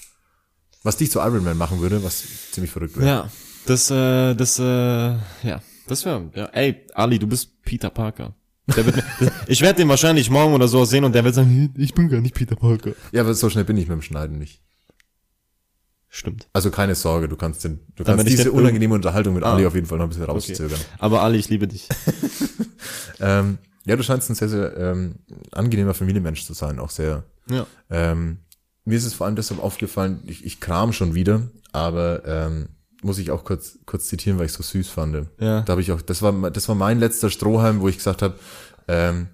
was 0.83 0.97
dich 0.97 1.11
zu 1.11 1.19
Iron 1.21 1.45
Man 1.45 1.59
machen 1.59 1.81
würde, 1.81 2.03
was 2.03 2.25
ziemlich 2.53 2.73
verrückt 2.73 2.97
wäre. 2.97 3.07
Ja, 3.07 3.31
das, 3.67 3.91
äh, 3.91 4.35
das, 4.35 4.59
äh, 4.59 4.63
ja, 4.63 5.63
das 5.87 6.05
wäre, 6.05 6.31
ja, 6.35 6.47
ey, 6.47 6.87
Ali, 6.95 7.19
du 7.19 7.27
bist 7.27 7.63
Peter 7.63 7.91
Parker. 7.91 8.35
Wird, 8.77 9.05
ich 9.47 9.61
werde 9.61 9.79
den 9.79 9.89
wahrscheinlich 9.89 10.31
morgen 10.31 10.55
oder 10.55 10.69
so 10.69 10.85
sehen 10.85 11.05
und 11.05 11.15
der 11.15 11.25
wird 11.25 11.35
sagen, 11.35 11.73
ich 11.77 11.95
bin 11.95 12.09
gar 12.09 12.21
nicht 12.21 12.35
Peter 12.35 12.57
Parker. 12.57 12.93
Ja, 13.13 13.23
aber 13.23 13.35
so 13.35 13.51
schnell 13.51 13.65
bin 13.65 13.77
ich 13.77 13.89
mit 13.89 13.95
dem 13.97 14.03
Schneiden 14.03 14.39
nicht. 14.39 14.61
Stimmt. 16.09 16.49
Also 16.53 16.71
keine 16.71 16.97
Sorge, 16.97 17.29
du 17.29 17.37
kannst 17.37 17.63
den, 17.65 17.81
du 17.95 18.03
Dann, 18.03 18.17
kannst 18.17 18.33
diese 18.33 18.51
unangenehme 18.51 18.95
Unterhaltung 18.95 19.33
mit 19.35 19.45
Ah. 19.45 19.55
Ali 19.55 19.65
auf 19.67 19.75
jeden 19.77 19.87
Fall 19.87 19.99
noch 19.99 20.07
ein 20.07 20.09
bisschen 20.09 20.25
Okay. 20.25 20.33
rauszögern. 20.33 20.81
Aber 20.99 21.23
Ali, 21.23 21.39
ich 21.39 21.49
liebe 21.49 21.69
dich. 21.69 21.89
Ähm, 23.23 23.59
ja, 23.85 23.97
du 23.97 24.03
scheinst 24.03 24.31
ein 24.31 24.35
sehr, 24.35 24.49
sehr 24.49 24.75
ähm, 24.79 25.17
angenehmer 25.53 25.93
Familienmensch 25.93 26.45
zu 26.47 26.55
sein, 26.55 26.79
auch 26.79 26.89
sehr. 26.89 27.25
Ja. 27.51 27.67
Ähm, 27.91 28.39
mir 28.87 28.97
ist 28.97 29.05
es 29.05 29.13
vor 29.13 29.27
allem 29.27 29.37
deshalb 29.37 29.63
aufgefallen, 29.63 30.23
ich, 30.27 30.45
ich 30.47 30.59
kram 30.59 30.95
schon 30.95 31.15
wieder, 31.15 31.51
aber 31.73 32.23
ähm, 32.25 32.69
muss 33.03 33.19
ich 33.19 33.31
auch 33.31 33.45
kurz 33.45 33.79
kurz 33.87 34.09
zitieren, 34.09 34.39
weil 34.39 34.47
ich 34.47 34.53
so 34.53 34.63
süß 34.63 34.89
fand. 34.89 35.27
Ja. 35.39 35.63
Da 35.63 35.71
habe 35.71 35.81
ich 35.81 35.93
auch, 35.93 36.03
das 36.03 36.23
war 36.23 36.51
das 36.51 36.69
war 36.69 36.75
mein 36.75 36.99
letzter 36.99 37.31
Strohhalm, 37.31 37.81
wo 37.81 37.89
ich 37.89 37.97
gesagt 37.97 38.23
habe, 38.23 38.39
ähm, 38.89 39.29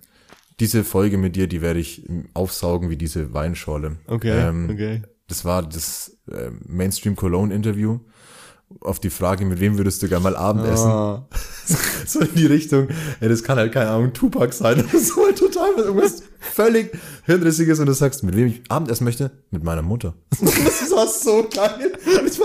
diese 0.60 0.84
Folge 0.84 1.18
mit 1.18 1.36
dir, 1.36 1.48
die 1.48 1.60
werde 1.60 1.80
ich 1.80 2.08
aufsaugen 2.34 2.88
wie 2.90 2.96
diese 2.96 3.34
Weinschorle. 3.34 3.96
Okay, 4.06 4.48
Ähm, 4.48 4.70
okay. 4.72 5.02
Das 5.28 5.44
war 5.44 5.62
das 5.62 6.16
äh, 6.30 6.50
Mainstream 6.66 7.16
Cologne 7.16 7.52
Interview. 7.54 7.98
Auf 8.80 8.98
die 8.98 9.10
Frage, 9.10 9.44
mit 9.44 9.60
wem 9.60 9.78
würdest 9.78 10.02
du 10.02 10.08
gerne 10.08 10.24
mal 10.24 10.36
Abendessen? 10.36 10.90
Ah. 10.90 11.28
so 12.06 12.20
in 12.20 12.34
die 12.34 12.46
Richtung, 12.46 12.88
ey, 13.20 13.28
das 13.28 13.44
kann 13.44 13.58
halt 13.58 13.72
keine 13.72 13.90
Ahnung, 13.90 14.12
Tupac 14.12 14.52
sein 14.52 14.84
oder 14.84 14.98
so, 14.98 15.24
halt 15.24 15.38
total 15.38 15.72
irgendwas 15.76 16.22
völlig 16.40 16.96
Hirnrissiges 17.24 17.78
und 17.78 17.86
du 17.86 17.92
sagst, 17.92 18.24
mit 18.24 18.36
wem 18.36 18.48
ich 18.48 18.62
Abendessen 18.68 19.04
möchte? 19.04 19.30
Mit 19.50 19.62
meiner 19.62 19.82
Mutter. 19.82 20.14
das 20.40 20.90
war 20.90 21.06
so 21.06 21.46
geil. 21.52 21.92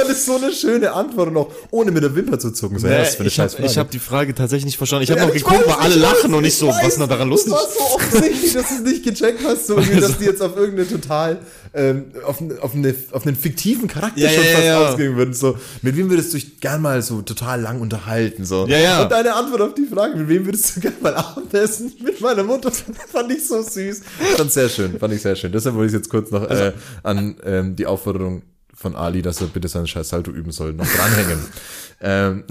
Fand 0.02 0.12
das 0.12 0.26
so 0.26 0.36
eine 0.38 0.52
schöne 0.54 0.92
Antwort 0.94 1.30
und 1.30 1.38
auch 1.38 1.52
ohne 1.72 1.92
mit 1.92 2.04
der 2.04 2.16
Wimper 2.16 2.40
zu 2.40 2.52
zucken. 2.52 2.80
So, 2.80 2.88
ja, 2.88 3.02
Nee, 3.02 3.08
eine 3.20 3.28
ich 3.28 3.40
habe 3.40 3.68
hab 3.68 3.92
die 3.92 4.00
Frage 4.00 4.34
tatsächlich 4.36 4.66
nicht 4.66 4.78
verstanden. 4.78 5.04
Ich 5.04 5.12
habe 5.12 5.22
Ja, 5.22 5.28
noch 5.28 5.34
geguckt, 5.34 5.64
weil 5.68 5.74
alle 5.76 5.96
lachen 5.96 6.32
weiß, 6.32 6.38
und 6.38 6.46
ich 6.46 6.56
so, 6.58 6.68
weiß. 6.68 6.76
was 6.82 6.88
ist 6.94 7.00
denn 7.00 7.10
daran 7.10 7.30
lustig? 7.30 7.54
Das 7.54 7.62
war 7.64 7.70
so 7.70 7.96
offensichtlich, 7.96 8.54
dass 8.54 8.68
du 8.70 8.76
es 8.76 8.82
nicht 8.82 9.04
gecheckt 9.04 9.40
hast, 9.46 9.68
so 9.68 9.78
irgendwie, 9.78 10.00
dass 10.00 10.18
die 10.18 10.26
jetzt 10.26 10.42
auf 10.42 10.56
irgendeine 10.56 10.88
total, 10.90 11.40
ähm, 11.74 12.06
auf, 12.26 12.42
auf, 12.62 12.74
eine, 12.76 12.94
auf 13.12 13.26
einen 13.26 13.36
fiktiven 13.36 13.88
Charakter 13.88 14.20
Ja, 14.20 14.30
schon 14.30 14.44
ja, 14.44 14.52
fast 14.52 14.66
ja. 14.66 14.90
ausgehen 14.90 15.16
würden. 15.16 15.34
So, 15.34 15.58
mit 15.82 15.96
wem 15.98 16.10
würdest 16.10 16.34
du 16.34 16.38
dich 16.38 16.60
gern 16.60 16.82
mal 16.82 17.02
so 17.02 17.22
total 17.22 17.62
lang 17.62 17.82
unterhalten? 17.82 18.46
So. 18.46 18.66
Ja, 18.68 18.78
ja. 18.78 19.04
Und 19.04 19.12
deine 19.12 19.34
Antwort 19.36 19.62
auf 19.62 19.74
die 19.74 19.86
Frage, 19.86 20.16
mit 20.18 20.28
wem 20.28 20.46
würdest 20.46 20.76
du 20.76 20.80
gern 20.82 20.94
mal 21.02 21.16
Abendessen? 21.16 21.94
Mit 22.04 22.20
meiner 22.22 22.44
Mutter, 22.44 22.72
fand 22.72 23.32
ich 23.32 23.48
so 23.48 23.62
süß. 23.62 24.02
Fand 24.38 24.52
sehr 24.52 24.70
schön, 24.70 25.00
fand 25.00 25.14
ich 25.14 25.22
sehr 25.22 25.36
schön. 25.36 25.52
Deshalb 25.52 25.76
wollte 25.76 25.88
ich 25.88 25.94
jetzt 25.94 26.10
kurz 26.10 26.32
noch 26.32 26.48
Also 26.48 26.64
äh, 26.66 26.74
an 27.04 27.36
ähm, 27.46 27.76
die 27.76 27.86
Aufforderung 27.86 28.42
von 28.82 28.96
Ali, 28.96 29.22
dass 29.22 29.40
er 29.42 29.48
bitte 29.48 29.68
seinen 29.68 29.88
scheiß 29.88 30.10
Salto 30.10 30.32
üben 30.32 30.52
soll, 30.52 30.74
noch 30.74 30.88
dranhängen. 30.88 31.40
ähm, 32.02 32.44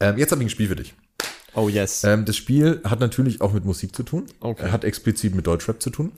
ähm, 0.00 0.18
jetzt 0.18 0.30
habe 0.32 0.42
ich 0.42 0.46
ein 0.46 0.50
Spiel 0.50 0.68
für 0.68 0.76
dich. 0.76 0.94
Oh 1.54 1.68
yes. 1.68 2.04
Ähm, 2.04 2.24
das 2.24 2.36
Spiel 2.36 2.80
hat 2.84 3.00
natürlich 3.00 3.40
auch 3.40 3.52
mit 3.52 3.64
Musik 3.64 3.94
zu 3.94 4.02
tun. 4.04 4.26
Okay. 4.40 4.66
Er 4.66 4.72
hat 4.72 4.84
explizit 4.84 5.34
mit 5.34 5.46
Deutschrap 5.46 5.82
zu 5.82 5.90
tun. 5.90 6.12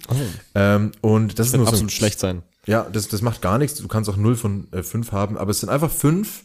Ähm, 0.55 0.93
und 1.01 1.39
das 1.39 1.49
ist 1.49 1.53
Wird 1.53 1.61
nur 1.61 1.67
so 1.67 1.73
absolut 1.73 1.93
schlecht 1.93 2.21
sein. 2.21 2.43
ja, 2.67 2.87
das, 2.93 3.09
das 3.09 3.23
macht 3.23 3.41
gar 3.41 3.57
nichts. 3.59 3.81
Du 3.81 3.89
kannst 3.89 4.11
auch 4.11 4.17
0 4.17 4.37
von 4.37 4.69
äh, 4.73 4.83
5 4.83 5.13
haben, 5.13 5.39
aber 5.39 5.53
es 5.53 5.61
sind 5.61 5.71
einfach 5.71 5.91
fünf 5.91 6.45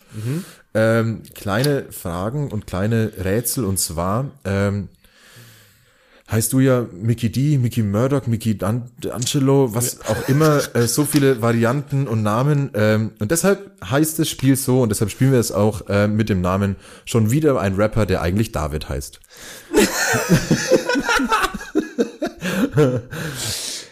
ähm, 0.74 1.24
kleine 1.34 1.92
Fragen 1.92 2.52
und 2.52 2.68
kleine 2.68 3.12
Rätsel. 3.18 3.66
Und 3.66 3.80
zwar 3.80 4.32
ähm, 4.46 4.88
heißt 6.36 6.52
du 6.52 6.60
ja 6.60 6.86
Mickey 6.92 7.32
D, 7.32 7.58
Mickey 7.58 7.82
Murdoch, 7.82 8.28
Mickey 8.28 8.58
Dan 8.58 8.92
D'Angelo, 9.02 9.74
was 9.74 10.02
auch 10.02 10.28
immer, 10.28 10.60
äh, 10.76 10.86
so 10.86 11.06
viele 11.06 11.42
Varianten 11.42 12.08
und 12.08 12.24
Namen. 12.24 12.72
Ähm, 12.74 13.12
und 13.20 13.32
deshalb 13.32 13.72
heißt 13.90 14.20
das 14.20 14.30
Spiel 14.30 14.58
so 14.58 14.82
und 14.82 14.90
deshalb 14.90 15.12
spielen 15.12 15.32
wir 15.32 15.40
es 15.40 15.54
auch 15.54 15.88
äh, 15.88 16.10
mit 16.10 16.28
dem 16.28 16.42
Namen 16.42 16.76
schon 17.06 17.32
wieder 17.32 17.58
ein 17.62 17.76
Rapper, 17.76 18.06
der 18.06 18.22
eigentlich 18.22 18.52
David 18.52 18.90
heißt. 18.90 19.22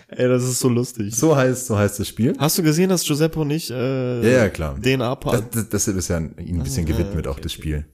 Ey, 0.09 0.27
das 0.27 0.43
ist 0.43 0.59
so 0.59 0.67
lustig. 0.67 1.15
So 1.15 1.33
heißt, 1.35 1.65
so 1.65 1.77
heißt 1.77 1.99
das 1.99 2.09
Spiel. 2.09 2.35
Hast 2.37 2.57
du 2.57 2.63
gesehen, 2.63 2.89
dass 2.89 3.05
Giuseppe 3.05 3.39
und 3.39 3.51
ich 3.51 3.71
äh, 3.71 4.21
Ja, 4.21 4.43
ja, 4.43 4.49
klar. 4.49 4.75
DNA 4.79 5.15
Das, 5.15 5.43
das, 5.49 5.69
das 5.69 5.87
ist 5.87 6.09
ja 6.09 6.17
ein 6.17 6.35
ein 6.37 6.61
bisschen 6.61 6.85
ja, 6.85 6.93
gewidmet, 6.93 7.25
auch 7.25 7.33
okay, 7.33 7.43
das 7.43 7.53
Spiel. 7.53 7.85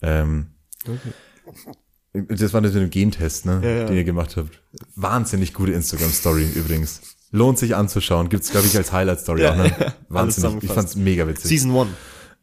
Ähm, 0.00 0.52
Das 2.12 2.52
war 2.52 2.60
mit 2.60 2.74
dem 2.74 2.90
Gentest, 2.90 3.46
ne, 3.46 3.60
Ja, 3.62 3.70
ja. 3.70 3.84
den 3.86 3.96
ihr 3.96 4.04
gemacht 4.04 4.36
habt. 4.36 4.60
Wahnsinnig 4.96 5.54
gute 5.54 5.72
Instagram-Story 5.72 6.46
übrigens. 6.54 7.00
Lohnt 7.30 7.58
sich 7.58 7.74
anzuschauen. 7.74 8.28
Gibt's, 8.28 8.50
glaube 8.50 8.66
ich, 8.66 8.76
als 8.76 8.92
Highlight-Story 8.92 9.42
Ja, 9.42 9.52
auch, 9.52 9.56
ne? 9.56 9.74
ja. 9.80 9.94
Wahnsinnig. 10.10 10.62
Ich 10.64 10.70
fand's 10.72 10.94
mega 10.96 11.26
witzig. 11.26 11.46
Season 11.48 11.74
1. 11.74 11.88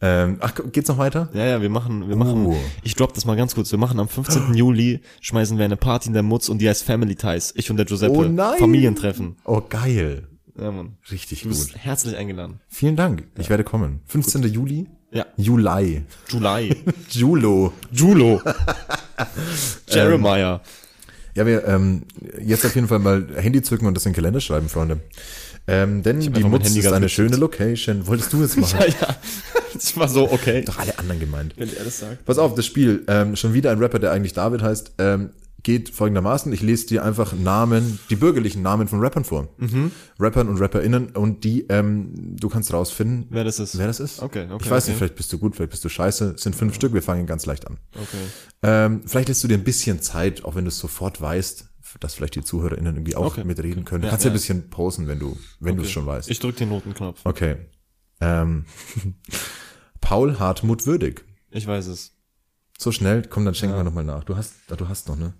Ähm, 0.01 0.37
ach, 0.39 0.53
geht's 0.71 0.87
noch 0.89 0.97
weiter? 0.97 1.29
Ja, 1.33 1.45
ja, 1.45 1.61
wir 1.61 1.69
machen, 1.69 2.07
wir 2.07 2.15
machen, 2.15 2.45
Oh. 2.47 2.57
ich 2.83 2.95
drop 2.95 3.13
das 3.13 3.25
mal 3.25 3.35
ganz 3.35 3.53
kurz. 3.53 3.69
Wir 3.71 3.77
machen 3.77 3.99
am 3.99 4.07
15. 4.07 4.53
Juli, 4.55 5.01
schmeißen 5.21 5.57
wir 5.57 5.65
eine 5.65 5.75
Party 5.77 6.07
in 6.07 6.13
der 6.13 6.23
Mutz 6.23 6.47
und 6.49 6.59
die 6.59 6.69
heißt 6.69 6.83
Family 6.83 7.15
Ties. 7.15 7.51
Ich 7.55 7.69
und 7.69 7.75
der 7.77 7.85
Giuseppe. 7.85 8.13
Oh 8.13 8.23
nein. 8.23 8.57
Familientreffen. 8.59 9.35
Oh, 9.43 9.61
geil. 9.67 10.27
Ja, 10.57 10.71
Mann. 10.71 10.97
Richtig 11.11 11.41
Du 11.43 11.49
bist 11.49 11.73
gut. 11.73 11.81
herzlich 11.83 12.15
eingeladen. 12.15 12.59
Vielen 12.69 12.95
Dank. 12.95 13.25
Ich 13.37 13.49
werde 13.49 13.63
kommen. 13.63 13.99
15. 14.07 14.41
Juli? 14.43 14.87
Ja. 15.11 15.25
Juli. 15.37 16.03
July. 16.29 16.75
Julo. 17.09 17.73
Julo. 17.91 18.41
Jeremiah. 19.87 20.61
Ja, 21.35 21.45
wir 21.45 21.65
ähm, 21.67 22.03
jetzt 22.43 22.65
auf 22.65 22.75
jeden 22.75 22.87
Fall 22.87 22.99
mal 22.99 23.27
Handy 23.35 23.61
zücken 23.61 23.87
und 23.87 23.95
das 23.95 24.05
in 24.05 24.11
den 24.11 24.15
Kalender 24.15 24.41
schreiben, 24.41 24.69
Freunde. 24.69 24.99
Ähm, 25.67 26.03
denn 26.03 26.19
die 26.19 26.29
Mutz 26.43 26.65
Handy 26.65 26.79
ist 26.79 26.91
eine 26.91 27.09
schöne 27.09 27.37
Location. 27.37 28.07
Wolltest 28.07 28.33
du 28.33 28.43
es 28.43 28.55
machen? 28.57 28.79
ja, 28.79 28.87
ja. 28.87 29.15
Das 29.73 29.95
war 29.97 30.07
so, 30.09 30.31
okay. 30.31 30.63
Doch 30.65 30.79
alle 30.79 30.97
anderen 30.97 31.19
gemeint. 31.19 31.53
Wenn 31.57 31.73
er 31.75 31.83
das 31.83 31.99
sagt. 31.99 32.25
Pass 32.25 32.37
auf, 32.37 32.55
das 32.55 32.65
Spiel, 32.65 33.03
ähm, 33.07 33.35
schon 33.35 33.53
wieder 33.53 33.71
ein 33.71 33.77
Rapper, 33.79 33.99
der 33.99 34.11
eigentlich 34.11 34.33
David 34.33 34.61
heißt, 34.61 34.93
ähm, 34.97 35.29
geht 35.69 35.89
folgendermaßen. 35.89 36.51
Ich 36.51 36.61
lese 36.61 36.87
dir 36.87 37.03
einfach 37.05 37.33
Namen, 37.33 37.99
die 38.09 38.15
bürgerlichen 38.15 38.63
Namen 38.63 38.87
von 38.87 38.99
Rappern 39.01 39.23
vor. 39.23 39.49
Mhm. 39.57 39.91
Rappern 40.19 40.49
und 40.49 40.57
RapperInnen 40.57 41.09
und 41.15 41.43
die, 41.43 41.67
ähm, 41.69 42.35
du 42.39 42.49
kannst 42.49 42.73
rausfinden, 42.73 43.27
Wer 43.29 43.43
das 43.43 43.59
ist. 43.59 43.77
wer 43.77 43.85
das 43.85 43.99
ist. 43.99 44.19
Okay, 44.19 44.47
okay, 44.49 44.63
Ich 44.65 44.71
weiß 44.71 44.85
okay. 44.85 44.91
nicht, 44.91 44.97
vielleicht 44.97 45.15
bist 45.15 45.31
du 45.31 45.37
gut, 45.37 45.55
vielleicht 45.55 45.69
bist 45.69 45.85
du 45.85 45.89
scheiße. 45.89 46.33
Es 46.37 46.41
sind 46.41 46.55
fünf 46.55 46.73
Stück, 46.73 46.91
wir 46.95 47.03
fangen 47.03 47.27
ganz 47.27 47.45
leicht 47.45 47.67
an. 47.67 47.77
Okay. 47.93 48.17
Ähm, 48.63 49.01
vielleicht 49.05 49.27
lässt 49.27 49.43
du 49.43 49.47
dir 49.47 49.59
ein 49.59 49.63
bisschen 49.63 50.01
Zeit, 50.01 50.43
auch 50.43 50.55
wenn 50.55 50.63
du 50.65 50.69
es 50.69 50.79
sofort 50.79 51.21
weißt, 51.21 51.69
dass 51.99 52.15
vielleicht 52.15 52.33
die 52.33 52.43
ZuhörerInnen 52.43 52.95
irgendwie 52.95 53.15
auch 53.15 53.27
Okay. 53.37 53.43
mitreden 53.43 53.85
können. 53.85 54.05
Ja, 54.05 54.09
kannst 54.09 54.25
ja 54.25 54.29
ja. 54.29 54.33
ein 54.33 54.37
bisschen 54.39 54.69
posen, 54.71 55.07
wenn 55.07 55.19
du, 55.19 55.37
wenn 55.59 55.77
du 55.77 55.83
es 55.83 55.91
schon 55.91 56.07
weißt. 56.07 56.31
Ich 56.31 56.39
drück 56.39 56.55
den 56.55 56.69
roten 56.71 56.95
Knopf. 56.95 57.19
okay. 57.25 57.57
Ähm, 58.21 58.65
Paul 60.01 60.39
Hartmut 60.39 60.87
Würdig. 60.87 61.23
Ich 61.51 61.67
weiß 61.67 61.85
es. 61.87 62.15
So 62.81 62.93
schnell, 62.93 63.23
komm, 63.29 63.43
dann 63.43 63.53
schenken 63.55 63.75
wir 63.75 63.83
nochmal 63.83 64.05
nach. 64.05 64.23
Du 64.23 64.37
hast, 64.37 64.53
ah, 64.69 64.75
du 64.77 64.87
hast 64.87 65.09
noch, 65.09 65.17
ne? 65.17 65.33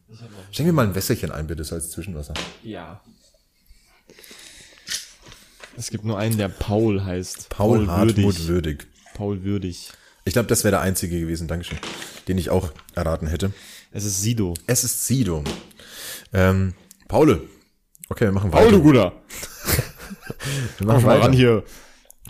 Schenk 0.51 0.67
mir 0.67 0.73
mal 0.73 0.85
ein 0.85 0.93
Wässerchen 0.93 1.31
ein, 1.31 1.47
bitte, 1.47 1.63
so 1.63 1.73
als 1.73 1.89
Zwischenwasser. 1.89 2.33
Ja. 2.63 3.01
Es 5.77 5.89
gibt 5.89 6.03
nur 6.03 6.19
einen, 6.19 6.37
der 6.37 6.49
Paul 6.49 7.01
heißt. 7.05 7.47
Paul, 7.47 7.87
Hartmut 7.87 8.17
Würdig. 8.17 8.47
Würdig. 8.47 8.87
Paul 9.13 9.43
Würdig. 9.43 9.89
Ich 10.25 10.33
glaube, 10.33 10.49
das 10.49 10.65
wäre 10.65 10.71
der 10.71 10.81
einzige 10.81 11.17
gewesen, 11.17 11.47
Dankeschön, 11.47 11.77
den 12.27 12.37
ich 12.37 12.49
auch 12.49 12.73
erraten 12.93 13.27
hätte. 13.27 13.53
Es 13.93 14.03
ist 14.03 14.21
Sido. 14.21 14.53
Es 14.67 14.83
ist 14.83 15.07
Sido. 15.07 15.45
Ähm, 16.33 16.73
Paul. 17.07 17.47
Okay, 18.09 18.25
wir 18.25 18.31
machen 18.33 18.51
weiter. 18.51 18.63
Paul, 18.65 18.71
du 18.73 18.83
Guter. 18.83 19.13
wir 20.77 20.87
Mach 20.87 20.95
machen 20.95 21.05
mal 21.05 21.15
weiter. 21.15 21.23
ran 21.23 21.31
hier. 21.31 21.63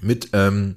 Mit 0.02 0.30
ähm, 0.34 0.76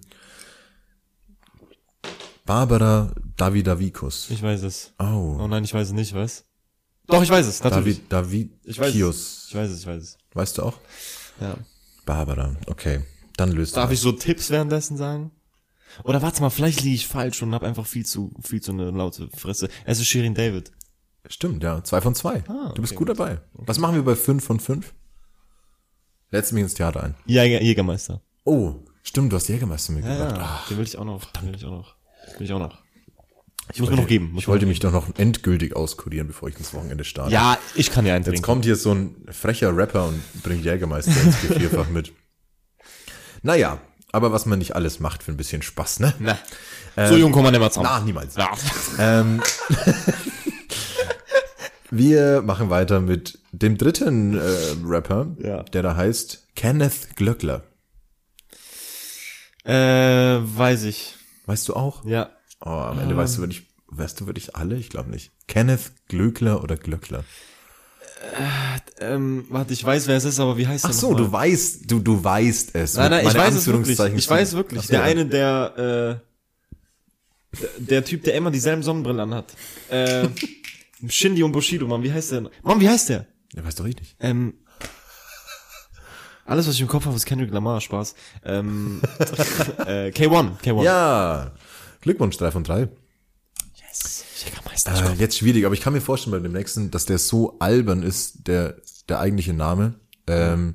Barbara 2.53 3.11
Davidavikus. 3.39 4.29
Ich 4.29 4.43
weiß 4.43 4.65
es. 4.65 4.93
Oh. 4.99 5.39
Oh 5.41 5.49
nein, 5.49 5.65
ich 5.65 5.73
weiß 5.73 5.87
es 5.87 5.93
nicht, 5.95 6.13
was? 6.13 6.45
Doch, 7.07 7.23
ich 7.23 7.31
weiß 7.31 7.47
es, 7.47 7.65
natürlich. 7.65 8.07
David, 8.11 8.53
ich 8.65 8.79
weiß 8.79 8.89
Davidius. 8.89 9.17
es. 9.17 9.47
Ich 9.49 9.55
weiß 9.55 9.71
es, 9.71 9.81
ich 9.81 9.87
weiß 9.87 10.03
es. 10.03 10.19
Weißt 10.35 10.59
du 10.59 10.65
auch? 10.65 10.79
Ja. 11.41 11.57
Barbara. 12.05 12.55
Okay. 12.67 13.01
Dann 13.39 13.53
löst 13.53 13.75
Darf 13.75 13.91
ich 13.91 14.01
so 14.01 14.13
Tipps 14.13 14.51
währenddessen 14.51 14.99
sagen? 14.99 15.31
Oder 16.05 16.21
warte 16.21 16.43
mal, 16.43 16.51
vielleicht 16.51 16.83
liege 16.83 16.95
ich 16.97 17.07
falsch 17.07 17.43
und 17.43 17.55
habe 17.55 17.65
einfach 17.67 17.87
viel 17.87 18.05
zu, 18.05 18.35
viel 18.43 18.61
zu 18.61 18.73
eine 18.73 18.91
laute 18.91 19.31
Fresse. 19.35 19.71
Es 19.87 19.99
ist 19.99 20.09
Shirin 20.09 20.35
David. 20.35 20.73
Stimmt, 21.29 21.63
ja. 21.63 21.83
Zwei 21.83 22.03
von 22.03 22.15
zwei. 22.15 22.45
Ah, 22.49 22.73
du 22.75 22.83
bist 22.83 22.93
okay, 22.93 22.99
gut 22.99 23.09
dabei. 23.09 23.41
Was 23.55 23.79
machen 23.79 23.95
wir 23.95 24.03
bei 24.05 24.15
fünf 24.15 24.45
von 24.45 24.61
fünf? 24.61 24.93
Setz 26.31 26.53
mich 26.53 26.65
ins 26.65 26.75
Theater 26.75 27.03
ein. 27.03 27.15
Jäger, 27.25 27.63
Jägermeister. 27.63 28.21
Oh, 28.45 28.75
stimmt, 29.03 29.33
du 29.33 29.37
hast 29.37 29.49
Jägermeister 29.49 29.95
Ja, 29.95 29.99
mitgebracht. 30.01 30.37
ja. 30.37 30.43
Ah, 30.45 30.61
Den 30.69 30.77
will 30.77 30.85
ich 30.85 30.99
auch 30.99 31.07
noch. 31.07 31.25
Den 31.33 31.49
will 31.49 31.57
ich 31.57 31.65
auch 31.65 31.71
noch. 31.71 32.02
Ich 32.41 32.53
auch 32.53 32.59
noch. 32.59 32.79
Ich 33.73 33.81
muss 33.81 33.91
mir 33.91 33.97
noch 33.97 34.07
geben. 34.07 34.35
Ich 34.37 34.49
wollte 34.49 34.67
mich 34.67 34.81
doch 34.81 34.93
noch 34.93 35.07
endgültig 35.17 35.75
auskurieren, 35.77 36.27
bevor 36.27 36.49
ich 36.49 36.59
ins 36.59 36.75
Wochenende 36.75 37.05
starte. 37.05 37.33
Ja, 37.33 37.57
ich 37.75 37.91
kann 37.91 38.05
ja 38.05 38.15
einen 38.15 38.25
Jetzt 38.25 38.33
trinken. 38.33 38.45
kommt 38.45 38.65
hier 38.65 38.77
so 38.77 38.93
ein 38.93 39.15
frecher 39.31 39.75
Rapper 39.77 40.09
und 40.09 40.21
bringt 40.43 40.65
Jägermeister 40.65 41.13
ins 41.23 41.37
Vierfach 41.37 41.89
mit. 41.89 42.13
Naja, 43.43 43.79
aber 44.11 44.33
was 44.33 44.47
man 44.47 44.59
nicht 44.59 44.75
alles 44.77 45.01
macht 45.01 45.23
für 45.23 45.33
ein 45.33 45.37
bisschen 45.37 45.63
Spaß, 45.63 46.01
ne? 46.01 46.13
Na. 46.19 46.39
so 47.09 47.17
jung 47.17 47.33
kommen 47.33 47.47
wir 47.47 47.51
nicht 47.53 47.61
mehr 47.61 47.71
zusammen. 47.71 47.89
Na, 47.93 48.01
niemals. 48.05 48.35
Ja. 48.37 48.51
Ähm, 48.99 49.43
wir 51.91 52.43
machen 52.43 52.69
weiter 52.71 53.01
mit 53.01 53.39
dem 53.53 53.79
dritten 53.79 54.37
äh, 54.39 54.43
Rapper, 54.85 55.29
Ja. 55.39 55.63
der 55.63 55.83
da 55.83 55.97
heißt 55.97 56.49
Kenneth 56.57 57.17
Glöckler. 57.17 57.63
Äh, 59.65 59.73
weiß 60.43 60.85
ich. 60.85 61.15
Weißt 61.47 61.69
du 61.69 61.75
auch? 61.75 62.05
Ja. 62.05 62.31
Oh, 62.61 62.71
am 62.71 62.99
Ende 62.99 63.17
weißt 63.17 63.37
du 63.37 63.41
wirklich, 63.41 63.67
weißt 63.89 64.21
du 64.21 64.27
wirklich 64.27 64.55
alle? 64.55 64.77
Ich 64.77 64.91
glaube 64.91 65.11
nicht. 65.11 65.33
Kenneth 65.49 65.93
Glöckler 66.09 66.63
oder 66.63 66.77
Glöckler? 66.77 67.25
Ähm, 69.01 69.47
warte, 69.49 69.73
ich 69.73 69.85
weiß, 69.85 70.07
wer 70.07 70.17
es 70.17 70.25
ist, 70.25 70.39
aber 70.39 70.57
wie 70.57 70.67
heißt 70.67 70.85
Ach 70.85 70.91
der 70.91 70.99
so, 70.99 71.15
du 71.15 71.31
weißt, 71.31 71.91
du, 71.91 71.99
du 71.99 72.23
weißt 72.23 72.75
es. 72.75 72.95
Nein, 72.95 73.11
nein, 73.11 73.27
ich 73.27 73.35
weiß 73.35 73.55
es 73.55 73.67
wirklich. 73.67 73.99
Ich 73.99 74.31
weiß 74.31 74.55
wirklich. 74.55 74.81
Ach 74.85 74.87
der 74.87 75.01
ja. 75.01 75.05
eine, 75.05 75.27
der, 75.27 76.21
äh, 76.23 77.59
der, 77.61 77.71
der 77.79 78.05
Typ, 78.05 78.23
der 78.23 78.35
immer 78.35 78.51
dieselben 78.51 78.83
Sonnenbrillen 78.83 79.21
anhat. 79.21 79.53
Äh, 79.91 80.29
Shindy 81.09 81.43
und 81.43 81.53
Bushido, 81.53 81.87
Mann, 81.89 82.03
wie 82.03 82.13
heißt 82.13 82.33
der? 82.33 82.51
Mann, 82.63 82.81
wie 82.81 82.89
heißt 82.89 83.09
der? 83.09 83.27
Ja, 83.55 83.65
weißt 83.65 83.81
du 83.81 83.83
richtig. 83.83 84.17
Ähm, 84.21 84.55
alles, 86.53 86.69
was 86.69 86.75
ich 86.75 86.83
im 86.83 86.89
Kopf 86.89 87.07
habe, 87.07 87.17
ist 87.17 87.25
Kendrick 87.25 87.51
Lamar, 87.51 87.81
Spaß. 87.81 88.15
Ähm, 88.45 89.01
äh, 89.87 90.11
K1, 90.11 90.61
K1. 90.63 90.85
Ja, 90.85 91.53
Glückwunsch, 92.03 92.37
drei 92.37 92.51
von 92.51 92.63
drei. 92.63 92.89
Yes. 93.75 94.25
Jägermeister. 94.45 95.13
Äh, 95.13 95.15
jetzt 95.15 95.39
schwierig, 95.39 95.65
aber 95.65 95.75
ich 95.75 95.81
kann 95.81 95.95
mir 95.95 96.03
vorstellen 96.03 96.33
bei 96.33 96.41
dem 96.47 96.53
nächsten, 96.53 96.91
dass 96.91 97.07
der 97.07 97.19
so 97.19 97.59
albern 97.59 98.03
ist, 98.03 98.47
der, 98.47 98.77
der 99.09 99.21
eigentliche 99.21 99.55
Name, 99.55 99.95
ähm, 100.27 100.75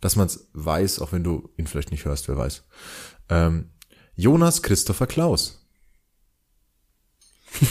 dass 0.00 0.14
man 0.14 0.28
es 0.28 0.48
weiß, 0.52 1.00
auch 1.00 1.10
wenn 1.10 1.24
du 1.24 1.50
ihn 1.56 1.66
vielleicht 1.66 1.90
nicht 1.90 2.04
hörst, 2.04 2.28
wer 2.28 2.36
weiß. 2.36 2.62
Ähm, 3.28 3.70
Jonas 4.14 4.62
Christopher 4.62 5.08
Klaus. 5.08 5.66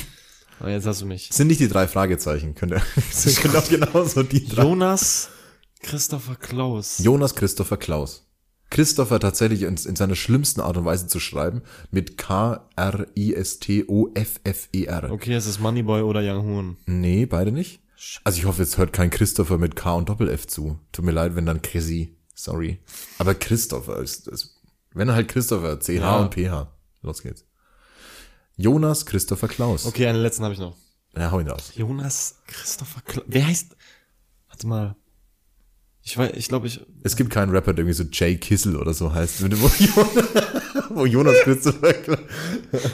Oh, 0.60 0.66
jetzt 0.66 0.88
hast 0.88 1.02
du 1.02 1.06
mich. 1.06 1.30
Sind 1.32 1.50
nicht 1.50 1.60
die 1.60 1.68
drei 1.68 1.88
Fragezeichen, 1.88 2.56
könnte, 2.56 2.82
sind 3.12 3.40
genau 3.44 3.62
genauso 3.62 4.24
die 4.24 4.44
drei. 4.44 4.64
Jonas 4.64 5.30
Christopher 5.82 6.36
Klaus. 6.36 7.00
Jonas 7.00 7.36
Christopher 7.36 7.78
Klaus. 7.78 8.24
Christopher 8.70 9.20
tatsächlich 9.20 9.62
in, 9.62 9.76
in 9.78 9.96
seiner 9.96 10.16
schlimmsten 10.16 10.60
Art 10.60 10.76
und 10.76 10.84
Weise 10.86 11.08
zu 11.08 11.20
schreiben, 11.22 11.62
mit 11.90 12.18
K-R-I-S-T-O-F-F-E-R. 13.88 15.12
Okay, 15.12 15.34
es 15.34 15.46
ist 15.46 15.60
Moneyboy 15.60 16.02
oder 16.02 16.20
Young 16.22 16.46
Hoon. 16.46 16.78
Nee, 16.86 17.26
beide 17.26 17.52
nicht. 17.52 17.80
Also 18.24 18.38
ich 18.40 18.46
hoffe, 18.46 18.62
jetzt 18.62 18.78
hört 18.78 18.94
kein 18.94 19.10
Christopher 19.10 19.58
mit 19.58 19.76
K 19.76 19.94
und 19.96 20.10
Doppel-F 20.10 20.48
zu. 20.48 20.80
Tut 20.92 21.06
mir 21.06 21.12
leid, 21.12 21.36
wenn 21.36 21.46
dann 21.46 21.62
Chrissy. 21.62 22.16
Sorry. 22.36 22.80
Aber 23.18 23.34
Christopher 23.34 23.98
ist, 24.00 24.28
ist 24.28 24.60
wenn 24.94 25.12
halt 25.12 25.28
Christopher, 25.30 25.80
CH 25.80 25.90
Ja. 25.90 26.18
und 26.20 26.34
PH. 26.34 26.68
Los 27.02 27.24
geht's. 27.24 27.46
Jonas 28.56 29.06
Christopher 29.06 29.48
Klaus. 29.48 29.86
Okay, 29.86 30.08
einen 30.08 30.22
letzten 30.22 30.44
habe 30.44 30.54
ich 30.54 30.60
noch. 30.60 30.76
Ja, 31.16 31.32
hau 31.32 31.40
ihn 31.40 31.48
raus. 31.48 31.72
Jonas 31.76 32.36
Christopher 32.48 33.02
Klaus. 33.02 33.26
Wer 33.28 33.48
heißt? 33.48 33.76
Warte 34.50 34.68
mal. 34.68 34.96
Ich 36.08 36.18
weiß, 36.18 36.32
ich 36.38 36.48
glaube, 36.48 36.68
ich. 36.68 36.80
Es 37.04 37.18
gibt 37.18 37.32
keinen 37.32 37.50
Rapper, 37.50 37.74
der 37.74 37.84
irgendwie 37.84 38.02
so 38.02 38.06
Jay 38.10 38.38
Kissel 38.38 38.78
oder 38.78 38.94
so 38.94 39.14
heißt. 39.14 39.42
Wo 39.42 39.68
Jonas, 39.68 40.90
wo 40.90 41.06
Jonas 41.06 41.36
Christopher. 41.44 41.94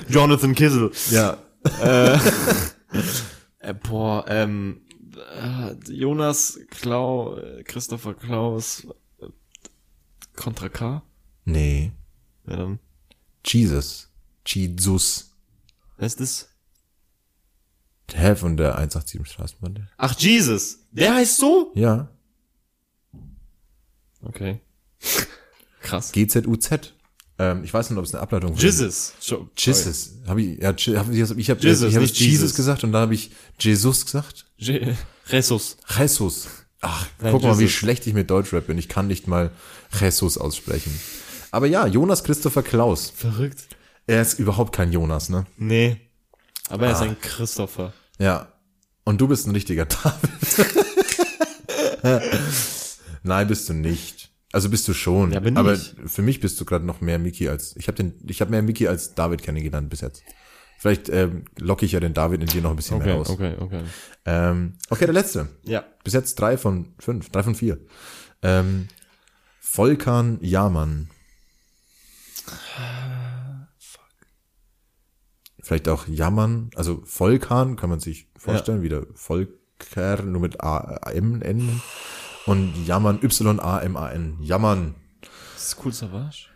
Jonathan 0.09 0.55
Kissel. 0.55 0.91
Ja. 1.11 1.37
Äh, 3.59 3.73
boah, 3.75 4.25
ähm, 4.27 4.81
äh, 5.41 5.73
Jonas 5.89 6.59
Klau, 6.69 7.37
äh, 7.37 7.63
Christopher 7.63 8.13
Klaus, 8.13 8.85
äh, 9.21 9.27
Contra 10.35 10.67
K? 10.67 11.01
Nee. 11.45 11.93
Wer 12.43 12.57
dann? 12.57 12.79
Jesus. 13.45 14.11
Jesus. 14.45 15.31
Wer 15.97 16.07
ist 16.07 16.19
das? 16.19 16.49
Hä, 18.13 18.35
von 18.35 18.57
der 18.57 18.75
187 18.75 19.25
Straßenbahn. 19.25 19.89
Ach, 19.97 20.13
Jesus! 20.19 20.79
Der 20.91 21.15
heißt 21.15 21.37
so? 21.37 21.71
Ja. 21.73 22.09
Okay. 24.23 24.59
Krass. 25.81 26.11
GZUZ. 26.13 26.93
Ähm, 27.39 27.63
ich 27.63 27.73
weiß 27.73 27.89
nicht, 27.89 27.97
ob 27.99 28.05
es 28.05 28.13
eine 28.13 28.21
Ableitung 28.21 28.55
Jesus. 28.55 29.13
So, 29.19 29.49
Jesus. 29.57 30.11
Habe 30.27 30.41
ich, 30.43 30.59
ja, 30.61 30.71
Je- 30.77 30.97
hab, 30.97 31.09
ich, 31.11 31.19
ich 31.19 31.49
habe 31.49 31.59
Jesus, 31.61 31.89
ich 31.89 31.95
hab 31.95 32.01
Jesus. 32.03 32.19
Jesus. 32.19 32.53
gesagt 32.55 32.83
und 32.83 32.91
da 32.91 32.99
habe 33.01 33.13
ich 33.15 33.31
Jesus 33.59 34.05
gesagt. 34.05 34.45
Je 34.57 34.93
Jesus. 35.27 35.77
Jesus. 35.97 36.47
Ach, 36.81 37.07
Nein, 37.21 37.31
guck 37.31 37.43
mal, 37.43 37.57
wie 37.57 37.63
Jesus. 37.63 37.75
schlecht 37.77 38.05
ich 38.07 38.13
mit 38.13 38.29
Deutschrap 38.29 38.67
bin. 38.67 38.77
Ich 38.77 38.87
kann 38.89 39.07
nicht 39.07 39.27
mal 39.27 39.51
Jesus 39.99 40.37
aussprechen. 40.37 40.97
Aber 41.51 41.65
ja, 41.67 41.87
Jonas 41.87 42.23
Christopher 42.23 42.61
Klaus. 42.63 43.11
Verrückt. 43.15 43.67
Er 44.05 44.21
ist 44.21 44.37
überhaupt 44.39 44.73
kein 44.75 44.91
Jonas, 44.91 45.29
ne? 45.29 45.45
Nee. 45.57 45.99
Aber 46.69 46.85
er 46.87 46.91
ist 46.93 46.99
Ah. 46.99 47.03
ein 47.05 47.19
Christopher. 47.19 47.93
Ja. 48.19 48.51
Und 49.05 49.19
du 49.21 49.27
bist 49.27 49.47
ein 49.47 49.51
richtiger 49.51 49.85
David. 49.85 50.19
Nein, 53.23 53.47
bist 53.47 53.69
du 53.69 53.73
nicht. 53.73 54.31
Also 54.51 54.69
bist 54.69 54.87
du 54.87 54.93
schon. 54.93 55.31
Ja, 55.31 55.39
bin 55.39 55.57
aber 55.57 55.73
ich. 55.73 55.95
für 56.05 56.21
mich 56.21 56.39
bist 56.39 56.59
du 56.61 56.65
gerade 56.65 56.85
noch 56.85 57.01
mehr 57.01 57.17
Mickey 57.17 57.49
als 57.49 57.75
ich 57.75 57.87
habe 57.87 57.95
den 57.95 58.13
ich 58.27 58.39
habe 58.39 58.51
mehr 58.51 58.61
Mickey 58.61 58.87
als 58.87 59.15
David 59.15 59.41
kennengelernt 59.41 59.89
bis 59.89 60.01
jetzt. 60.01 60.23
Vielleicht 60.77 61.09
ähm, 61.09 61.45
locke 61.57 61.85
ich 61.85 61.93
ja 61.93 61.99
den 61.99 62.13
David 62.13 62.41
in 62.41 62.47
dir 62.47 62.61
noch 62.61 62.69
ein 62.71 62.75
bisschen 62.75 62.99
mehr 62.99 63.07
Okay, 63.17 63.19
aus. 63.19 63.29
okay, 63.29 63.55
okay. 63.59 63.83
Ähm, 64.25 64.73
okay, 64.89 65.05
der 65.05 65.13
letzte. 65.13 65.47
Ja. 65.63 65.85
Bis 66.03 66.13
jetzt 66.13 66.35
drei 66.35 66.57
von 66.57 66.93
fünf, 66.99 67.29
drei 67.29 67.41
von 67.41 67.55
vier. 67.55 67.79
Ähm, 68.41 68.89
Volkan 69.61 70.37
Jaman. 70.41 71.09
Vielleicht 75.61 75.87
auch 75.87 76.07
Jammern, 76.07 76.69
also 76.75 77.01
Volkan 77.05 77.77
kann 77.77 77.89
man 77.89 78.01
sich 78.01 78.27
vorstellen, 78.37 78.81
wieder 78.81 79.05
Volker, 79.15 80.21
nur 80.23 80.41
mit 80.41 80.59
A, 80.61 81.09
M, 81.11 81.41
N. 81.41 81.81
Und 82.45 82.85
Jammern, 82.85 83.19
Y-A-M-A-N. 83.21 84.37
Jammern. 84.41 84.95
Ist 85.55 85.73
das 85.77 85.85
cool 85.85 85.93
Savage? 85.93 86.47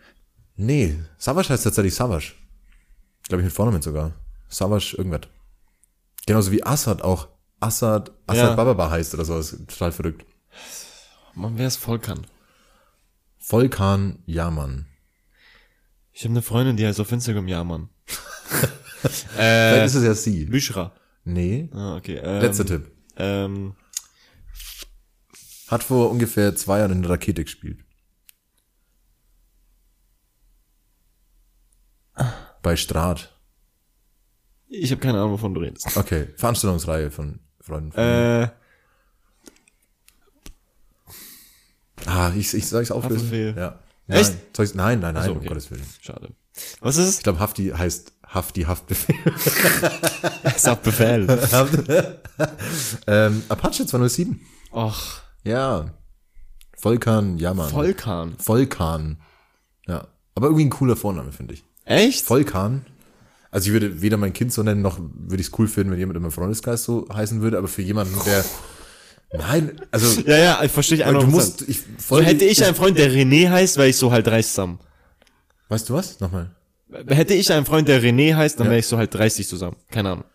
Nee, 0.55 0.99
Savage 1.17 1.49
heißt 1.49 1.63
tatsächlich 1.63 1.95
Savage. 1.95 2.33
Glaube 3.27 3.41
ich 3.41 3.45
mit 3.45 3.53
Vornamen 3.53 3.81
sogar. 3.81 4.13
Savage 4.49 4.95
irgendwas. 4.97 5.21
Genauso 6.25 6.51
wie 6.51 6.63
Assad 6.63 7.01
auch. 7.01 7.27
Assad, 7.59 8.11
Assad 8.27 8.49
Ja. 8.49 8.55
Bababa 8.55 8.89
heißt 8.89 9.13
oder 9.13 9.25
so. 9.25 9.37
Ist 9.39 9.51
total 9.67 9.91
verrückt. 9.91 10.25
Mann, 11.33 11.57
wer 11.57 11.67
ist 11.67 11.77
Volkan? 11.77 12.25
Volkan 13.37 14.19
Jaman. 14.25 14.87
Ich 16.11 16.23
habe 16.23 16.31
eine 16.33 16.41
Freundin, 16.41 16.75
die 16.77 16.85
heißt 16.85 16.99
auf 16.99 17.11
Instagram. 17.11 17.47
Vielleicht 18.99 19.37
äh, 19.37 19.85
ist 19.85 19.95
es 19.95 20.03
ja 20.03 20.13
sie. 20.15 20.45
Büschra. 20.45 20.91
Nee. 21.23 21.69
Ah, 21.73 21.95
okay. 21.95 22.19
Ähm, 22.21 22.41
Letzter 22.41 22.65
Tipp. 22.65 22.91
Ähm, 23.15 23.75
Hat 25.67 25.83
vor 25.83 26.09
ungefähr 26.09 26.55
zwei 26.55 26.79
Jahren 26.79 26.91
eine 26.91 27.09
Rakete 27.09 27.43
gespielt. 27.43 27.83
Bei 32.61 32.75
Strat. 32.75 33.33
ich 34.67 34.91
habe 34.91 34.99
keine 34.99 35.19
Ahnung, 35.19 35.33
wovon 35.33 35.53
du 35.53 35.61
redest. 35.61 35.95
Okay, 35.95 36.29
Veranstaltungsreihe 36.35 37.11
von 37.11 37.39
Freunden. 37.61 37.91
Von. 37.91 38.03
Äh, 38.03 38.49
ah, 42.05 42.31
ich, 42.35 42.53
ich 42.53 42.67
soll 42.67 42.81
ich's 42.81 42.91
auflösen? 42.91 43.21
Haftbefehl. 43.21 43.55
Ja. 43.55 43.79
Echt? 44.07 44.31
Nein, 44.31 44.41
soll 44.53 44.65
ich's- 44.65 44.75
nein, 44.75 44.99
nein, 44.99 45.13
nein, 45.13 45.25
so, 45.25 45.31
um 45.31 45.37
okay. 45.37 45.47
Gottes 45.47 45.69
Willen. 45.69 45.85
Schade. 46.01 46.33
Was 46.79 46.97
ist 46.97 47.17
Ich 47.17 47.23
glaube, 47.23 47.39
Hafti 47.39 47.69
heißt 47.69 48.13
Hafti 48.25 48.63
Haftbefehl. 48.63 49.15
es? 50.43 50.63
Befehl. 50.81 51.27
ähm, 53.07 53.43
Apache 53.49 53.85
207. 53.85 54.41
Och, 54.71 55.21
Ja. 55.47 55.93
Volkan, 56.75 57.37
ja, 57.37 57.53
Mann. 57.53 57.71
Volkan. 57.71 58.35
Volkan. 58.37 59.17
Ja. 59.87 60.07
Aber 60.35 60.47
irgendwie 60.47 60.65
ein 60.65 60.69
cooler 60.69 60.95
Vorname, 60.95 61.31
finde 61.31 61.55
ich. 61.55 61.63
Echt? 61.85 62.25
Volkan. 62.25 62.85
Also 63.49 63.67
ich 63.67 63.73
würde 63.73 64.01
weder 64.01 64.17
mein 64.17 64.33
Kind 64.33 64.53
so 64.53 64.61
nennen, 64.61 64.81
noch 64.81 64.99
würde 64.99 65.41
ich 65.41 65.47
es 65.47 65.57
cool 65.57 65.67
finden, 65.67 65.91
wenn 65.91 65.99
jemand 65.99 66.17
in 66.17 66.21
meinem 66.21 66.31
Freundeskreis 66.31 66.83
so 66.83 67.07
heißen 67.11 67.41
würde, 67.41 67.57
aber 67.57 67.67
für 67.67 67.81
jemanden, 67.81 68.13
der. 68.25 68.43
Nein, 69.33 69.81
also. 69.91 70.21
Ja, 70.21 70.37
ja, 70.37 70.63
ich 70.63 70.71
verstehe 70.71 70.99
Weil 70.99 71.07
einfach. 71.07 71.21
du 71.23 71.27
musst, 71.27 71.61
ich, 71.67 71.81
so 71.97 72.21
hätte 72.21 72.45
ich 72.45 72.63
einen 72.63 72.75
Freund, 72.75 72.97
der 72.97 73.11
René 73.11 73.49
heißt, 73.49 73.77
wäre 73.77 73.87
ich 73.87 73.97
so 73.97 74.11
halt 74.11 74.27
30 74.27 74.51
zusammen. 74.51 74.79
Weißt 75.69 75.89
du 75.89 75.93
was? 75.95 76.19
Nochmal. 76.19 76.51
Hätte 77.07 77.33
ich 77.33 77.51
einen 77.51 77.65
Freund, 77.65 77.87
der 77.87 78.01
René 78.01 78.35
heißt, 78.35 78.59
dann 78.59 78.67
Ja. 78.67 78.71
wäre 78.71 78.79
ich 78.79 78.87
so 78.87 78.97
halt 78.97 79.13
30 79.13 79.47
zusammen. 79.47 79.75
Keine 79.91 80.11
Ahnung. 80.11 80.25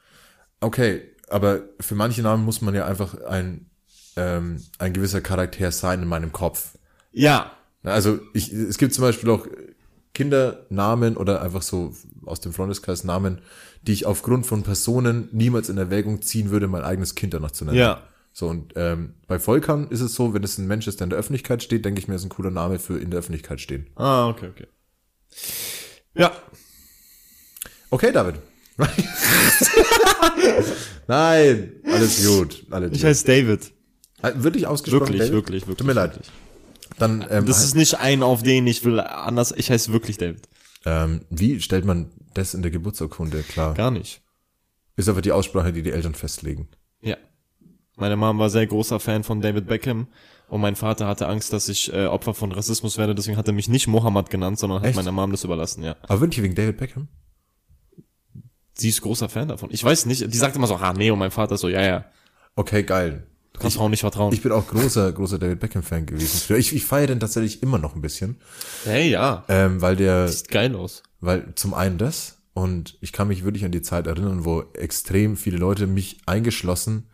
Okay, 0.60 1.02
aber 1.28 1.60
für 1.80 1.94
manche 1.94 2.22
Namen 2.22 2.44
muss 2.44 2.60
man 2.60 2.74
ja 2.74 2.86
einfach 2.86 3.14
ein, 3.24 3.70
ähm, 4.16 4.62
ein 4.78 4.92
gewisser 4.92 5.20
Charakter 5.20 5.70
sein 5.72 6.02
in 6.02 6.08
meinem 6.08 6.32
Kopf. 6.32 6.78
Ja. 7.12 7.52
Also 7.82 8.20
ich, 8.32 8.52
es 8.52 8.78
gibt 8.78 8.94
zum 8.94 9.02
Beispiel 9.02 9.30
auch 9.30 9.46
Kindernamen 10.14 11.16
oder 11.16 11.42
einfach 11.42 11.62
so 11.62 11.94
aus 12.26 12.40
dem 12.40 12.52
Freundeskreis 12.52 13.04
Namen, 13.04 13.40
die 13.82 13.92
ich 13.92 14.06
aufgrund 14.06 14.46
von 14.46 14.62
Personen 14.62 15.28
niemals 15.32 15.68
in 15.68 15.78
Erwägung 15.78 16.22
ziehen 16.22 16.50
würde, 16.50 16.68
mein 16.68 16.82
eigenes 16.82 17.14
Kind 17.14 17.34
danach 17.34 17.50
zu 17.50 17.64
nennen. 17.64 17.78
Ja. 17.78 18.02
So, 18.34 18.48
und 18.48 18.72
ähm, 18.76 19.14
bei 19.26 19.38
Volkan 19.38 19.88
ist 19.90 20.00
es 20.00 20.14
so, 20.14 20.32
wenn 20.32 20.42
es 20.42 20.56
ein 20.56 20.66
Mensch 20.66 20.86
ist, 20.86 21.00
der 21.00 21.04
in 21.04 21.10
der 21.10 21.18
Öffentlichkeit 21.18 21.62
steht, 21.62 21.84
denke 21.84 22.00
ich 22.00 22.08
mir, 22.08 22.14
ist 22.14 22.24
ein 22.24 22.30
cooler 22.30 22.50
Name 22.50 22.78
für 22.78 22.98
in 22.98 23.10
der 23.10 23.18
Öffentlichkeit 23.18 23.60
stehen. 23.60 23.88
Ah, 23.94 24.28
okay, 24.28 24.48
okay. 24.48 24.66
Ja. 26.14 26.32
Okay, 27.90 28.10
David. 28.12 28.36
Nein, 31.06 31.72
alles 31.84 32.26
gut. 32.26 32.66
Alles 32.70 32.92
Ich 32.92 33.04
heiße 33.04 33.26
David. 33.26 33.70
Wirklich 34.22 34.66
ausgesprochen? 34.66 35.00
Wirklich, 35.02 35.18
David? 35.20 35.32
wirklich, 35.34 35.62
wirklich. 35.62 35.78
Tut 35.78 35.86
mir 35.86 35.92
leid. 35.94 36.12
wirklich. 36.14 36.30
Dann, 36.98 37.26
ähm, 37.30 37.46
Das 37.46 37.64
ist 37.64 37.74
nicht 37.74 37.98
ein, 37.98 38.22
auf 38.22 38.42
den 38.42 38.66
ich 38.66 38.84
will 38.84 39.00
anders. 39.00 39.52
Ich 39.56 39.70
heiße 39.70 39.92
wirklich 39.92 40.18
David. 40.18 40.48
ähm, 40.84 41.22
wie 41.30 41.60
stellt 41.60 41.84
man 41.84 42.10
das 42.34 42.54
in 42.54 42.62
der 42.62 42.70
Geburtsurkunde 42.70 43.42
klar? 43.42 43.74
Gar 43.74 43.90
nicht. 43.90 44.20
Ist 44.96 45.08
aber 45.08 45.22
die 45.22 45.32
Aussprache, 45.32 45.72
die 45.72 45.82
die 45.82 45.90
Eltern 45.92 46.14
festlegen. 46.14 46.68
Ja. 47.00 47.16
Meine 47.96 48.16
Mom 48.16 48.38
war 48.38 48.50
sehr 48.50 48.66
großer 48.66 49.00
Fan 49.00 49.24
von 49.24 49.40
David 49.40 49.66
Beckham 49.66 50.06
und 50.48 50.60
mein 50.60 50.76
Vater 50.76 51.06
hatte 51.06 51.28
Angst, 51.28 51.52
dass 51.52 51.68
ich 51.68 51.92
äh, 51.92 52.06
Opfer 52.06 52.34
von 52.34 52.52
Rassismus 52.52 52.98
werde, 52.98 53.14
deswegen 53.14 53.36
hat 53.38 53.46
er 53.48 53.54
mich 53.54 53.68
nicht 53.68 53.86
Mohammed 53.86 54.28
genannt, 54.30 54.58
sondern 54.58 54.80
hat 54.80 54.86
Echt? 54.88 54.96
meiner 54.96 55.12
Mom 55.12 55.30
das 55.30 55.44
überlassen, 55.44 55.82
ja. 55.82 55.96
Aber 56.02 56.20
wirklich 56.20 56.42
wegen 56.42 56.54
David 56.54 56.76
Beckham? 56.76 57.08
Sie 58.74 58.88
ist 58.88 59.00
großer 59.02 59.28
Fan 59.28 59.48
davon. 59.48 59.70
Ich 59.72 59.82
weiß 59.84 60.06
nicht, 60.06 60.32
die 60.32 60.36
sagt 60.38 60.56
immer 60.56 60.66
so, 60.66 60.76
ah 60.76 60.92
nee, 60.92 61.10
und 61.10 61.18
mein 61.18 61.30
Vater 61.30 61.56
so, 61.56 61.68
ja, 61.68 61.82
ja, 61.82 62.04
Okay, 62.54 62.82
geil. 62.82 63.26
Du 63.62 63.66
kannst 63.66 63.76
Frauen 63.76 63.90
nicht 63.90 64.00
vertrauen. 64.00 64.32
Ich 64.32 64.42
bin 64.42 64.52
auch 64.52 64.66
großer, 64.66 65.12
großer 65.12 65.38
David 65.38 65.60
Beckham-Fan 65.60 66.06
gewesen. 66.06 66.56
Ich, 66.56 66.74
ich 66.74 66.84
feiere 66.84 67.06
den 67.08 67.20
tatsächlich 67.20 67.62
immer 67.62 67.78
noch 67.78 67.94
ein 67.94 68.02
bisschen, 68.02 68.36
hey, 68.84 69.10
ja, 69.10 69.44
ähm, 69.48 69.80
weil 69.80 69.96
der, 69.96 70.28
sieht 70.28 70.48
geil 70.48 70.74
aus. 70.76 71.02
weil 71.20 71.54
zum 71.54 71.74
einen 71.74 71.98
das 71.98 72.38
und 72.54 72.98
ich 73.00 73.12
kann 73.12 73.28
mich 73.28 73.44
wirklich 73.44 73.64
an 73.64 73.72
die 73.72 73.82
Zeit 73.82 74.06
erinnern, 74.06 74.44
wo 74.44 74.64
extrem 74.74 75.36
viele 75.36 75.56
Leute, 75.56 75.86
mich 75.86 76.18
eingeschlossen, 76.26 77.08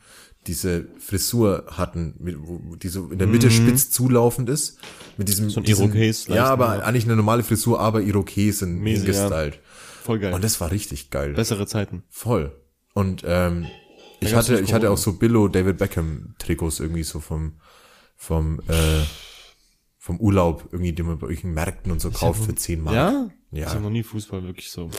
diese 0.47 0.87
Frisur 0.99 1.67
hatten, 1.71 2.15
mit, 2.19 2.37
die 2.83 2.89
so 2.89 3.11
in 3.11 3.19
der 3.19 3.27
Mitte 3.29 3.51
spitz 3.51 3.91
zulaufend 3.91 4.49
ist, 4.49 4.79
mit 5.17 5.29
diesem, 5.29 5.47
Mhm. 5.47 5.51
So 5.51 5.61
ein 5.61 5.65
diesem 5.65 5.93
Irokes, 5.93 6.27
ja, 6.29 6.47
aber 6.47 6.79
ja. 6.79 6.83
eigentlich 6.85 7.05
eine 7.05 7.17
normale 7.17 7.43
Frisur, 7.43 7.81
aber 7.81 8.01
Irokesen 8.03 8.79
Mäßig, 8.79 9.09
ja. 9.09 9.29
gestylt. 9.29 9.61
Voll 10.03 10.19
geil. 10.21 10.33
Und 10.33 10.43
das 10.43 10.61
war 10.61 10.71
richtig 10.71 11.11
geil. 11.11 11.35
Bessere 11.35 11.67
Zeiten. 11.67 12.03
Voll. 12.09 12.53
Und 12.95 13.23
ähm, 13.27 13.67
ich 14.21 14.35
hatte, 14.35 14.61
ich 14.61 14.73
hatte 14.73 14.91
auch 14.91 14.99
so 14.99 15.13
Billo 15.15 15.49
David 15.49 15.79
Beckham 15.79 16.35
Trikots 16.39 16.81
irgendwie 16.81 17.03
so 17.05 17.21
vom 17.21 17.55
vom 18.17 18.61
äh, 18.69 19.03
vom 19.99 20.19
Urlaub 20.21 20.69
irgendwie, 20.73 20.93
den 20.93 21.07
man 21.07 21.19
bei 21.19 21.27
irgendwelchen 21.29 21.55
Märkten 21.55 21.93
und 21.93 22.01
so 22.01 22.11
kauft 22.11 22.45
für 22.45 22.55
10 22.55 22.83
Mark. 22.83 22.95
Ja? 22.97 23.29
Ja. 23.51 23.67
Ich 23.67 23.73
habe 23.73 23.83
noch 23.83 23.91
nie 23.91 24.03
Fußball 24.03 24.43
wirklich 24.45 24.71
so. 24.71 24.91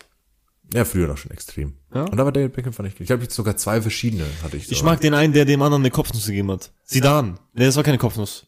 Ja, 0.74 0.86
früher 0.86 1.12
auch 1.12 1.18
schon 1.18 1.32
extrem. 1.32 1.74
Ja? 1.94 2.04
Und 2.04 2.16
da 2.18 2.26
war 2.26 2.32
David 2.32 2.54
Beckham 2.54 2.74
fand 2.74 2.90
ich. 2.90 3.00
Ich 3.00 3.08
glaube, 3.08 3.24
jetzt 3.24 3.34
sogar 3.36 3.58
zwei 3.58 3.82
verschiedene 3.82 4.26
hatte 4.44 4.56
ich. 4.58 4.72
Ich 4.72 4.78
sogar. 4.78 4.94
mag 4.94 5.02
den 5.02 5.16
einen, 5.16 5.34
der 5.34 5.46
dem 5.46 5.62
anderen 5.64 5.82
eine 5.82 5.90
Kopfnuss 5.90 6.28
gegeben 6.28 6.52
hat. 6.52 6.72
Sidan. 6.84 7.40
Nee, 7.54 7.66
das 7.66 7.76
war 7.76 7.84
keine 7.84 7.98
Kopfnuss. 7.98 8.46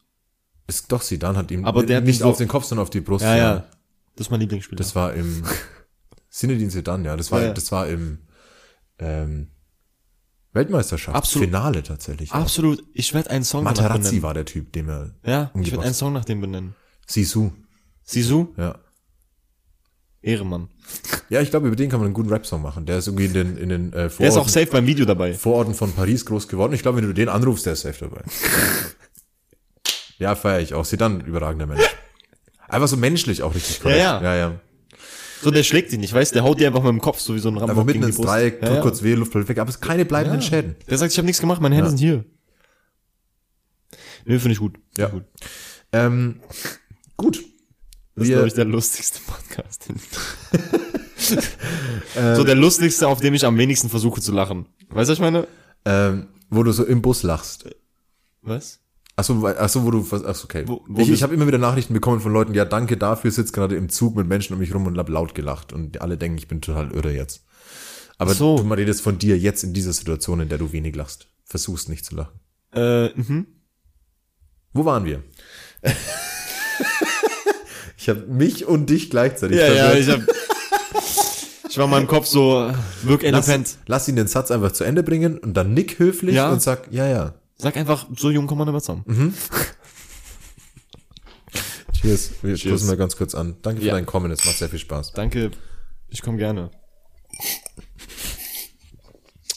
Ist 0.67 0.91
doch 0.91 1.01
Sidan 1.01 1.35
hat 1.35 1.49
ihm 1.51 1.65
Aber 1.65 1.83
der 1.83 2.01
nicht 2.01 2.19
so- 2.19 2.25
auf 2.25 2.37
den 2.37 2.47
Kopf, 2.47 2.65
sondern 2.65 2.83
auf 2.83 2.91
die 2.91 3.01
Brust. 3.01 3.23
Ja, 3.25 3.35
ja. 3.35 3.55
Das 4.15 4.27
ist 4.27 4.31
mein 4.31 4.39
Lieblingsspieler. 4.39 4.77
Das 4.77 4.93
war 4.95 5.13
im 5.13 5.43
Sinedin 6.29 6.69
Sedan, 6.69 7.03
ja. 7.05 7.17
Das 7.17 7.31
war 7.31 7.41
Ja, 7.41 7.47
ja. 7.47 7.53
das 7.53 7.71
war 7.71 7.87
im 7.87 8.19
ähm, 8.99 9.47
Weltmeisterschaft 10.53 11.15
Absolut. 11.15 11.47
Finale 11.47 11.83
tatsächlich. 11.83 12.31
Absolut. 12.31 12.83
Ich 12.93 13.13
werde 13.13 13.29
einen 13.29 13.43
Song 13.43 13.63
danach 13.63 13.81
Materazzi 13.81 14.01
benennen. 14.01 14.23
war 14.23 14.33
der 14.33 14.45
Typ, 14.45 14.73
dem 14.73 14.89
er 14.89 15.11
Ja, 15.25 15.51
ich 15.59 15.71
werde 15.71 15.85
einen 15.85 15.93
Song 15.93 16.13
nach 16.13 16.25
dem 16.25 16.41
benennen. 16.41 16.75
Sisu, 17.07 17.51
Sisu? 18.03 18.47
ja. 18.57 18.75
Ehrenmann. 20.23 20.69
Ja, 21.29 21.41
ich 21.41 21.49
glaube, 21.49 21.65
über 21.67 21.75
den 21.75 21.89
kann 21.89 21.99
man 21.99 22.05
einen 22.05 22.13
guten 22.13 22.29
Rap-Song 22.29 22.61
machen. 22.61 22.85
Der 22.85 22.99
ist 22.99 23.07
irgendwie 23.07 23.25
in 23.25 23.33
den, 23.33 23.57
in 23.57 23.69
den 23.69 23.87
äh, 23.93 23.95
Der 23.95 24.05
ist 24.05 24.13
auch 24.13 24.19
Vororten, 24.19 24.49
safe 24.53 24.67
beim 24.67 24.85
Video 24.85 25.05
dabei. 25.05 25.33
Vororten 25.33 25.73
von 25.73 25.91
Paris 25.93 26.25
groß 26.25 26.47
geworden. 26.47 26.73
Ich 26.73 26.83
glaube, 26.83 26.97
wenn 26.99 27.07
du 27.07 27.13
den 27.13 27.27
anrufst, 27.27 27.65
der 27.65 27.73
ist 27.73 27.81
safe 27.81 27.97
dabei. 28.07 28.21
ja, 30.19 30.35
feiere 30.35 30.59
ich 30.61 30.75
auch. 30.75 30.85
Sie 30.85 30.97
dann 30.97 31.21
überragender 31.21 31.65
Mensch. 31.65 31.81
Einfach 32.67 32.87
so 32.87 32.97
menschlich 32.97 33.41
auch 33.41 33.55
richtig 33.55 33.81
korrekt. 33.81 33.99
Ja, 33.99 34.21
ja. 34.21 34.35
ja, 34.35 34.49
ja. 34.49 34.59
So, 35.41 35.51
der 35.51 35.63
schlägt 35.63 35.91
ihn 35.91 36.01
nicht, 36.01 36.13
weißt 36.13 36.35
der 36.35 36.43
haut 36.43 36.59
dir 36.59 36.67
einfach 36.67 36.83
mit 36.83 36.91
dem 36.91 37.01
Kopf 37.01 37.19
so 37.19 37.33
wie 37.35 37.39
so 37.39 37.49
ein 37.49 37.57
Rambock 37.57 37.71
Einfach 37.71 37.83
mitten 37.85 38.03
ins. 38.03 38.17
Dreieck, 38.17 38.61
tut 38.61 38.81
kurz 38.81 39.01
weh, 39.01 39.13
Luft 39.13 39.31
fällt 39.31 39.47
weg, 39.49 39.57
aber 39.57 39.69
es 39.69 39.75
sind 39.75 39.83
keine 39.87 40.05
bleibenden. 40.05 40.41
Schäden. 40.41 40.75
Der 40.89 40.97
sagt, 40.97 41.11
ich 41.11 41.17
habe 41.17 41.25
nichts 41.25 41.41
gemacht, 41.41 41.61
meine 41.61 41.75
Hände 41.75 41.89
sind 41.89 41.99
hier. 41.99 42.23
Nee, 44.25 44.37
finde 44.37 44.53
ich 44.53 44.59
gut. 44.59 44.75
Ja. 44.97 45.07
gut. 45.07 45.23
Ähm, 45.91 46.41
gut. 47.17 47.43
Das 48.15 48.25
ist, 48.27 48.31
glaube 48.33 48.47
ich, 48.47 48.53
der 48.53 48.65
lustigste 48.65 49.19
Podcast. 49.27 49.87
So 52.35 52.43
der 52.43 52.55
lustigste, 52.55 53.07
auf 53.07 53.21
dem 53.21 53.33
ich 53.33 53.45
am 53.45 53.57
wenigsten 53.57 53.89
versuche 53.89 54.19
zu 54.19 54.33
lachen. 54.33 54.65
Weißt 54.89 55.07
du, 55.07 55.11
was 55.13 55.17
ich 55.17 55.19
meine? 55.21 55.47
Ähm, 55.85 56.27
wo 56.49 56.61
du 56.61 56.73
so 56.73 56.83
im 56.83 57.01
Bus 57.01 57.23
lachst. 57.23 57.69
Was? 58.41 58.80
Achso, 59.21 59.45
achso, 59.45 59.83
wo 59.83 59.91
du, 59.91 59.99
achso, 59.99 60.45
okay. 60.45 60.63
Wo- 60.67 60.83
wo 60.87 61.01
ich 61.01 61.09
ich 61.11 61.21
habe 61.21 61.33
immer 61.35 61.45
wieder 61.45 61.57
Nachrichten 61.59 61.93
bekommen 61.93 62.19
von 62.21 62.33
Leuten, 62.33 62.53
ja, 62.55 62.65
danke 62.65 62.97
dafür, 62.97 63.29
sitzt 63.31 63.53
gerade 63.53 63.75
im 63.75 63.87
Zug 63.89 64.15
mit 64.15 64.27
Menschen 64.27 64.53
um 64.53 64.59
mich 64.59 64.73
rum 64.73 64.87
und 64.87 64.97
hab 64.97 65.09
laut 65.09 65.35
gelacht 65.35 65.73
und 65.73 66.01
alle 66.01 66.17
denken, 66.17 66.37
ich 66.39 66.47
bin 66.47 66.59
total 66.61 66.91
irre 66.91 67.13
jetzt. 67.13 67.43
Aber 68.17 68.33
so. 68.33 68.57
du 68.57 68.73
redest 68.73 69.01
von 69.01 69.17
dir 69.19 69.37
jetzt 69.37 69.63
in 69.63 69.73
dieser 69.73 69.93
Situation, 69.93 70.39
in 70.39 70.49
der 70.49 70.57
du 70.57 70.71
wenig 70.71 70.95
lachst. 70.95 71.27
Versuchst 71.45 71.87
nicht 71.87 72.03
zu 72.05 72.15
lachen. 72.15 72.39
Äh, 72.73 73.09
mhm. 73.09 73.45
Wo 74.73 74.85
waren 74.85 75.05
wir? 75.05 75.21
ich 77.97 78.09
habe 78.09 78.21
mich 78.27 78.65
und 78.65 78.89
dich 78.89 79.09
gleichzeitig 79.09 79.57
Ja, 79.57 79.67
ja, 79.67 79.89
verwirrt. 79.89 79.99
ich 79.99 80.09
hab, 80.09 81.69
ich 81.69 81.77
war 81.77 81.85
in 81.85 81.91
meinem 81.91 82.07
Kopf 82.07 82.25
so, 82.25 82.71
wirk 83.03 83.23
eloquent. 83.23 83.67
lass, 83.67 83.77
lass 83.87 84.07
ihn 84.07 84.15
den 84.15 84.27
Satz 84.27 84.49
einfach 84.51 84.71
zu 84.71 84.83
Ende 84.83 85.03
bringen 85.03 85.37
und 85.37 85.55
dann 85.55 85.73
nick 85.73 85.99
höflich 85.99 86.35
Ja. 86.35 86.51
und 86.51 86.61
sag, 86.61 86.91
ja, 86.91 87.07
ja. 87.07 87.33
Sag 87.61 87.77
einfach, 87.77 88.07
so 88.17 88.31
jung 88.31 88.47
kommen 88.47 88.61
wir 88.61 88.65
nicht 88.65 88.73
mehr 88.73 88.81
zusammen. 88.81 89.05
Cheers. 91.93 92.31
Wir 92.41 92.55
Cheers. 92.55 92.61
stoßen 92.61 92.87
mal 92.87 92.97
ganz 92.97 93.15
kurz 93.15 93.35
an. 93.35 93.57
Danke 93.61 93.81
für 93.81 93.87
Ja. 93.87 93.93
dein 93.93 94.07
Kommen, 94.07 94.31
es 94.31 94.43
macht 94.45 94.57
sehr 94.57 94.67
viel 94.69 94.79
Spaß. 94.79 95.11
Danke, 95.13 95.51
ich 96.09 96.23
komme 96.23 96.37
gerne. 96.37 96.71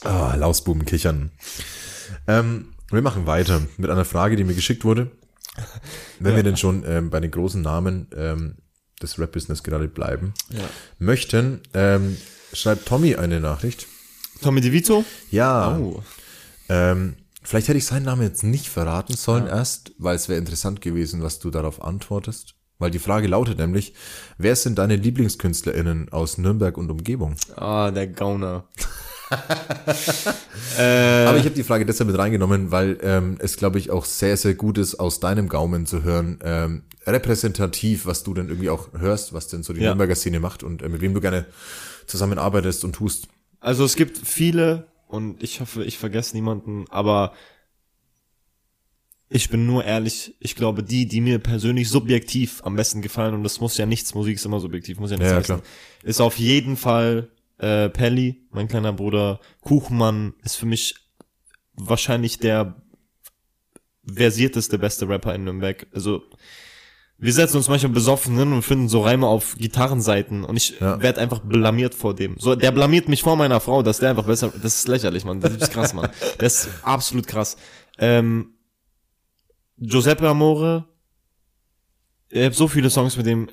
Ah, 0.03 0.35
Lausbuben 0.35 0.85
kichern. 0.85 1.31
Ähm, 2.27 2.75
wir 2.91 3.01
machen 3.01 3.27
weiter 3.27 3.63
mit 3.79 3.89
einer 3.89 4.05
Frage, 4.05 4.37
die 4.37 4.45
mir 4.45 4.55
geschickt 4.55 4.85
wurde. 4.85 5.11
Wenn 6.19 6.37
wir 6.37 6.43
denn 6.43 6.59
schon 6.59 6.85
ähm, 6.87 7.09
bei 7.09 7.21
den 7.21 7.31
großen 7.31 7.63
Namen 7.63 8.09
ähm, 8.15 8.57
des 9.01 9.19
Rap-Business 9.19 9.63
gerade 9.63 9.89
bleiben 9.89 10.35
Ja. 10.51 10.69
möchten, 10.99 11.63
ähm, 11.73 12.19
schreibt 12.53 12.85
Tommy 12.87 13.15
eine 13.17 13.41
Nachricht. 13.41 13.87
Tommy 14.43 14.61
DeVito? 14.61 15.05
Ja, 15.31 15.79
Oh. 15.79 16.03
ähm, 16.69 17.17
vielleicht 17.45 17.69
hätte 17.69 17.79
ich 17.79 17.87
seinen 17.87 18.05
Namen 18.07 18.23
jetzt 18.23 18.43
nicht 18.43 18.69
verraten 18.69 19.15
sollen 19.15 19.47
erst, 19.47 19.93
weil 19.99 20.17
es 20.17 20.29
wäre 20.29 20.39
interessant 20.39 20.81
gewesen, 20.81 21.23
was 21.23 21.39
du 21.39 21.51
darauf 21.51 21.83
antwortest. 21.83 22.55
Weil 22.79 22.91
die 22.91 22.99
Frage 22.99 23.29
lautet 23.29 23.59
nämlich, 23.59 23.95
wer 24.37 24.57
sind 24.57 24.79
deine 24.79 24.97
LieblingskünstlerInnen 24.97 26.11
aus 26.13 26.39
Nürnberg 26.39 26.77
und 26.77 26.91
Umgebung? 26.91 27.37
Ah, 27.55 27.91
der 27.93 28.09
Gauner. 28.09 28.65
äh, 30.79 31.25
Aber 31.27 31.39
ich 31.39 31.45
habe 31.45 31.55
die 31.55 31.63
Frage 31.63 31.87
deshalb 31.87 32.11
mit 32.11 32.19
reingenommen, 32.19 32.71
weil 32.71 32.99
ähm, 33.03 33.37
es, 33.39 33.57
glaube 33.57 33.79
ich, 33.79 33.91
auch 33.91 34.05
sehr, 34.05 34.37
sehr 34.37 34.55
gut 34.55 34.77
ist, 34.79 34.97
aus 34.97 35.21
deinem 35.21 35.49
Gaumen 35.49 35.87
zu 35.87 36.03
hören, 36.03 36.39
ähm, 36.43 36.83
repräsentativ, 37.07 38.07
was 38.07 38.23
du 38.23 38.35
denn 38.35 38.49
irgendwie 38.49 38.71
auch 38.71 38.89
hörst, 38.93 39.33
was 39.33 39.49
denn 39.49 39.63
so 39.63 39.73
die 39.73 39.81
Ja. 39.81 39.91
Nürnberger 39.91 40.15
Szene 40.15 40.41
macht 40.41 40.63
und 40.63 40.83
äh, 40.83 40.89
mit 40.89 41.01
wem 41.01 41.15
du 41.15 41.21
gerne 41.21 41.47
zusammenarbeitest 42.07 42.85
und 42.85 42.95
tust. 42.95 43.29
Also 43.61 43.85
es 43.85 43.97
gibt 43.97 44.19
viele 44.19 44.89
und 45.15 45.43
ich 45.43 45.61
hoffe, 45.61 45.85
ich 45.85 45.97
vergesse 45.99 46.37
niemanden, 46.37 46.85
aber 46.91 47.33
Ich 49.31 49.49
bin 49.49 49.67
nur 49.67 49.85
ehrlich, 49.85 50.35
ich 50.39 50.55
glaube, 50.55 50.83
die, 50.83 51.07
die 51.07 51.21
mir 51.21 51.39
persönlich 51.39 51.89
subjektiv 51.89 52.61
am 52.65 52.77
besten 52.77 53.03
gefallen, 53.03 53.35
und 53.35 53.43
das 53.43 53.59
muss 53.59 53.77
ja 53.79 53.87
nichts, 53.87 54.15
Musik 54.15 54.37
ist 54.37 54.45
immer 54.45 54.61
subjektiv, 54.61 55.01
muss 55.01 55.11
ja 55.11 55.17
nichts 55.17 55.33
Ja, 55.33 55.39
heißen, 55.39 55.63
ist 56.03 56.21
auf 56.21 56.39
jeden 56.39 56.77
Fall 56.77 57.31
äh, 57.59 57.89
Pelli, 57.89 58.47
mein 58.51 58.69
kleiner 58.69 58.93
Bruder. 58.93 59.41
Kuchenmann 59.63 60.35
ist 60.45 60.57
für 60.57 60.67
mich 60.67 60.95
wahrscheinlich 61.73 62.39
der 62.39 62.77
versierteste, 64.07 64.79
beste 64.79 65.09
Rapper 65.09 65.35
in 65.35 65.45
Nürnberg. 65.45 65.87
Also, 65.93 66.23
wir 67.19 67.33
setzen 67.33 67.57
uns 67.59 67.69
manchmal 67.69 67.93
besoffen 67.93 68.37
hin 68.37 68.53
und 68.53 68.63
finden 68.63 68.89
so 68.89 69.01
Reime 69.03 69.27
auf 69.27 69.55
Gitarrenseiten 69.57 70.45
und 70.45 70.57
ich 70.57 70.79
Ja. 70.81 71.01
werd 71.01 71.19
einfach 71.19 71.39
blamiert 71.41 71.95
vor 71.95 72.15
dem. 72.15 72.37
So, 72.39 72.55
der 72.55 72.73
blamiert 72.73 73.09
mich 73.09 73.23
vor 73.23 73.37
meiner 73.37 73.61
Frau, 73.61 73.83
dass 73.83 73.99
der 73.99 74.11
einfach 74.11 74.27
besser, 74.27 74.53
das 74.63 74.77
ist 74.77 74.89
lächerlich, 74.89 75.25
Mann. 75.25 75.41
Das 75.41 75.53
ist 75.53 75.71
krass, 75.73 75.95
Mann. 75.95 76.11
Das 76.39 76.65
ist 76.67 76.71
absolut 76.83 77.27
krass. 77.27 77.57
Ähm, 77.99 78.55
Giuseppe 79.79 80.29
Amore, 80.29 80.85
ich 82.31 82.45
habe 82.45 82.55
so 82.55 82.69
viele 82.69 82.91
Songs 82.91 83.17
mit 83.17 83.27
dem 83.27 83.49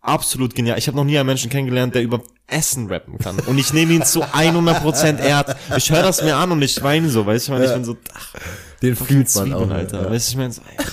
absolut 0.00 0.54
genial. 0.54 0.78
Ich 0.78 0.86
habe 0.86 0.96
noch 0.96 1.04
nie 1.04 1.18
einen 1.18 1.26
Menschen 1.26 1.50
kennengelernt, 1.50 1.94
der 1.94 2.02
über 2.02 2.22
Essen 2.46 2.86
rappen 2.88 3.18
kann. 3.18 3.38
Und 3.40 3.58
ich 3.58 3.72
nehme 3.72 3.92
ihn 3.92 4.04
zu 4.04 4.22
100% 4.22 5.18
ernst. 5.18 5.56
Ich 5.76 5.90
höre 5.90 6.02
das 6.02 6.22
mir 6.22 6.36
an 6.36 6.52
und 6.52 6.62
ich 6.62 6.82
weine 6.82 7.08
so, 7.10 7.26
weißt 7.26 7.48
du, 7.48 7.52
ich 7.52 7.58
meine, 7.58 7.66
ich 7.70 7.74
bin 7.74 7.84
so, 7.84 7.96
ach, 8.14 8.34
Den 8.82 8.96
fühlt 8.96 9.10
man 9.10 9.26
Zwiebeln, 9.26 9.54
auch. 9.54 9.70
Alter. 9.70 10.02
Ja. 10.04 10.10
Weißt 10.10 10.28
du, 10.28 10.32
ich 10.32 10.36
meine, 10.36 10.52
so, 10.52 10.62
ey. 10.62 10.84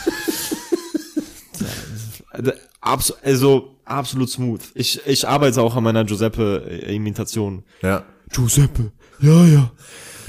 Abs 2.81 3.11
also 3.23 3.75
absolut 3.85 4.29
smooth. 4.29 4.61
Ich, 4.73 5.01
ich 5.05 5.27
arbeite 5.27 5.61
auch 5.61 5.75
an 5.75 5.83
meiner 5.83 6.03
Giuseppe-Imitation. 6.05 7.63
ja. 7.81 8.03
Giuseppe, 8.31 8.91
ja, 9.19 9.45
ja. 9.45 9.71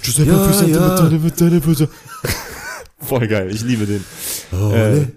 Giuseppe 0.02 0.30
Ja, 0.30 0.44
für 0.52 0.68
ja. 0.68 0.96
Sentimentale 0.98 1.60
Böse. 1.60 1.88
Voll 2.98 3.26
geil, 3.26 3.50
ich 3.50 3.62
liebe 3.62 3.86
den. 3.86 4.04
Ole. 4.52 5.12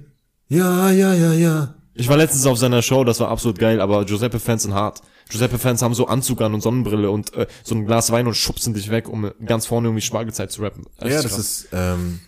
Ja, 0.48 0.90
ja, 0.92 1.14
ja, 1.14 1.34
ja. 1.34 1.76
Ich 1.94 2.08
war 2.08 2.16
letztens 2.16 2.46
auf 2.46 2.58
seiner 2.58 2.82
Show, 2.82 3.04
das 3.04 3.20
war 3.20 3.28
absolut 3.28 3.60
geil, 3.60 3.82
aber 3.82 4.06
Giuseppe-Fans 4.06 4.64
sind 4.64 4.74
hart. 4.74 5.02
Giuseppe-Fans 5.30 5.82
haben 5.82 5.94
so 5.94 6.08
Anzug 6.08 6.42
an 6.42 6.54
und 6.54 6.62
Sonnenbrille 6.62 7.12
und 7.12 7.34
äh, 7.34 7.48
so 7.64 7.76
ein 7.76 7.86
Glas 7.86 8.12
Wein 8.12 8.28
und 8.28 8.36
schubsen 8.36 8.74
dich 8.74 8.90
weg, 8.90 9.10
um 9.10 9.30
ganz 9.46 9.66
vorne 9.66 9.90
irgendwie 9.90 10.02
Spargelzeit 10.02 10.52
zu 10.52 10.62
rappen. 10.62 10.86
Ja, 11.02 11.22
das 11.22 11.28
krass. 11.28 11.38
ist, 11.38 11.68
ähm, 11.74 12.22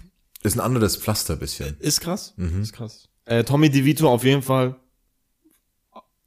ist 0.44 0.56
ein 0.56 0.60
anderes 0.60 0.98
Pflaster 0.98 1.38
bisschen. 1.38 1.78
Ist 1.80 2.02
krass. 2.02 2.34
Mhm. 2.36 2.62
Ist 2.62 2.74
krass. 2.74 3.08
Äh, 3.32 3.46
Tommy 3.46 3.70
DeVito 3.70 4.12
auf 4.12 4.26
jeden 4.26 4.42
Fall. 4.42 4.76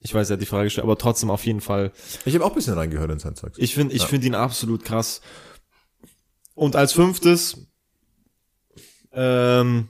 Ich 0.01 0.15
weiß, 0.15 0.31
er 0.31 0.35
hat 0.35 0.41
die 0.41 0.47
Frage 0.47 0.65
gestellt, 0.65 0.85
aber 0.85 0.97
trotzdem 0.97 1.31
auf 1.31 1.45
jeden 1.45 1.61
Fall. 1.61 1.93
Ich 2.25 2.35
habe 2.35 2.47
auch 2.47 2.51
ein 2.51 2.55
bisschen 2.55 2.73
reingehört 2.73 3.11
in 3.11 3.19
sein 3.19 3.37
Zeug. 3.37 3.53
Ich 3.59 3.75
finde, 3.75 3.95
ich 3.95 4.05
finde 4.05 4.27
ihn 4.27 4.35
absolut 4.35 4.87
krass. 4.87 5.21
Und 6.55 6.77
als 6.77 6.95
fünftes, 6.95 7.67
ähm, 9.13 9.89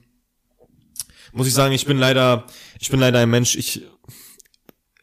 muss 1.33 1.47
ich 1.47 1.55
sagen, 1.55 1.73
ich 1.73 1.87
bin 1.87 1.99
leider, 1.99 2.47
ich 2.81 2.91
bin 2.91 2.99
leider 2.99 3.21
ein 3.21 3.31
Mensch, 3.31 3.55
ich, 3.55 3.83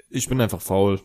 ich 0.10 0.28
bin 0.28 0.42
einfach 0.42 0.62
faul. 0.62 1.00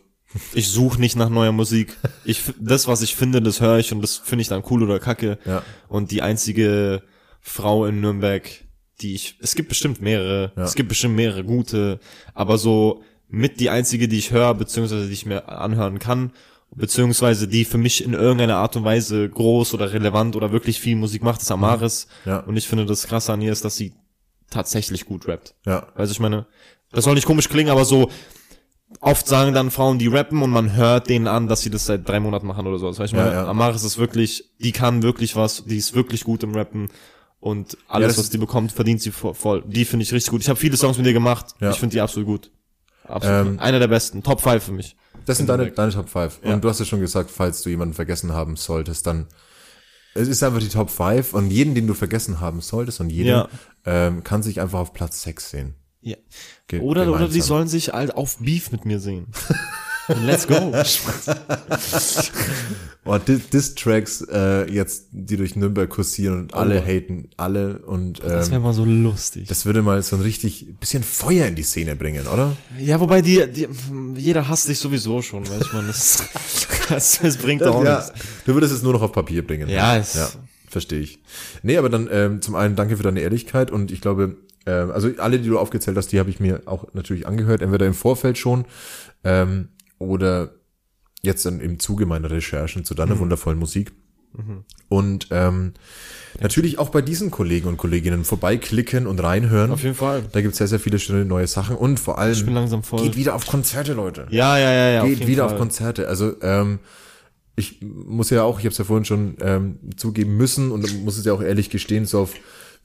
Ich 0.53 0.67
suche 0.67 0.99
nicht 0.99 1.15
nach 1.15 1.29
neuer 1.29 1.53
Musik. 1.53 1.95
Ich, 2.25 2.43
das, 2.59 2.85
was 2.87 3.01
ich 3.01 3.15
finde, 3.15 3.41
das 3.41 3.61
höre 3.61 3.79
ich 3.79 3.93
und 3.93 4.01
das 4.01 4.17
finde 4.17 4.41
ich 4.41 4.49
dann 4.49 4.63
cool 4.69 4.83
oder 4.83 4.99
kacke. 4.99 5.39
Ja. 5.45 5.63
Und 5.87 6.11
die 6.11 6.21
einzige 6.21 7.01
Frau 7.39 7.85
in 7.85 8.01
Nürnberg, 8.01 8.66
die 9.01 9.13
ich, 9.15 9.35
es 9.41 9.55
gibt 9.55 9.69
bestimmt 9.69 10.01
mehrere, 10.01 10.51
Ja. 10.55 10.63
es 10.63 10.75
gibt 10.75 10.89
bestimmt 10.89 11.15
mehrere 11.15 11.43
gute, 11.43 11.99
aber 12.33 12.57
so 12.57 13.03
mit 13.29 13.59
die 13.59 13.69
einzige, 13.69 14.07
die 14.07 14.17
ich 14.17 14.31
höre, 14.31 14.53
beziehungsweise 14.53 15.07
die 15.07 15.13
ich 15.13 15.25
mir 15.25 15.47
anhören 15.49 15.99
kann, 15.99 16.31
beziehungsweise 16.75 17.47
die 17.47 17.65
für 17.65 17.77
mich 17.77 18.03
in 18.03 18.13
irgendeiner 18.13 18.57
Art 18.57 18.75
und 18.75 18.83
Weise 18.83 19.27
groß 19.29 19.73
oder 19.73 19.93
relevant 19.93 20.35
oder 20.35 20.51
wirklich 20.51 20.79
viel 20.79 20.95
Musik 20.95 21.23
macht, 21.23 21.41
ist 21.41 21.51
Amaris. 21.51 22.07
Ja. 22.25 22.39
Und 22.39 22.57
ich 22.57 22.67
finde 22.67 22.85
das 22.85 23.07
krasse 23.07 23.33
an 23.33 23.41
ihr 23.41 23.51
ist, 23.51 23.65
dass 23.65 23.75
sie 23.75 23.93
tatsächlich 24.49 25.05
gut 25.05 25.27
rappt. 25.27 25.55
Ja. 25.65 25.87
Also 25.95 26.11
ich 26.11 26.19
meine, 26.19 26.45
das 26.91 27.03
soll 27.05 27.15
nicht 27.15 27.25
komisch 27.27 27.49
klingen, 27.49 27.69
aber 27.69 27.85
so 27.85 28.09
oft 29.01 29.27
sagen 29.27 29.53
dann 29.53 29.71
Frauen, 29.71 29.99
die 29.99 30.07
rappen 30.07 30.41
und 30.41 30.49
man 30.51 30.75
hört 30.75 31.09
denen 31.09 31.27
an, 31.27 31.47
dass 31.47 31.61
sie 31.61 31.69
das 31.69 31.85
seit 31.85 32.07
drei 32.07 32.19
Monaten 32.19 32.47
machen 32.47 32.65
oder 32.67 32.79
so. 32.79 32.87
Das 32.87 32.99
heißt, 32.99 33.11
ich 33.13 33.17
Ja, 33.19 33.25
meine, 33.25 33.35
ja. 33.35 33.47
Amaris 33.47 33.83
ist 33.83 33.97
wirklich, 33.97 34.45
die 34.59 34.71
kann 34.71 35.03
wirklich 35.03 35.35
was, 35.35 35.65
die 35.65 35.77
ist 35.77 35.93
wirklich 35.95 36.23
gut 36.23 36.43
im 36.43 36.53
Rappen 36.55 36.87
und 37.39 37.77
alles, 37.87 38.15
das 38.15 38.17
was 38.25 38.29
die 38.29 38.37
bekommt, 38.37 38.71
verdient 38.71 39.01
sie 39.01 39.11
voll. 39.11 39.33
voll. 39.33 39.63
Die 39.67 39.85
finde 39.85 40.03
ich 40.03 40.13
richtig 40.13 40.31
gut. 40.31 40.41
Ich 40.41 40.49
habe 40.49 40.59
viele 40.59 40.75
Songs 40.77 40.97
mit 40.97 41.05
ihr 41.05 41.13
gemacht. 41.13 41.55
Ja. 41.59 41.71
Ich 41.71 41.77
finde 41.79 41.93
die 41.93 42.01
absolut 42.01 42.27
gut. 42.27 42.51
Absolut. 43.07 43.47
Ähm, 43.47 43.59
Einer 43.59 43.79
der 43.79 43.87
besten. 43.87 44.23
Top 44.23 44.41
5 44.41 44.63
für 44.63 44.71
mich. 44.71 44.95
Das 45.25 45.37
sind 45.37 45.49
In 45.49 45.57
deine, 45.57 45.71
deine 45.71 45.91
Top 45.91 46.09
5. 46.09 46.39
Ja. 46.43 46.53
Und 46.53 46.63
du 46.63 46.69
hast 46.69 46.79
ja 46.79 46.85
schon 46.85 46.99
gesagt, 46.99 47.31
falls 47.31 47.61
du 47.61 47.69
jemanden 47.69 47.93
vergessen 47.93 48.33
haben 48.33 48.55
solltest, 48.55 49.07
dann 49.07 49.27
es 50.13 50.27
ist 50.27 50.41
einfach 50.41 50.59
die 50.59 50.69
Top 50.69 50.89
5 50.89 51.33
und 51.33 51.51
jeden, 51.51 51.75
den 51.75 51.85
du 51.85 51.93
vergessen 51.93 52.39
haben 52.39 52.59
solltest 52.61 52.99
und 52.99 53.09
jeder 53.11 53.29
Ja. 53.29 53.49
ähm, 54.07 54.23
kann 54.23 54.41
sich 54.41 54.59
einfach 54.59 54.79
auf 54.79 54.93
Platz 54.93 55.21
6 55.21 55.49
sehen. 55.51 55.75
Ja. 56.01 56.17
Ge 56.67 56.79
Oder, 56.79 57.11
oder 57.13 57.27
die 57.27 57.41
sollen 57.41 57.67
sich 57.67 57.89
halt 57.93 58.15
auf 58.15 58.37
Beef 58.39 58.71
mit 58.71 58.85
mir 58.85 58.99
sehen. 58.99 59.27
Let's 60.07 60.47
go. 60.47 60.55
Oh, 63.09 63.17
Dis- 63.25 63.49
Diss-Tracks 63.49 64.21
äh, 64.29 64.69
jetzt, 64.69 65.05
die 65.11 65.37
durch 65.37 65.55
Nürnberg 65.55 65.89
kursieren 65.89 66.41
und 66.41 66.53
alle 66.53 66.81
haten, 66.85 67.29
alle 67.37 67.79
und 67.79 68.21
Das 68.21 68.47
wäre 68.49 68.57
ähm, 68.57 68.63
mal 68.63 68.73
so 68.73 68.83
lustig. 68.83 69.47
das 69.47 69.65
würde 69.65 69.81
mal 69.81 70.01
so 70.03 70.17
ein 70.17 70.21
richtig 70.21 70.77
bisschen 70.81 71.03
Feuer 71.03 71.45
in 71.47 71.55
die 71.55 71.63
Szene 71.63 71.95
bringen, 71.95 72.27
oder? 72.27 72.57
Ja, 72.77 72.99
wobei 72.99 73.21
die, 73.21 73.47
die 73.49 73.69
jeder 74.15 74.49
hasst 74.49 74.67
dich 74.67 74.79
sowieso 74.79 75.21
schon, 75.21 75.47
weiß 75.49 75.71
man. 75.71 75.87
Das, 75.87 76.21
das, 76.89 77.19
das 77.21 77.37
bringt 77.37 77.63
auch 77.63 77.81
nichts. 77.81 78.11
Du 78.45 78.53
würdest 78.53 78.73
es 78.73 78.81
nur 78.83 78.91
noch 78.91 79.01
auf 79.01 79.13
Papier 79.13 79.45
bringen. 79.47 79.69
Ja, 79.69 79.95
es- 79.95 80.15
ja 80.15 80.27
verstehe 80.69 80.99
ich. 80.99 81.19
Nee, 81.63 81.77
aber 81.77 81.87
dann 81.87 82.09
ähm, 82.11 82.41
zum 82.41 82.55
einen 82.55 82.75
danke 82.75 82.97
für 82.97 83.03
deine 83.03 83.21
Ehrlichkeit 83.21 83.71
und 83.71 83.89
ich 83.89 84.01
glaube, 84.01 84.35
ähm, 84.65 84.91
also 84.91 85.09
alle, 85.17 85.39
die 85.39 85.47
du 85.47 85.57
aufgezählt 85.59 85.95
hast, 85.95 86.11
die 86.11 86.19
habe 86.19 86.29
ich 86.29 86.41
mir 86.41 86.63
auch 86.65 86.93
natürlich 86.93 87.25
angehört, 87.25 87.61
entweder 87.61 87.85
im 87.85 87.93
Vorfeld 87.93 88.37
schon 88.37 88.65
ähm, 89.23 89.69
oder 89.99 90.51
jetzt 91.23 91.45
dann 91.45 91.59
im 91.59 91.79
Zuge 91.79 92.05
meiner 92.05 92.29
Recherchen 92.31 92.85
zu 92.85 92.93
Mhm. 92.93 92.97
deiner 92.97 93.19
wundervollen 93.19 93.59
Musik. 93.59 93.91
Und 94.87 95.29
ähm, 95.31 95.73
natürlich 96.39 96.77
auch 96.77 96.89
bei 96.89 97.01
diesen 97.01 97.31
Kollegen 97.31 97.67
und 97.67 97.77
Kolleginnen 97.77 98.23
vorbeiklicken 98.23 99.07
und 99.07 99.19
reinhören. 99.19 99.71
Auf 99.71 99.81
jeden 99.81 99.95
Fall. 99.95 100.23
Da 100.31 100.41
gibt 100.41 100.51
es 100.51 100.59
sehr, 100.59 100.67
sehr 100.67 100.79
viele 100.79 100.99
schöne 100.99 101.25
neue 101.25 101.47
Sachen 101.47 101.75
und 101.75 101.99
vor 101.99 102.19
allem 102.19 102.33
Ich 102.33 102.45
bin 102.45 102.53
langsam 102.53 102.83
voll. 102.83 103.01
geht 103.01 103.15
wieder 103.15 103.33
auf 103.33 103.47
Konzerte, 103.47 103.93
Leute 103.93 104.27
Ja, 104.29 104.57
ja, 104.59 104.71
ja, 104.71 104.89
ja. 104.89 105.01
geht 105.05 105.19
jeden 105.19 105.27
wieder 105.27 105.45
Fall. 105.45 105.53
auf 105.53 105.59
Konzerte. 105.59 106.07
Also 106.07 106.35
ähm, 106.43 106.77
ich 107.55 107.81
muss 107.81 108.29
ja 108.29 108.43
auch, 108.43 108.59
ich 108.59 108.65
habe 108.65 108.73
es 108.73 108.77
ja 108.77 108.83
vorhin 108.85 109.05
schon 109.05 109.37
ähm, 109.41 109.79
zugeben 109.95 110.37
müssen 110.37 110.69
und 110.71 111.03
muss 111.03 111.17
es 111.17 111.25
ja 111.25 111.33
auch 111.33 111.41
ehrlich 111.41 111.71
gestehen, 111.71 112.05
so 112.05 112.19
auf 112.21 112.33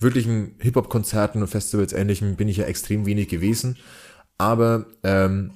wirklichen 0.00 0.54
Hip-Hop-Konzerten 0.60 1.42
und 1.42 1.48
Festivals 1.48 1.92
ähnlichem 1.92 2.36
bin 2.36 2.48
ich 2.48 2.56
ja 2.56 2.64
extrem 2.64 3.04
wenig 3.04 3.28
gewesen. 3.28 3.76
Aber 4.38 4.86
ähm, 5.02 5.50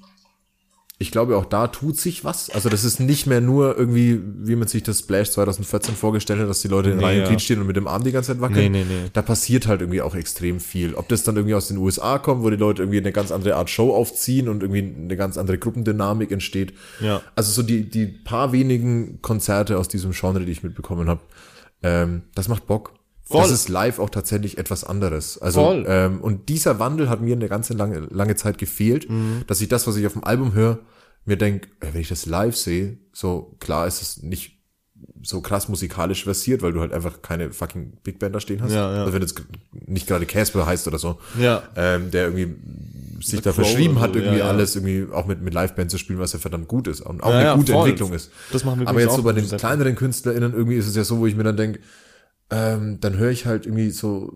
ich 0.98 1.10
glaube, 1.10 1.36
auch 1.36 1.44
da 1.44 1.66
tut 1.66 1.98
sich 1.98 2.24
was. 2.24 2.48
Also 2.48 2.70
das 2.70 2.82
ist 2.82 3.00
nicht 3.00 3.26
mehr 3.26 3.42
nur 3.42 3.76
irgendwie, 3.76 4.18
wie 4.38 4.56
man 4.56 4.66
sich 4.66 4.82
das 4.82 5.00
Splash 5.00 5.30
2014 5.30 5.94
vorgestellt 5.94 6.40
hat, 6.40 6.48
dass 6.48 6.62
die 6.62 6.68
Leute 6.68 6.90
in 6.90 6.96
Nee, 6.96 7.04
Reihe 7.04 7.26
und 7.26 7.32
ja. 7.32 7.38
Stehen 7.38 7.60
und 7.60 7.66
mit 7.66 7.76
dem 7.76 7.86
Arm 7.86 8.02
die 8.02 8.12
ganze 8.12 8.32
Zeit 8.32 8.40
wackeln. 8.40 8.72
Nee, 8.72 8.84
nee, 8.84 8.86
nee. 8.88 9.10
Da 9.12 9.20
passiert 9.20 9.66
halt 9.66 9.82
irgendwie 9.82 10.00
auch 10.00 10.14
extrem 10.14 10.58
viel. 10.58 10.94
Ob 10.94 11.06
das 11.10 11.22
dann 11.22 11.36
irgendwie 11.36 11.54
aus 11.54 11.68
den 11.68 11.76
USA 11.76 12.18
kommt, 12.18 12.44
wo 12.44 12.48
die 12.48 12.56
Leute 12.56 12.82
irgendwie 12.82 12.98
eine 12.98 13.12
ganz 13.12 13.30
andere 13.30 13.56
Art 13.56 13.68
Show 13.68 13.94
aufziehen 13.94 14.48
und 14.48 14.62
irgendwie 14.62 14.94
eine 14.98 15.16
ganz 15.18 15.36
andere 15.36 15.58
Gruppendynamik 15.58 16.32
entsteht. 16.32 16.72
Ja. 17.00 17.20
Also 17.34 17.52
so 17.52 17.62
die, 17.62 17.90
die 17.90 18.06
paar 18.06 18.52
wenigen 18.52 19.20
Konzerte 19.20 19.76
aus 19.76 19.88
diesem 19.88 20.12
Genre, 20.12 20.46
die 20.46 20.52
ich 20.52 20.62
mitbekommen 20.62 21.10
habe, 21.10 21.20
ähm, 21.82 22.22
das 22.34 22.48
macht 22.48 22.66
Bock. 22.66 22.94
Voll. 23.28 23.42
Das 23.42 23.50
ist 23.50 23.68
live 23.68 23.98
auch 23.98 24.10
tatsächlich 24.10 24.56
etwas 24.56 24.84
anderes. 24.84 25.36
Also 25.38 25.60
Voll. 25.64 25.84
ähm, 25.88 26.20
und 26.20 26.48
dieser 26.48 26.78
Wandel 26.78 27.08
hat 27.08 27.20
mir 27.20 27.34
eine 27.34 27.48
ganze 27.48 27.74
lange, 27.74 28.00
lange 28.10 28.36
Zeit 28.36 28.56
gefehlt, 28.58 29.10
Mhm. 29.10 29.42
dass 29.48 29.60
ich 29.60 29.68
das, 29.68 29.86
was 29.86 29.96
ich 29.96 30.06
auf 30.06 30.12
dem 30.12 30.22
Album 30.24 30.54
höre, 30.54 30.78
mir 31.24 31.36
denke, 31.36 31.68
wenn 31.80 32.00
ich 32.00 32.08
das 32.08 32.26
live 32.26 32.56
sehe, 32.56 32.98
so 33.12 33.56
klar 33.58 33.86
ist 33.88 34.00
es 34.00 34.22
nicht 34.22 34.52
so 35.22 35.40
krass 35.40 35.68
musikalisch 35.68 36.22
versiert, 36.22 36.62
weil 36.62 36.72
du 36.72 36.80
halt 36.80 36.92
einfach 36.92 37.20
keine 37.20 37.50
fucking 37.50 37.94
Big 38.04 38.20
Band 38.20 38.34
da 38.34 38.38
stehen 38.40 38.62
hast. 38.62 38.72
Ja, 38.72 38.92
ja. 38.94 39.00
Also 39.00 39.12
wenn 39.12 39.22
jetzt 39.22 39.42
nicht 39.72 40.06
gerade 40.06 40.24
Casper 40.24 40.64
heißt 40.64 40.86
oder 40.86 40.98
so, 40.98 41.18
Ja. 41.38 41.64
ähm, 41.74 42.12
der 42.12 42.26
irgendwie 42.28 42.54
sich 43.24 43.40
da 43.40 43.50
Crow 43.50 43.64
verschrieben 43.66 43.94
oder 43.96 44.02
hat, 44.02 44.12
so, 44.12 44.20
irgendwie 44.20 44.38
ja, 44.38 44.44
ja. 44.44 44.50
alles 44.50 44.76
irgendwie 44.76 45.12
auch 45.12 45.26
mit, 45.26 45.42
mit 45.42 45.52
Liveband 45.52 45.90
zu 45.90 45.98
spielen, 45.98 46.20
was 46.20 46.32
ja 46.32 46.38
verdammt 46.38 46.68
gut 46.68 46.86
ist 46.86 47.00
und 47.00 47.22
auch 47.24 47.30
Ja, 47.30 47.52
eine 47.52 47.58
gute 47.58 47.72
voll. 47.72 47.82
Entwicklung 47.88 48.12
ist. 48.12 48.30
Das 48.52 48.64
machen 48.64 48.80
wir 48.80 48.88
Aber 48.88 49.00
jetzt 49.00 49.16
so 49.16 49.22
bei 49.24 49.32
den 49.32 49.48
kleineren 49.48 49.96
KünstlerInnen 49.96 50.52
irgendwie 50.54 50.76
ist 50.76 50.86
es 50.86 50.94
ja 50.94 51.02
so, 51.02 51.18
wo 51.18 51.26
ich 51.26 51.34
mir 51.34 51.42
dann 51.44 51.56
denke, 51.56 51.80
ähm, 52.50 52.98
dann 53.00 53.16
höre 53.16 53.30
ich 53.30 53.46
halt 53.46 53.66
irgendwie 53.66 53.90
so 53.90 54.32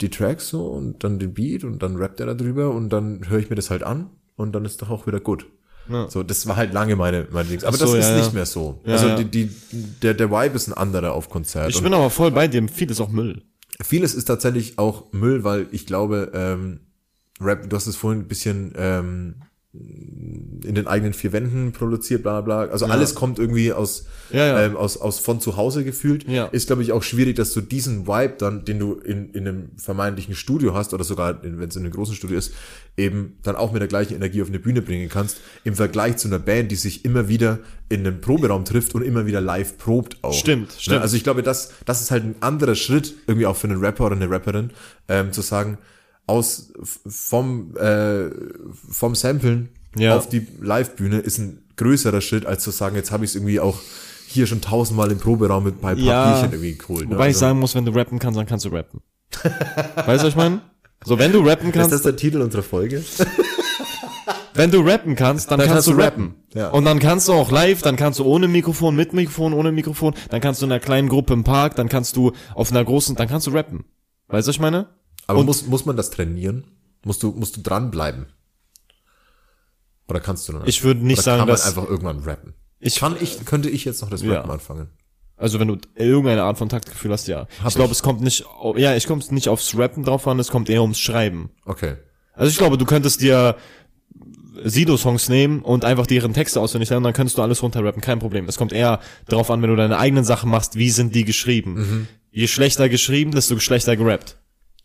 die 0.00 0.10
Tracks 0.10 0.48
so 0.48 0.66
und 0.66 1.04
dann 1.04 1.18
den 1.18 1.34
Beat 1.34 1.64
und 1.64 1.82
dann 1.82 1.96
rappt 1.96 2.20
er 2.20 2.26
da 2.26 2.34
drüber 2.34 2.72
und 2.72 2.90
dann 2.90 3.28
höre 3.28 3.38
ich 3.38 3.50
mir 3.50 3.56
das 3.56 3.70
halt 3.70 3.82
an 3.82 4.10
und 4.36 4.52
dann 4.52 4.64
ist 4.64 4.82
doch 4.82 4.90
auch 4.90 5.06
wieder 5.06 5.20
gut. 5.20 5.46
Ja. 5.88 6.08
So, 6.08 6.22
das 6.22 6.46
war 6.46 6.56
halt 6.56 6.72
lange 6.72 6.96
meine, 6.96 7.26
meine 7.30 7.48
Dings. 7.48 7.64
Aber 7.64 7.76
so, 7.76 7.86
das 7.86 8.04
ist 8.04 8.10
ja, 8.10 8.16
nicht 8.16 8.28
ja. 8.28 8.34
mehr 8.34 8.46
so. 8.46 8.80
Ja, 8.84 8.92
also 8.94 9.08
ja. 9.08 9.16
die, 9.16 9.24
die, 9.24 9.50
der, 10.02 10.14
der 10.14 10.30
Vibe 10.30 10.54
ist 10.54 10.68
ein 10.68 10.74
anderer 10.74 11.12
auf 11.12 11.28
Konzert. 11.28 11.70
Ich 11.70 11.82
bin 11.82 11.92
aber 11.92 12.10
voll 12.10 12.30
bei 12.30 12.48
dir. 12.48 12.66
Viel 12.68 12.90
ist 12.90 13.00
auch 13.00 13.10
Müll. 13.10 13.42
Vieles 13.80 14.14
ist 14.14 14.26
tatsächlich 14.26 14.78
auch 14.78 15.12
Müll, 15.12 15.44
weil 15.44 15.66
ich 15.72 15.86
glaube, 15.86 16.30
ähm, 16.34 16.80
Rap, 17.40 17.68
du 17.68 17.76
hast 17.76 17.86
es 17.86 17.96
vorhin 17.96 18.22
ein 18.22 18.28
bisschen 18.28 18.72
ähm, 18.76 19.42
in 19.74 20.74
den 20.74 20.86
eigenen 20.86 21.14
vier 21.14 21.32
Wänden 21.32 21.72
produziert, 21.72 22.22
bla 22.22 22.42
bla. 22.42 22.64
bla. 22.64 22.72
Also 22.72 22.84
alles 22.86 23.14
kommt 23.14 23.38
irgendwie 23.38 23.72
aus, 23.72 24.04
Ja, 24.30 24.46
ja. 24.46 24.62
Ähm, 24.66 24.76
aus, 24.76 24.98
aus 24.98 25.18
von 25.18 25.40
zu 25.40 25.56
Hause 25.56 25.82
gefühlt. 25.82 26.28
Ja. 26.28 26.46
Ist, 26.46 26.66
glaube 26.66 26.82
ich, 26.82 26.92
auch 26.92 27.02
schwierig, 27.02 27.36
dass 27.36 27.54
du 27.54 27.62
diesen 27.62 28.06
Vibe 28.06 28.34
dann, 28.36 28.66
den 28.66 28.78
du 28.78 28.94
in, 28.94 29.30
in 29.30 29.48
einem 29.48 29.70
vermeintlichen 29.78 30.34
Studio 30.34 30.74
hast, 30.74 30.92
oder 30.92 31.04
sogar, 31.04 31.42
wenn 31.42 31.58
es 31.68 31.74
in 31.76 31.82
einem 31.84 31.92
großen 31.92 32.14
Studio 32.14 32.36
ist, 32.36 32.52
eben 32.98 33.38
dann 33.42 33.56
auch 33.56 33.72
mit 33.72 33.80
der 33.80 33.88
gleichen 33.88 34.14
Energie 34.14 34.42
auf 34.42 34.48
eine 34.48 34.58
Bühne 34.58 34.82
bringen 34.82 35.08
kannst, 35.08 35.38
im 35.64 35.74
Vergleich 35.74 36.18
zu 36.18 36.28
einer 36.28 36.38
Band, 36.38 36.70
die 36.70 36.76
sich 36.76 37.06
immer 37.06 37.28
wieder 37.28 37.58
in 37.88 38.00
einem 38.00 38.20
Proberaum 38.20 38.66
trifft 38.66 38.94
und 38.94 39.00
immer 39.02 39.24
wieder 39.24 39.40
live 39.40 39.78
probt 39.78 40.18
auch. 40.22 40.34
Stimmt, 40.34 40.68
Ne? 40.68 40.74
stimmt. 40.78 41.00
Also 41.00 41.16
ich 41.16 41.24
glaube, 41.24 41.42
das, 41.42 41.72
das 41.86 42.02
ist 42.02 42.10
halt 42.10 42.24
ein 42.24 42.34
anderer 42.40 42.74
Schritt, 42.74 43.14
irgendwie 43.26 43.46
auch 43.46 43.56
für 43.56 43.68
einen 43.68 43.80
Rapper 43.82 44.04
oder 44.04 44.16
eine 44.16 44.28
Rapperin, 44.30 44.70
ähm, 45.08 45.32
zu 45.32 45.40
sagen, 45.40 45.78
aus 46.32 46.72
vom, 47.06 47.76
äh, 47.76 48.30
vom 48.90 49.14
Samplen 49.14 49.68
Ja. 49.96 50.16
auf 50.16 50.28
die 50.28 50.46
Live-Bühne 50.60 51.18
ist 51.18 51.38
ein 51.38 51.62
größerer 51.76 52.20
Schritt, 52.20 52.46
als 52.46 52.62
zu 52.62 52.70
sagen, 52.70 52.96
jetzt 52.96 53.10
habe 53.12 53.24
ich 53.24 53.30
es 53.32 53.36
irgendwie 53.36 53.60
auch 53.60 53.78
hier 54.26 54.46
schon 54.46 54.60
tausendmal 54.62 55.10
im 55.12 55.18
Proberaum 55.18 55.64
mit 55.64 55.80
bei 55.82 55.92
Ja. 55.94 56.24
Papierchen 56.24 56.52
irgendwie 56.52 56.78
geholt. 56.78 57.08
Ne? 57.08 57.14
Wobei 57.14 57.24
ich 57.28 57.34
Also, 57.34 57.40
sagen 57.40 57.58
muss, 57.60 57.74
wenn 57.74 57.84
du 57.84 57.92
rappen 57.92 58.18
kannst, 58.18 58.38
dann 58.38 58.46
kannst 58.46 58.64
du 58.64 58.70
rappen. 58.70 59.00
weißt 59.42 60.06
du, 60.06 60.06
was 60.06 60.24
ich 60.24 60.36
meine? 60.36 60.60
So, 61.04 61.18
wenn 61.18 61.32
du 61.32 61.40
rappen 61.40 61.68
ist 61.68 61.74
kannst, 61.74 61.92
das 61.92 62.02
der 62.02 62.16
Titel 62.16 62.40
unserer 62.40 62.62
Folge? 62.62 63.02
wenn 64.54 64.70
du 64.70 64.80
rappen 64.80 65.16
kannst, 65.16 65.50
dann, 65.50 65.58
Dann 65.58 65.68
kannst 65.68 65.86
kannst 65.86 65.88
du 65.88 65.92
du 65.92 65.98
rappen. 66.02 66.24
rappen, 66.24 66.58
ja. 66.58 66.68
Und 66.70 66.84
dann 66.84 66.98
kannst 66.98 67.28
du 67.28 67.32
auch 67.32 67.50
live, 67.50 67.82
dann 67.82 67.96
kannst 67.96 68.18
du 68.18 68.24
ohne 68.24 68.48
Mikrofon, 68.48 68.94
mit 68.94 69.12
Mikrofon, 69.12 69.52
ohne 69.52 69.72
Mikrofon, 69.72 70.14
dann 70.30 70.40
kannst 70.40 70.60
du 70.62 70.66
in 70.66 70.72
einer 70.72 70.80
kleinen 70.80 71.08
Gruppe 71.08 71.32
im 71.32 71.44
Park, 71.44 71.74
dann 71.76 71.88
kannst 71.88 72.16
du 72.16 72.32
auf 72.54 72.70
einer 72.70 72.84
großen, 72.84 73.16
dann 73.16 73.28
kannst 73.28 73.46
du 73.46 73.50
rappen. 73.50 73.84
Weißt 74.28 74.46
du, 74.46 74.50
was 74.50 74.56
ich 74.56 74.60
meine? 74.60 74.86
Aber 75.26 75.40
Und- 75.40 75.46
muss, 75.46 75.66
muss 75.66 75.84
man 75.86 75.96
das 75.96 76.10
trainieren? 76.10 76.64
Musst 77.04 77.22
du, 77.22 77.30
musst 77.32 77.56
du 77.56 77.60
dranbleiben? 77.62 78.26
Oder 80.08 80.20
kannst 80.20 80.48
du 80.48 80.52
noch? 80.52 80.66
Ich 80.66 80.82
würde 80.84 81.04
nicht 81.06 81.22
sagen, 81.22 81.38
kann 81.40 81.48
man 81.48 81.56
dass- 81.56 81.66
einfach 81.66 81.88
irgendwann 81.88 82.20
rappen? 82.20 82.54
Ich- 82.80 82.96
kann 82.96 83.16
ich, 83.20 83.44
könnte 83.44 83.70
ich 83.70 83.84
jetzt 83.84 84.02
noch 84.02 84.10
das 84.10 84.22
Ja. 84.22 84.34
Rappen 84.34 84.50
anfangen? 84.50 84.88
Also 85.36 85.58
wenn 85.58 85.68
du 85.68 85.78
irgendeine 85.96 86.42
Art 86.44 86.58
von 86.58 86.68
Taktgefühl 86.68 87.10
hast, 87.12 87.26
ja. 87.26 87.46
ich 87.66 87.74
glaube, 87.74 87.92
es 87.92 88.02
kommt 88.02 88.20
nicht, 88.20 88.44
ja, 88.76 88.94
ich 88.94 89.06
komme 89.06 89.22
nicht 89.30 89.48
aufs 89.48 89.76
Rappen 89.76 90.04
drauf 90.04 90.26
an, 90.28 90.38
es 90.38 90.48
kommt 90.48 90.68
eher 90.68 90.82
ums 90.82 91.00
Schreiben. 91.00 91.50
Okay. 91.64 91.96
Also 92.34 92.50
ich 92.50 92.58
glaube, 92.58 92.78
du 92.78 92.84
könntest 92.84 93.20
dir 93.20 93.56
Sido-Songs 94.64 95.28
nehmen 95.28 95.62
und 95.62 95.84
einfach 95.84 96.06
deren 96.06 96.34
Texte 96.34 96.60
auswendig 96.60 96.90
lernen, 96.90 97.04
dann 97.04 97.12
könntest 97.14 97.38
du 97.38 97.42
alles 97.42 97.62
runterrappen, 97.62 98.00
kein 98.02 98.18
Problem. 98.18 98.46
Es 98.48 98.56
kommt 98.56 98.72
eher 98.72 99.00
darauf 99.26 99.50
an, 99.50 99.62
wenn 99.62 99.70
du 99.70 99.76
deine 99.76 99.98
eigenen 99.98 100.24
Sachen 100.24 100.50
machst, 100.50 100.76
wie 100.76 100.90
sind 100.90 101.14
die 101.14 101.24
geschrieben. 101.24 101.74
Mhm. 101.74 102.08
Je 102.30 102.46
schlechter 102.46 102.88
geschrieben, 102.88 103.32
desto 103.32 103.58
schlechter 103.58 103.96
gerappt. 103.96 104.36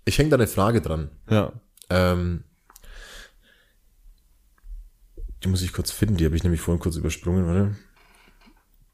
Ich 0.08 0.18
hänge 0.18 0.30
da 0.30 0.38
eine 0.38 0.48
Frage 0.48 0.82
dran. 0.82 1.12
Ja. 1.30 1.52
Ähm, 1.90 2.46
die 5.44 5.50
muss 5.50 5.62
ich 5.62 5.74
kurz 5.74 5.92
finden, 5.92 6.16
die 6.16 6.24
habe 6.24 6.38
ich 6.38 6.44
nämlich 6.44 6.62
vorhin 6.62 6.80
kurz 6.80 6.96
übersprungen, 6.96 7.46
warte. 7.46 7.76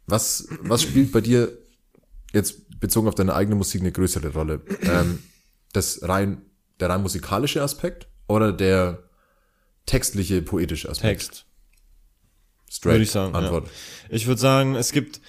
Was, 0.08 0.48
was 0.62 0.82
spielt 0.82 1.12
bei 1.12 1.22
dir 1.22 1.56
jetzt 2.34 2.80
bezogen 2.80 3.08
auf 3.08 3.14
deine 3.14 3.36
eigene 3.36 3.56
Musik 3.56 3.82
eine 3.82 3.92
größere 3.92 4.30
Rolle? 4.30 4.62
Ähm, 4.82 5.20
das 5.72 6.02
rein, 6.02 6.42
der 6.80 6.90
rein 6.90 7.04
musikalische 7.04 7.62
Aspekt 7.62 8.08
oder 8.28 8.52
der 8.52 9.04
textliche, 9.86 10.42
poetische 10.42 10.90
Aspekt? 10.90 11.20
Text. 11.22 11.46
Straight 12.72 12.94
Würde 12.94 13.04
ich 13.04 13.12
sagen. 13.12 13.36
Antwort. 13.36 13.68
Ja. 13.68 14.16
Ich 14.16 14.26
würde 14.26 14.42
sagen, 14.42 14.74
es 14.74 14.92
gibt. 14.92 15.22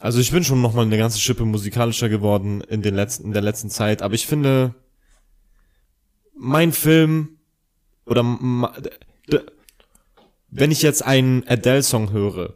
Also 0.00 0.18
ich 0.18 0.32
bin 0.32 0.42
schon 0.42 0.62
noch 0.62 0.72
mal 0.72 0.82
eine 0.82 0.96
ganze 0.96 1.20
Schippe 1.20 1.44
musikalischer 1.44 2.08
geworden 2.08 2.62
in 2.62 2.80
den 2.80 2.94
letzten, 2.94 3.26
in 3.26 3.32
der 3.32 3.42
letzten 3.42 3.68
Zeit, 3.68 4.00
aber 4.00 4.14
ich 4.14 4.26
finde, 4.26 4.74
mein 6.34 6.72
Film 6.72 7.36
oder 8.06 8.24
wenn 10.48 10.70
ich 10.70 10.80
jetzt 10.80 11.04
einen 11.04 11.46
Adele-Song 11.46 12.12
höre, 12.12 12.54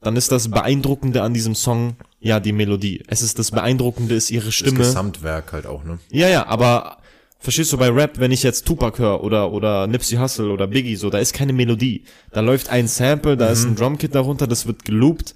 dann 0.00 0.16
ist 0.16 0.32
das 0.32 0.50
Beeindruckende 0.50 1.22
an 1.22 1.34
diesem 1.34 1.54
Song 1.54 1.96
ja 2.20 2.40
die 2.40 2.52
Melodie. 2.52 3.02
Es 3.06 3.20
ist 3.20 3.38
das 3.38 3.50
Beeindruckende 3.50 4.14
ist 4.14 4.30
ihre 4.30 4.46
Das 4.46 4.54
Stimme. 4.54 4.78
Gesamtwerk 4.78 5.52
halt 5.52 5.66
auch, 5.66 5.84
ne? 5.84 5.98
Ja, 6.10 6.28
ja, 6.28 6.46
aber 6.46 6.98
verstehst 7.38 7.70
du 7.72 7.76
bei 7.76 7.90
Rap, 7.90 8.18
wenn 8.18 8.32
ich 8.32 8.42
jetzt 8.42 8.66
Tupac 8.66 8.98
höre 8.98 9.22
oder 9.22 9.52
oder 9.52 9.86
Nipsey 9.86 10.16
Hussle 10.16 10.50
oder 10.50 10.66
Biggie, 10.66 10.96
so, 10.96 11.10
da 11.10 11.18
ist 11.18 11.34
keine 11.34 11.52
Melodie. 11.52 12.04
Da 12.32 12.40
läuft 12.40 12.70
ein 12.70 12.88
Sample, 12.88 13.36
da 13.36 13.48
ist 13.48 13.64
ein 13.64 13.76
Drumkit 13.76 14.14
darunter, 14.14 14.46
das 14.46 14.66
wird 14.66 14.86
geloopt. 14.86 15.34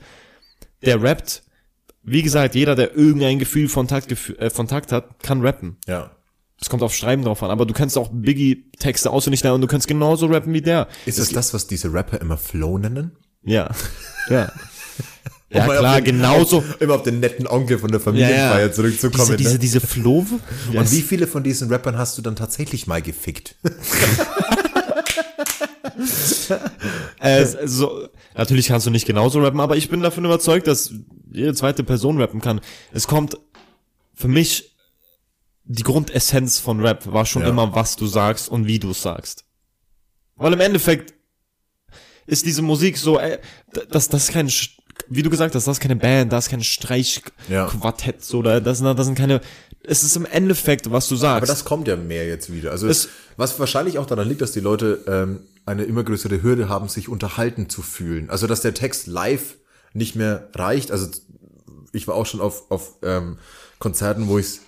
Der 0.84 1.02
rappt. 1.02 1.42
Wie 2.02 2.22
gesagt, 2.22 2.54
jeder, 2.54 2.74
der 2.74 2.96
irgendein 2.96 3.38
Gefühl 3.38 3.68
von 3.68 3.86
Takt, 3.86 4.10
äh, 4.12 4.50
von 4.50 4.66
Takt 4.66 4.92
hat, 4.92 5.22
kann 5.22 5.40
rappen. 5.42 5.76
Ja. 5.86 6.10
Es 6.60 6.68
kommt 6.68 6.82
auf 6.82 6.94
Schreiben 6.94 7.24
drauf 7.24 7.42
an, 7.42 7.50
aber 7.50 7.66
du 7.66 7.74
kannst 7.74 7.98
auch 7.98 8.10
Biggie-Texte 8.12 9.10
auswendig 9.10 9.42
lernen 9.42 9.56
und 9.56 9.60
du 9.62 9.66
kannst 9.66 9.88
genauso 9.88 10.26
rappen 10.26 10.52
wie 10.52 10.62
der. 10.62 10.88
Ist 11.06 11.18
das 11.18 11.30
das, 11.30 11.54
was 11.54 11.66
diese 11.66 11.92
Rapper 11.92 12.20
immer 12.20 12.36
Flow 12.36 12.78
nennen? 12.78 13.12
Ja. 13.42 13.70
Ja. 14.28 14.52
ja, 15.50 15.64
klar, 15.64 16.00
den, 16.00 16.16
genauso. 16.16 16.58
Auf, 16.58 16.76
immer 16.80 16.94
auf 16.94 17.02
den 17.02 17.20
netten 17.20 17.46
Onkel 17.46 17.78
von 17.78 17.90
der 17.90 18.00
Ja, 18.00 18.04
Familienfeier 18.04 18.66
ja. 18.66 18.72
zurückzukommen. 18.72 19.36
Diese, 19.36 19.36
diese, 19.36 19.52
ne? 19.54 19.58
diese 19.58 19.80
Flove. 19.80 20.38
Und 20.72 20.92
wie 20.92 21.02
viele 21.02 21.26
von 21.26 21.42
diesen 21.42 21.68
Rappern 21.68 21.98
hast 21.98 22.16
du 22.18 22.22
dann 22.22 22.36
tatsächlich 22.36 22.86
mal 22.86 23.02
gefickt? 23.02 23.56
Äh, 27.20 27.46
so, 27.66 28.08
natürlich 28.36 28.68
kannst 28.68 28.86
du 28.86 28.90
nicht 28.90 29.06
genauso 29.06 29.40
rappen, 29.42 29.60
aber 29.60 29.76
ich 29.76 29.88
bin 29.88 30.00
davon 30.00 30.24
überzeugt, 30.24 30.66
dass 30.66 30.92
jede 31.32 31.54
zweite 31.54 31.84
Person 31.84 32.20
rappen 32.20 32.40
kann. 32.40 32.60
Es 32.92 33.06
kommt 33.06 33.36
für 34.14 34.28
mich 34.28 34.74
die 35.64 35.84
Grundessenz 35.84 36.58
von 36.58 36.80
Rap 36.84 37.12
war 37.12 37.24
schon 37.24 37.42
Ja. 37.42 37.48
immer, 37.48 37.74
was 37.74 37.94
du 37.96 38.06
sagst 38.06 38.48
und 38.48 38.66
wie 38.66 38.78
du 38.80 38.90
es 38.90 39.00
sagst. 39.02 39.44
Weil 40.36 40.52
im 40.52 40.60
Endeffekt 40.60 41.14
ist 42.26 42.44
diese 42.46 42.62
Musik 42.62 42.98
so, 42.98 43.18
äh, 43.18 43.38
das, 43.90 44.08
das 44.08 44.24
ist 44.24 44.32
kein, 44.32 44.50
wie 45.08 45.22
du 45.22 45.30
gesagt 45.30 45.54
hast, 45.54 45.66
das 45.66 45.76
ist 45.76 45.80
keine 45.80 45.96
Band, 45.96 46.32
das 46.32 46.46
ist 46.46 46.50
kein 46.50 46.60
Ja. 46.60 46.64
Streichquartett, 46.64 48.24
so, 48.24 48.42
da, 48.42 48.60
das, 48.60 48.78
sind- 48.78 48.98
das 48.98 49.06
sind 49.06 49.16
keine, 49.16 49.40
es 49.84 50.02
ist 50.02 50.16
im 50.16 50.26
Endeffekt, 50.26 50.90
was 50.90 51.08
du 51.08 51.16
sagst. 51.16 51.36
Aber 51.38 51.46
das 51.46 51.64
kommt 51.64 51.86
ja 51.88 51.96
mehr 51.96 52.26
jetzt 52.26 52.52
wieder. 52.52 52.70
Also 52.72 52.88
Es- 52.88 53.08
was 53.36 53.58
wahrscheinlich 53.58 53.98
auch 53.98 54.06
daran 54.06 54.28
liegt, 54.28 54.40
dass 54.40 54.52
die 54.52 54.60
Leute 54.60 55.04
ähm, 55.06 55.40
eine 55.66 55.84
immer 55.84 56.04
größere 56.04 56.42
Hürde 56.42 56.68
haben, 56.68 56.88
sich 56.88 57.08
unterhalten 57.08 57.68
zu 57.68 57.82
fühlen. 57.82 58.30
Also 58.30 58.46
dass 58.46 58.62
der 58.62 58.74
Text 58.74 59.06
live 59.06 59.56
nicht 59.94 60.16
mehr 60.16 60.48
reicht. 60.54 60.90
Also 60.90 61.08
ich 61.92 62.08
war 62.08 62.14
auch 62.14 62.26
schon 62.26 62.40
auf, 62.40 62.70
auf 62.70 62.98
ähm, 63.02 63.38
Konzerten, 63.78 64.28
wo 64.28 64.38
ich 64.38 64.60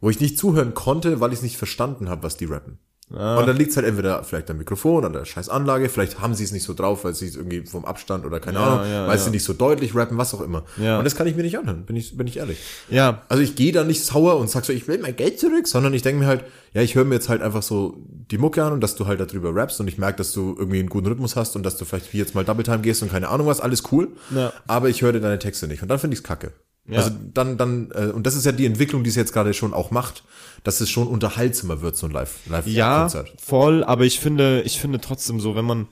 wo 0.00 0.08
ich 0.08 0.20
nicht 0.20 0.38
zuhören 0.38 0.72
konnte, 0.74 1.20
weil 1.20 1.32
ich 1.32 1.40
es 1.40 1.42
nicht 1.42 1.58
verstanden 1.58 2.08
habe, 2.08 2.22
was 2.22 2.36
die 2.36 2.46
rappen. 2.46 2.78
Ah. 3.16 3.38
Und 3.38 3.46
dann 3.48 3.56
liegt's 3.56 3.76
halt 3.76 3.86
entweder 3.86 4.22
vielleicht 4.22 4.50
am 4.50 4.58
Mikrofon 4.58 5.04
oder 5.04 5.10
der 5.10 5.24
scheiß 5.24 5.48
Anlage, 5.48 5.88
vielleicht 5.88 6.20
haben 6.20 6.34
sie 6.34 6.44
es 6.44 6.52
nicht 6.52 6.62
so 6.62 6.74
drauf, 6.74 7.04
weil 7.04 7.14
sie 7.14 7.26
es 7.26 7.34
irgendwie 7.36 7.66
vom 7.66 7.84
Abstand 7.84 8.24
oder 8.24 8.38
keine 8.38 8.58
Ja, 8.58 8.66
Ahnung, 8.66 8.90
ja, 8.90 9.06
weil 9.08 9.16
ja. 9.16 9.22
sie 9.22 9.30
nicht 9.30 9.42
so 9.44 9.52
deutlich 9.52 9.94
rappen, 9.96 10.16
was 10.16 10.32
auch 10.32 10.40
immer. 10.40 10.62
Ja. 10.76 10.98
Und 10.98 11.04
das 11.04 11.16
kann 11.16 11.26
ich 11.26 11.34
mir 11.34 11.42
nicht 11.42 11.58
anhören, 11.58 11.84
bin 11.86 11.96
ich, 11.96 12.16
bin 12.16 12.26
ich 12.26 12.36
ehrlich. 12.36 12.58
ja, 12.88 13.22
Also 13.28 13.42
ich 13.42 13.56
gehe 13.56 13.72
da 13.72 13.82
nicht 13.84 14.04
sauer 14.04 14.36
und 14.36 14.48
sag 14.48 14.64
so, 14.64 14.72
ich 14.72 14.86
will 14.86 14.98
mein 14.98 15.16
Geld 15.16 15.40
zurück, 15.40 15.66
sondern 15.66 15.92
ich 15.92 16.02
denke 16.02 16.20
mir 16.20 16.26
halt, 16.28 16.44
ja, 16.72 16.82
ich 16.82 16.94
höre 16.94 17.04
mir 17.04 17.16
jetzt 17.16 17.28
halt 17.28 17.42
einfach 17.42 17.62
so 17.62 17.96
die 18.30 18.38
Mucke 18.38 18.62
an 18.62 18.72
und 18.72 18.80
dass 18.80 18.94
du 18.94 19.06
halt 19.08 19.18
darüber 19.18 19.52
rappst 19.54 19.80
und 19.80 19.88
ich 19.88 19.98
merke, 19.98 20.18
dass 20.18 20.32
du 20.32 20.54
irgendwie 20.56 20.78
einen 20.78 20.88
guten 20.88 21.08
Rhythmus 21.08 21.34
hast 21.34 21.56
und 21.56 21.64
dass 21.64 21.76
du 21.76 21.84
vielleicht 21.84 22.12
wie 22.12 22.18
jetzt 22.18 22.36
mal 22.36 22.44
Double 22.44 22.62
Time 22.64 22.78
gehst 22.80 23.02
und 23.02 23.10
keine 23.10 23.28
Ahnung 23.28 23.46
was, 23.48 23.60
alles 23.60 23.82
cool. 23.90 24.08
Ja. 24.32 24.52
Aber 24.68 24.88
ich 24.88 25.02
höre 25.02 25.12
deine 25.14 25.38
Texte 25.40 25.66
nicht 25.66 25.82
und 25.82 25.88
dann 25.88 25.98
finde 25.98 26.14
ich's 26.14 26.22
kacke. 26.22 26.52
Ja. 26.90 26.98
Also 26.98 27.10
dann, 27.32 27.56
dann, 27.56 27.90
äh, 27.92 28.06
und 28.06 28.26
das 28.26 28.34
ist 28.34 28.44
ja 28.44 28.52
die 28.52 28.66
Entwicklung, 28.66 29.04
die 29.04 29.10
es 29.10 29.16
jetzt 29.16 29.32
gerade 29.32 29.54
schon 29.54 29.72
auch 29.72 29.90
macht, 29.90 30.24
dass 30.64 30.80
es 30.80 30.90
schon 30.90 31.06
unterhaltsamer 31.06 31.80
wird, 31.80 31.96
so 31.96 32.06
ein 32.06 32.12
Live, 32.12 32.46
Live 32.46 32.66
Ja, 32.66 33.08
voll, 33.38 33.84
aber 33.84 34.04
ich 34.04 34.18
finde, 34.18 34.62
ich 34.62 34.80
finde 34.80 35.00
trotzdem 35.00 35.40
so, 35.40 35.54
wenn 35.54 35.64
man, 35.64 35.88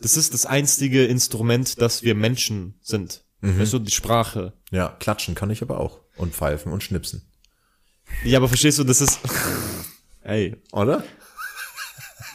das 0.00 0.16
ist 0.16 0.32
das 0.32 0.46
einzige 0.46 1.04
Instrument, 1.04 1.80
dass 1.80 2.02
wir 2.02 2.14
Menschen 2.14 2.74
sind. 2.80 3.24
Mhm. 3.40 3.60
Weißt 3.60 3.72
du, 3.72 3.78
die 3.78 3.90
Sprache. 3.90 4.52
Ja, 4.70 4.88
klatschen 4.88 5.34
kann 5.34 5.50
ich 5.50 5.62
aber 5.62 5.80
auch. 5.80 6.00
Und 6.16 6.34
pfeifen 6.34 6.72
und 6.72 6.82
schnipsen. 6.82 7.22
Ja, 8.24 8.38
aber 8.38 8.48
verstehst 8.48 8.78
du, 8.78 8.84
das 8.84 9.00
ist, 9.00 9.18
ey, 10.22 10.56
Oder? 10.72 11.02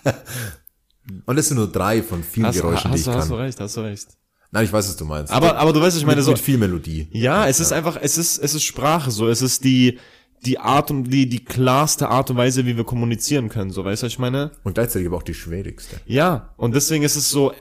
und 1.25 1.35
das 1.35 1.47
sind 1.47 1.57
nur 1.57 1.71
drei 1.71 2.03
von 2.03 2.23
vielen 2.23 2.47
hast, 2.47 2.55
Geräuschen, 2.57 2.91
hast, 2.91 2.99
die 2.99 3.03
du, 3.05 3.11
ich 3.11 3.17
hast 3.17 3.29
du 3.29 3.33
kann. 3.35 3.41
recht, 3.43 3.59
hast 3.59 3.77
du 3.77 3.81
recht. 3.81 4.07
Nein, 4.51 4.65
ich 4.65 4.73
weiß, 4.73 4.87
was 4.87 4.97
du 4.97 5.05
meinst. 5.05 5.31
Aber, 5.31 5.57
aber 5.57 5.73
du 5.73 5.81
weißt, 5.81 5.97
ich 5.97 6.05
meine, 6.05 6.17
mit, 6.17 6.25
so, 6.25 6.31
mit 6.31 6.39
viel 6.39 6.57
Melodie. 6.57 7.07
ja, 7.11 7.47
es 7.47 7.59
ist 7.59 7.71
einfach, 7.71 7.97
es 8.01 8.17
ist, 8.17 8.37
es 8.39 8.55
ist 8.55 8.63
Sprache, 8.63 9.11
so, 9.11 9.27
es 9.27 9.41
ist 9.41 9.63
die, 9.63 9.99
die 10.45 10.57
Art 10.57 10.89
und, 10.89 11.03
die, 11.05 11.29
die 11.29 11.43
klarste 11.43 12.09
Art 12.09 12.31
und 12.31 12.37
Weise, 12.37 12.65
wie 12.65 12.75
wir 12.75 12.83
kommunizieren 12.83 13.49
können, 13.49 13.71
so, 13.71 13.85
weißt 13.85 14.01
du, 14.01 14.05
was 14.07 14.13
ich 14.13 14.19
meine? 14.19 14.51
Und 14.63 14.73
gleichzeitig 14.73 15.07
aber 15.07 15.17
auch 15.17 15.23
die 15.23 15.33
schwierigste. 15.33 15.97
Ja, 16.05 16.53
und 16.57 16.73
deswegen 16.73 17.03
ist 17.03 17.15
es 17.15 17.29
so, 17.29 17.53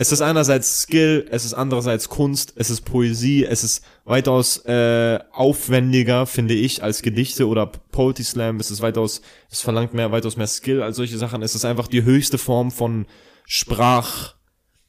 es 0.00 0.12
ist 0.12 0.20
einerseits 0.20 0.82
Skill, 0.82 1.26
es 1.28 1.44
ist 1.44 1.54
andererseits 1.54 2.08
Kunst, 2.08 2.52
es 2.54 2.70
ist 2.70 2.82
Poesie, 2.82 3.44
es 3.44 3.64
ist 3.64 3.84
weitaus 4.04 4.64
äh, 4.64 5.18
aufwendiger, 5.32 6.24
finde 6.26 6.54
ich, 6.54 6.84
als 6.84 7.02
Gedichte 7.02 7.48
oder 7.48 7.66
Poetry 7.66 8.22
Slam. 8.22 8.60
Es 8.60 8.70
ist 8.70 8.80
weitaus, 8.80 9.22
es 9.50 9.60
verlangt 9.60 9.94
mehr, 9.94 10.12
weitaus 10.12 10.36
mehr 10.36 10.46
Skill 10.46 10.84
als 10.84 10.98
solche 10.98 11.18
Sachen. 11.18 11.42
Es 11.42 11.56
ist 11.56 11.64
einfach 11.64 11.88
die 11.88 12.04
höchste 12.04 12.38
Form 12.38 12.70
von 12.70 13.06
Sprach, 13.44 14.34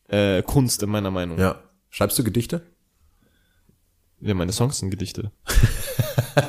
äh, 0.10 0.41
Kunst 0.44 0.84
in 0.84 0.90
meiner 0.90 1.11
Meinung. 1.11 1.40
Ja. 1.40 1.61
Schreibst 1.90 2.18
du 2.19 2.23
Gedichte? 2.23 2.61
Ja, 4.22 4.34
meine 4.34 4.52
Songs 4.52 4.80
sind 4.80 4.90
Gedichte. 4.90 5.31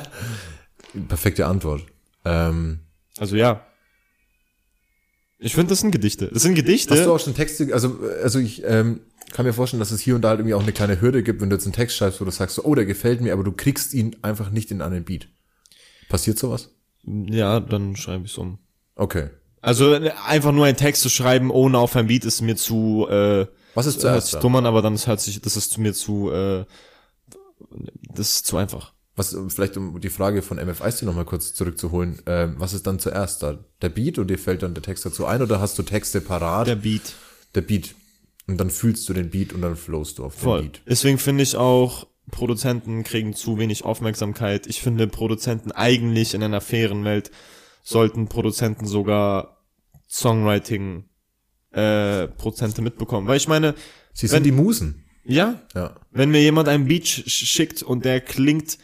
Perfekte 1.07 1.45
Antwort. 1.45 1.85
Ähm, 2.25 2.79
Also 3.17 3.35
ja, 3.35 3.65
Ich 5.39 5.55
finde, 5.55 5.69
das 5.69 5.79
sind 5.79 5.91
Gedichte. 5.91 6.29
Das 6.33 6.43
sind 6.43 6.55
Gedichte. 6.55 6.93
Hast 6.93 7.05
du 7.05 7.13
auch 7.13 7.19
schon 7.19 7.33
Texte, 7.33 7.69
also, 7.73 7.99
also 8.21 8.39
ich 8.39 8.63
ähm, 8.65 9.01
kann 9.31 9.45
mir 9.45 9.53
vorstellen, 9.53 9.79
dass 9.79 9.91
es 9.91 10.01
hier 10.01 10.15
und 10.15 10.21
da 10.21 10.29
halt 10.29 10.39
irgendwie 10.39 10.53
auch 10.53 10.61
eine 10.61 10.73
kleine 10.73 10.99
Hürde 11.01 11.23
gibt, 11.23 11.41
wenn 11.41 11.49
du 11.49 11.55
jetzt 11.55 11.65
einen 11.65 11.73
Text 11.73 11.97
schreibst, 11.97 12.19
wo 12.21 12.25
du 12.25 12.31
sagst, 12.31 12.57
so, 12.57 12.63
oh, 12.63 12.75
der 12.75 12.85
gefällt 12.85 13.21
mir, 13.21 13.33
aber 13.33 13.43
du 13.43 13.51
kriegst 13.53 13.93
ihn 13.93 14.17
einfach 14.21 14.51
nicht 14.51 14.69
in 14.71 14.81
einen 14.81 15.03
Beat. 15.05 15.27
Passiert 16.09 16.37
sowas? 16.37 16.69
ja, 17.03 17.59
dann 17.59 17.95
schreibe 17.95 18.25
ich 18.25 18.37
um. 18.37 18.59
Okay. 18.95 19.29
Also 19.61 19.93
äh, 19.93 20.11
einfach 20.25 20.51
nur 20.51 20.65
einen 20.65 20.77
Text 20.77 21.01
zu 21.01 21.09
schreiben, 21.09 21.51
ohne 21.51 21.77
auf 21.77 21.95
ein 21.95 22.07
Beat, 22.07 22.25
ist 22.25 22.41
mir 22.41 22.55
zu 22.55 23.07
äh, 23.09 23.45
Was 23.75 23.85
ist 23.85 23.95
hört 23.95 24.01
zuerst 24.01 24.27
sich 24.27 24.33
da? 24.33 24.39
dumm 24.39 24.55
an, 24.55 24.65
aber 24.65 24.81
dann 24.81 24.95
ist 24.95 25.07
hört 25.07 25.21
sich, 25.21 25.41
das 25.41 25.55
ist 25.55 25.77
mir 25.77 25.93
zu 25.93 26.31
äh, 26.31 26.65
das 28.13 28.31
ist 28.33 28.47
zu 28.47 28.57
einfach. 28.57 28.93
Was, 29.15 29.35
vielleicht 29.49 29.77
um 29.77 29.99
die 29.99 30.09
Frage 30.09 30.41
von 30.41 30.57
MFIC 30.57 31.03
nochmal 31.03 31.25
kurz 31.25 31.53
zurückzuholen, 31.53 32.21
ähm, 32.25 32.55
was 32.57 32.73
ist 32.73 32.87
dann 32.87 32.97
zuerst 32.97 33.43
da? 33.43 33.59
Der 33.81 33.89
Beat 33.89 34.17
und 34.17 34.29
dir 34.29 34.39
fällt 34.39 34.63
dann 34.63 34.73
der 34.73 34.83
Text 34.83 35.05
dazu 35.05 35.25
ein 35.25 35.41
oder 35.41 35.59
hast 35.59 35.77
du 35.77 35.83
Texte 35.83 36.21
parat? 36.21 36.67
Der 36.67 36.75
Beat. 36.75 37.13
der 37.53 37.61
Beat. 37.61 37.93
Und 38.47 38.57
dann 38.57 38.69
fühlst 38.69 39.07
du 39.07 39.13
den 39.13 39.29
Beat 39.29 39.53
und 39.53 39.61
dann 39.61 39.75
flowst 39.75 40.17
du 40.17 40.25
auf 40.25 40.35
den 40.35 40.41
Voll. 40.41 40.61
Beat. 40.63 40.81
Deswegen 40.87 41.17
finde 41.17 41.43
ich 41.43 41.55
auch, 41.55 42.07
Produzenten 42.31 43.03
kriegen 43.03 43.33
zu 43.35 43.59
wenig 43.59 43.83
Aufmerksamkeit. 43.83 44.65
Ich 44.65 44.81
finde, 44.81 45.07
Produzenten 45.07 45.71
eigentlich 45.71 46.33
in 46.33 46.41
einer 46.41 46.61
fairen 46.61 47.03
Welt 47.03 47.31
sollten 47.83 48.27
Produzenten 48.27 48.85
sogar 48.85 49.57
Songwriting 50.09 51.05
äh, 51.71 52.27
Prozente 52.27 52.81
mitbekommen. 52.81 53.27
Weil 53.27 53.37
ich 53.37 53.47
meine, 53.47 53.75
Sie 54.13 54.23
Wenn- 54.23 54.29
sind 54.29 54.43
die 54.45 54.51
Musen. 54.51 55.05
ja, 55.23 55.61
Ja. 55.73 55.95
wenn 56.11 56.31
mir 56.31 56.41
jemand 56.41 56.67
einen 56.67 56.85
Beat 56.87 57.07
sch 57.07 57.23
schickt 57.29 57.81
und 57.81 58.03
der 58.03 58.19
klingt 58.19 58.77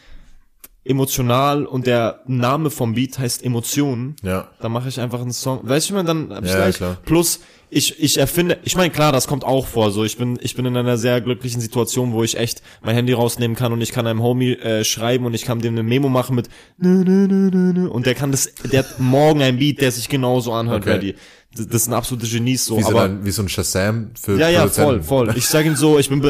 emotional 0.84 1.66
und 1.66 1.86
der 1.86 2.20
Name 2.26 2.70
vom 2.70 2.94
Beat 2.94 3.18
heißt 3.18 3.44
Emotionen, 3.44 4.16
Ja. 4.22 4.48
dann 4.60 4.72
mache 4.72 4.88
ich 4.88 4.98
einfach 5.00 5.20
einen 5.20 5.32
Song. 5.32 5.60
Weißt 5.62 5.88
du, 5.90 5.92
ich 5.92 5.96
meine, 5.96 6.06
dann 6.06 6.34
hab 6.34 6.44
ich 6.44 6.50
Ja, 6.50 6.56
gleich. 6.56 6.76
klar. 6.76 6.96
Plus, 7.04 7.40
ich, 7.70 8.02
ich 8.02 8.16
erfinde, 8.16 8.56
ich 8.64 8.76
meine, 8.76 8.88
klar, 8.90 9.12
das 9.12 9.26
kommt 9.26 9.44
auch 9.44 9.66
vor. 9.66 9.90
So, 9.90 10.02
ich 10.02 10.16
bin, 10.16 10.38
ich 10.40 10.54
bin 10.56 10.64
in 10.64 10.74
einer 10.74 10.96
sehr 10.96 11.20
glücklichen 11.20 11.60
Situation, 11.60 12.14
wo 12.14 12.24
ich 12.24 12.38
echt 12.38 12.62
mein 12.82 12.94
Handy 12.94 13.12
rausnehmen 13.12 13.54
kann 13.58 13.74
und 13.74 13.82
ich 13.82 13.92
kann 13.92 14.06
einem 14.06 14.22
Homie 14.22 14.52
äh, 14.52 14.84
schreiben 14.84 15.26
und 15.26 15.34
ich 15.34 15.44
kann 15.44 15.60
dem 15.60 15.74
eine 15.74 15.82
Memo 15.82 16.08
machen 16.08 16.34
mit 16.36 16.48
und 16.80 18.06
der 18.06 18.14
kann 18.14 18.30
das, 18.30 18.52
der 18.72 18.78
hat 18.80 18.98
morgen 18.98 19.42
ein 19.42 19.58
Beat, 19.58 19.80
der 19.82 19.92
sich 19.92 20.08
genauso 20.08 20.52
anhört, 20.52 20.82
Okay. 20.84 20.90
ready. 20.92 21.14
Das, 21.66 21.84
sind 21.84 21.92
absolute 21.92 22.26
Genies 22.26 22.64
so, 22.64 22.78
Wie 22.78 22.82
so, 22.82 22.90
aber 22.90 23.02
ein, 23.02 23.24
wie 23.24 23.30
so 23.30 23.42
ein 23.42 23.48
Shazam 23.48 24.10
für 24.20 24.38
ja, 24.38 24.48
ja, 24.48 24.68
voll, 24.68 25.02
voll. 25.02 25.32
Ich 25.36 25.46
sag 25.46 25.66
ihm 25.66 25.76
so, 25.76 25.98
ich 25.98 26.08
bin 26.08 26.22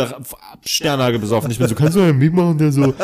Sternhage 0.64 1.18
besoffen. 1.18 1.50
Ich 1.50 1.59
bin 1.59 1.68
so, 1.68 1.74
kannst 1.74 1.96
du 1.96 2.00
einen 2.00 2.18
Beat 2.18 2.32
machen? 2.32 2.59
Der 2.59 2.72
so, 2.72 2.94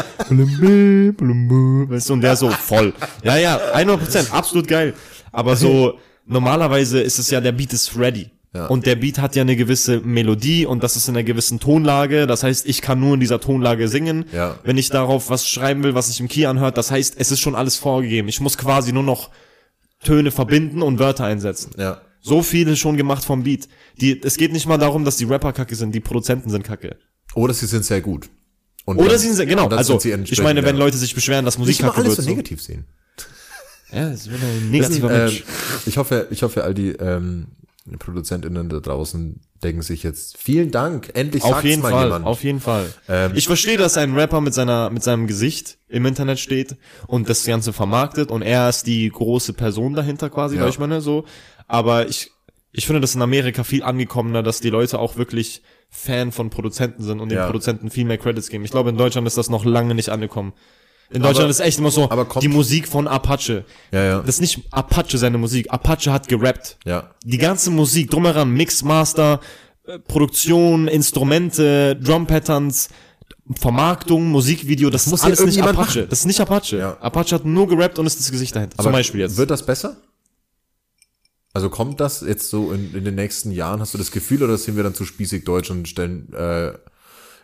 weißt 1.89 2.09
du, 2.09 2.13
und 2.13 2.21
der 2.21 2.37
so, 2.37 2.51
voll. 2.51 2.93
Ja, 3.23 3.37
ja, 3.37 3.61
100 3.73 4.01
Prozent, 4.01 4.33
absolut 4.33 4.67
geil. 4.67 4.95
Aber 5.33 5.57
so, 5.57 5.99
normalerweise 6.27 7.01
ist 7.01 7.19
es 7.19 7.31
ja, 7.31 7.41
der 7.41 7.53
Beat 7.53 7.73
ist 7.73 7.97
ready. 7.99 8.31
Ja. 8.55 8.67
Und 8.67 8.87
der 8.87 8.95
Beat 8.95 9.19
hat 9.19 9.35
ja 9.35 9.43
eine 9.43 9.57
gewisse 9.57 9.99
Melodie 9.99 10.65
und 10.65 10.85
das 10.85 10.95
ist 10.95 11.09
in 11.09 11.17
einer 11.17 11.25
gewissen 11.25 11.59
Tonlage. 11.59 12.29
Das 12.29 12.45
heißt, 12.45 12.67
ich 12.67 12.83
kann 12.83 13.01
nur 13.01 13.15
in 13.15 13.21
dieser 13.21 13.41
Tonlage 13.41 13.89
singen. 13.89 14.27
Ja. 14.33 14.55
Wenn 14.63 14.79
ich 14.79 14.91
darauf 14.91 15.29
was 15.29 15.49
schreiben 15.49 15.83
will, 15.83 15.97
was 15.97 16.07
sich 16.07 16.21
im 16.21 16.29
Key 16.29 16.47
anhört, 16.47 16.79
das 16.79 16.93
heißt, 16.93 17.17
es 17.19 17.33
ist 17.33 17.41
schon 17.41 17.57
alles 17.57 17.77
vorgegeben. 17.77 18.29
Ich 18.29 18.41
muss 18.41 18.57
quasi 18.57 18.93
nur 18.93 19.03
noch 19.03 19.31
Töne 20.05 20.31
verbinden 20.31 20.83
und 20.83 21.01
Wörter 21.01 21.25
einsetzen. 21.25 21.73
Ja. 21.77 22.01
So 22.27 22.43
viele 22.43 22.75
schon 22.75 22.97
gemacht 22.97 23.23
vom 23.23 23.43
Beat. 23.43 23.69
Die, 24.01 24.19
es 24.23 24.39
geht 24.39 24.51
nicht 24.51 24.67
mal 24.67 24.79
darum, 24.79 25.05
dass 25.05 25.19
die 25.19 25.25
Rapper 25.25 25.53
kacke 25.53 25.75
sind, 25.77 25.95
die 25.95 26.01
Produzenten 26.01 26.49
sind 26.49 26.63
kacke. 26.65 26.97
Oder 27.35 27.53
sie 27.53 27.67
sind 27.67 27.85
sehr 27.85 28.01
gut. 28.01 28.31
Und 28.87 28.97
Oder 28.97 29.11
dann- 29.11 29.19
sie 29.19 29.31
sind, 29.33 29.47
genau, 29.47 29.69
also, 29.69 30.01
ich 30.03 30.43
meine, 30.43 30.65
wenn. 30.65 30.77
Leute 30.77 30.97
sich 30.97 31.15
beschweren, 31.15 31.45
dass 31.45 31.59
Musik 31.59 31.81
kacke 31.81 32.03
wird. 32.03 32.17
so 32.17 32.23
negativ 32.23 32.63
sehen. 32.63 32.87
Ja, 33.93 34.09
das 34.11 34.29
wird 34.29 34.43
ein 34.43 34.71
negativer 34.71 35.09
sind, 35.09 35.17
ähm, 35.17 35.25
Mensch. 35.27 35.45
ich 35.87 35.99
hoffe, 35.99 36.27
ich 36.31 36.43
hoffe, 36.43 36.65
all 36.65 36.75
die 36.75 36.89
ähm, 36.93 37.49
ProduzentInnen 37.99 38.69
da 38.69 38.81
draußen 38.81 39.39
denken 39.63 39.83
sich 39.83 40.03
jetzt, 40.03 40.37
vielen 40.37 40.71
Dank, 40.73 41.11
endlich 41.15 41.45
Auf 41.45 41.63
jeden 41.63 41.81
mal 41.83 41.91
Fall, 41.93 42.05
jemand. 42.07 42.27
auf 42.27 42.43
jeden 42.43 42.59
Fall. 42.61 42.93
Ähm, 43.09 43.33
ich 43.37 43.47
verstehe, 43.47 43.77
dass 43.77 43.97
ein 43.97 44.15
Rapper 44.15 44.41
mit 44.41 44.53
seiner, 44.53 44.91
mit 44.91 45.05
seinem 45.05 45.27
Gesicht 45.29 45.79
im 45.89 46.07
Internet 46.07 46.41
steht 46.41 46.77
und 47.07 47.29
das 47.29 47.45
Ganze 47.45 47.73
vermarktet 47.73 48.31
und 48.31 48.43
er 48.43 48.69
ist 48.69 48.87
die 48.89 49.09
große 49.09 49.53
Person 49.53 49.95
dahinter 49.95 50.29
quasi, 50.29 50.57
Ja. 50.57 50.63
weil 50.63 50.71
ich 50.71 50.79
meine, 50.81 51.01
so. 51.01 51.25
Aber 51.67 52.09
ich, 52.09 52.31
ich 52.73 52.87
finde 52.87 53.01
das 53.01 53.15
in 53.15 53.23
Amerika 53.23 53.65
viel 53.65 53.83
angekommener, 53.83 54.43
dass 54.43 54.61
die 54.61 54.71
Leute 54.71 54.99
auch 54.99 55.17
wirklich 55.17 55.63
Fan 55.91 56.33
von 56.33 56.51
Produzenten 56.51 57.03
sind 57.03 57.21
und 57.21 57.29
den 57.31 57.39
Ja. 57.39 57.47
Produzenten 57.47 57.91
viel 57.91 58.05
mehr 58.05 58.19
Credits 58.19 58.49
geben. 58.49 58.65
Ich 58.65 58.71
glaube, 58.73 58.91
in 58.91 58.97
Deutschland 58.97 59.27
ist 59.27 59.37
das 59.39 59.49
noch 59.51 59.65
lange 59.65 59.95
nicht 59.95 60.09
angekommen. 60.09 60.53
In 61.11 61.23
Deutschland 61.23 61.45
Aber- 61.45 61.51
ist 61.51 61.61
echt 61.61 61.79
immer 61.79 61.91
so, 61.91 62.11
aber 62.11 62.27
die 62.41 62.49
Musik 62.49 62.89
von 62.89 63.07
Apache. 63.07 63.65
Ja, 63.93 64.03
ja. 64.03 64.19
Das 64.21 64.37
ist 64.37 64.41
nicht 64.41 64.63
Apache 64.73 65.19
seine 65.19 65.39
Musik. 65.39 65.71
Apache 65.71 66.11
hat 66.13 66.29
gerappt. 66.29 66.79
ja. 66.85 67.11
Die 67.25 67.39
ganze 67.39 67.71
Musik 67.71 68.11
drumheran, 68.11 68.51
Mixmaster, 68.51 69.41
äh, 69.87 69.99
Produktion, 70.01 70.89
Instrumente, 70.89 71.95
Drum 71.97 72.27
Patterns, 72.27 72.89
Vermarktung, 73.55 74.31
Musikvideo, 74.31 74.89
das, 74.91 75.07
muss 75.07 75.21
ist 75.21 75.25
alles 75.27 75.45
nicht 75.45 75.63
Apache. 75.63 75.77
machen. 75.77 76.07
Das 76.09 76.21
ist 76.21 76.25
nicht 76.27 76.41
Apache. 76.41 76.79
Ja. 76.79 76.97
Apache 77.01 77.35
hat 77.35 77.45
nur 77.45 77.69
gerappt 77.69 77.99
und 77.99 78.07
ist 78.07 78.19
das 78.19 78.31
Gesicht 78.31 78.57
dahinter. 78.57 78.83
Zum 78.83 78.91
Beispiel 78.93 79.21
jetzt. 79.21 79.37
Wird 79.37 79.51
das 79.51 79.65
besser? 79.65 79.97
Also 81.55 81.71
kommt 81.71 82.01
das 82.01 82.21
jetzt 82.21 82.51
so 82.51 82.73
in, 82.73 82.93
in 82.95 83.05
den 83.05 83.15
nächsten 83.15 83.53
Jahren? 83.53 83.81
Hast 83.81 83.95
du 83.95 83.99
das 83.99 84.11
Gefühl 84.11 84.43
oder 84.43 84.59
sind 84.59 84.75
wir 84.75 84.83
dann 84.83 84.95
zu 84.95 85.05
spießig 85.05 85.45
deutsch 85.45 85.71
und 85.71 85.89
stellen 85.89 86.33
äh, 86.35 86.73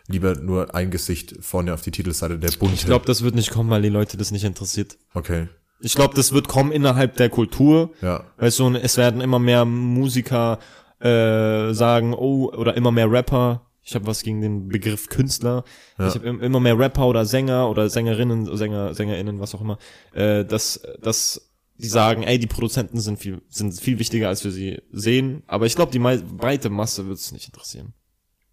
lieber 0.07 0.35
nur 0.35 0.75
ein 0.75 0.91
Gesicht 0.91 1.35
vorne 1.39 1.73
auf 1.73 1.81
die 1.81 1.91
Titelseite 1.91 2.37
der 2.37 2.51
Bunte? 2.51 2.75
ich 2.75 2.85
glaube, 2.85 3.05
das 3.05 3.23
wird 3.23 3.35
nicht 3.35 3.51
kommen, 3.51 3.69
weil 3.69 3.81
die 3.81 3.89
Leute 3.89 4.17
das 4.17 4.31
nicht 4.31 4.43
interessiert. 4.43 4.97
Okay. 5.13 5.47
Ich 5.79 5.95
glaube, 5.95 6.13
das 6.13 6.33
wird 6.33 6.49
kommen 6.49 6.73
innerhalb 6.73 7.15
der 7.15 7.29
Kultur. 7.29 7.91
Ja. 8.01 8.25
Weißt 8.37 8.59
du, 8.59 8.75
es 8.75 8.97
werden 8.97 9.21
immer 9.21 9.39
mehr 9.39 9.63
Musiker 9.63 10.59
äh, 10.99 11.73
sagen, 11.73 12.13
oh, 12.13 12.51
oder 12.51 12.75
immer 12.75 12.91
mehr 12.91 13.09
Rapper. 13.09 13.65
Ich 13.81 13.95
habe 13.95 14.05
was 14.05 14.23
gegen 14.23 14.41
den 14.41 14.67
Begriff 14.67 15.07
Künstler. 15.07 15.63
Ich 15.97 16.13
habe 16.13 16.27
immer 16.27 16.59
mehr 16.59 16.77
Rapper 16.77 17.07
oder 17.07 17.25
Sänger 17.25 17.67
oder 17.69 17.89
Sängerinnen, 17.89 18.55
Sänger, 18.55 18.93
Sängerinnen, 18.93 19.39
was 19.39 19.55
auch 19.55 19.61
immer, 19.61 19.79
äh, 20.13 20.45
dass, 20.45 20.81
dass 21.01 21.50
die 21.81 21.87
sagen, 21.87 22.23
ey, 22.23 22.37
die 22.39 22.47
Produzenten 22.47 22.99
sind 22.99 23.19
viel, 23.19 23.41
sind 23.49 23.79
viel 23.79 23.99
wichtiger, 23.99 24.27
als 24.29 24.43
wir 24.43 24.51
sie 24.51 24.81
sehen. 24.91 25.43
Aber 25.47 25.65
ich 25.65 25.75
glaube, 25.75 25.91
die 25.91 25.99
mei- 25.99 26.17
breite 26.17 26.69
Masse 26.69 27.07
wird 27.07 27.17
es 27.19 27.31
nicht 27.31 27.47
interessieren. 27.47 27.93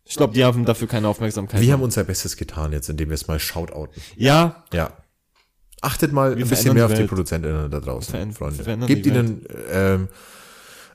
Ich 0.05 0.17
glaube, 0.17 0.33
die 0.33 0.45
haben 0.45 0.65
dafür 0.65 0.89
keine 0.89 1.09
Aufmerksamkeit. 1.09 1.61
Wir 1.61 1.73
haben 1.73 1.83
unser 1.83 2.05
Bestes 2.05 2.37
getan 2.37 2.73
jetzt, 2.73 2.89
indem 2.89 3.11
wir 3.11 3.15
es 3.15 3.29
mal 3.29 3.39
shoutouten. 3.39 4.03
ja, 4.17 4.65
Ja. 4.73 4.93
Achtet 5.81 6.13
mal 6.13 6.37
Wir 6.37 6.45
ein 6.45 6.49
bisschen 6.49 6.75
mehr 6.75 6.89
die 6.89 6.93
auf 6.95 6.99
die. 6.99 7.07
ProduzentInnen 7.07 7.71
da 7.71 7.79
draußen, 7.79 8.13
Veränd- 8.13 8.33
Freunde. 8.35 8.87
Gebt 8.87 9.07
ihnen 9.07 9.45
ähm, 9.71 10.09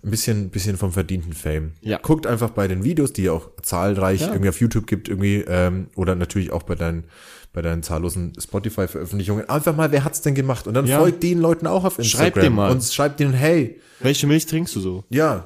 ein 0.03 0.09
bisschen, 0.11 0.49
bisschen 0.49 0.75
vom 0.75 0.91
verdienten 0.91 1.31
Fame. 1.31 1.71
Ja. 1.79 1.99
Guckt 1.99 2.27
einfach 2.27 2.49
bei 2.49 2.67
den 2.67 2.83
Videos, 2.83 3.13
die 3.13 3.29
auch 3.29 3.49
zahlreich 3.61 4.19
Ja. 4.21 4.27
irgendwie 4.27 4.49
auf 4.49 4.59
YouTube 4.59 4.85
gibt, 4.85 5.07
irgendwie, 5.07 5.37
ähm, 5.47 5.87
oder 5.95 6.15
natürlich 6.15 6.51
auch 6.51 6.63
bei 6.63 6.75
deinen, 6.75 7.05
bei 7.53 7.61
deinen 7.61 7.83
zahllosen 7.83 8.33
Spotify-Veröffentlichungen. 8.39 9.47
Einfach 9.47 9.75
mal, 9.75 9.91
wer 9.91 10.03
hat's 10.03 10.21
denn 10.21 10.33
gemacht? 10.35 10.67
Und 10.67 10.73
dann 10.73 10.85
Ja. 10.87 10.99
folgt 10.99 11.21
den 11.23 11.39
Leuten 11.39 11.67
auch 11.67 11.83
auf 11.85 11.99
Instagram. 11.99 12.25
Schreibt 12.25 12.37
denen 12.45 12.55
mal. 12.55 12.71
Und 12.71 12.83
schreibt 12.83 13.19
denen, 13.19 13.33
hey, 13.33 13.79
welche 13.99 14.27
Milch 14.27 14.45
trinkst 14.47 14.75
du 14.75 14.79
so? 14.79 15.03
ja, 15.09 15.45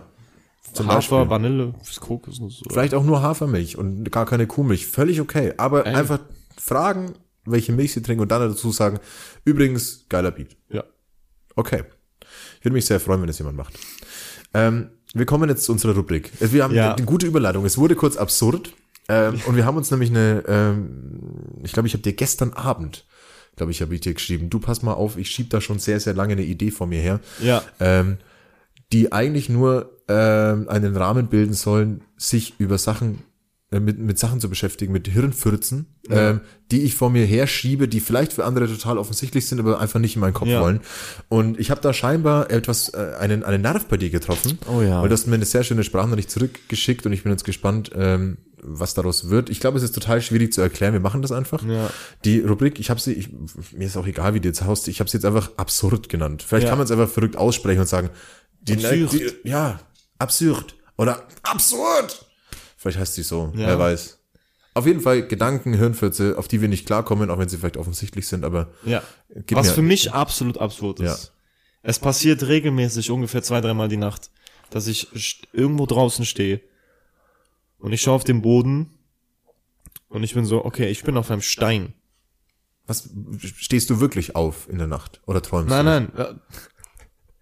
zum 0.74 0.88
Hafer, 0.88 0.96
Beispiel. 1.18 1.30
Vanille, 1.30 1.74
Kokosnuss. 2.00 2.62
oder- 2.62 2.74
Vielleicht 2.74 2.94
auch 2.94 3.04
nur 3.04 3.22
Hafermilch 3.22 3.78
und 3.78 4.12
gar 4.12 4.26
keine 4.26 4.46
Kuhmilch. 4.48 4.86
Völlig 4.86 5.20
okay. 5.22 5.54
Aber 5.58 5.86
Ey. 5.88 5.96
einfach 5.96 6.20
fragen, 6.58 7.14
welche 7.46 7.72
Milch 7.72 7.94
sie 7.94 8.02
trinken 8.02 8.22
und 8.22 8.32
dann 8.32 8.42
dazu 8.42 8.72
sagen, 8.72 9.00
übrigens, 9.44 10.06
geiler 10.10 10.30
Beat. 10.32 10.56
Ja. 10.70 10.84
Okay. 11.56 11.84
Ich 12.60 12.66
würde 12.66 12.74
mich 12.74 12.86
sehr 12.86 13.00
freuen, 13.00 13.22
wenn 13.22 13.30
es 13.30 13.40
jemand 13.40 13.58
macht. 13.58 13.74
Ähm, 14.54 14.90
wir 15.14 15.26
kommen 15.26 15.50
jetzt 15.50 15.64
zu 15.64 15.72
unserer 15.72 15.96
Rubrik. 15.96 16.32
Wir 16.40 16.64
haben 16.64 16.76
Ja. 16.76 16.94
eine 16.94 17.06
gute 17.06 17.26
Überleitung. 17.26 17.66
Es 17.66 17.78
wurde 17.78 17.96
kurz 17.96 18.16
absurd. 18.18 18.74
Ähm, 19.10 19.40
und 19.48 19.56
wir 19.56 19.66
haben 19.66 19.78
uns 19.78 19.90
nämlich 19.90 20.10
eine, 20.10 20.44
ähm, 20.48 21.37
ich 21.68 21.74
glaube, 21.74 21.88
ich 21.88 21.94
habe 21.94 22.02
dir 22.04 22.14
gestern 22.14 22.54
Abend, 22.54 23.06
glaube 23.56 23.72
ich, 23.72 23.82
habe 23.82 23.94
ich 23.94 24.02
dir 24.02 24.14
geschrieben, 24.14 24.50
du 24.50 24.60
pass 24.60 24.82
mal 24.82 24.94
auf, 24.94 25.18
ich 25.18 25.30
schieb 25.30 25.50
da 25.52 25.62
schon 25.62 25.80
sehr, 25.80 26.00
sehr 26.00 26.14
lange 26.14 26.34
eine 26.34 26.44
Idee 26.44 26.72
vor 26.72 26.88
mir 26.88 27.02
her, 27.02 27.20
Ja. 27.42 27.64
ähm, 27.80 28.18
die 28.94 29.12
eigentlich 29.12 29.50
nur 29.50 29.92
ähm, 30.08 30.70
einen 30.70 30.96
Rahmen 30.96 31.28
bilden 31.28 31.54
sollen, 31.54 32.02
sich 32.18 32.54
über 32.60 32.78
Sachen 32.78 33.20
äh, 33.72 33.82
mit, 33.82 34.00
mit 34.00 34.18
Sachen 34.18 34.40
zu 34.40 34.48
beschäftigen, 34.50 34.94
mit 34.94 35.10
Hirnfürzen, 35.10 35.88
ähm, 36.10 36.40
die 36.72 36.84
ich 36.84 36.96
vor 36.96 37.10
mir 37.10 37.26
herschiebe, 37.26 37.90
die 37.90 38.00
vielleicht 38.00 38.32
für 38.32 38.46
andere 38.46 38.68
total 38.68 38.98
offensichtlich 38.98 39.46
sind, 39.46 39.60
aber 39.60 39.82
einfach 39.82 40.00
nicht 40.00 40.16
in 40.16 40.22
meinen 40.22 40.34
Kopf 40.34 40.48
Ja. 40.48 40.62
wollen. 40.62 40.80
Und 41.28 41.60
ich 41.60 41.70
habe 41.70 41.82
da 41.82 41.92
scheinbar 41.92 42.50
etwas, 42.50 42.88
äh, 42.94 43.16
einen, 43.20 43.44
einen 43.44 43.62
Nerv 43.62 43.86
bei 43.88 43.98
dir 43.98 44.10
getroffen. 44.10 44.58
Oh 44.74 44.82
ja. 44.82 45.02
Weil 45.02 45.10
du 45.10 45.14
hast 45.14 45.28
mir 45.28 45.36
eine 45.36 45.44
sehr 45.46 45.66
schöne 45.66 45.84
Sprachnachricht 45.84 46.32
zurückgeschickt 46.32 47.06
und 47.06 47.12
ich 47.12 47.24
bin 47.24 47.32
jetzt 47.34 47.44
gespannt, 47.44 47.92
ähm, 47.94 48.38
was 48.62 48.94
daraus 48.94 49.30
wird. 49.30 49.50
Ich 49.50 49.60
glaube, 49.60 49.78
es 49.78 49.84
ist 49.84 49.94
total 49.94 50.22
schwierig 50.22 50.52
zu 50.54 50.62
erklären. 50.62 50.94
Wir 50.94 51.00
machen 51.00 51.22
das 51.22 51.32
einfach. 51.32 51.64
Ja. 51.64 51.90
Die 52.26 52.40
Rubrik, 52.40 52.80
ich 52.80 52.90
habe 52.90 53.00
sie, 53.00 53.14
ich, 53.14 53.30
mir 53.72 53.86
ist 53.86 53.98
auch 53.98 54.08
egal, 54.08 54.34
wie 54.34 54.40
die 54.40 54.48
jetzt 54.48 54.64
haust, 54.66 54.88
ich 54.88 55.00
habe 55.00 55.10
sie 55.10 55.18
jetzt 55.18 55.26
einfach 55.26 55.52
absurd 55.58 56.10
genannt. 56.10 56.44
Vielleicht 56.44 56.64
Ja. 56.64 56.70
kann 56.70 56.78
man 56.80 56.86
es 56.86 56.92
einfach 56.92 57.10
verrückt 57.10 57.36
aussprechen 57.36 57.82
und 57.82 57.88
sagen, 57.88 58.10
die, 58.62 58.74
Absurd. 58.74 59.14
die 59.44 59.50
ja, 59.50 59.80
absurd 60.18 60.76
oder 60.98 61.28
absurd. 61.44 62.26
Vielleicht 62.78 62.98
heißt 63.00 63.14
sie 63.16 63.24
so, 63.24 63.52
Ja. 63.56 63.68
wer 63.68 63.80
weiß. 63.80 64.18
Auf 64.74 64.86
jeden 64.86 65.02
Fall 65.02 65.28
Gedanken, 65.28 65.74
Hirnfürze, 65.74 66.36
auf 66.38 66.48
die 66.48 66.62
wir 66.62 66.68
nicht 66.68 66.86
klarkommen, 66.86 67.30
auch 67.32 67.40
wenn 67.40 67.50
sie 67.50 67.58
vielleicht 67.58 67.78
offensichtlich 67.78 68.28
sind, 68.28 68.44
aber 68.46 68.70
Ja. 68.86 69.02
Was 69.52 69.72
für 69.72 69.82
mich 69.82 70.14
absolut 70.14 70.58
absurd 70.60 71.00
ist. 71.00 71.24
Ja. 71.26 71.30
Es 71.84 72.00
passiert 72.00 72.44
regelmäßig 72.44 73.12
ungefähr 73.12 73.42
zwei, 73.44 73.62
dreimal 73.62 73.88
die 73.88 73.98
Nacht. 73.98 74.30
dass 74.70 74.88
ich 74.88 75.08
irgendwo 75.54 75.86
draußen 75.86 76.26
stehe 76.26 76.60
und 77.80 77.92
ich 77.94 78.02
schaue 78.02 78.16
auf 78.16 78.24
den 78.24 78.42
Boden 78.42 78.90
und 80.10 80.24
ich 80.24 80.34
bin 80.34 80.46
so, 80.46 80.64
okay, 80.66 80.88
ich 80.90 81.04
bin 81.04 81.18
auf 81.18 81.30
einem 81.32 81.42
Stein. 81.42 81.94
Was, 82.86 83.10
stehst 83.58 83.90
du 83.90 84.00
wirklich 84.00 84.36
auf 84.36 84.70
in 84.70 84.78
der 84.78 84.88
Nacht? 84.88 85.22
Oder 85.26 85.42
träumst 85.42 85.70
Nein, 85.70 85.86
du? 85.86 85.92
nein. 85.92 86.12
Ja. 86.18 86.36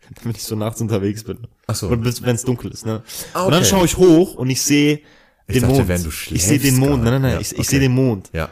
Wenn 0.24 0.32
ich 0.32 0.44
so 0.44 0.56
nachts 0.56 0.82
unterwegs 0.82 1.24
bin. 1.24 1.48
Ach 1.68 1.76
so. 1.76 1.90
Wenn 1.90 2.36
es 2.36 2.44
dunkel 2.44 2.72
ist, 2.72 2.86
ne? 2.86 3.02
Ah, 3.34 3.44
Und 3.45 3.52
dann 3.52 3.62
okay. 3.62 3.70
schaue 3.70 3.86
ich 3.86 3.98
hoch 3.98 4.36
und 4.36 4.49
ich 4.49 4.62
sehe 4.62 5.02
Ich 5.48 5.53
den 5.53 5.62
dachte, 5.64 5.76
Mond. 5.76 5.88
wenn 5.88 6.03
du 6.03 6.10
ich 6.10 6.44
sehe 6.44 6.60
den 6.60 6.76
schläfst 6.76 6.80
Mond. 6.80 7.03
Nein, 7.03 7.14
nein, 7.14 7.22
nein. 7.24 7.41
ich 7.41 7.52
Ja, 7.52 7.53
ich 7.53 7.60
okay. 7.60 7.68
sehe 7.70 7.80
den 7.80 7.91
Mond. 7.94 8.30
Ja. 8.34 8.49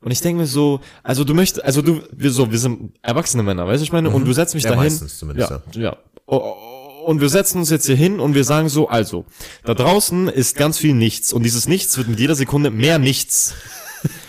Und 0.00 0.10
ich 0.12 0.20
denke 0.20 0.40
mir 0.40 0.46
so, 0.46 0.80
also 1.04 1.22
du 1.24 1.34
möchtest, 1.34 1.64
also 1.64 1.80
du, 1.82 2.02
wir 2.12 2.30
so, 2.32 2.50
wir 2.50 2.58
sind 2.58 2.96
erwachsene 3.02 3.42
Männer, 3.44 3.66
weißt 3.66 3.80
du, 3.80 3.84
ich 3.84 3.92
meine, 3.92 4.10
und 4.10 4.24
du 4.24 4.32
setzt 4.32 4.54
mich 4.54 4.64
Mhm. 4.64 4.70
Ja, 4.70 4.76
dahin. 4.76 4.92
meistens 4.92 5.18
zumindest, 5.18 5.50
Ja, 5.50 5.60
ja. 5.80 5.96
Oh, 6.26 6.38
Und 7.04 7.20
wir 7.20 7.28
setzen 7.28 7.58
uns 7.58 7.70
jetzt 7.70 7.86
hier 7.86 7.96
hin 7.96 8.20
und 8.20 8.34
wir 8.34 8.44
sagen 8.44 8.68
so, 8.68 8.88
also, 8.88 9.24
da 9.64 9.74
draußen 9.74 10.28
ist 10.28 10.56
ganz 10.56 10.78
viel 10.78 10.94
Nichts 10.94 11.32
und 11.32 11.42
dieses 11.42 11.66
Nichts 11.66 11.96
wird 11.98 12.08
mit 12.08 12.20
jeder 12.20 12.34
Sekunde 12.34 12.70
mehr 12.70 12.98
Nichts. 12.98 13.54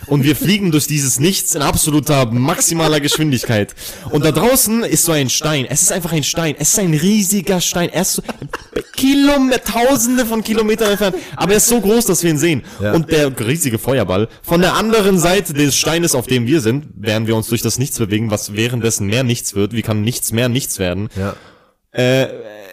Und 0.06 0.24
wir 0.24 0.36
fliegen 0.36 0.72
durch 0.72 0.86
dieses 0.86 1.20
Nichts 1.20 1.56
in 1.56 1.62
absoluter 1.62 2.26
maximaler 2.26 3.00
Geschwindigkeit. 3.00 3.74
Und 4.10 4.26
da 4.26 4.32
draußen 4.32 4.84
ist 4.84 5.06
so 5.06 5.12
ein 5.12 5.30
Stein. 5.30 5.66
Es 5.68 5.82
ist 5.82 5.92
einfach 5.92 6.12
ein 6.12 6.24
Stein. 6.24 6.56
Es 6.60 6.74
ist 6.74 6.80
ein 6.80 6.94
riesiger 6.94 7.62
Stein. 7.62 7.90
Er 7.90 8.02
ist 8.02 8.14
so 8.14 8.22
Kilometer, 8.96 9.64
tausende 9.64 10.26
von 10.26 10.44
Kilometern 10.44 10.92
entfernt. 10.92 11.16
Aber 11.36 11.54
er 11.54 11.58
ist 11.58 11.68
so 11.68 11.80
groß, 11.80 12.06
dass 12.06 12.22
wir 12.22 12.30
ihn 12.30 12.38
sehen. 12.38 12.64
Ja. 12.82 12.94
Und 12.94 13.12
der 13.12 13.32
riesige 13.40 13.80
Feuerball 13.80 14.28
von 14.44 14.62
der 14.62 14.76
anderen 14.76 15.20
Seite 15.20 15.54
des 15.54 15.76
Steines, 15.76 16.16
auf 16.16 16.28
dem 16.28 16.46
wir 16.48 16.62
sind, 16.62 16.86
während 16.96 17.28
wir 17.28 17.36
uns 17.36 17.48
durch 17.48 17.62
das 17.62 17.80
Nichts 17.80 17.98
bewegen, 17.98 18.30
was 18.30 18.54
währenddessen 18.54 19.08
mehr 19.08 19.24
Nichts 19.24 19.56
wird. 19.56 19.74
Wie 19.74 19.82
kann 19.82 20.02
nichts 20.02 20.32
mehr 20.34 20.50
nichts 20.50 20.80
werden? 20.80 21.10
Ja. 21.18 21.36
Äh, 21.94 22.28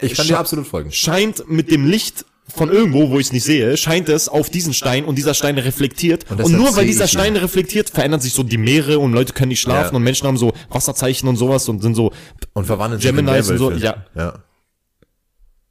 Ich 0.05 0.15
kann 0.15 0.27
dir 0.27 0.39
absolut 0.39 0.67
folgen. 0.67 0.91
scheint 0.91 1.47
mit 1.49 1.69
dem 1.71 1.85
Licht 1.85 2.25
von 2.53 2.69
irgendwo, 2.69 3.09
wo 3.11 3.19
ich 3.19 3.27
es 3.27 3.31
nicht 3.33 3.43
sehe, 3.45 3.77
scheint 3.77 4.09
es 4.09 4.27
auf 4.27 4.49
diesen 4.49 4.73
Stein 4.73 5.05
und 5.05 5.15
dieser 5.15 5.33
Stein 5.33 5.57
reflektiert. 5.57 6.29
Und 6.29 6.41
Und, 6.43 6.51
nur 6.53 6.75
weil 6.75 6.85
dieser. 6.85 7.07
Stein 7.07 7.37
reflektiert, 7.37 7.89
verändern 7.89 8.19
sich 8.19 8.33
so 8.33 8.43
die 8.43 8.57
Meere 8.57 8.99
und 8.99 9.13
Leute 9.13 9.31
können 9.33 9.49
nicht 9.49 9.61
schlafen 9.61 9.91
Ja. 9.93 9.97
und 9.97 10.03
Menschen 10.03 10.27
haben 10.27 10.37
so 10.37 10.51
Wasserzeichen 10.69 11.29
und 11.29 11.37
sowas 11.37 11.69
und 11.69 11.81
sind 11.81 11.95
so 11.95 12.11
Und 12.53 12.65
verwandeln 12.65 12.99
sich 12.99 13.09
in 13.09 13.15
Geminis 13.15 13.49
und 13.49 13.57
so, 13.57 13.71
ja. 13.71 14.05
ja. 14.15 14.43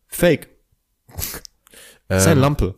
fake. 0.09 0.49
Das 2.09 2.23
ist 2.23 2.27
eine 2.27 2.37
Ähm, 2.37 2.41
Lampe. 2.41 2.75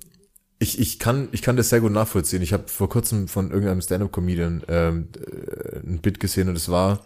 Ich, 0.58 0.78
ich, 0.78 0.98
kann, 0.98 1.28
ich 1.32 1.42
kann 1.42 1.56
das 1.56 1.68
sehr 1.70 1.80
gut 1.80 1.92
nachvollziehen. 1.92 2.40
Ich 2.42 2.52
habe 2.52 2.68
vor 2.68 2.88
kurzem 2.88 3.26
von 3.28 3.50
irgendeinem 3.50 3.80
Stand-Up-Comedian 3.82 4.62
ähm, 4.68 5.08
äh, 5.16 5.78
ein 5.78 6.00
Bit 6.00 6.20
gesehen 6.20 6.48
und 6.48 6.56
es 6.56 6.68
war, 6.68 7.04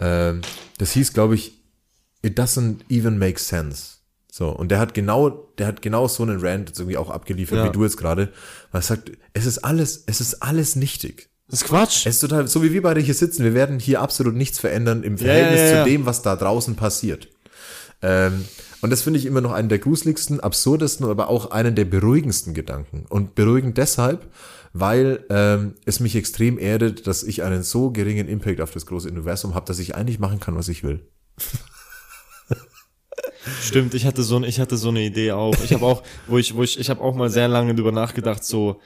ähm, 0.00 0.42
das 0.78 0.92
hieß, 0.92 1.12
glaube 1.12 1.34
ich, 1.36 1.60
It 2.24 2.38
doesn't 2.38 2.80
even 2.88 3.18
make 3.18 3.38
sense. 3.38 3.96
So, 4.32 4.48
und 4.48 4.70
der 4.70 4.80
hat 4.80 4.94
genau, 4.94 5.28
der 5.58 5.66
hat 5.66 5.82
genau 5.82 6.08
so 6.08 6.22
einen 6.22 6.40
Rant 6.40 6.70
jetzt 6.70 6.80
irgendwie 6.80 6.96
auch 6.96 7.10
abgeliefert, 7.10 7.58
Ja. 7.58 7.66
wie 7.66 7.72
du 7.72 7.84
jetzt 7.84 7.96
gerade, 7.96 8.32
weil 8.72 8.80
er 8.80 8.82
sagt, 8.82 9.12
es 9.32 9.46
ist 9.46 9.58
alles, 9.58 10.04
es 10.06 10.20
ist 10.20 10.42
alles 10.42 10.74
nichtig. 10.74 11.28
Das 11.48 11.60
ist 11.62 11.68
Quatsch. 11.68 12.06
Es 12.06 12.16
ist 12.16 12.20
total, 12.20 12.48
so 12.48 12.62
wie 12.62 12.72
wir 12.72 12.82
beide 12.82 13.00
hier 13.00 13.14
sitzen, 13.14 13.44
wir 13.44 13.54
werden 13.54 13.78
hier 13.78 14.00
absolut 14.00 14.34
nichts 14.34 14.58
verändern 14.58 15.04
im 15.04 15.18
Verhältnis 15.18 15.60
ja, 15.60 15.66
ja. 15.66 15.84
zu 15.84 15.90
dem, 15.90 16.06
was 16.06 16.22
da 16.22 16.34
draußen 16.34 16.74
passiert. 16.74 17.28
Ähm, 18.02 18.44
und 18.80 18.90
das 18.90 19.02
finde 19.02 19.18
ich 19.18 19.26
immer 19.26 19.40
noch 19.40 19.52
einen 19.52 19.68
der 19.68 19.78
gruseligsten, 19.78 20.40
absurdesten, 20.40 21.06
aber 21.06 21.28
auch 21.28 21.50
einen 21.50 21.74
der 21.74 21.84
beruhigendsten 21.84 22.54
Gedanken. 22.54 23.06
Und 23.08 23.34
beruhigend 23.34 23.78
deshalb, 23.78 24.26
weil 24.72 25.24
ähm, 25.30 25.74
es 25.84 26.00
mich 26.00 26.16
extrem 26.16 26.58
erdet, 26.58 27.06
dass 27.06 27.22
ich 27.22 27.42
einen 27.42 27.62
so 27.62 27.90
geringen 27.90 28.26
Impact 28.28 28.60
auf 28.60 28.72
das 28.72 28.86
große 28.86 29.08
Universum 29.08 29.54
habe, 29.54 29.66
dass 29.66 29.78
ich 29.78 29.94
eigentlich 29.94 30.18
machen 30.18 30.40
kann, 30.40 30.56
was 30.56 30.68
ich 30.68 30.82
will. 30.82 31.06
Stimmt, 33.62 33.94
ich 33.94 34.06
hatte 34.06 34.22
so, 34.22 34.42
ich 34.42 34.58
hatte 34.60 34.76
so 34.76 34.88
eine 34.88 35.02
Idee 35.02 35.32
auch. 35.32 35.54
Ich 35.64 35.72
habe 35.72 35.84
auch, 35.84 36.02
wo 36.26 36.38
ich, 36.38 36.54
wo 36.54 36.62
ich, 36.62 36.78
ich 36.78 36.88
habe 36.90 37.00
auch 37.00 37.14
mal 37.14 37.30
sehr 37.30 37.48
lange 37.48 37.74
drüber 37.74 37.92
nachgedacht, 37.92 38.44
so, 38.44 38.80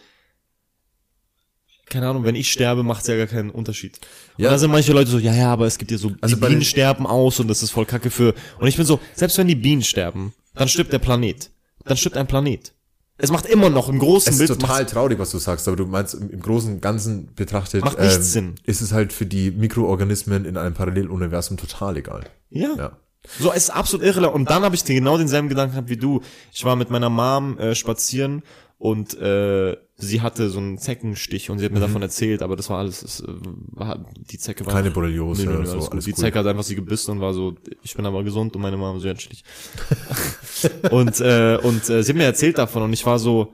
keine 1.90 2.06
Ahnung, 2.08 2.24
wenn 2.24 2.34
ich 2.34 2.50
sterbe, 2.52 2.82
macht 2.82 3.00
es 3.02 3.06
ja 3.06 3.16
gar 3.16 3.26
keinen 3.26 3.50
Unterschied. 3.50 3.98
Ja. 4.36 4.48
Und 4.48 4.52
da 4.52 4.58
sind 4.58 4.70
manche 4.70 4.92
Leute 4.92 5.10
so, 5.10 5.18
ja, 5.18 5.34
ja, 5.34 5.50
aber 5.52 5.66
es 5.66 5.78
gibt 5.78 5.90
ja 5.90 5.96
so, 5.96 6.12
Also 6.20 6.36
die 6.36 6.40
Bienen 6.46 6.62
sterben 6.62 7.06
aus 7.06 7.40
und 7.40 7.48
das 7.48 7.62
ist 7.62 7.70
voll 7.70 7.86
kacke 7.86 8.10
für, 8.10 8.34
und 8.58 8.68
ich 8.68 8.76
bin 8.76 8.84
so, 8.84 9.00
selbst 9.14 9.38
wenn 9.38 9.46
die 9.48 9.54
Bienen 9.54 9.82
sterben, 9.82 10.34
dann 10.54 10.68
stirbt 10.68 10.92
der 10.92 10.98
Planet. 10.98 11.50
Dann 11.84 11.96
stirbt 11.96 12.16
ein 12.18 12.26
Planet. 12.26 12.72
Es 13.16 13.30
macht 13.32 13.46
immer 13.46 13.70
noch 13.70 13.88
im 13.88 13.98
großen 13.98 14.32
Es 14.32 14.38
ist 14.40 14.46
Bild, 14.48 14.60
total 14.60 14.80
macht's- 14.82 14.92
traurig, 14.92 15.18
was 15.18 15.30
du 15.30 15.38
sagst, 15.38 15.66
aber 15.66 15.76
du 15.76 15.86
meinst 15.86 16.14
im, 16.14 16.40
Großen 16.40 16.74
und 16.74 16.82
Ganzen 16.82 17.34
betrachtet, 17.34 17.80
ähm, 17.80 17.86
Macht 17.86 17.98
nichts 18.00 18.32
Sinn. 18.32 18.54
ist 18.64 18.80
es 18.80 18.92
halt 18.92 19.12
für 19.12 19.26
die 19.26 19.50
Mikroorganismen 19.50 20.44
in 20.44 20.56
einem 20.56 20.74
Paralleluniversum 20.74 21.56
total 21.56 21.96
egal. 21.96 22.24
ja. 22.50 22.74
Ja. 22.76 22.98
So, 23.38 23.50
es 23.52 23.64
ist 23.64 23.70
absolut 23.70 24.06
irrelevant. 24.06 24.34
Und 24.36 24.50
dann 24.50 24.62
habe 24.62 24.74
ich 24.74 24.84
den, 24.84 24.96
genau 24.96 25.18
denselben 25.18 25.48
Gedanken 25.48 25.72
gehabt 25.72 25.90
wie 25.90 25.96
du. 25.96 26.20
Ich 26.52 26.64
war 26.64 26.76
mit 26.76 26.90
meiner 26.90 27.10
Mom 27.10 27.58
äh, 27.58 27.74
spazieren 27.74 28.42
und 28.78 29.18
äh, 29.20 29.76
sie 29.96 30.20
hatte 30.20 30.48
so 30.50 30.58
einen 30.60 30.78
Zeckenstich 30.78 31.50
und 31.50 31.58
sie 31.58 31.64
hat 31.64 31.72
mir 31.72 31.80
davon 31.80 32.00
erzählt, 32.00 32.42
aber 32.42 32.54
das 32.54 32.70
war 32.70 32.78
alles, 32.78 33.02
es, 33.02 33.20
äh, 33.20 33.26
war, 33.72 34.06
die 34.30 34.38
Zecke 34.38 34.64
war 34.64 34.72
Mhm. 34.72 34.76
Keine 34.76 34.90
Borreliose 34.92 35.44
nö, 35.44 35.50
oder 35.50 35.58
nö, 35.60 35.66
so, 35.66 35.72
alles 35.72 35.88
alles 35.90 36.04
Die 36.04 36.12
cool. 36.12 36.16
Zecke 36.18 36.38
hat 36.38 36.46
einfach 36.46 36.62
sie 36.62 36.76
gebissen 36.76 37.10
und 37.10 37.20
war 37.20 37.34
so, 37.34 37.56
ich 37.82 37.94
bin 37.94 38.06
aber 38.06 38.22
gesund 38.22 38.54
und 38.54 38.62
meine 38.62 38.76
Mama 38.76 39.00
so, 39.00 39.08
ja, 39.08 39.14
und 40.92 41.20
äh, 41.20 41.58
und 41.62 41.90
äh, 41.90 42.02
sie 42.04 42.12
hat 42.12 42.16
mir 42.16 42.24
erzählt 42.24 42.56
davon 42.58 42.82
und 42.84 42.92
ich 42.92 43.04
war 43.04 43.18
so, 43.18 43.52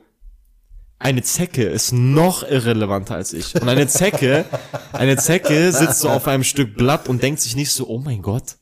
eine 1.04 1.22
Zecke 1.22 1.64
ist 1.64 1.92
noch 1.92 2.42
irrelevanter 2.48 3.14
als 3.14 3.34
ich. 3.34 3.54
Und 3.54 3.68
eine 3.68 3.86
Zecke, 3.86 4.46
eine 4.94 5.18
Zecke 5.18 5.70
sitzt 5.70 6.00
so 6.00 6.08
auf 6.08 6.26
einem 6.26 6.44
Stück 6.44 6.76
Blatt 6.76 7.10
und 7.10 7.22
denkt 7.22 7.40
sich 7.40 7.54
nicht 7.56 7.70
so, 7.72 7.86
oh 7.88 7.98
mein 7.98 8.22
Gott, 8.22 8.56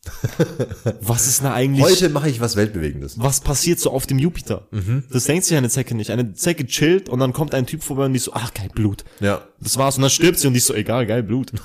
was 1.01 1.28
ist 1.28 1.44
da 1.44 1.55
eigentlich, 1.55 1.85
Heute 1.85 2.09
mache 2.09 2.28
ich 2.28 2.40
was 2.40 2.56
Weltbewegendes. 2.56 3.14
was 3.16 3.40
passiert 3.43 3.78
so 3.78 3.93
auf 3.93 4.09
dem 4.09 4.19
Jupiter? 4.19 4.66
Das 5.10 5.24
denkt 5.24 5.44
sich 5.44 5.56
eine 5.56 5.69
Zecke 5.69 5.94
nicht. 5.94 6.10
Eine 6.10 6.35
Zecke 6.35 6.66
chillt 6.66 7.09
und 7.09 7.20
dann 7.20 7.32
kommt 7.32 7.55
ein 7.55 7.64
Typ 7.64 7.85
vorbei 7.85 8.06
und 8.06 8.12
die 8.12 8.19
so, 8.19 8.32
ach 8.35 8.52
geil, 8.52 8.70
Blut. 8.74 9.05
Ja. 9.20 9.43
Das 9.60 9.77
war's. 9.77 9.94
Und 9.97 10.02
dann 10.02 10.10
stirbt 10.10 10.40
sie 10.40 10.48
und 10.48 10.55
die 10.55 10.59
ist 10.59 10.66
so, 10.66 10.74
egal, 10.74 11.06
geil, 11.06 11.23
Blut. 11.23 11.52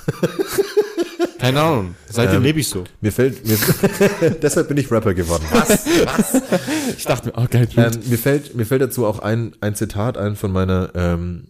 Keine 1.38 1.60
Ahnung. 1.60 1.94
Seitdem 2.10 2.38
Ähm, 2.38 2.42
lebe 2.42 2.60
ich 2.60 2.68
so. 2.68 2.84
Mir 3.00 3.12
fällt, 3.12 3.46
mir, 3.46 3.56
deshalb 4.42 4.68
bin 4.68 4.76
ich 4.76 4.90
Rapper 4.90 5.14
geworden. 5.14 5.44
Was? 5.52 5.86
Ich 6.96 7.04
dachte 7.04 7.28
mir, 7.28 7.34
oh 7.36 7.46
geil. 7.48 7.68
Ähm, 7.76 7.92
mir 8.08 8.18
fällt, 8.18 8.54
mir 8.54 8.66
fällt 8.66 8.82
dazu 8.82 9.06
auch 9.06 9.20
ein, 9.20 9.54
ein 9.60 9.74
Zitat 9.74 10.18
ein 10.18 10.34
von 10.36 10.50
meiner 10.52 10.90
ähm, 10.94 11.48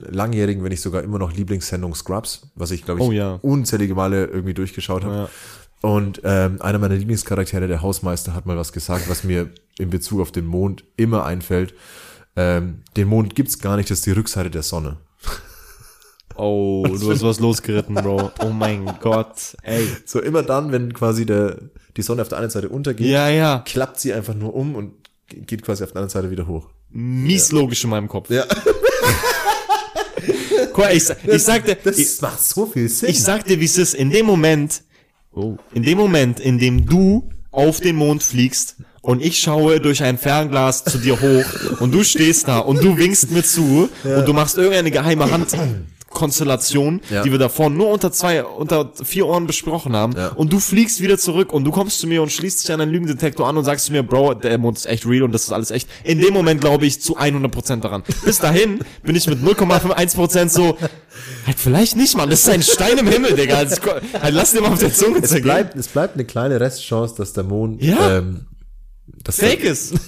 langjährigen, 0.00 0.62
wenn 0.62 0.70
nicht 0.70 0.82
sogar 0.82 1.02
immer 1.02 1.18
noch 1.18 1.32
Lieblingssendung 1.32 1.94
Scrubs, 1.94 2.50
was 2.54 2.70
ich 2.70 2.84
glaube 2.84 3.00
ich 3.00 3.06
Oh 3.06 3.12
ja. 3.12 3.38
unzählige 3.42 3.94
Male 3.94 4.26
irgendwie 4.26 4.54
durchgeschaut 4.54 5.04
habe. 5.04 5.14
Ja. 5.14 5.28
Und 5.88 6.22
ähm, 6.24 6.62
einer 6.62 6.78
meiner 6.78 6.94
Lieblingscharaktere, 6.94 7.66
der 7.66 7.82
Hausmeister, 7.82 8.34
hat 8.34 8.46
mal 8.46 8.56
was 8.56 8.72
gesagt, 8.72 9.08
was 9.10 9.24
mir 9.24 9.50
in 9.78 9.90
Bezug 9.90 10.20
auf 10.20 10.32
den 10.32 10.46
Mond 10.46 10.84
immer 10.96 11.24
einfällt. 11.26 11.74
Ähm, 12.36 12.82
den 12.96 13.08
Mond 13.08 13.34
gibt's 13.34 13.58
gar 13.58 13.76
nicht, 13.76 13.90
das 13.90 13.98
ist 13.98 14.06
die 14.06 14.12
Rückseite 14.12 14.50
der 14.50 14.62
Sonne. 14.62 14.96
Oh, 16.36 16.84
du 17.00 17.10
hast 17.12 17.22
was 17.22 17.40
losgeritten, 17.40 17.94
Bro. 17.94 18.32
Oh 18.44 18.48
mein 18.50 18.84
Gott. 19.00 19.56
Ey. 19.62 19.86
So 20.04 20.20
immer 20.20 20.42
dann, 20.42 20.72
wenn 20.72 20.92
quasi 20.92 21.26
der, 21.26 21.58
die 21.96 22.02
Sonne 22.02 22.22
auf 22.22 22.28
der 22.28 22.38
einen 22.38 22.50
Seite 22.50 22.68
untergeht, 22.68 23.06
Ja, 23.06 23.28
ja. 23.28 23.62
klappt 23.64 24.00
sie 24.00 24.12
einfach 24.12 24.34
nur 24.34 24.54
um 24.54 24.74
und 24.74 24.92
geht 25.28 25.62
quasi 25.62 25.84
auf 25.84 25.90
der 25.92 26.02
anderen 26.02 26.10
Seite 26.10 26.30
wieder 26.30 26.46
hoch. 26.46 26.68
Mies 26.90 27.52
logisch 27.52 27.84
in 27.84 27.90
meinem 27.90 28.08
Kopf. 28.08 28.30
Ja. 28.30 28.44
Guck 30.72 30.90
ich, 30.92 31.04
ich 31.26 31.42
sagte, 31.42 31.76
Das 31.82 31.98
ich, 31.98 32.20
macht 32.20 32.42
so 32.42 32.66
viel 32.66 32.88
Sinn. 32.88 33.10
ich 33.10 33.22
sag 33.22 33.44
dir, 33.44 33.60
wie 33.60 33.64
es 33.64 33.78
ist. 33.78 33.94
In 33.94 34.10
dem 34.10 34.26
Moment, 34.26 34.82
oh, 35.32 35.56
in 35.72 35.82
dem 35.82 35.98
Moment, 35.98 36.40
in 36.40 36.58
dem 36.58 36.86
du 36.86 37.28
auf 37.52 37.80
den 37.80 37.94
Mond 37.96 38.22
fliegst 38.22 38.76
und 39.00 39.22
ich 39.22 39.38
schaue 39.40 39.80
durch 39.80 40.02
ein 40.02 40.18
Fernglas 40.18 40.82
zu 40.84 40.98
dir 40.98 41.20
hoch 41.20 41.80
und 41.80 41.92
du 41.94 42.02
stehst 42.02 42.48
da 42.48 42.58
und 42.58 42.82
du 42.82 42.96
winkst 42.96 43.30
mir 43.30 43.44
zu 43.44 43.88
und 44.02 44.26
du 44.26 44.32
machst 44.32 44.56
irgendeine 44.56 44.90
geheime 44.90 45.30
Handkonstellation, 46.14 47.00
Ja. 47.10 47.22
die 47.22 47.30
wir 47.32 47.38
davor 47.38 47.70
nur 47.70 47.88
unter 47.88 48.12
zwei, 48.12 48.44
unter 48.44 48.92
vier 49.02 49.26
Ohren 49.26 49.46
besprochen 49.46 49.94
haben 49.96 50.14
Ja. 50.16 50.28
und 50.28 50.52
du 50.52 50.60
fliegst 50.60 51.00
wieder 51.00 51.18
zurück 51.18 51.52
und 51.52 51.64
du 51.64 51.70
kommst 51.70 51.98
zu 51.98 52.06
mir 52.06 52.22
und 52.22 52.30
schließt 52.30 52.62
dich 52.62 52.72
an 52.72 52.80
einen 52.80 52.92
Lügendetektor 52.92 53.46
an 53.48 53.56
und 53.56 53.64
sagst 53.64 53.86
zu 53.86 53.92
mir, 53.92 54.02
Bro, 54.02 54.34
der 54.34 54.56
Mond 54.58 54.78
ist 54.78 54.86
echt 54.86 55.06
real 55.06 55.24
und 55.24 55.32
das 55.32 55.42
ist 55.44 55.52
alles 55.52 55.70
echt. 55.70 55.88
In 56.04 56.20
dem 56.20 56.32
Moment 56.32 56.60
glaube 56.60 56.86
ich 56.86 57.00
zu 57.02 57.16
100% 57.18 57.80
daran. 57.80 58.02
Bis 58.24 58.38
dahin 58.38 58.80
bin 59.02 59.16
ich 59.16 59.26
mit 59.26 59.42
0,51% 59.42 60.48
so, 60.50 60.76
halt 61.46 61.58
vielleicht 61.58 61.96
nicht, 61.96 62.16
Mann, 62.16 62.30
das 62.30 62.40
ist 62.40 62.48
ein 62.48 62.62
Stein 62.62 62.98
im 62.98 63.06
Himmel, 63.08 63.34
Digga. 63.34 63.56
Also, 63.56 63.76
halt, 64.20 64.34
lass 64.34 64.52
dir 64.52 64.60
mal 64.60 64.72
auf 64.72 64.78
der 64.78 64.92
Zunge 64.92 65.18
es 65.18 65.30
zergehen. 65.30 65.44
bleibt, 65.44 65.76
es 65.76 65.88
bleibt 65.88 66.14
eine 66.14 66.24
kleine 66.24 66.60
Restchance, 66.60 67.14
dass 67.16 67.32
der 67.32 67.44
Mond, 67.44 67.82
Ja. 67.82 68.18
ähm, 68.18 68.46
dass 69.24 69.36
Fake 69.36 69.64
ist. 69.64 69.94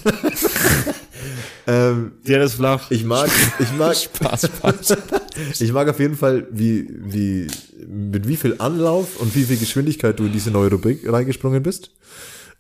Ähm, 1.69 2.13
Der 2.25 2.43
ist 2.45 2.55
flach. 2.55 2.91
ich 2.93 3.03
mag, 3.03 3.29
ich 3.59 3.73
mag, 3.73 3.97
Spaß, 4.15 4.43
Spaß. 4.57 4.97
ich 5.59 5.73
mag 5.73 5.89
auf 5.89 5.99
jeden 5.99 6.17
Fall, 6.17 6.47
wie, 6.51 6.89
wie, 6.91 7.47
mit 7.87 8.27
wie 8.29 8.37
viel 8.37 8.57
Anlauf 8.59 9.21
und 9.21 9.35
wie 9.35 9.45
viel 9.45 9.57
Geschwindigkeit 9.57 10.19
du 10.19 10.27
in 10.27 10.33
diese 10.33 10.51
neue 10.51 10.71
Rubrik 10.71 11.11
reingesprungen 11.11 11.63
bist. 11.63 11.93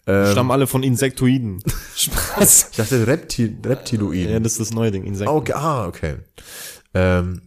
Stammen 0.08 0.52
alle 0.52 0.68
von 0.68 0.84
Insektoiden. 0.84 1.60
Spaß. 1.96 2.68
Ich 2.70 2.76
dachte 2.76 3.08
Reptil, 3.08 3.56
Reptiloiden. 3.64 4.30
Ja, 4.30 4.38
das 4.38 4.52
ist 4.52 4.60
das 4.60 4.70
neue 4.72 4.92
Ding, 4.92 5.02
Insekten. 5.02 5.34
Okay, 5.34 5.52
ah, 5.52 5.88
okay. 5.88 6.18
Ähm, 6.94 7.42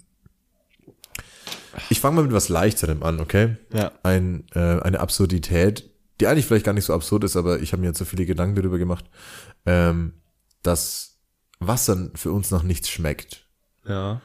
ich 1.89 2.01
fange 2.01 2.17
mal 2.17 2.23
mit 2.23 2.33
was 2.33 2.49
Leichterem 2.49 3.01
an, 3.01 3.21
okay? 3.21 3.55
Ja. 3.73 3.93
Ein, 4.03 4.43
äh, 4.53 4.59
eine 4.81 4.99
Absurdität, 4.99 5.89
die 6.19 6.27
eigentlich 6.27 6.45
vielleicht 6.45 6.65
gar 6.65 6.73
nicht 6.73 6.85
so 6.85 6.93
absurd 6.93 7.23
ist, 7.23 7.37
aber 7.37 7.61
ich 7.61 7.71
habe 7.71 7.81
mir 7.81 7.87
jetzt 7.87 7.99
so 7.99 8.05
viele 8.05 8.25
Gedanken 8.25 8.55
darüber 8.55 8.77
gemacht, 8.77 9.05
ähm, 9.65 10.13
dass 10.61 11.17
Wasser 11.59 12.09
für 12.15 12.31
uns 12.31 12.51
nach 12.51 12.63
nichts 12.63 12.89
schmeckt. 12.89 13.45
Ja. 13.87 14.21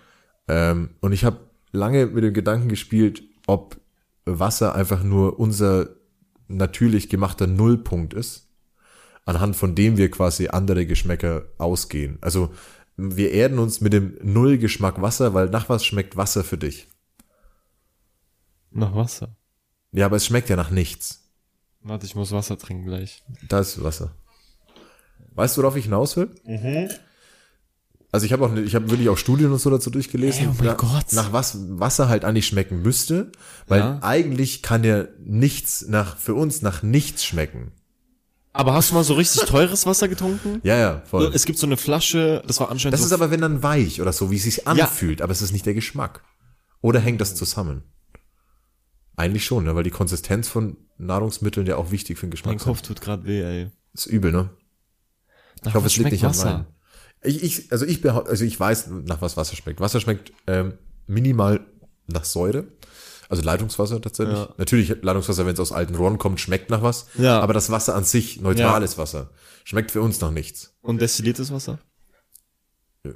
Ähm, 0.48 0.90
und 1.00 1.12
ich 1.12 1.24
habe 1.24 1.40
lange 1.72 2.06
mit 2.06 2.24
dem 2.24 2.34
Gedanken 2.34 2.68
gespielt, 2.68 3.22
ob 3.46 3.80
Wasser 4.24 4.74
einfach 4.74 5.02
nur 5.02 5.38
unser 5.38 5.88
natürlich 6.48 7.08
gemachter 7.08 7.46
Nullpunkt 7.46 8.14
ist, 8.14 8.48
anhand 9.24 9.56
von 9.56 9.74
dem 9.74 9.96
wir 9.96 10.10
quasi 10.10 10.48
andere 10.48 10.86
Geschmäcker 10.86 11.46
ausgehen. 11.58 12.18
Also 12.20 12.52
wir 12.96 13.32
erden 13.32 13.58
uns 13.58 13.80
mit 13.80 13.92
dem 13.92 14.16
Nullgeschmack 14.22 15.00
Wasser, 15.00 15.34
weil 15.34 15.48
nach 15.48 15.68
was 15.68 15.84
schmeckt 15.84 16.16
Wasser 16.16 16.44
für 16.44 16.58
dich? 16.58 16.88
Nach 18.70 18.94
Wasser. 18.94 19.36
Ja, 19.92 20.06
aber 20.06 20.16
es 20.16 20.26
schmeckt 20.26 20.48
ja 20.48 20.56
nach 20.56 20.70
nichts. 20.70 21.32
Warte, 21.80 22.06
ich 22.06 22.14
muss 22.14 22.32
Wasser 22.32 22.58
trinken 22.58 22.86
gleich. 22.86 23.22
Da 23.48 23.60
ist 23.60 23.82
Wasser. 23.82 24.14
Weißt 25.34 25.56
du, 25.56 25.62
worauf 25.62 25.76
ich 25.76 25.84
hinaus 25.84 26.16
will? 26.16 26.30
Also 28.15 28.27
ich 28.27 28.32
habe 28.32 28.47
auch, 28.47 28.53
ne- 28.53 28.61
ich 28.62 28.77
habe 28.77 28.89
wirklich 28.91 29.09
auch 29.09 29.19
Studien 29.19 29.51
und 29.51 29.59
so 29.59 29.70
dazu 29.70 29.91
durchgelesen. 29.91 30.43
Ey, 30.43 30.49
oh 30.49 30.55
mein 30.57 30.66
nach, 30.69 30.77
Gott. 30.77 31.12
Nach 31.15 31.32
was 31.32 31.57
Wasser 31.81 32.09
halt 32.09 32.24
eigentlich 32.24 32.47
schmecken 32.47 32.81
müsste, 32.81 33.32
weil 33.66 33.81
Ja. 33.81 33.99
eigentlich 34.03 34.62
kann 34.62 34.85
ja 34.85 35.07
nichts 35.19 35.86
nach 35.89 36.16
für 36.16 36.35
uns 36.35 36.62
nach 36.62 36.85
nichts 36.85 37.24
schmecken. 37.24 37.73
Aber 38.53 38.74
hast 38.74 38.91
du 38.91 38.95
mal 38.95 39.03
so 39.03 39.15
richtig 39.15 39.43
teures 39.49 39.85
Wasser 39.85 40.07
getrunken? 40.07 40.61
Ja, 40.62 40.77
ja, 40.77 41.03
voll. 41.07 41.28
Es 41.35 41.45
gibt 41.45 41.59
so 41.59 41.66
eine 41.66 41.77
Flasche, 41.77 42.41
das 42.47 42.61
war 42.61 42.70
anscheinend 42.70 42.93
Das 42.93 43.01
so 43.01 43.07
ist 43.07 43.12
aber 43.12 43.32
wenn 43.32 43.41
dann 43.41 43.65
weich 43.65 44.01
oder 44.01 44.12
so, 44.12 44.31
wie 44.31 44.36
es 44.36 44.45
sich 44.45 44.69
anfühlt, 44.69 45.20
aber 45.20 45.32
es 45.32 45.43
ist 45.43 45.51
nicht 45.51 45.66
der 45.66 45.74
Geschmack. 45.74 46.23
Oder 46.82 47.01
hängt 47.01 47.20
das 47.20 47.35
zusammen? 47.35 47.82
Eigentlich 49.16 49.45
schon, 49.45 49.65
ne? 49.65 49.74
weil 49.74 49.82
die 49.82 49.91
Konsistenz 49.91 50.47
von 50.47 50.77
Nahrungsmitteln 50.99 51.66
ja 51.66 51.74
auch 51.78 51.91
wichtig 51.91 52.19
für 52.19 52.27
den 52.27 52.31
Geschmack 52.31 52.53
Mein 52.53 52.59
Kopf 52.65 52.82
tut 52.82 53.01
gerade 53.01 53.24
weh, 53.24 53.43
ey. 53.43 53.70
ist. 53.93 54.07
Ist 54.07 54.12
übel, 54.12 54.31
ne? 54.31 54.51
Nach 55.62 55.70
Ich 55.70 55.74
hoffe, 55.74 55.86
es 55.89 55.97
liegt 55.97 56.11
schmeckt 56.11 56.12
nicht 56.12 56.24
am 56.24 56.31
Wasser? 56.31 56.55
Wein. 56.59 56.66
Ich, 57.24 57.42
ich, 57.42 57.72
also 57.72 57.84
ich 57.86 57.98
behau- 57.98 58.26
also 58.26 58.44
ich 58.44 58.59
weiß, 58.59 58.88
nach 59.06 59.20
was 59.22 59.36
Wasser 59.36 59.56
schmeckt. 59.56 59.80
Wasser 59.80 60.01
schmeckt 60.01 60.32
ähm, 60.46 60.74
minimal 61.06 61.60
nach 62.06 62.24
Säure. 62.24 62.64
Also 63.28 63.42
Leitungswasser 63.42 64.01
tatsächlich. 64.01 64.36
Ja. 64.36 64.55
Natürlich 64.59 64.94
Leitungswasser, 65.01 65.46
wenn 65.46 65.55
es 65.55 65.60
aus 65.60 65.72
alten 65.72 65.94
Rohren 65.94 66.18
kommt, 66.18 66.40
schmeckt 66.40 66.70
nach 66.70 66.82
was. 66.82 67.06
Ja. 67.16 67.40
Aber 67.40 67.55
das 67.55 67.70
Wasser 67.70 67.94
an 67.94 68.05
sich, 68.05 68.40
neutrales 68.40 68.98
Wasser, 68.98 69.30
schmeckt 69.64 69.90
für 69.90 70.02
uns 70.02 70.20
nach 70.20 70.30
nichts. 70.30 70.74
Und 70.82 71.01
destilliertes 71.01 71.51
Wasser? 71.51 71.78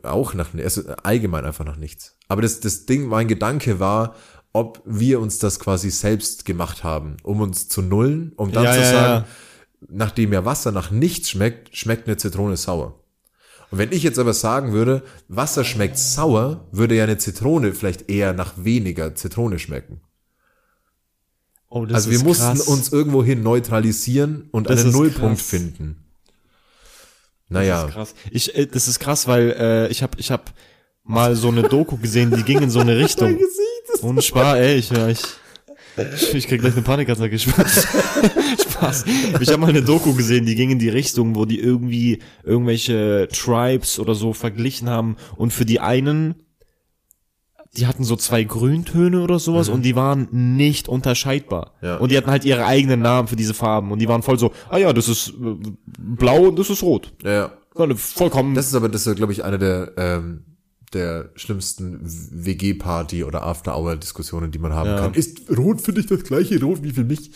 Auch 0.02 0.34
nach, 0.34 0.48
also 0.54 0.82
allgemein 1.02 1.44
einfach 1.44 1.64
nach 1.64 1.76
nichts. 1.76 2.16
Aber 2.28 2.42
das, 2.42 2.60
das 2.60 2.84
Ding, 2.86 3.06
mein 3.06 3.28
Gedanke 3.28 3.80
war, 3.80 4.16
ob 4.52 4.82
wir 4.84 5.20
uns 5.20 5.38
das 5.38 5.60
quasi 5.60 5.90
selbst 5.90 6.44
gemacht 6.44 6.84
haben, 6.84 7.16
um 7.22 7.40
uns 7.40 7.68
zu 7.68 7.80
nullen, 7.82 8.32
um 8.36 8.52
dann 8.52 8.64
Ja, 8.64 8.72
zu 8.72 8.80
ja, 8.80 8.90
sagen, 8.90 9.24
ja. 9.24 9.86
nachdem 9.88 10.32
ja 10.32 10.44
Wasser 10.44 10.72
nach 10.72 10.90
nichts 10.90 11.30
schmeckt, 11.30 11.76
schmeckt 11.76 12.06
eine 12.06 12.16
Zitrone 12.16 12.56
sauer. 12.56 12.97
Und 13.70 13.78
wenn 13.78 13.92
ich 13.92 14.02
jetzt 14.02 14.18
aber 14.18 14.32
sagen 14.32 14.72
würde, 14.72 15.02
Wasser 15.28 15.64
schmeckt 15.64 15.98
sauer, 15.98 16.66
würde 16.72 16.94
ja 16.96 17.04
eine 17.04 17.18
Zitrone 17.18 17.74
vielleicht 17.74 18.10
eher 18.10 18.32
nach 18.32 18.54
weniger 18.56 19.14
Zitrone 19.14 19.58
schmecken. 19.58 20.00
Oh, 21.70 21.84
das 21.84 21.94
also 21.96 22.10
wir 22.10 22.16
ist 22.18 22.24
mussten 22.24 22.44
krass. 22.56 22.60
uns 22.66 22.92
irgendwohin 22.92 23.42
neutralisieren 23.42 24.48
und 24.52 24.70
Das 24.70 24.80
einen 24.80 24.88
ist 24.88 24.94
Nullpunkt 24.94 25.38
krass. 25.38 25.48
finden. 25.48 25.96
Das 27.50 27.54
Naja, 27.56 27.84
ist 27.84 27.92
krass. 27.92 28.14
Ich, 28.30 28.54
äh, 28.54 28.66
das 28.66 28.88
ist 28.88 29.00
krass, 29.00 29.26
weil 29.26 29.50
äh, 29.58 29.88
ich 29.88 30.02
habe 30.02 30.18
ich 30.18 30.30
hab 30.30 30.52
mal 31.04 31.36
so 31.36 31.48
eine 31.48 31.62
Doku 31.62 31.98
gesehen, 31.98 32.30
die 32.34 32.42
ging 32.42 32.62
in 32.62 32.70
so 32.70 32.80
eine 32.80 32.96
Richtung. 32.98 33.38
Ohne 34.00 34.22
Spar, 34.22 34.56
ey, 34.58 34.76
ich, 34.76 34.90
ja, 34.90 35.08
ich, 35.08 35.20
ich, 35.20 35.26
ich 36.34 36.46
krieg 36.46 36.60
gleich 36.60 36.74
eine 36.74 36.82
Panikattacke. 36.82 37.38
Spaß. 37.38 37.86
Spaß. 38.62 39.04
Ich 39.40 39.48
habe 39.48 39.58
mal 39.58 39.68
eine 39.68 39.82
Doku 39.82 40.14
gesehen, 40.14 40.46
die 40.46 40.54
ging 40.54 40.70
in 40.70 40.78
die 40.78 40.88
Richtung, 40.88 41.34
wo 41.34 41.44
die 41.44 41.58
irgendwie 41.58 42.20
irgendwelche 42.44 43.28
Tribes 43.32 43.98
oder 43.98 44.14
so 44.14 44.32
verglichen 44.32 44.88
haben 44.88 45.16
und 45.36 45.52
für 45.52 45.64
die 45.64 45.80
einen, 45.80 46.36
die 47.76 47.86
hatten 47.86 48.04
so 48.04 48.16
zwei 48.16 48.44
Grüntöne 48.44 49.22
oder 49.22 49.38
sowas 49.38 49.68
und 49.68 49.82
die 49.82 49.94
waren 49.94 50.28
nicht 50.30 50.88
unterscheidbar. 50.88 51.74
Ja. 51.82 51.96
Und 51.96 52.10
die 52.10 52.16
hatten 52.16 52.30
halt 52.30 52.44
ihre 52.44 52.64
eigenen 52.64 53.00
Namen 53.00 53.28
für 53.28 53.36
diese 53.36 53.54
Farben 53.54 53.92
und 53.92 53.98
die 53.98 54.08
waren 54.08 54.22
voll 54.22 54.38
so, 54.38 54.52
ah 54.70 54.78
ja, 54.78 54.92
das 54.92 55.08
ist 55.08 55.28
äh, 55.28 55.56
blau 55.96 56.48
und 56.48 56.58
das 56.58 56.70
ist 56.70 56.82
rot. 56.82 57.12
ja, 57.22 57.30
ja. 57.30 57.52
Ja, 57.78 57.94
vollkommen. 57.94 58.54
Das 58.54 58.66
ist 58.66 58.74
aber, 58.74 58.88
das 58.88 59.06
ist, 59.06 59.16
glaube 59.16 59.32
ich, 59.32 59.44
eine 59.44 59.58
der, 59.58 59.92
ähm, 59.96 60.44
der 60.94 61.30
schlimmsten 61.34 62.00
WG-Party 62.02 63.24
oder 63.24 63.42
After-Hour-Diskussionen, 63.44 64.50
die 64.50 64.58
man 64.58 64.72
haben 64.72 64.88
Ja. 64.90 64.96
kann. 65.00 65.14
Ist 65.14 65.42
Rot 65.56 65.80
für 65.80 65.92
dich 65.92 66.06
das 66.06 66.22
gleiche 66.24 66.60
Rot 66.60 66.82
wie 66.82 66.90
für 66.92 67.04
mich? 67.04 67.30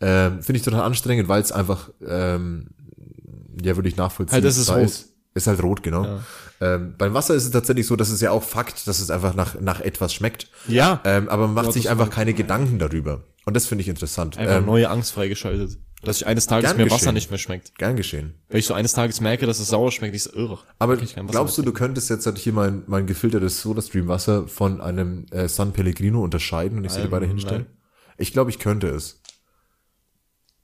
Ähm, 0.00 0.42
Finde 0.42 0.58
ich 0.58 0.64
total 0.64 0.82
anstrengend, 0.82 1.28
weil 1.28 1.42
es 1.42 1.52
einfach, 1.52 1.90
ähm, 2.06 2.68
ja, 3.62 3.76
würde 3.76 3.88
ich 3.88 3.96
nachvollziehen. 3.96 4.34
Halt, 4.34 4.44
es 4.44 4.56
ist 4.56 4.68
da 4.68 4.76
rot. 4.76 4.84
Ist, 4.84 5.10
ist 5.34 5.46
halt 5.46 5.62
rot, 5.62 5.82
genau. 5.82 6.20
Ähm, 6.60 6.94
beim 6.96 7.12
Wasser 7.14 7.34
ist 7.34 7.44
es 7.44 7.50
tatsächlich 7.50 7.86
so, 7.86 7.96
dass 7.96 8.08
es 8.10 8.20
ja 8.20 8.30
auch 8.30 8.42
Fakt, 8.42 8.86
dass 8.86 9.00
es 9.00 9.10
einfach 9.10 9.34
nach, 9.34 9.60
nach 9.60 9.80
etwas 9.80 10.14
schmeckt. 10.14 10.48
ja, 10.68 11.00
Ähm, 11.04 11.28
aber 11.28 11.46
man 11.46 11.54
macht 11.54 11.66
Ja, 11.66 11.72
sich 11.72 11.82
das 11.84 11.92
einfach 11.92 12.10
keine 12.10 12.32
Gedanken 12.34 12.78
darüber. 12.78 13.24
Und 13.44 13.54
das 13.54 13.66
finde 13.66 13.82
ich 13.82 13.88
interessant. 13.88 14.38
einfach 14.38 14.56
Ähm, 14.58 14.66
neue 14.66 14.88
Angst 14.88 15.12
freigeschaltet. 15.12 15.78
Dass 16.04 16.18
ich 16.18 16.26
eines 16.26 16.46
Tages 16.46 16.70
gern 16.70 16.76
mir 16.76 16.86
Wasser 16.86 16.96
geschehen. 16.96 17.14
nicht 17.14 17.30
mehr 17.30 17.38
schmeckt. 17.38 17.78
gern 17.78 17.96
geschehen. 17.96 18.34
Wenn 18.48 18.60
ich 18.60 18.66
so 18.66 18.74
eines 18.74 18.92
Tages 18.92 19.20
merke, 19.20 19.46
dass 19.46 19.58
es 19.58 19.68
sauer 19.68 19.90
schmeckt, 19.92 20.14
ich 20.14 20.22
so, 20.24 20.32
irre. 20.34 20.58
Aber 20.78 21.00
Wasser 21.00 21.24
glaubst 21.24 21.58
du, 21.58 21.62
du 21.62 21.72
könntest 21.72 22.10
jetzt 22.10 22.26
halt 22.26 22.38
hier 22.38 22.52
mein, 22.52 22.84
mein 22.86 23.06
gefiltertes 23.06 23.60
SodaStream-Wasser 23.62 24.48
von 24.48 24.80
einem 24.80 25.26
äh, 25.30 25.48
San 25.48 25.72
Pellegrino 25.72 26.22
unterscheiden 26.22 26.78
und 26.78 26.84
ich 26.84 26.92
sie 26.92 27.02
dir 27.02 27.08
beide 27.08 27.26
hinstellen? 27.26 27.66
Ich 28.16 28.32
glaube, 28.32 28.50
ich 28.50 28.58
könnte 28.58 28.88
es. 28.88 29.20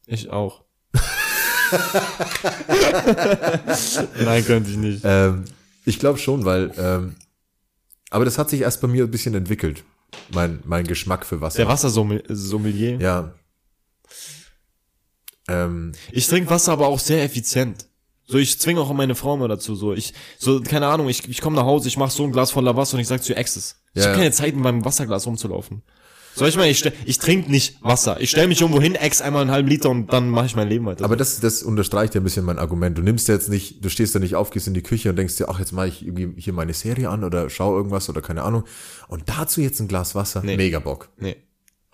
Ich 0.07 0.31
auch. 0.31 0.65
Nein, 4.25 4.45
könnte 4.45 4.71
ich 4.71 4.77
nicht. 4.77 5.03
Ähm, 5.05 5.45
ich 5.85 5.99
glaube 5.99 6.19
schon, 6.19 6.45
weil, 6.45 6.73
ähm, 6.77 7.17
aber 8.11 8.25
das 8.25 8.39
hat 8.39 8.51
sich 8.51 8.62
erst 8.62 8.81
bei 8.81 8.89
mir 8.89 9.05
ein 9.05 9.11
bisschen 9.11 9.35
entwickelt. 9.35 9.85
Mein, 10.33 10.61
mein 10.65 10.87
Geschmack 10.87 11.25
für 11.25 11.41
Wasser. 11.41 11.59
Der 11.59 11.69
Wassersommelier. 11.69 13.01
Ja. 13.01 13.35
Ähm, 15.51 15.93
Ich 16.13 16.27
trinke 16.29 16.51
Wasser 16.51 16.73
aber 16.73 16.87
auch 16.89 16.99
sehr 16.99 17.23
effizient. 17.25 17.87
So, 18.27 18.39
ich 18.39 18.61
zwinge 18.61 18.81
auch 18.81 18.93
meine 18.93 19.17
Frau 19.17 19.37
mal 19.37 19.49
dazu. 19.49 19.75
So, 19.75 19.93
ich, 19.93 20.15
so, 20.39 20.61
keine 20.61 20.87
Ahnung, 20.87 21.09
ich, 21.09 21.29
ich 21.29 21.41
komme 21.41 21.57
nach 21.57 21.65
Hause, 21.65 21.89
ich 21.89 21.97
mache 21.97 22.13
so 22.13 22.23
ein 22.23 22.31
Glas 22.33 22.53
voller 22.53 22.77
Wasser 22.77 22.95
und 22.95 23.01
ich 23.01 23.09
sag 23.09 23.23
zu 23.25 23.33
ihr, 23.33 23.39
Access. 23.39 23.77
Ich 23.93 24.03
Ja, 24.03 24.09
habe 24.11 24.19
keine 24.19 24.31
Zeit, 24.31 24.55
mit 24.55 24.63
meinem 24.63 24.85
Wasserglas 24.85 25.27
rumzulaufen. 25.27 25.83
Soll 26.37 26.49
ich 26.49 26.57
mal, 26.57 26.69
ich, 26.69 26.89
ich 27.07 27.19
trinke 27.19 27.51
nicht 27.51 27.83
Wasser. 27.83 28.21
Ich 28.21 28.31
stelle 28.31 28.47
mich 28.47 28.61
irgendwo 28.61 28.81
hin, 28.81 28.95
ex 28.95 29.21
einmal 29.21 29.43
einen 29.43 29.51
halben 29.51 29.69
Liter 29.69 29.91
und 29.91 30.13
dann 30.13 30.31
mache 30.31 30.47
ich 30.47 30.55
mein 30.55 30.69
Leben 30.69 30.87
weiter. 30.87 31.05
aber 31.05 31.17
das, 31.17 31.41
das 31.41 31.65
unterstreicht 31.65 32.15
ja 32.15 32.21
ein 32.21 32.25
bisschen 32.25 32.45
mein 32.45 32.61
Argument. 32.61 32.97
Du 32.97 33.03
nimmst 33.03 33.27
ja 33.27 33.35
jetzt 33.35 33.49
nicht, 33.49 33.85
du 33.85 33.89
stehst 33.89 34.15
ja 34.15 34.21
nicht 34.21 34.37
auf, 34.37 34.51
gehst 34.51 34.69
in 34.69 34.75
die 34.75 34.83
Küche 34.83 35.11
und 35.11 35.17
denkst 35.17 35.37
dir, 35.37 35.49
ach, 35.49 35.59
jetzt 35.59 35.73
mache 35.73 35.89
ich 35.89 36.07
irgendwie 36.07 36.41
hier 36.41 36.53
meine 36.53 36.73
Serie 36.73 37.09
an 37.11 37.25
oder 37.25 37.51
schau 37.51 37.77
irgendwas 37.77 38.09
oder 38.09 38.23
keine 38.23 38.45
Ahnung. 38.45 38.63
Und 39.09 39.25
dazu 39.27 39.61
jetzt 39.61 39.81
ein 39.81 39.89
Glas 39.89 40.15
Wasser. 40.15 40.41
Nee. 40.45 40.57
Mega 40.57 40.79
Bock. 40.79 41.09
nee. 41.19 41.35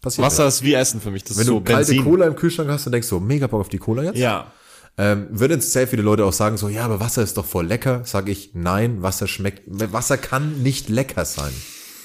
Passiert 0.02 0.24
Wasser 0.26 0.46
ist 0.46 0.62
wie 0.62 0.74
Essen 0.74 1.00
für 1.00 1.10
mich. 1.10 1.24
Das 1.24 1.36
Wenn 1.36 1.42
ist 1.42 1.48
du 1.48 1.54
so 1.54 1.60
kalte 1.60 1.92
Benzin. 1.92 2.04
Cola 2.04 2.26
im 2.26 2.36
Kühlschrank 2.36 2.68
hast 2.70 2.86
und 2.86 2.92
denkst 2.92 3.08
so, 3.08 3.18
mega 3.20 3.46
Bock 3.46 3.60
auf 3.60 3.68
die 3.68 3.78
Cola 3.78 4.04
jetzt. 4.04 4.18
Ja. 4.18 4.52
Ähm, 4.98 5.26
würden 5.30 5.60
sehr 5.60 5.86
viele 5.86 6.02
Leute 6.02 6.24
auch 6.24 6.32
sagen 6.32 6.56
so, 6.56 6.68
ja, 6.68 6.84
aber 6.84 7.00
Wasser 7.00 7.22
ist 7.22 7.36
doch 7.36 7.44
voll 7.44 7.66
lecker. 7.66 8.02
Sag 8.04 8.28
ich, 8.28 8.50
nein, 8.54 9.02
Wasser 9.02 9.26
schmeckt, 9.26 9.62
Wasser 9.66 10.16
kann 10.16 10.62
nicht 10.62 10.88
lecker 10.88 11.24
sein. 11.24 11.52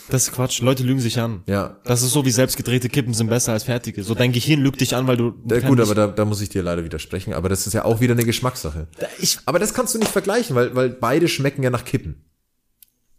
Das 0.10 0.24
ist 0.24 0.34
Quatsch. 0.34 0.62
Leute 0.62 0.84
lügen 0.84 1.00
sich 1.00 1.20
an. 1.20 1.42
Ja. 1.48 1.78
Das 1.86 2.02
ist 2.02 2.12
so 2.12 2.26
wie 2.26 2.32
selbstgedrehte 2.32 2.90
Kippen 2.90 3.14
sind 3.14 3.28
besser 3.30 3.54
als 3.54 3.64
fertige. 3.64 4.04
So 4.04 4.14
dein 4.14 4.34
Gehirn 4.34 4.60
lügt 4.60 4.82
dich 4.82 4.94
an, 4.94 5.08
weil 5.08 5.16
du. 5.16 5.34
Ja, 5.50 5.60
gut, 5.62 5.80
aber 5.80 5.96
da, 5.96 6.08
da 6.08 6.26
muss 6.26 6.42
ich 6.42 6.50
dir 6.50 6.64
leider 6.64 6.84
widersprechen. 6.84 7.34
Aber 7.34 7.48
das 7.48 7.66
ist 7.66 7.72
ja 7.74 7.86
auch 7.86 8.02
wieder 8.02 8.14
eine 8.14 8.26
Geschmackssache. 8.26 8.88
Ich, 9.20 9.40
Aber 9.46 9.58
das 9.58 9.74
kannst 9.74 9.96
du 9.96 10.00
nicht 10.00 10.12
vergleichen, 10.12 10.54
weil, 10.56 10.76
weil 10.76 10.90
beide 10.90 11.30
schmecken 11.30 11.64
ja 11.64 11.70
nach 11.70 11.86
Kippen. 11.86 12.26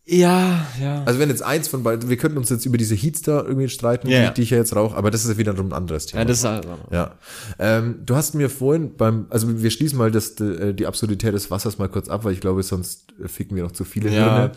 Ja, 0.05 0.67
ja. 0.81 1.05
Also 1.05 1.21
wenn 1.21 1.29
jetzt 1.29 1.43
eins 1.43 1.69
von 1.69 1.83
beiden, 1.85 2.09
wir 2.09 2.17
könnten 2.17 2.37
uns 2.37 2.51
jetzt 2.51 2.67
über 2.67 2.77
diese 2.77 2.95
Heats 2.97 3.23
da 3.23 3.43
irgendwie 3.43 3.69
streiten, 3.69 4.09
Ja, 4.09 4.19
die, 4.19 4.25
ja. 4.25 4.31
die 4.33 4.43
ich 4.43 4.51
ja 4.51 4.57
jetzt 4.59 4.75
rauche, 4.75 4.97
aber 4.97 5.11
das 5.13 5.25
ist 5.25 5.31
ja 5.31 5.39
wiederum 5.39 5.69
ein 5.69 5.73
anderes 5.73 6.07
Thema. 6.07 6.23
Ja, 6.23 6.25
das 6.25 6.39
ist 6.39 6.45
halt, 6.45 6.67
Ja. 6.91 7.15
Ähm, 7.59 8.01
du 8.05 8.17
hast 8.17 8.35
mir 8.35 8.51
vorhin 8.51 8.97
beim, 8.97 9.27
also 9.31 9.63
wir 9.63 9.71
schließen 9.71 9.97
mal 9.97 10.11
das, 10.11 10.35
die, 10.35 10.75
die 10.75 10.87
Absurdität 10.87 11.35
des 11.35 11.51
Wassers 11.53 11.79
mal 11.79 11.89
kurz 11.89 12.09
ab, 12.09 12.25
weil 12.25 12.33
ich 12.33 12.41
glaube, 12.41 12.63
sonst 12.65 13.13
ficken 13.27 13.57
wir 13.57 13.63
noch 13.63 13.73
zu 13.73 13.85
viele 13.85 14.11
Ja. 14.11 14.35
Hirne. 14.37 14.53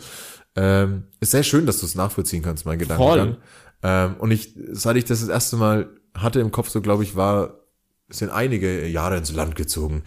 Ähm, 0.56 1.02
ist 1.20 1.30
sehr 1.30 1.42
schön, 1.42 1.66
dass 1.66 1.78
du 1.80 1.86
es 1.86 1.94
nachvollziehen 1.94 2.42
kannst, 2.42 2.66
mein 2.66 2.78
Gedankengang. 2.78 3.18
Voll. 3.34 3.36
Ähm, 3.82 4.14
und 4.18 4.30
ich, 4.30 4.54
seit 4.72 4.96
ich 4.96 5.04
das 5.04 5.20
das 5.20 5.28
erste 5.28 5.56
Mal 5.56 5.90
hatte 6.14 6.40
im 6.40 6.50
Kopf, 6.50 6.70
so 6.70 6.80
glaube 6.80 7.02
ich, 7.04 7.14
war, 7.14 7.60
sind 8.08 8.30
einige 8.30 8.86
Jahre 8.86 9.18
ins 9.18 9.32
Land 9.32 9.54
gezogen. 9.54 10.02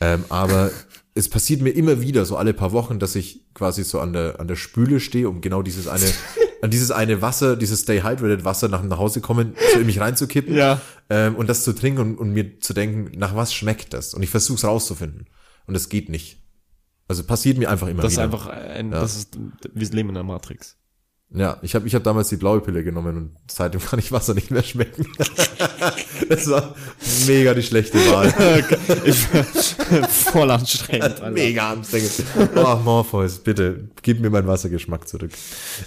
Ähm, 0.00 0.24
aber 0.28 0.70
es 1.14 1.28
passiert 1.28 1.62
mir 1.62 1.70
immer 1.70 2.00
wieder, 2.00 2.24
so 2.24 2.36
alle 2.36 2.52
paar 2.52 2.72
Wochen, 2.72 2.98
dass 2.98 3.14
ich 3.14 3.41
quasi 3.62 3.84
so 3.84 4.00
an 4.00 4.12
der, 4.12 4.40
an 4.40 4.48
der 4.48 4.56
Spüle 4.56 4.98
stehe, 4.98 5.28
um 5.28 5.40
genau 5.40 5.62
dieses 5.62 5.86
eine, 5.86 6.04
an 6.62 6.70
dieses 6.70 6.90
eine 6.90 7.22
Wasser, 7.22 7.54
dieses 7.56 7.82
Stay 7.82 8.02
Hydrated 8.02 8.44
Wasser 8.44 8.66
nach, 8.68 8.82
nach 8.82 8.98
Hause 8.98 9.20
kommen, 9.20 9.54
so 9.72 9.78
in 9.78 9.86
mich 9.86 10.00
reinzukippen 10.00 10.52
Ja. 10.56 10.80
ähm, 11.10 11.36
und 11.36 11.46
das 11.48 11.62
zu 11.62 11.72
trinken 11.72 12.00
und, 12.00 12.16
und 12.18 12.32
mir 12.32 12.58
zu 12.58 12.74
denken, 12.74 13.16
nach 13.18 13.36
was 13.36 13.54
schmeckt 13.54 13.94
das? 13.94 14.14
Und 14.14 14.22
ich 14.24 14.30
versuche 14.30 14.56
es 14.56 14.64
rauszufinden. 14.64 15.26
Und 15.68 15.76
es 15.76 15.88
geht 15.88 16.08
nicht. 16.08 16.38
Also 17.06 17.22
passiert 17.22 17.56
mir 17.58 17.70
einfach 17.70 17.86
immer 17.86 18.02
Das 18.02 18.12
ist 18.12 18.18
wieder. 18.18 18.24
einfach 18.24 18.48
ein, 18.48 18.90
das 18.90 19.16
ist, 19.16 19.38
wir 19.72 19.88
leben 19.90 20.08
in 20.08 20.14
der 20.16 20.24
Matrix. 20.24 20.76
Ja, 21.34 21.56
ich 21.62 21.74
habe 21.74 21.86
ich 21.86 21.94
hab 21.94 22.04
damals 22.04 22.28
die 22.28 22.36
blaue 22.36 22.60
Pille 22.60 22.84
genommen 22.84 23.16
und 23.16 23.36
seitdem 23.50 23.80
kann 23.84 23.98
ich 23.98 24.12
Wasser 24.12 24.34
nicht 24.34 24.50
mehr 24.50 24.62
schmecken. 24.62 25.06
das 26.28 26.48
war 26.50 26.74
mega 27.26 27.54
die 27.54 27.62
schlechte 27.62 27.98
Wahl. 28.10 28.32
ich, 29.04 29.16
voll 30.08 30.50
anstrengend. 30.50 31.04
Alter. 31.04 31.30
Mega 31.30 31.72
anstrengend. 31.72 32.12
Oh, 32.54 32.76
Morpheus, 32.84 33.38
bitte, 33.38 33.88
gib 34.02 34.20
mir 34.20 34.30
meinen 34.30 34.46
Wassergeschmack 34.46 35.08
zurück. 35.08 35.30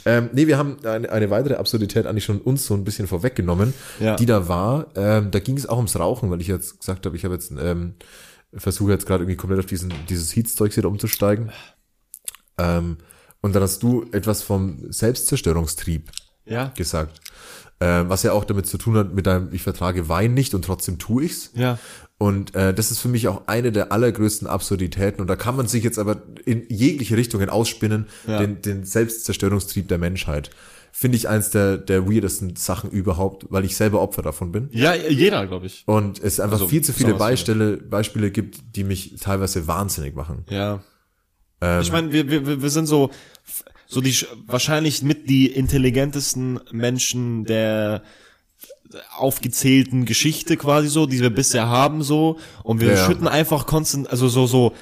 Ähm, 0.05 0.29
nee, 0.33 0.47
wir 0.47 0.57
haben 0.57 0.77
eine, 0.83 1.11
eine 1.11 1.29
weitere 1.29 1.55
Absurdität 1.55 2.07
eigentlich 2.07 2.25
schon 2.25 2.41
uns 2.41 2.65
so 2.65 2.73
ein 2.73 2.83
bisschen 2.83 3.07
vorweggenommen, 3.07 3.73
Ja. 3.99 4.15
die 4.15 4.25
da 4.25 4.47
war. 4.47 4.87
Ähm, 4.95 5.29
da 5.31 5.39
ging 5.39 5.57
es 5.57 5.67
auch 5.67 5.77
ums 5.77 5.97
Rauchen, 5.99 6.31
weil 6.31 6.41
ich 6.41 6.47
jetzt 6.47 6.79
gesagt 6.79 7.05
habe, 7.05 7.15
ich 7.15 7.23
habe 7.23 7.35
jetzt 7.35 7.51
ähm, 7.51 7.93
versuche 8.55 8.91
jetzt 8.91 9.05
gerade 9.05 9.23
irgendwie 9.23 9.37
komplett 9.37 9.59
auf 9.59 9.65
diesen, 9.67 9.93
dieses 10.09 10.35
Heatzeug 10.35 10.73
hier 10.73 10.85
umzusteigen. 10.85 11.51
Ähm, 12.57 12.97
und 13.45 13.53
dann 13.53 13.61
hast 13.63 13.83
du 13.83 14.05
etwas 14.11 14.41
vom 14.41 14.91
Selbstzerstörungstrieb 14.91 16.09
Ja. 16.45 16.71
gesagt. 16.75 17.19
Ähm, 17.81 18.09
was 18.09 18.23
ja 18.23 18.31
auch 18.31 18.45
damit 18.45 18.67
zu 18.67 18.77
tun 18.77 18.95
hat 18.97 19.13
mit 19.13 19.27
deinem, 19.27 19.49
ich 19.51 19.61
vertrage 19.61 20.07
Wein 20.07 20.33
nicht 20.33 20.53
und 20.53 20.63
trotzdem 20.63 20.97
tue 20.97 21.25
ich's. 21.25 21.51
Ja. 21.55 21.77
Und 22.17 22.55
äh, 22.55 22.73
das 22.73 22.89
ist 22.91 22.99
für 22.99 23.09
mich 23.09 23.27
auch 23.27 23.47
eine 23.47 23.73
der 23.73 23.91
allergrößten 23.91 24.47
Absurditäten. 24.47 25.19
Und 25.21 25.27
da 25.27 25.35
kann 25.35 25.57
man 25.57 25.67
sich 25.67 25.83
jetzt 25.83 25.99
aber 25.99 26.21
in 26.45 26.63
jegliche 26.69 27.17
Richtungen 27.17 27.49
ausspinnen, 27.49 28.07
Ja. 28.27 28.39
den, 28.39 28.61
den 28.61 28.85
Selbstzerstörungstrieb 28.85 29.87
der 29.89 29.97
Menschheit. 29.97 30.49
Finde 30.93 31.17
ich 31.17 31.27
eins 31.27 31.49
der, 31.49 31.77
der 31.77 32.09
weirdesten 32.09 32.55
Sachen 32.55 32.89
überhaupt, 32.91 33.47
weil 33.49 33.65
ich 33.65 33.75
selber 33.75 33.99
Opfer 34.01 34.21
davon 34.21 34.53
bin. 34.53 34.69
Ja, 34.71 34.95
jeder, 34.95 35.45
glaube 35.45 35.65
ich. 35.65 35.83
Und 35.85 36.23
es 36.23 36.39
einfach 36.39 36.53
Also, 36.53 36.69
viel 36.69 36.81
zu 36.81 36.93
viele 36.93 37.15
Beispiele, 37.15 37.75
Beispiele 37.77 38.31
gibt, 38.31 38.77
die 38.77 38.85
mich 38.85 39.17
teilweise 39.19 39.67
wahnsinnig 39.67 40.15
machen. 40.15 40.45
Ja. 40.49 40.81
Ähm, 41.59 41.81
Ich 41.81 41.91
meine, 41.91 42.13
wir, 42.13 42.29
wir, 42.29 42.61
wir 42.61 42.69
sind 42.69 42.85
so, 42.85 43.11
so 43.95 44.01
die 44.01 44.13
sch- 44.13 44.27
wahrscheinlich 44.45 45.01
mit 45.03 45.29
die 45.29 45.47
intelligentesten 45.47 46.59
Menschen 46.73 47.45
der 47.45 48.03
aufgezählten 49.17 50.03
Geschichte 50.05 50.57
quasi 50.57 50.89
so, 50.89 51.05
die 51.05 51.21
wir 51.21 51.29
bisher 51.29 51.67
haben 51.69 52.03
so 52.03 52.37
und 52.63 52.81
wir 52.81 52.89
Ja. 52.93 53.05
schütten 53.05 53.27
einfach 53.27 53.65
konstant, 53.65 54.09
also 54.09 54.27
so 54.27 54.45
so 54.47 54.73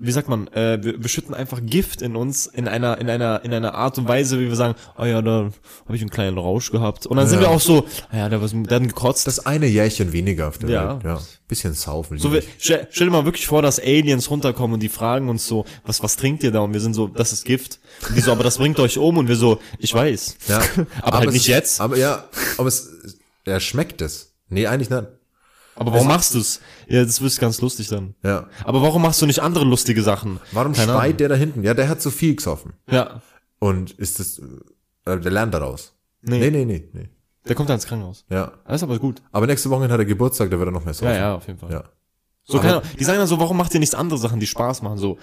wie 0.00 0.12
sagt 0.12 0.28
man, 0.28 0.48
äh, 0.48 0.82
wir, 0.82 1.02
wir 1.02 1.08
schütten 1.08 1.34
einfach 1.34 1.60
Gift 1.62 2.02
in 2.02 2.16
uns 2.16 2.46
in 2.46 2.66
einer 2.66 2.98
in 2.98 3.08
einer 3.10 3.44
in 3.44 3.52
einer 3.52 3.74
Art 3.74 3.98
und 3.98 4.08
Weise, 4.08 4.40
wie 4.40 4.48
wir 4.48 4.56
sagen, 4.56 4.74
oh 4.98 5.04
ja, 5.04 5.20
da 5.22 5.50
habe 5.84 5.96
ich 5.96 6.00
einen 6.00 6.10
kleinen 6.10 6.38
Rausch 6.38 6.70
gehabt 6.70 7.06
und 7.06 7.16
dann 7.16 7.28
sind 7.28 7.40
Ja. 7.42 7.48
wir 7.48 7.50
auch 7.50 7.60
so, 7.60 7.86
ah 8.10 8.16
ja, 8.16 8.28
der 8.28 8.40
was 8.42 8.52
hat 8.54 8.68
gekotzt. 8.82 9.26
das 9.26 9.44
eine 9.46 9.66
Jährchen 9.66 10.12
weniger 10.12 10.48
auf 10.48 10.58
der 10.58 10.70
Ja. 10.70 10.94
Welt. 10.94 11.04
Ja. 11.04 11.20
Bisschen 11.48 11.74
saufen. 11.74 12.16
So, 12.18 12.32
wir, 12.32 12.42
stell, 12.58 12.86
stell 12.90 13.08
dir 13.08 13.12
mal 13.12 13.24
wirklich 13.24 13.46
vor, 13.46 13.60
dass 13.60 13.78
Aliens 13.80 14.30
runterkommen 14.30 14.74
und 14.74 14.80
die 14.80 14.88
fragen 14.88 15.28
uns 15.28 15.46
so, 15.46 15.64
was, 15.84 16.02
was 16.02 16.16
trinkt 16.16 16.42
ihr 16.44 16.52
da? 16.52 16.60
Und 16.60 16.72
wir 16.72 16.80
sind 16.80 16.94
so, 16.94 17.08
das 17.08 17.32
ist 17.32 17.44
Gift. 17.44 17.80
Und 18.08 18.16
die 18.16 18.20
so, 18.20 18.30
aber 18.32 18.44
das 18.44 18.58
bringt 18.58 18.78
euch 18.78 18.98
um. 18.98 19.18
Und 19.18 19.26
wir 19.28 19.34
so, 19.36 19.58
ich 19.78 19.92
weiß. 19.92 20.36
ja. 20.48 20.60
aber, 21.02 21.18
halt 21.18 21.28
es 21.28 21.34
nicht 21.34 21.48
jetzt. 21.48 21.80
Aber 21.80 21.96
ja, 21.96 22.24
aber 22.56 22.68
es, 22.68 22.88
er 23.44 23.58
schmeckt 23.60 24.00
es. 24.00 24.32
Nee, 24.48 24.66
eigentlich 24.68 24.90
nicht. 24.90 25.02
Aber 25.80 25.92
warum 25.92 26.08
machst 26.08 26.34
du's? 26.34 26.60
Ja, 26.88 27.02
das 27.04 27.20
wird 27.20 27.36
ganz 27.38 27.60
lustig 27.60 27.88
dann. 27.88 28.14
Ja. 28.22 28.48
Aber 28.64 28.82
warum 28.82 29.02
machst 29.02 29.20
du 29.22 29.26
nicht 29.26 29.40
andere 29.40 29.64
lustige 29.64 30.02
Sachen? 30.02 30.38
Warum 30.52 30.72
Keine 30.74 30.92
schreit 30.92 31.04
Ahnung. 31.04 31.16
der 31.16 31.28
da 31.30 31.34
hinten? 31.34 31.62
Ja, 31.64 31.74
der 31.74 31.88
hat 31.88 32.00
zu 32.02 32.10
viel 32.10 32.36
gesoffen. 32.36 32.74
Ja, 32.90 33.22
Und 33.58 33.92
ist 33.92 34.20
das, 34.20 34.38
äh, 34.38 35.18
der 35.18 35.30
lernt 35.30 35.54
daraus. 35.54 35.94
Nee. 36.22 36.38
Nee, 36.38 36.50
nee, 36.50 36.64
nee, 36.66 36.88
nee. 36.92 37.08
der 37.48 37.54
kommt 37.56 37.68
dann 37.70 37.76
ins 37.76 37.86
Krankenhaus. 37.86 38.24
Ja. 38.30 38.52
Das 38.66 38.76
ist 38.76 38.82
aber 38.82 38.98
gut. 38.98 39.22
Aber 39.32 39.46
nächste 39.46 39.70
Woche 39.70 39.84
hat 39.88 39.98
er 39.98 40.04
Geburtstag, 40.04 40.50
da 40.50 40.58
wird 40.58 40.68
er 40.68 40.72
noch 40.72 40.84
mehr 40.84 40.92
saufen. 40.94 41.12
Ja, 41.14 41.18
ja, 41.18 41.34
auf 41.34 41.46
jeden 41.46 41.58
Fall. 41.58 41.72
Ja. 41.72 41.84
So, 42.44 42.54
Aber- 42.54 42.62
keine 42.62 42.76
Ahnung. 42.78 42.88
Die 42.98 43.04
sagen 43.04 43.18
dann 43.18 43.26
so, 43.26 43.38
warum 43.40 43.56
macht 43.56 43.72
ihr 43.74 43.80
nicht 43.80 43.94
andere 43.94 44.18
Sachen, 44.18 44.38
die 44.38 44.46
Spaß 44.46 44.82
machen? 44.82 44.98
So, 44.98 45.18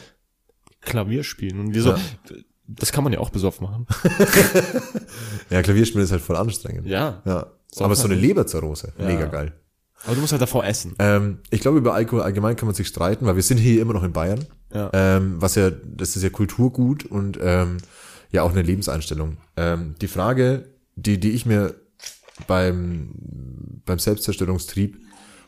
Klavier 0.82 1.24
spielen. 1.24 1.60
Und 1.60 1.74
wir 1.76 1.82
so, 1.84 1.92
Ja. 1.92 1.98
das 2.68 2.92
kann 2.92 3.04
man 3.04 3.14
ja 3.14 3.20
auch 3.20 3.30
besoffen 3.30 3.68
machen. 3.68 3.86
Ja, 5.50 5.62
Klavierspielen 5.62 6.04
ist 6.04 6.12
halt 6.12 6.22
voll 6.22 6.36
anstrengend. 6.36 6.88
Ja. 6.88 7.22
Ja. 7.26 7.48
So 7.72 7.86
Aber 7.86 7.96
so 7.96 8.06
eine. 8.06 8.16
Leberzirrhose. 8.16 8.94
Mega 8.98 9.26
geil. 9.28 9.54
Aber 10.06 10.15
du 10.15 10.22
musst 10.22 10.32
halt 10.32 10.41
davor 10.41 10.65
essen. 10.65 10.95
Ähm, 10.99 11.40
ich 11.49 11.61
glaube, 11.61 11.78
über 11.78 11.94
Alkohol 11.94 12.22
allgemein 12.22 12.56
kann 12.56 12.68
man 12.68 12.76
sich 12.76 12.88
streiten, 12.88 13.26
weil 13.26 13.36
wir 13.36 13.44
sind 13.44 13.57
hier 13.57 13.82
immer 13.82 13.94
noch 13.94 14.03
in 14.03 14.14
Bayern. 14.14 14.45
Ja. 14.74 14.90
Ähm, 14.94 15.36
was 15.40 15.56
ja, 15.56 15.72
das 15.72 16.15
ist 16.15 16.24
ja 16.24 16.30
Kulturgut 16.30 17.06
und 17.06 17.40
ähm, 17.41 17.78
ja 18.32 18.44
auch 18.44 18.52
eine 18.52 18.61
Lebenseinstellung. 18.61 19.38
Ähm, 19.56 19.95
die 20.02 20.07
Frage, 20.07 20.69
die, 20.95 21.19
die 21.19 21.32
ich 21.32 21.45
mir 21.45 21.76
beim, 22.45 23.10
beim 23.86 23.99
Selbstzerstörungstrieb 23.99 24.98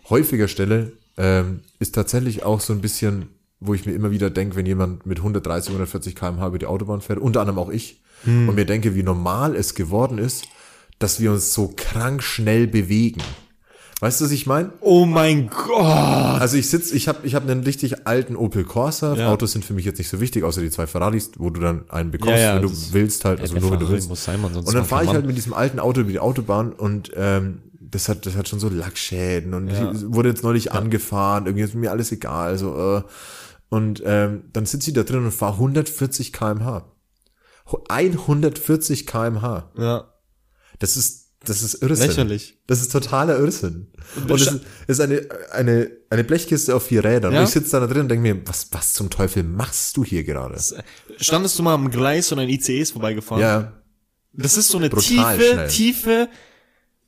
häufiger 0.10 0.48
stelle, 0.48 0.94
ähm, 1.18 1.62
ist 1.80 1.96
tatsächlich 1.96 2.44
auch 2.44 2.60
so 2.60 2.74
ein 2.74 2.82
bisschen, 2.82 3.28
wo 3.60 3.74
ich 3.74 3.86
mir 3.86 3.94
immer 3.94 4.12
wieder 4.12 4.30
denke, 4.30 4.56
wenn 4.56 4.66
jemand 4.66 5.06
mit 5.06 5.20
130, 5.20 5.70
140 5.70 6.16
km/h 6.16 6.48
über 6.48 6.60
die 6.60 6.66
Autobahn 6.66 7.02
fährt, 7.02 7.20
unter 7.20 7.42
anderem 7.42 7.60
auch 7.60 7.70
ich, 7.70 8.02
und 8.26 8.56
mir 8.56 8.66
denke, 8.66 8.96
wie 8.96 9.04
normal 9.04 9.56
es 9.56 9.76
geworden 9.76 10.18
ist, 10.18 10.46
dass 11.00 11.22
wir 11.22 11.32
uns 11.32 11.54
so 11.54 11.74
krank 11.76 12.22
schnell 12.22 12.68
bewegen. 12.68 13.22
Weißt 14.02 14.22
du, 14.22 14.26
was 14.26 14.32
ich 14.32 14.46
meine? 14.46 14.72
Oh 14.80 15.06
mein 15.06 15.50
Gott. 15.50 15.82
Also 16.40 16.56
ich 16.56 16.70
sitz, 16.70 16.92
ich 16.92 17.10
habe 17.10 17.28
ich 17.28 17.36
hab 17.36 17.44
einen 17.44 17.64
richtig 17.64 18.08
alten 18.08 18.38
Opel 18.38 18.64
Corsa. 18.64 19.14
Ja. 19.16 19.30
Autos 19.32 19.52
sind 19.52 19.66
für 19.66 19.74
mich 19.74 19.84
jetzt 19.84 19.98
nicht 19.98 20.08
so 20.08 20.22
wichtig, 20.22 20.46
außer 20.46 20.62
die 20.62 20.70
zwei 20.72 20.88
Ferraris, 20.88 21.32
wo 21.38 21.50
du 21.50 21.60
dann 21.60 21.90
einen 21.90 22.10
bekommst, 22.12 22.36
Ja, 22.36 22.40
ja, 22.40 22.56
wenn 22.56 22.62
du 22.62 22.72
willst 22.92 23.26
halt, 23.26 23.42
also 23.42 23.58
nur 23.58 23.72
wenn 23.72 23.80
du 23.80 23.90
willst. 23.90 24.08
muss 24.08 24.24
sein, 24.24 24.42
und 24.42 24.74
dann 24.74 24.86
fahre 24.86 25.04
ich 25.04 25.10
halt 25.10 25.26
mit 25.26 25.36
diesem 25.36 25.54
alten 25.54 25.80
Auto 25.80 26.00
über 26.02 26.12
die 26.12 26.20
Autobahn 26.20 26.72
und 26.72 27.12
ähm, 27.16 27.62
das 27.82 28.08
hat 28.08 28.26
das 28.26 28.38
hat 28.38 28.48
schon 28.48 28.60
so 28.60 28.70
Lackschäden 28.70 29.54
und 29.54 29.70
wurde 30.14 30.30
jetzt 30.30 30.44
neulich 30.44 30.72
angefahren, 30.72 31.46
irgendwie 31.46 31.64
ist 31.66 31.76
mir 31.76 31.92
alles 31.92 32.12
egal, 32.14 32.58
so 32.58 33.00
äh, 33.00 33.02
und 33.70 34.02
ähm, 34.06 34.44
dann 34.54 34.66
sitze 34.66 34.92
ich 34.92 34.96
da 34.96 35.04
drin 35.04 35.26
und 35.26 35.32
fahre 35.32 35.54
140 35.56 36.32
km/h. 36.32 36.86
140 37.90 39.06
km/h. 39.06 39.72
Ja. 39.78 40.06
Das 40.80 40.96
ist 40.98 41.19
das 41.46 41.62
ist 41.64 41.76
Irrsinn. 41.82 42.08
Lächerlich. 42.08 42.58
Das 42.68 42.82
ist 42.82 42.92
totaler 42.92 43.38
Irrsinn. 43.40 43.88
Und 44.16 44.32
es 44.32 44.42
ist, 44.48 44.62
es 44.88 44.98
ist 44.98 45.00
eine, 45.00 45.28
eine, 45.52 45.90
eine 46.10 46.24
Blechkiste 46.24 46.76
auf 46.76 46.84
vier 46.84 47.04
Rädern. 47.04 47.34
Ja. 47.34 47.40
Und 47.40 47.46
ich 47.46 47.52
sitze 47.52 47.80
da 47.80 47.88
drin 47.88 48.02
und 48.04 48.10
denke 48.10 48.22
mir, 48.22 48.42
was, 48.48 48.68
was 48.72 48.94
zum 48.94 49.10
Teufel 49.10 49.44
machst 49.44 49.96
du 49.98 50.04
hier 50.04 50.24
gerade? 50.24 50.60
Standest 51.18 51.58
du 51.58 51.64
mal 51.64 51.74
am 51.76 51.90
Gleis 51.90 52.32
und 52.32 52.40
ein 52.40 52.50
ICE 52.50 52.80
ist 52.82 52.92
vorbeigefahren? 52.92 53.42
Ja, 53.42 53.74
Das 54.34 54.58
ist 54.58 54.68
so 54.68 54.78
eine 54.78 54.90
Brutal 54.90 55.38
tiefe, 55.38 55.52
schnell. 55.54 55.68
tiefe, 55.70 56.30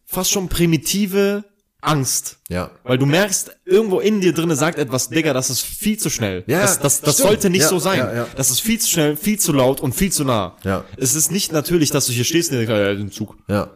fast 0.06 0.32
schon 0.32 0.48
primitive 0.50 1.44
Angst. 1.84 2.38
ja. 2.48 2.70
Weil 2.84 3.00
du 3.00 3.08
merkst, 3.08 3.52
irgendwo 3.66 4.00
in 4.00 4.22
dir 4.22 4.34
drinne 4.34 4.56
sagt 4.56 4.78
etwas, 4.78 5.10
Digga, 5.10 5.34
das 5.34 5.50
ist 5.50 5.62
viel 5.62 5.98
zu 5.98 6.10
schnell. 6.12 6.44
Ja, 6.48 6.62
das 6.62 6.80
das, 6.80 7.02
das 7.02 7.16
stimmt. 7.16 7.28
sollte 7.30 7.50
nicht 7.50 7.64
Ja, 7.64 7.68
so 7.70 7.80
sein. 7.80 7.98
ja, 7.98 8.14
ja. 8.16 8.28
Das 8.36 8.52
ist 8.52 8.62
viel 8.62 8.80
zu 8.80 8.88
schnell, 8.90 9.18
viel 9.18 9.40
zu 9.40 9.52
laut 9.52 9.82
und 9.82 9.94
viel 9.94 10.12
zu 10.12 10.24
nah. 10.24 10.56
Ja. 10.64 10.86
Es 10.98 11.16
ist 11.16 11.32
nicht 11.32 11.52
natürlich, 11.52 11.90
dass 11.90 12.06
du 12.06 12.14
hier 12.14 12.24
stehst 12.24 12.52
und 12.52 12.58
denkst, 12.58 12.70
ja, 12.72 12.94
den 12.94 13.12
Zug. 13.12 13.36
Ja. 13.48 13.72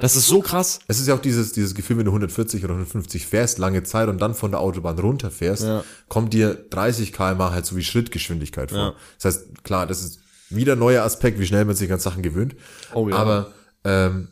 Das 0.00 0.16
ist 0.16 0.26
so 0.26 0.40
krass. 0.40 0.80
Es 0.88 0.98
ist 1.00 1.06
ja 1.08 1.14
auch 1.14 1.20
dieses, 1.20 1.52
dieses 1.52 1.74
Gefühl, 1.74 1.98
wenn 1.98 2.04
du 2.06 2.10
140 2.10 2.64
oder 2.64 2.74
150 2.74 3.26
fährst, 3.26 3.58
lange 3.58 3.82
Zeit 3.82 4.08
und 4.08 4.20
dann 4.20 4.34
von 4.34 4.50
der 4.50 4.60
Autobahn 4.60 4.98
runterfährst, 4.98 5.62
Ja. 5.62 5.84
kommt 6.08 6.32
dir 6.32 6.54
30 6.54 7.12
km/h 7.12 7.52
halt 7.52 7.66
so 7.66 7.76
wie 7.76 7.84
Schrittgeschwindigkeit 7.84 8.70
vor. 8.70 8.78
Ja. 8.78 8.94
Das 9.20 9.24
heißt, 9.36 9.64
klar, 9.64 9.86
das 9.86 10.02
ist 10.02 10.20
wieder 10.48 10.72
ein 10.72 10.78
neuer 10.78 11.04
Aspekt, 11.04 11.38
wie 11.38 11.46
schnell 11.46 11.64
man 11.64 11.76
sich 11.76 11.92
an 11.92 12.00
Sachen 12.00 12.22
gewöhnt. 12.22 12.56
Oh 12.94 13.08
ja. 13.08 13.16
Aber 13.16 13.52
ähm, 13.84 14.28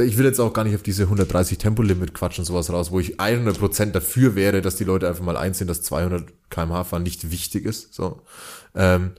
ich 0.00 0.16
will 0.16 0.24
jetzt 0.24 0.38
auch 0.40 0.52
gar 0.52 0.64
nicht 0.64 0.74
auf 0.76 0.82
diese 0.82 1.02
130 1.04 1.58
Tempolimit 1.58 2.14
quatschen 2.14 2.42
und 2.42 2.46
sowas 2.46 2.70
raus, 2.70 2.90
wo 2.92 3.00
ich 3.00 3.18
100% 3.20 3.86
dafür 3.90 4.34
wäre, 4.36 4.62
dass 4.62 4.76
die 4.76 4.84
Leute 4.84 5.08
einfach 5.08 5.24
mal 5.24 5.36
einsehen, 5.36 5.66
dass 5.66 5.82
200 5.82 6.24
km/h 6.50 6.84
fahren 6.84 7.02
nicht 7.02 7.30
wichtig 7.30 7.64
ist. 7.64 7.92
So. 7.92 8.22
Ähm, 8.74 9.12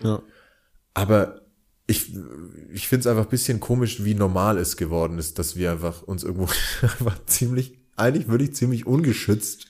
Ja. 0.00 0.22
aber 0.94 1.41
ich, 1.86 2.14
ich 2.72 2.88
finde 2.88 3.00
es 3.00 3.06
einfach 3.06 3.24
ein 3.24 3.30
bisschen 3.30 3.60
komisch, 3.60 4.04
wie 4.04 4.14
normal 4.14 4.58
es 4.58 4.76
geworden 4.76 5.18
ist, 5.18 5.38
dass 5.38 5.56
wir 5.56 5.72
einfach 5.72 6.02
uns 6.02 6.22
irgendwo 6.22 6.48
einfach 6.82 7.24
ziemlich, 7.26 7.78
eigentlich 7.96 8.28
würde 8.28 8.44
ich 8.44 8.54
ziemlich 8.54 8.86
ungeschützt 8.86 9.66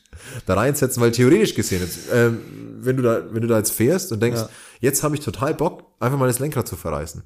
da 0.46 0.54
reinsetzen, 0.54 1.02
weil 1.02 1.10
theoretisch 1.10 1.54
gesehen, 1.54 1.80
jetzt, 1.80 2.00
ähm, 2.12 2.38
wenn 2.80 2.96
du 2.96 3.02
da, 3.02 3.32
wenn 3.32 3.40
du 3.42 3.48
da 3.48 3.58
jetzt 3.58 3.72
fährst 3.72 4.12
und 4.12 4.22
denkst, 4.22 4.40
Ja. 4.40 4.48
jetzt 4.80 5.02
habe 5.02 5.14
ich 5.16 5.22
total 5.22 5.54
Bock, 5.54 5.84
einfach 6.00 6.18
mal 6.18 6.26
das 6.28 6.38
Lenkrad 6.38 6.68
zu 6.68 6.76
verreißen. 6.76 7.22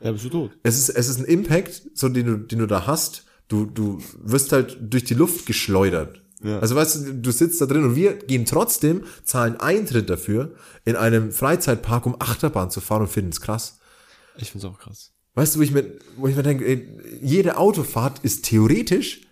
Ja, 0.00 0.12
bist 0.12 0.24
du 0.24 0.28
tot. 0.30 0.52
Es 0.62 0.78
ist, 0.78 0.90
es 0.90 1.08
ist 1.08 1.18
ein 1.18 1.24
Impact, 1.24 1.82
so 1.94 2.08
den 2.08 2.26
du, 2.26 2.36
den 2.38 2.60
du 2.60 2.66
da 2.66 2.86
hast. 2.86 3.24
Du, 3.48 3.66
du 3.66 4.00
wirst 4.22 4.52
halt 4.52 4.78
durch 4.80 5.04
die 5.04 5.14
Luft 5.14 5.44
geschleudert. 5.44 6.22
Ja. 6.42 6.60
Also 6.60 6.76
weißt 6.76 6.96
du, 6.96 7.14
du 7.14 7.30
sitzt 7.30 7.60
da 7.60 7.66
drin 7.66 7.84
und 7.84 7.96
wir 7.96 8.14
gehen 8.14 8.44
trotzdem, 8.46 9.04
zahlen 9.24 9.56
Eintritt 9.58 10.08
dafür, 10.08 10.54
in 10.84 10.96
einem 10.96 11.30
Freizeitpark 11.32 12.06
um 12.06 12.16
Achterbahn 12.18 12.70
zu 12.70 12.80
fahren 12.80 13.02
und 13.02 13.08
finden 13.08 13.30
es 13.30 13.40
krass. 13.40 13.78
Ich 14.38 14.50
find's 14.50 14.64
auch 14.64 14.78
krass. 14.78 15.12
Weißt 15.34 15.54
du, 15.54 15.58
wo 15.58 15.62
ich 15.64 15.72
mir, 15.72 15.84
wo 16.16 16.28
ich 16.28 16.36
mir 16.36 16.42
denke, 16.42 16.80
jede 17.22 17.56
Autofahrt 17.56 18.20
ist 18.22 18.44
theoretisch, 18.44 19.22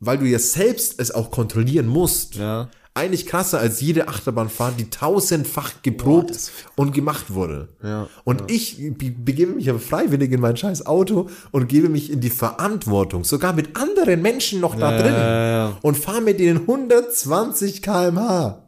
weil 0.00 0.18
du 0.18 0.24
ja 0.26 0.38
selbst 0.38 1.00
es 1.00 1.10
auch 1.12 1.30
kontrollieren 1.30 1.86
musst, 1.86 2.36
Ja. 2.36 2.68
eigentlich 2.94 3.26
krasser 3.26 3.58
als 3.58 3.80
jede 3.80 4.06
Achterbahnfahrt, 4.08 4.78
die 4.78 4.90
tausendfach 4.90 5.82
geprobt 5.82 6.50
und 6.76 6.92
gemacht 6.92 7.32
wurde. 7.34 7.68
Ja, 7.82 8.08
Und 8.24 8.50
ich 8.50 8.76
be 8.98 9.10
begebe 9.10 9.52
mich 9.52 9.68
aber 9.70 9.78
freiwillig 9.80 10.30
in 10.30 10.40
mein 10.40 10.56
scheiß 10.56 10.86
Auto 10.86 11.28
und 11.52 11.68
gebe 11.68 11.88
mich 11.88 12.10
in 12.12 12.20
die 12.20 12.30
Verantwortung, 12.30 13.24
sogar 13.24 13.52
mit 13.52 13.76
anderen 13.76 14.22
Menschen 14.22 14.60
noch 14.60 14.74
da 14.76 14.92
Ja, 14.92 15.02
drin 15.02 15.12
ja, 15.14 15.46
ja. 15.70 15.78
und 15.82 15.96
fahre 15.96 16.20
mit 16.20 16.38
denen 16.38 16.58
120 16.60 17.82
km/h. 17.82 18.61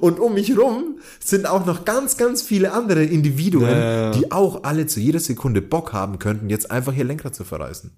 Und 0.00 0.20
um 0.20 0.34
mich 0.34 0.56
rum 0.56 0.98
sind 1.18 1.46
auch 1.46 1.64
noch 1.66 1.84
ganz, 1.84 2.16
ganz 2.16 2.42
viele 2.42 2.72
andere 2.72 3.04
Individuen, 3.04 3.70
Ja, 3.70 4.10
die 4.10 4.30
auch 4.30 4.64
alle 4.64 4.86
zu 4.86 5.00
jeder 5.00 5.20
Sekunde 5.20 5.62
Bock 5.62 5.92
haben 5.92 6.18
könnten, 6.18 6.50
jetzt 6.50 6.70
einfach 6.70 6.92
hier 6.92 7.04
Lenkrad 7.04 7.34
zu 7.34 7.44
verreißen. 7.44 7.96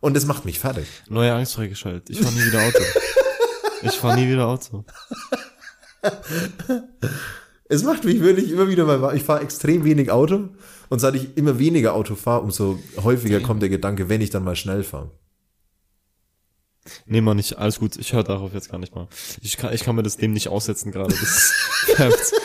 Und 0.00 0.14
das 0.14 0.26
macht 0.26 0.44
mich 0.44 0.60
fertig. 0.60 0.86
Neue 1.08 1.32
Angst 1.34 1.54
freigeschaltet. 1.54 2.08
Ich 2.10 2.20
fahr 2.20 2.30
nie 2.30 2.44
wieder 2.44 2.62
Auto. 2.62 2.82
Ich 3.82 3.92
fahr 3.92 4.16
nie 4.16 4.28
wieder 4.28 4.46
Auto. 4.46 4.84
Es 7.68 7.82
macht 7.82 8.04
mich 8.04 8.20
wirklich 8.20 8.50
immer 8.50 8.68
wieder 8.68 8.84
mal, 8.84 9.14
ich 9.14 9.22
fahre 9.22 9.42
extrem 9.42 9.84
wenig 9.84 10.10
Auto 10.10 10.48
und 10.88 10.98
seit 11.00 11.14
ich 11.16 11.36
immer 11.36 11.58
weniger 11.58 11.94
Auto 11.94 12.14
fahre, 12.14 12.42
umso 12.42 12.78
häufiger 13.02 13.40
kommt 13.40 13.60
der 13.60 13.68
Gedanke, 13.68 14.08
wenn 14.08 14.20
ich 14.22 14.30
dann 14.30 14.44
mal 14.44 14.56
schnell 14.56 14.82
fahre. 14.82 15.10
Nee, 17.06 17.20
mal 17.20 17.34
nicht. 17.34 17.58
Alles 17.58 17.78
gut. 17.78 17.96
Ich 17.96 18.12
höre 18.12 18.24
darauf 18.24 18.52
jetzt 18.54 18.70
gar 18.70 18.78
nicht 18.78 18.94
mal. 18.94 19.08
Ich 19.42 19.56
kann, 19.56 19.72
ich 19.72 19.82
kann 19.84 19.94
mir 19.96 20.02
das 20.02 20.16
dem 20.16 20.32
nicht 20.32 20.48
aussetzen 20.48 20.92
gerade. 20.92 21.10
Das 21.14 21.22
ist 21.22 21.54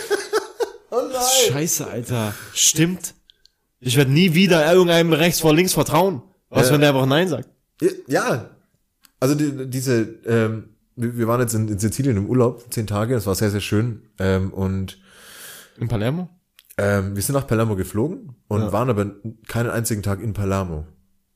Oh 0.90 1.02
nein! 1.12 1.22
Scheiße, 1.52 1.88
Alter. 1.88 2.34
Stimmt. 2.54 3.16
Ich 3.80 3.98
werde 3.98 4.12
nie 4.12 4.34
wieder 4.36 4.72
irgendeinem 4.72 5.14
rechts 5.14 5.40
vor 5.42 5.54
links 5.54 5.74
vertrauen. 5.74 6.22
Was, 6.50 6.68
Ja. 6.68 6.74
wenn 6.74 6.82
der 6.82 6.90
einfach 6.92 7.06
Nein 7.08 7.28
sagt? 7.28 7.50
Ja, 8.08 8.52
also 9.20 9.34
die, 9.36 9.70
diese, 9.70 10.02
ähm, 10.26 10.70
wir 10.96 11.18
wir 11.18 11.28
waren 11.28 11.42
jetzt 11.42 11.56
in, 11.56 11.68
in 11.68 11.80
Sizilien 11.80 12.16
im 12.18 12.28
Urlaub, 12.28 12.72
zehn 12.72 12.86
Tage, 12.88 13.16
das 13.16 13.26
war 13.26 13.34
sehr, 13.36 13.50
sehr 13.50 13.60
schön. 13.62 14.04
Ähm, 14.20 14.54
und 14.54 15.00
In 15.80 15.88
Palermo? 15.88 16.30
ähm, 16.78 17.16
wir 17.16 17.24
sind 17.24 17.34
nach 17.34 17.48
Palermo 17.48 17.76
geflogen 17.76 18.36
und 18.48 18.62
Ja. 18.62 18.72
waren 18.72 18.90
aber 18.92 19.12
keinen 19.48 19.72
einzigen 19.72 20.04
Tag 20.04 20.22
in 20.22 20.34
Palermo. 20.34 20.86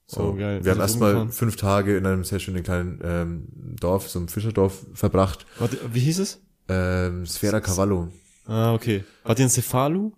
So, 0.09 0.21
Oh, 0.21 0.33
geil. 0.33 0.63
Wir 0.63 0.71
haben 0.71 0.79
erstmal 0.79 1.27
fünf 1.29 1.57
Tage 1.57 1.97
in 1.97 2.05
einem 2.05 2.23
sehr 2.23 2.39
schönen 2.39 2.63
kleinen 2.63 2.99
ähm, 3.03 3.47
Dorf, 3.79 4.09
so 4.09 4.19
einem 4.19 4.29
Fischerdorf, 4.29 4.85
verbracht. 4.93 5.45
Warte, 5.59 5.77
wie 5.91 5.99
hieß 5.99 6.19
es? 6.19 6.41
Ähm, 6.69 7.25
Sfera 7.25 7.59
Cavallo. 7.59 8.07
Ah, 8.45 8.73
okay. 8.73 9.03
Wart 9.25 9.39
ihr 9.39 9.45
in 9.45 9.49
Cefalu? 9.51 10.11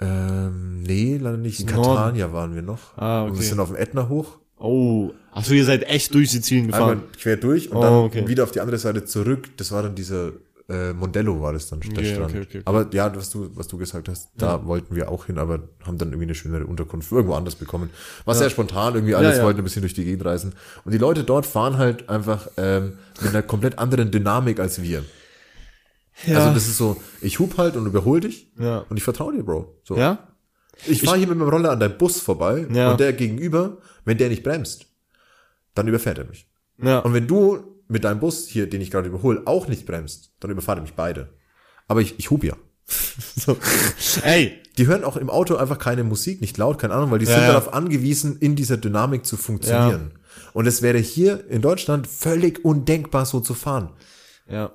Ähm, 0.00 0.82
nee, 0.82 1.16
leider 1.16 1.36
nicht. 1.38 1.60
In. 1.60 1.66
Catania 1.66 2.32
waren 2.32 2.54
wir 2.54 2.62
noch. 2.62 2.96
Ah, 2.98 3.22
Und 3.22 3.32
wir 3.32 3.38
okay. 3.38 3.42
sind 3.48 3.60
auf 3.60 3.68
dem 3.68 3.76
Ätna 3.76 4.08
hoch. 4.08 4.38
Oh. 4.58 5.12
Ach 5.32 5.44
so, 5.44 5.54
ihr 5.54 5.64
seid 5.64 5.84
echt 5.84 6.12
durch 6.14 6.30
Sizilien 6.30 6.66
gefahren. 6.68 6.90
Einmal 6.90 7.04
quer 7.18 7.36
durch 7.36 7.70
und 7.70 7.78
Oh, 7.78 7.82
dann 7.82 7.92
okay. 7.94 8.28
wieder 8.28 8.44
auf 8.44 8.50
die 8.52 8.60
andere 8.60 8.78
Seite 8.78 9.04
zurück. 9.04 9.48
Das 9.56 9.72
war 9.72 9.82
dann 9.82 9.94
dieser 9.94 10.32
äh, 10.68 10.92
Mondello 10.94 11.40
war 11.42 11.52
das 11.52 11.68
dann 11.68 11.80
der 11.80 11.90
Okay, 11.90 12.14
Strand. 12.14 12.30
okay, 12.30 12.38
okay, 12.40 12.58
okay. 12.58 12.62
Aber 12.64 12.86
ja, 12.92 13.14
was 13.14 13.30
du 13.30 13.50
was 13.54 13.68
du 13.68 13.76
gesagt 13.78 14.08
hast, 14.08 14.30
da 14.36 14.64
wollten 14.66 14.94
wir 14.96 15.10
auch 15.10 15.26
hin, 15.26 15.38
aber 15.38 15.68
haben 15.86 15.98
dann 15.98 16.08
irgendwie 16.08 16.24
eine 16.24 16.34
schönere 16.34 16.64
Unterkunft 16.66 17.12
irgendwo 17.12 17.34
anders 17.34 17.54
bekommen. 17.56 17.90
War 18.24 18.34
sehr 18.34 18.48
spontan, 18.50 18.94
irgendwie 18.94 19.14
alles 19.14 19.32
Ja, 19.32 19.38
ja. 19.38 19.44
wollten 19.44 19.60
ein 19.60 19.64
bisschen 19.64 19.82
durch 19.82 19.94
die 19.94 20.04
Gegend 20.04 20.24
reisen. 20.24 20.54
Und 20.84 20.92
die 20.92 20.98
Leute 20.98 21.22
dort 21.24 21.44
fahren 21.46 21.76
halt 21.76 22.08
einfach 22.08 22.48
ähm, 22.56 22.98
mit 23.20 23.30
einer 23.30 23.42
komplett 23.42 23.78
anderen 23.78 24.10
Dynamik 24.10 24.58
als 24.58 24.80
wir. 24.82 25.04
ja. 26.26 26.38
Also 26.38 26.54
das 26.54 26.66
ist 26.66 26.78
so, 26.78 26.96
ich 27.20 27.38
hub 27.40 27.58
halt 27.58 27.76
und 27.76 27.86
überhol 27.86 28.20
dich 28.20 28.50
Ja. 28.58 28.84
und 28.88 28.96
ich 28.96 29.02
vertraue 29.04 29.34
dir, 29.34 29.42
Bro. 29.42 29.80
So. 29.84 29.96
ja? 29.96 30.28
Ich 30.86 31.02
fahre 31.02 31.18
hier 31.18 31.26
mit 31.28 31.36
meinem 31.38 31.48
Roller 31.50 31.70
an 31.72 31.80
deinem 31.80 31.98
Bus 31.98 32.20
vorbei 32.20 32.66
Ja. 32.72 32.90
und 32.92 33.00
der 33.00 33.12
gegenüber, 33.12 33.78
wenn 34.04 34.16
der 34.18 34.28
nicht 34.28 34.42
bremst, 34.42 34.86
dann 35.74 35.86
überfährt 35.88 36.18
er 36.18 36.24
mich. 36.24 36.48
Ja. 36.82 37.00
Und 37.00 37.12
wenn 37.14 37.26
du 37.26 37.73
mit 37.94 38.04
deinem 38.04 38.20
Bus 38.20 38.46
hier, 38.46 38.68
den 38.68 38.82
ich 38.82 38.90
gerade 38.90 39.08
überhole, 39.08 39.42
auch 39.46 39.66
nicht 39.68 39.86
bremst, 39.86 40.32
dann 40.40 40.50
überfahrt 40.50 40.78
ihr 40.78 40.82
mich 40.82 40.92
beide. 40.94 41.32
Aber 41.88 42.00
ich, 42.02 42.18
ich 42.18 42.30
hub 42.30 42.44
ja. 42.44 42.54
so. 43.36 43.56
Ey, 44.22 44.60
Die 44.76 44.86
hören 44.86 45.04
auch 45.04 45.16
im 45.16 45.30
Auto 45.30 45.56
einfach 45.56 45.78
keine 45.78 46.04
Musik, 46.04 46.40
nicht 46.42 46.58
laut, 46.58 46.78
keine 46.78 46.92
Ahnung, 46.94 47.10
weil 47.10 47.18
die 47.20 47.24
Ja, 47.26 47.32
sind 47.32 47.42
ja. 47.42 47.48
darauf 47.52 47.72
angewiesen, 47.72 48.36
in 48.38 48.56
dieser 48.56 48.76
Dynamik 48.76 49.24
zu 49.24 49.36
funktionieren. 49.38 50.12
Und 50.52 50.66
es 50.66 50.82
wäre 50.82 50.98
hier 50.98 51.48
in 51.48 51.62
Deutschland 51.62 52.06
völlig 52.06 52.64
undenkbar, 52.64 53.24
so 53.24 53.40
zu 53.40 53.54
fahren. 53.54 53.90
ja. 54.46 54.72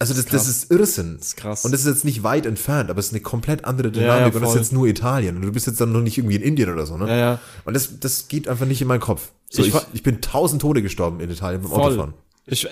Also 0.00 0.12
das, 0.12 0.26
das 0.26 0.48
ist 0.48 0.72
Irrsinn. 0.72 1.18
Das 1.18 1.28
ist 1.28 1.36
krass. 1.36 1.64
Und 1.64 1.70
das 1.70 1.82
ist 1.82 1.86
jetzt 1.86 2.04
nicht 2.04 2.24
weit 2.24 2.46
entfernt, 2.46 2.90
aber 2.90 2.98
es 2.98 3.06
ist 3.06 3.12
eine 3.12 3.20
komplett 3.22 3.64
andere 3.64 3.88
Ja, 3.90 3.94
ja, 3.94 4.00
Dynamik 4.16 4.34
und 4.34 4.42
das 4.42 4.50
ist 4.50 4.56
jetzt 4.58 4.72
nur 4.72 4.88
Italien. 4.88 5.36
Und 5.36 5.42
du 5.42 5.52
bist 5.52 5.68
jetzt 5.68 5.80
dann 5.80 5.92
noch 5.92 6.00
nicht 6.00 6.18
irgendwie 6.18 6.34
in 6.34 6.42
Indien 6.42 6.68
oder 6.72 6.84
so, 6.84 6.96
ne? 6.98 7.06
Ja, 7.08 7.16
ja. 7.16 7.40
Und 7.64 7.74
das, 7.74 8.00
das 8.00 8.26
geht 8.26 8.48
einfach 8.48 8.66
nicht 8.66 8.82
in 8.82 8.88
meinen 8.88 8.98
Kopf. 9.00 9.30
So, 9.48 9.62
Ich 9.62 9.68
ich, 9.72 9.80
ich, 9.92 10.02
bin 10.02 10.20
tausend 10.20 10.60
Tode 10.62 10.82
gestorben 10.82 11.20
in 11.20 11.30
Italien 11.30 11.62
beim 11.62 11.70
Voll. 11.70 11.80
Autofahren. 11.80 12.14
Ich, 12.46 12.66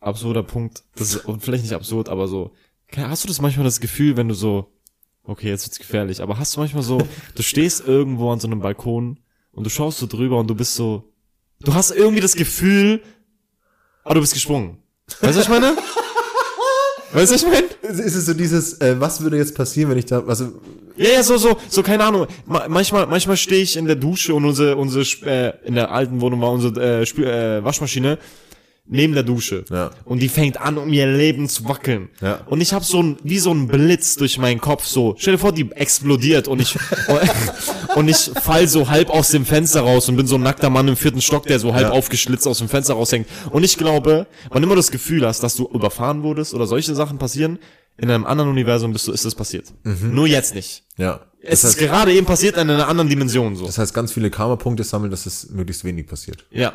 absurder 0.00 0.42
Punkt. 0.42 0.84
Das 0.94 1.14
ist 1.14 1.24
und 1.24 1.42
vielleicht 1.42 1.64
nicht 1.64 1.72
absurd, 1.72 2.08
aber 2.08 2.28
so. 2.28 2.52
Hast 2.96 3.24
du 3.24 3.28
das 3.28 3.40
manchmal 3.40 3.64
das 3.64 3.80
Gefühl, 3.80 4.16
wenn 4.16 4.28
du 4.28 4.34
so, 4.34 4.72
okay, 5.24 5.48
jetzt 5.48 5.66
wird's 5.66 5.78
gefährlich, 5.78 6.22
aber 6.22 6.38
hast 6.38 6.54
du 6.54 6.60
manchmal 6.60 6.82
so, 6.82 6.98
du 7.34 7.42
stehst 7.42 7.86
irgendwo 7.86 8.30
an 8.30 8.38
so 8.38 8.46
einem 8.46 8.60
Balkon 8.60 9.18
und 9.52 9.64
du 9.64 9.70
schaust 9.70 9.98
so 9.98 10.06
drüber 10.06 10.38
und 10.38 10.48
du 10.48 10.54
bist 10.54 10.74
so, 10.74 11.12
du 11.60 11.74
hast 11.74 11.90
irgendwie 11.90 12.20
das 12.20 12.36
Gefühl, 12.36 13.02
ah, 14.04 14.14
du 14.14 14.20
bist 14.20 14.34
gesprungen. 14.34 14.78
Weißt 15.20 15.22
du, 15.22 15.40
was 15.40 15.44
ich 15.44 15.48
meine? 15.48 15.76
Weißt 17.14 17.30
du, 17.30 17.34
was 17.36 17.42
ich 17.42 17.48
meine? 17.48 17.66
Ist 17.82 18.00
ist 18.00 18.14
es 18.16 18.26
so 18.26 18.34
dieses, 18.34 18.80
äh, 18.80 18.96
was 18.98 19.20
würde 19.20 19.36
jetzt 19.36 19.54
passieren, 19.54 19.90
wenn 19.90 19.98
ich 19.98 20.06
da, 20.06 20.22
also, 20.26 20.52
Ja, 20.96 21.10
ja, 21.10 21.22
so, 21.22 21.36
so, 21.36 21.56
so, 21.68 21.82
keine 21.82 22.04
Ahnung. 22.04 22.26
Ma 22.46 22.66
manchmal, 22.68 23.06
manchmal 23.06 23.36
stehe 23.36 23.62
ich 23.62 23.76
in 23.76 23.86
der 23.86 23.96
Dusche 23.96 24.34
und 24.34 24.44
unsere, 24.44 24.76
unsere, 24.76 25.04
äh, 25.26 25.52
in 25.64 25.74
der 25.74 25.90
alten 25.90 26.20
Wohnung 26.20 26.40
war 26.40 26.50
unsere 26.50 27.00
äh, 27.00 27.06
Spül 27.06 27.26
äh, 27.26 27.64
Waschmaschine 27.64 28.18
neben 28.86 29.14
der 29.14 29.22
Dusche. 29.22 29.64
Ja. 29.70 29.90
Und 30.04 30.20
die 30.20 30.28
fängt 30.28 30.60
an, 30.60 30.76
um 30.76 30.92
ihr 30.92 31.06
Leben 31.06 31.48
zu 31.48 31.66
wackeln. 31.66 32.10
Ja. 32.20 32.40
Und 32.46 32.60
ich 32.60 32.72
habe 32.74 32.84
so 32.84 33.02
ein, 33.02 33.16
wie 33.22 33.38
so 33.38 33.50
ein 33.50 33.66
Blitz 33.66 34.16
durch 34.16 34.38
meinen 34.38 34.60
Kopf, 34.60 34.84
so, 34.86 35.14
stell 35.18 35.34
dir 35.34 35.38
vor, 35.38 35.52
die 35.52 35.70
explodiert 35.72 36.48
und 36.48 36.60
ich, 36.60 36.76
und 37.96 38.08
ich 38.08 38.30
fall 38.42 38.68
so 38.68 38.88
halb 38.88 39.10
aus 39.10 39.30
dem 39.30 39.46
Fenster 39.46 39.80
raus 39.80 40.08
und 40.08 40.16
bin 40.16 40.26
so 40.26 40.34
ein 40.36 40.42
nackter 40.42 40.70
Mann 40.70 40.86
im 40.88 40.96
vierten 40.96 41.20
Stock, 41.22 41.46
der 41.46 41.58
so 41.58 41.72
halb 41.74 41.84
Ja. 41.88 41.90
aufgeschlitzt 41.92 42.46
aus 42.46 42.58
dem 42.58 42.68
Fenster 42.68 42.94
raushängt. 42.94 43.26
Und 43.50 43.64
ich 43.64 43.76
glaube, 43.78 44.26
wann 44.50 44.62
immer 44.62 44.74
du 44.74 44.80
das 44.80 44.90
Gefühl 44.90 45.26
hast, 45.26 45.42
dass 45.42 45.56
du 45.56 45.66
überfahren 45.72 46.22
wurdest 46.22 46.52
oder 46.54 46.66
solche 46.66 46.94
Sachen 46.94 47.18
passieren, 47.18 47.58
in 47.96 48.10
einem 48.10 48.26
anderen 48.26 48.50
Universum 48.50 48.92
bist 48.92 49.06
du, 49.06 49.12
ist 49.12 49.24
das 49.24 49.34
passiert. 49.34 49.66
Nur 49.84 50.26
jetzt 50.26 50.54
nicht. 50.54 50.82
ja. 50.96 51.20
Es 51.46 51.60
Das 51.60 51.72
ist 51.74 51.76
heißt, 51.80 51.88
gerade 51.90 52.12
eben 52.14 52.24
passiert 52.26 52.56
in 52.56 52.70
einer 52.70 52.88
anderen 52.88 53.10
Dimension 53.10 53.54
so. 53.54 53.66
das 53.66 53.76
heißt, 53.76 53.92
ganz 53.92 54.12
viele 54.12 54.30
Karma-Punkte 54.30 54.82
sammeln, 54.82 55.10
dass 55.10 55.26
es 55.26 55.50
möglichst 55.50 55.84
wenig 55.84 56.06
passiert. 56.06 56.46
Ja. 56.50 56.72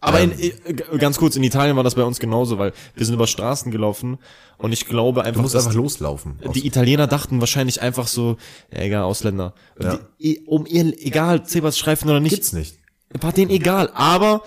Aber 0.00 0.20
in, 0.20 0.32
äh, 0.32 0.52
ganz 0.98 1.18
kurz, 1.18 1.36
in 1.36 1.42
Italien 1.42 1.76
war 1.76 1.84
das 1.84 1.94
bei 1.94 2.02
uns 2.04 2.18
genauso, 2.18 2.58
weil 2.58 2.72
wir 2.94 3.04
sind 3.04 3.14
über 3.14 3.26
Straßen 3.26 3.70
gelaufen 3.70 4.18
und 4.58 4.72
ich 4.72 4.86
glaube 4.86 5.20
Du 5.20 5.26
einfach, 5.26 5.42
musst 5.42 5.54
dass 5.54 5.66
einfach 5.66 5.76
loslaufen. 5.76 6.38
die 6.54 6.66
Italiener 6.66 7.06
dachten 7.06 7.40
wahrscheinlich 7.40 7.82
einfach 7.82 8.06
so, 8.06 8.36
ja 8.72 8.80
egal, 8.80 9.02
Ausländer. 9.02 9.54
Ja. 9.80 9.98
Die, 10.18 10.40
um 10.46 10.66
ihr, 10.66 10.94
egal, 11.04 11.44
Zebrastreifen 11.46 12.08
oder 12.08 12.20
nicht, 12.20 12.32
Gibt's 12.34 12.52
nicht. 12.52 12.76
war 13.20 13.32
denen 13.32 13.50
egal. 13.50 13.90
Aber 13.94 14.42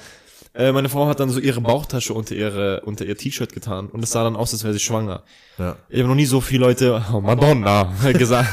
äh, 0.55 0.71
meine 0.71 0.89
Frau 0.89 1.07
hat 1.07 1.19
dann 1.19 1.29
so 1.29 1.39
ihre 1.39 1.61
Bauchtasche 1.61 2.13
unter 2.13 2.35
ihre 2.35 2.81
unter 2.81 3.05
ihr 3.05 3.17
T-Shirt 3.17 3.53
getan 3.53 3.87
und 3.87 4.03
es 4.03 4.11
sah 4.11 4.23
dann 4.23 4.35
aus, 4.35 4.53
als 4.53 4.63
wäre 4.63 4.73
sie 4.73 4.79
schwanger. 4.79 5.23
Ja. 5.57 5.75
Ich 5.89 5.99
habe 5.99 6.09
noch 6.09 6.15
nie 6.15 6.25
so 6.25 6.41
viele 6.41 6.61
Leute 6.65 7.03
oh, 7.13 7.21
Madonna 7.21 7.91
gesagt 8.13 8.49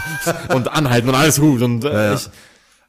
und 0.54 0.70
anhalten 0.70 1.08
und 1.08 1.14
alles 1.14 1.40
gut 1.40 1.62
und 1.62 1.84
äh, 1.84 1.92
ja. 1.92 2.14
Ich, 2.14 2.28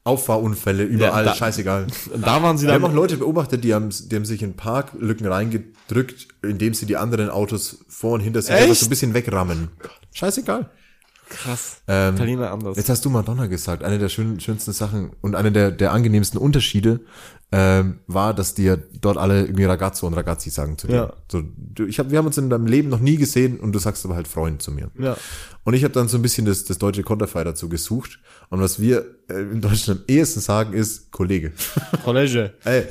Auffahrunfälle, 0.03 0.83
überall, 0.83 1.25
da- 1.25 1.35
scheißegal. 1.35 1.87
da 2.21 2.41
waren 2.41 2.57
sie 2.57 2.65
Wir 2.65 2.73
haben 2.73 2.83
auch 2.83 2.87
dann 2.87 2.95
Leute 2.95 3.17
beobachtet, 3.17 3.63
die 3.63 3.73
haben, 3.73 3.89
die 3.91 4.15
haben 4.15 4.25
sich 4.25 4.41
in 4.41 4.55
Parklücken 4.55 5.27
reingedrückt, 5.27 6.27
indem 6.41 6.73
sie 6.73 6.85
die 6.87 6.97
anderen 6.97 7.29
Autos 7.29 7.85
vor 7.87 8.13
und 8.13 8.21
hinter 8.21 8.41
sich 8.41 8.53
einfach 8.53 8.75
so 8.75 8.87
ein 8.87 8.89
bisschen 8.89 9.13
wegrammen. 9.13 9.69
Scheißegal. 10.13 10.69
krass. 11.29 11.81
Ähm, 11.87 12.15
Italiener 12.15 12.51
anders. 12.51 12.77
Jetzt 12.77 12.89
hast 12.89 13.05
du 13.05 13.09
Madonna 13.11 13.45
gesagt. 13.45 13.83
Eine 13.83 13.99
der 13.99 14.09
schön, 14.09 14.39
schönsten 14.39 14.73
Sachen 14.73 15.11
und 15.21 15.35
eine 15.35 15.51
der, 15.51 15.69
der 15.71 15.91
angenehmsten 15.93 16.39
Unterschiede 16.39 17.01
ähm, 17.53 17.99
war, 18.07 18.33
dass 18.33 18.53
dir 18.53 18.81
dort 19.01 19.17
alle 19.17 19.41
irgendwie 19.41 19.65
Ragazzo 19.65 20.07
und 20.07 20.13
Ragazzi 20.13 20.49
sagen 20.49 20.77
zu 20.77 20.87
dir. 20.87 20.95
Ja. 20.95 21.13
So, 21.29 21.43
du, 21.57 21.85
ich 21.85 21.99
hab, 21.99 22.09
wir 22.09 22.17
haben 22.17 22.27
uns 22.27 22.37
in 22.37 22.49
deinem 22.49 22.65
Leben 22.65 22.87
noch 22.89 23.01
nie 23.01 23.17
gesehen 23.17 23.59
und 23.59 23.73
du 23.73 23.79
sagst 23.79 24.05
aber 24.05 24.15
halt 24.15 24.27
Freund 24.27 24.61
zu 24.61 24.71
mir. 24.71 24.89
Ja. 24.97 25.17
Und 25.63 25.73
ich 25.73 25.83
habe 25.83 25.93
dann 25.93 26.07
so 26.07 26.17
ein 26.17 26.21
bisschen 26.21 26.45
das, 26.45 26.63
das 26.63 26.77
deutsche 26.77 27.03
Konterfei 27.03 27.43
dazu 27.43 27.67
gesucht. 27.67 28.19
Und 28.49 28.61
was 28.61 28.79
wir 28.79 29.05
äh, 29.29 29.41
in 29.41 29.59
Deutschland 29.59 30.01
am 30.01 30.05
ehesten 30.07 30.39
sagen, 30.39 30.73
ist 30.73 31.11
Kollege. 31.11 31.51
Kollege. 32.03 32.53
Ey, 32.63 32.85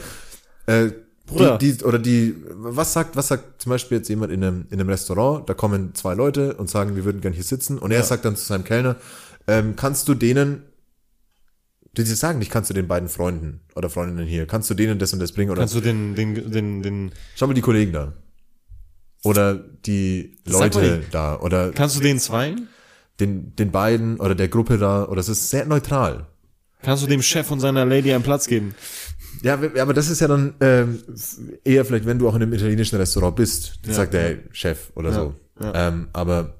äh, 0.66 0.90
Bruder. 1.26 1.58
Die, 1.58 1.76
die, 1.76 1.84
oder 1.84 1.98
die, 1.98 2.34
was 2.50 2.92
sagt, 2.92 3.16
was 3.16 3.28
sagt 3.28 3.62
zum 3.62 3.70
Beispiel 3.70 3.98
jetzt 3.98 4.08
jemand 4.08 4.32
in 4.32 4.42
einem, 4.42 4.66
in 4.70 4.80
einem 4.80 4.88
Restaurant, 4.88 5.48
da 5.48 5.54
kommen 5.54 5.94
zwei 5.94 6.14
Leute 6.14 6.54
und 6.54 6.68
sagen, 6.68 6.96
wir 6.96 7.04
würden 7.04 7.20
gern 7.20 7.32
hier 7.32 7.44
sitzen 7.44 7.78
und 7.78 7.92
er 7.92 8.02
sagt 8.02 8.24
dann 8.24 8.36
zu 8.36 8.44
seinem 8.44 8.64
Kellner, 8.64 8.96
ähm, 9.46 9.74
kannst 9.76 10.08
du 10.08 10.14
denen, 10.14 10.64
die 11.96 12.02
sie 12.02 12.14
sagen 12.14 12.38
nicht, 12.38 12.50
kannst 12.50 12.70
du 12.70 12.74
den 12.74 12.86
beiden 12.88 13.08
Freunden 13.08 13.60
oder 13.74 13.90
Freundinnen 13.90 14.26
hier, 14.26 14.46
kannst 14.46 14.70
du 14.70 14.74
denen 14.74 14.98
das 14.98 15.12
und 15.12 15.18
das 15.20 15.32
bringen 15.32 15.50
oder 15.50 15.60
Kannst 15.62 15.74
du 15.74 15.80
den, 15.80 16.14
den, 16.14 16.50
den, 16.50 16.82
den, 16.82 17.12
schau 17.34 17.46
mal 17.46 17.54
die 17.54 17.60
Kollegen 17.60 17.92
da. 17.92 18.12
Oder 19.22 19.54
die 19.54 20.38
Leute 20.46 21.02
da 21.10 21.38
oder 21.38 21.72
kannst 21.72 21.96
du 21.96 22.00
den 22.00 22.18
zweien? 22.18 22.68
den, 23.20 23.54
den 23.56 23.70
beiden 23.70 24.18
oder 24.18 24.34
der 24.34 24.48
Gruppe 24.48 24.78
da 24.78 25.04
oder 25.04 25.20
es 25.20 25.28
ist 25.28 25.50
sehr 25.50 25.66
neutral. 25.66 26.26
Kannst 26.82 27.02
du 27.02 27.06
dem 27.06 27.20
Chef 27.20 27.50
und 27.50 27.60
seiner 27.60 27.84
Lady 27.84 28.12
einen 28.14 28.24
Platz 28.24 28.46
geben? 28.46 28.74
Ja, 29.42 29.54
aber 29.54 29.92
das 29.92 30.08
ist 30.08 30.20
ja 30.20 30.28
dann 30.28 30.54
ähm, 30.60 31.02
eher 31.64 31.84
vielleicht, 31.84 32.06
wenn 32.06 32.18
du 32.18 32.28
auch 32.28 32.34
in 32.34 32.42
einem 32.42 32.52
italienischen 32.54 32.96
Restaurant 32.96 33.36
bist, 33.36 33.78
dann 33.82 33.90
Ja, 33.90 33.96
sagt 33.96 34.14
der 34.14 34.38
Chef 34.52 34.90
oder 34.94 35.10
Ja, 35.10 35.14
so. 35.14 35.34
Ähm, 35.74 36.08
aber 36.14 36.59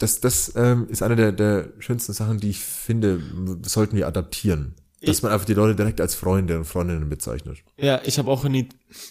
das, 0.00 0.20
das 0.20 0.52
ähm, 0.56 0.86
ist 0.90 1.02
eine 1.02 1.14
der, 1.16 1.32
der 1.32 1.68
schönsten 1.78 2.12
Sachen, 2.12 2.38
die 2.40 2.50
ich 2.50 2.58
finde, 2.60 3.20
sollten 3.64 3.96
wir 3.96 4.06
adaptieren. 4.08 4.74
Dass 5.02 5.16
Ich- 5.18 5.22
man 5.22 5.32
einfach 5.32 5.46
die 5.46 5.54
Leute 5.54 5.76
direkt 5.76 6.00
als 6.00 6.14
Freunde 6.14 6.58
und 6.58 6.64
Freundinnen 6.64 7.08
bezeichnet. 7.08 7.58
Ja, 7.78 8.00
ich 8.04 8.18
habe 8.18 8.30
auch 8.30 8.44
in 8.44 8.52
die, 8.52 8.68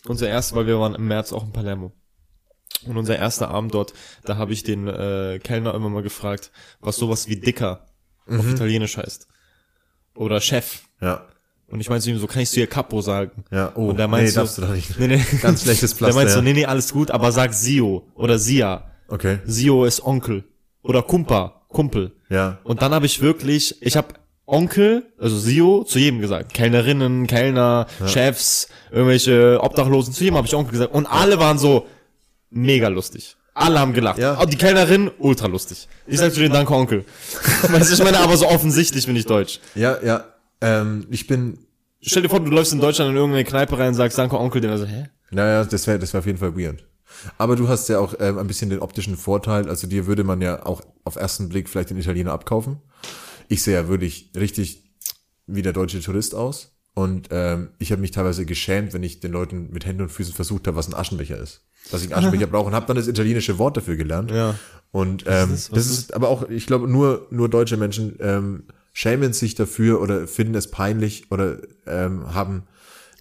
unser 0.08 0.28
erstes, 0.30 0.56
weil 0.56 0.68
wir 0.68 0.80
waren 0.80 0.94
im 0.96 1.08
März 1.08 1.32
auch 1.34 1.44
in 1.46 1.52
Palermo. 1.54 1.94
Und 2.86 2.96
unser 2.98 3.18
erster 3.18 3.50
Abend 3.50 3.74
dort, 3.74 3.94
da 4.24 4.38
habe 4.38 4.54
ich 4.54 4.64
den 4.64 4.88
äh, 4.88 5.40
Kellner 5.44 5.74
immer 5.74 5.90
mal 5.90 6.04
gefragt, 6.04 6.52
was 6.80 6.96
sowas 6.98 7.28
wie 7.28 7.38
Dicker 7.40 7.88
auf 8.28 8.44
Mhm. 8.46 8.52
Italienisch 8.52 8.98
heißt. 8.98 9.28
Oder 10.16 10.40
Chef. 10.42 10.82
Ja. 11.02 11.26
Und 11.68 11.82
ich 11.82 11.90
meinte 11.90 12.04
zu 12.06 12.10
ihm 12.12 12.20
so, 12.20 12.28
kann 12.28 12.42
ich 12.42 12.50
zu 12.50 12.60
ihr 12.60 12.68
Capo 12.68 13.02
sagen? 13.02 13.44
Ja, 13.52 13.72
oh, 13.76 13.90
und 13.90 13.98
der 13.98 14.08
nee, 14.08 14.28
so, 14.28 14.42
darfst 14.42 14.58
du 14.58 14.62
doch 14.64 14.74
nicht. 14.74 15.00
Nee, 15.00 15.08
nee. 15.08 15.24
Ganz 15.42 15.64
schlechtes 15.64 15.92
Der 15.92 15.98
Pflaster, 15.98 16.16
meint 16.16 16.30
so, 16.32 16.38
ja. 16.38 16.42
nee, 16.44 16.54
nee, 16.54 16.66
alles 16.66 16.92
gut, 16.94 17.12
aber 17.12 17.32
sag 17.32 17.54
Sio 17.54 18.08
oder 18.16 18.40
Sia. 18.40 18.92
Okay. 19.08 19.40
Sio 19.46 19.86
ist 19.86 20.04
Onkel. 20.04 20.44
Oder 20.84 21.02
Kumpa, 21.04 21.64
Kumpel. 21.70 22.14
Ja. 22.30 22.60
Und 22.64 22.82
dann 22.82 22.94
habe 22.94 23.06
ich 23.06 23.22
wirklich, 23.22 23.82
ich 23.82 23.98
habe 23.98 24.14
Onkel, 24.46 25.04
also 25.20 25.38
Sio, 25.38 25.84
zu 25.84 26.00
jedem 26.00 26.22
gesagt. 26.22 26.54
Kellnerinnen, 26.54 27.28
Kellner, 27.28 27.88
Chefs, 28.08 28.68
irgendwelche 28.92 29.60
Obdachlosen, 29.62 30.14
zu 30.14 30.24
jedem 30.24 30.38
habe 30.38 30.48
ich 30.48 30.56
Onkel 30.56 30.72
gesagt. 30.72 30.94
Und 30.94 31.06
alle 31.06 31.40
waren 31.40 31.58
so 31.58 31.86
mega 32.50 32.88
lustig. 32.88 33.36
Alle 33.54 33.80
haben 33.80 33.94
gelacht. 33.94 34.18
Ja. 34.18 34.38
Auch 34.38 34.46
die 34.46 34.58
Kellnerin, 34.58 35.12
ultra 35.20 35.48
lustig. 35.48 35.88
Ich 36.08 36.20
sag 36.20 36.34
zu 36.34 36.40
denen, 36.40 36.54
danke 36.54 36.74
Onkel. 36.74 37.06
weißt 37.68 37.90
du, 37.90 37.94
ich 37.94 38.04
meine, 38.04 38.20
aber 38.20 38.38
so 38.38 38.48
offensichtlich 38.48 39.06
bin 39.06 39.16
ich 39.16 39.26
deutsch. 39.26 39.60
Ja, 39.76 39.98
ja. 40.02 40.26
Ähm, 40.62 41.06
ich 41.10 41.28
bin, 41.28 41.60
Stell 42.02 42.24
dir 42.24 42.30
vor, 42.30 42.40
du 42.40 42.50
läufst 42.50 42.72
in 42.72 42.80
Deutschland 42.80 43.12
in 43.12 43.18
irgendeine 43.18 43.44
Kneipe 43.44 43.78
rein 43.78 43.90
und 43.90 43.96
sagst, 43.96 44.18
danke 44.18 44.40
Onkel, 44.40 44.62
den 44.62 44.72
also, 44.72 44.86
hä? 44.86 45.10
naja, 45.32 45.66
das 45.66 45.86
wäre 45.86 46.00
das 46.00 46.14
wär 46.14 46.20
auf 46.20 46.26
jeden 46.26 46.38
Fall 46.38 46.56
weird. 46.56 46.86
Aber 47.38 47.56
du 47.56 47.68
hast 47.68 47.90
ja 47.90 48.00
auch 48.00 48.14
ähm, 48.20 48.38
ein 48.38 48.48
bisschen 48.48 48.70
den 48.70 48.80
optischen 48.80 49.18
Vorteil, 49.18 49.70
also 49.70 49.88
dir 49.88 50.08
würde 50.08 50.24
man 50.24 50.42
ja 50.42 50.66
auch 50.66 50.82
auf 51.04 51.16
ersten 51.16 51.50
Blick 51.50 51.70
vielleicht 51.70 51.90
den 51.90 51.98
Italiener 51.98 52.32
abkaufen. 52.32 52.78
Ich 53.48 53.64
sehe 53.64 53.74
ja 53.76 53.88
wirklich 53.88 54.32
richtig 54.36 54.84
wie 55.48 55.62
der 55.62 55.74
deutsche 55.74 56.00
Tourist 56.02 56.36
aus. 56.36 56.76
Und 56.94 57.30
ähm, 57.32 57.70
ich 57.80 57.92
habe 57.92 58.02
mich 58.02 58.12
teilweise 58.12 58.46
geschämt, 58.46 58.94
wenn 58.94 59.04
ich 59.04 59.20
den 59.20 59.32
Leuten 59.32 59.70
mit 59.72 59.86
Händen 59.86 60.02
und 60.04 60.10
Füßen 60.10 60.34
versucht 60.34 60.68
habe, 60.68 60.76
was 60.76 60.88
ein 60.88 60.94
Aschenbecher 60.96 61.38
ist. 61.38 61.62
Dass 61.92 62.02
ich 62.04 62.14
einen 62.14 62.20
Aschenbecher 62.26 62.48
brauche 62.52 62.68
und 62.68 62.74
habe 62.76 62.86
dann 62.88 62.98
das 62.98 63.08
italienische 63.08 63.58
Wort 63.58 63.78
dafür 63.78 63.96
gelernt. 63.96 64.32
Ja. 64.32 64.56
Und 64.92 65.24
ähm, 65.28 65.54
ist- 65.54 65.70
das, 65.72 65.78
was 65.78 65.86
ist, 65.98 66.14
aber 66.14 66.28
auch, 66.30 66.50
ich 66.50 66.66
glaube, 66.66 66.88
nur, 66.90 67.28
nur 67.30 67.48
deutsche 67.48 67.78
Menschen 67.78 68.16
ähm, 68.20 68.64
schämen 68.92 69.34
sich 69.34 69.56
dafür 69.56 70.02
oder 70.02 70.28
finden 70.28 70.56
es 70.56 70.70
peinlich 70.72 71.32
oder 71.32 71.58
ähm, 71.88 72.34
haben 72.34 72.64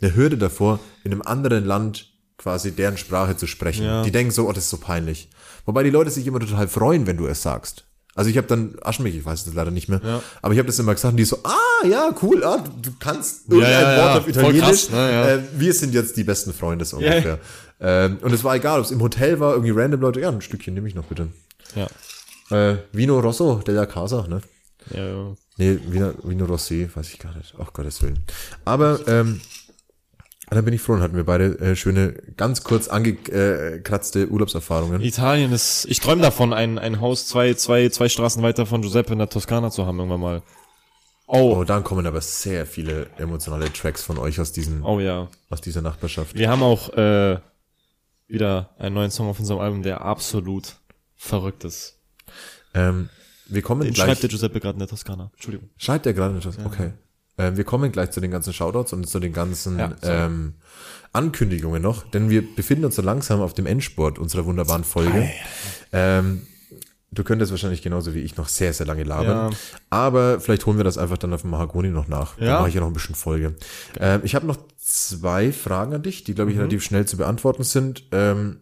eine 0.01 0.15
Hürde 0.17 0.39
davor, 0.39 0.81
in 1.05 1.13
einem 1.13 1.23
anderen 1.23 1.65
Land 1.65 2.13
quasi 2.49 2.73
deren 2.73 2.97
Sprache 2.97 3.37
zu 3.37 3.47
sprechen. 3.47 3.85
Ja. 3.85 4.03
Die 4.03 4.11
denken 4.11 4.33
so, 4.33 4.49
oh, 4.49 4.53
das 4.53 4.65
ist 4.65 4.71
so 4.71 4.79
peinlich. 4.79 5.29
Wobei 5.67 5.83
die 5.83 5.91
Leute 5.91 6.11
sich 6.11 6.27
immer 6.27 6.41
total 6.41 6.67
freuen, 6.67 7.07
wenn 7.07 7.19
du 7.19 7.27
es 7.27 7.43
sagst. 7.43 7.85
Also 8.15 8.31
ich 8.31 8.39
habe 8.39 8.47
dann 8.47 8.77
Aschenbecher, 8.83 9.19
ich 9.19 9.25
weiß 9.27 9.47
es 9.47 9.53
leider 9.53 9.71
nicht 9.71 9.89
mehr, 9.89 10.01
Ja. 10.03 10.23
aber 10.41 10.55
ich 10.55 10.59
habe 10.59 10.67
das 10.67 10.79
immer 10.79 10.95
gesagt 10.95 11.13
und 11.13 11.19
die 11.19 11.27
so, 11.27 11.39
ah, 11.45 11.87
ja, 11.87 12.11
cool, 12.23 12.43
ah, 12.43 12.65
du, 12.83 12.91
kannst 12.99 13.49
irgendein 13.49 13.71
ja, 13.71 13.97
ja, 13.97 14.03
Wort 14.03 14.21
auf 14.23 14.29
Italienisch. 14.29 14.89
krass, 14.89 14.91
ne, 14.91 15.31
äh, 15.31 15.61
wir 15.61 15.75
sind 15.75 15.93
jetzt 15.93 16.17
die 16.17 16.25
besten 16.25 16.55
Freunde 16.55 16.87
so 16.87 16.97
ungefähr. 16.97 17.39
Ähm, 17.81 18.19
und 18.23 18.33
es 18.33 18.43
war 18.43 18.57
egal, 18.57 18.79
ob 18.81 18.87
es 18.87 18.91
im 18.91 19.03
Hotel 19.03 19.39
war, 19.41 19.53
irgendwie 19.53 19.71
random 19.71 20.01
Leute, 20.01 20.21
ja, 20.21 20.31
ein 20.31 20.41
Stückchen 20.41 20.73
nehme 20.73 20.89
ich 20.89 20.95
noch 20.95 21.05
bitte. 21.05 21.29
Ja. 21.77 21.87
Äh, 22.51 22.79
Vino 22.93 23.21
Rosso 23.21 23.61
della 23.65 23.85
Casa, 23.85 24.27
ne? 24.27 24.41
Ja, 24.91 25.05
ja. 25.05 25.37
Nee, 25.59 25.79
Vino, 25.87 26.15
Vino 26.23 26.47
Rosé, 26.47 26.89
weiß 26.95 27.11
ich 27.11 27.19
gar 27.19 27.37
nicht. 27.37 27.55
Ach 27.61 27.73
Gottes 27.73 28.01
Willen. 28.03 28.19
Aber 28.65 29.01
ähm, 29.07 29.41
da 30.51 30.61
bin 30.63 30.73
ich 30.75 30.81
froh 30.81 30.95
und 30.95 31.01
hatten 31.03 31.17
wir 31.17 31.25
beide 31.25 31.59
äh, 31.61 31.77
schöne, 31.77 32.13
ganz 32.37 32.65
kurz 32.65 32.89
angekratzte 32.89 34.29
Urlaubserfahrungen. 34.29 35.01
Italien 35.03 35.53
ist, 35.53 35.87
ich 35.89 36.01
träume 36.01 36.23
davon, 36.23 36.53
ein, 36.53 36.79
ein 36.79 37.01
Haus 37.01 37.27
zwei, 37.27 37.55
zwei, 37.55 37.89
zwei 37.89 38.09
Straßen 38.09 38.43
weiter 38.43 38.67
von 38.67 38.83
Giuseppe 38.83 39.13
in 39.13 39.19
der 39.19 39.29
Toskana 39.29 39.71
zu 39.71 39.87
haben 39.87 39.99
irgendwann 39.99 40.21
mal. 40.21 40.43
Oh, 41.27 41.57
Oh, 41.59 41.65
dann 41.65 41.85
kommen 41.85 42.07
aber 42.07 42.23
sehr 42.23 42.65
viele 42.65 43.09
emotionale 43.19 43.71
Tracks 43.73 44.03
von 44.03 44.17
euch 44.19 44.41
aus 44.41 44.53
diesen, 44.53 44.83
oh 44.83 44.99
ja. 44.99 45.29
aus 45.51 45.61
dieser 45.61 45.83
Nachbarschaft. 45.83 46.35
Wir 46.35 46.49
haben 46.49 46.63
auch 46.63 46.89
äh, 46.95 47.39
wieder 48.29 48.71
einen 48.79 48.95
neuen 48.95 49.11
Song 49.11 49.29
auf 49.29 49.39
unserem 49.39 49.61
Album, 49.61 49.83
der 49.83 50.01
absolut 50.01 50.77
verrückt 51.17 51.65
ist. 51.65 51.99
Ähm, 52.73 53.11
wir 53.47 53.61
kommen 53.63 53.83
Den 53.83 53.93
gleich. 53.93 54.07
schreibt 54.07 54.23
der 54.23 54.31
Giuseppe 54.31 54.61
gerade 54.61 54.77
in 54.77 54.81
der 54.81 54.89
Toskana. 54.89 55.31
Entschuldigung. 55.35 55.69
Schreibt 55.77 56.07
er 56.07 56.15
gerade 56.15 56.37
etwas? 56.39 56.59
Okay. 56.65 56.93
Ähm, 57.39 57.57
wir 57.57 57.65
kommen 57.65 57.93
gleich 57.93 58.11
zu 58.11 58.21
den 58.21 58.31
ganzen 58.31 58.53
Shoutouts 58.53 58.93
und 58.93 59.09
zu 59.09 59.21
den 59.21 59.33
ganzen 59.33 59.79
Ja, 59.79 59.93
ähm, 60.03 60.55
Ankündigungen 61.13 61.81
noch, 61.83 62.05
denn 62.11 62.29
wir 62.31 62.43
befinden 62.55 62.85
uns 62.85 62.97
so 62.97 63.03
langsam 63.03 63.41
auf 63.41 63.55
dem 63.55 63.67
Endsport 63.67 64.19
unserer 64.19 64.45
wunderbaren 64.45 64.85
Folge. 64.85 65.29
Ähm, 65.93 66.43
du 67.11 67.25
könntest 67.25 67.51
wahrscheinlich 67.51 67.81
genauso 67.83 68.15
wie 68.15 68.21
ich 68.21 68.37
noch 68.37 68.49
sehr, 68.49 68.73
sehr 68.75 68.87
lange 68.87 69.05
labern. 69.05 69.53
Ja. 69.53 69.59
Aber 69.91 70.41
vielleicht 70.41 70.67
holen 70.67 70.77
wir 70.77 70.85
das 70.85 70.99
einfach 70.99 71.17
dann 71.19 71.33
auf 71.33 71.41
dem 71.43 71.51
Mahagoni 71.51 71.89
noch 71.89 72.09
nach. 72.09 72.39
Ja. 72.39 72.59
mache 72.59 72.69
ich 72.69 72.75
ja 72.75 72.81
noch 72.83 72.89
ein 72.89 72.93
bisschen 72.93 73.15
Folge. 73.15 73.55
Ähm, 73.99 74.21
ich 74.25 74.35
habe 74.35 74.47
noch 74.47 74.59
zwei 74.77 75.51
Fragen 75.53 75.95
an 75.95 76.03
dich, 76.03 76.25
die, 76.25 76.35
glaube 76.35 76.51
ich, 76.51 76.57
Mhm. 76.57 76.63
relativ 76.63 76.85
schnell 76.85 77.07
zu 77.07 77.17
beantworten 77.17 77.63
sind. 77.63 78.05
Ähm, 78.13 78.61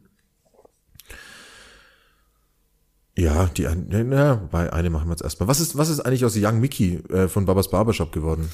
ja, 3.18 3.46
die 3.46 3.66
na, 3.66 4.34
bei 4.34 4.72
eine 4.72 4.90
machen 4.90 5.08
wir 5.08 5.12
jetzt 5.12 5.22
erstmal. 5.22 5.48
Was 5.48 5.60
ist, 5.60 5.76
was 5.78 5.88
ist 5.88 6.00
eigentlich 6.00 6.24
aus 6.24 6.36
Young 6.36 6.60
Mickey 6.60 6.96
äh, 7.08 7.28
von 7.28 7.46
Babas 7.46 7.70
Barbershop 7.70 8.12
geworden? 8.12 8.50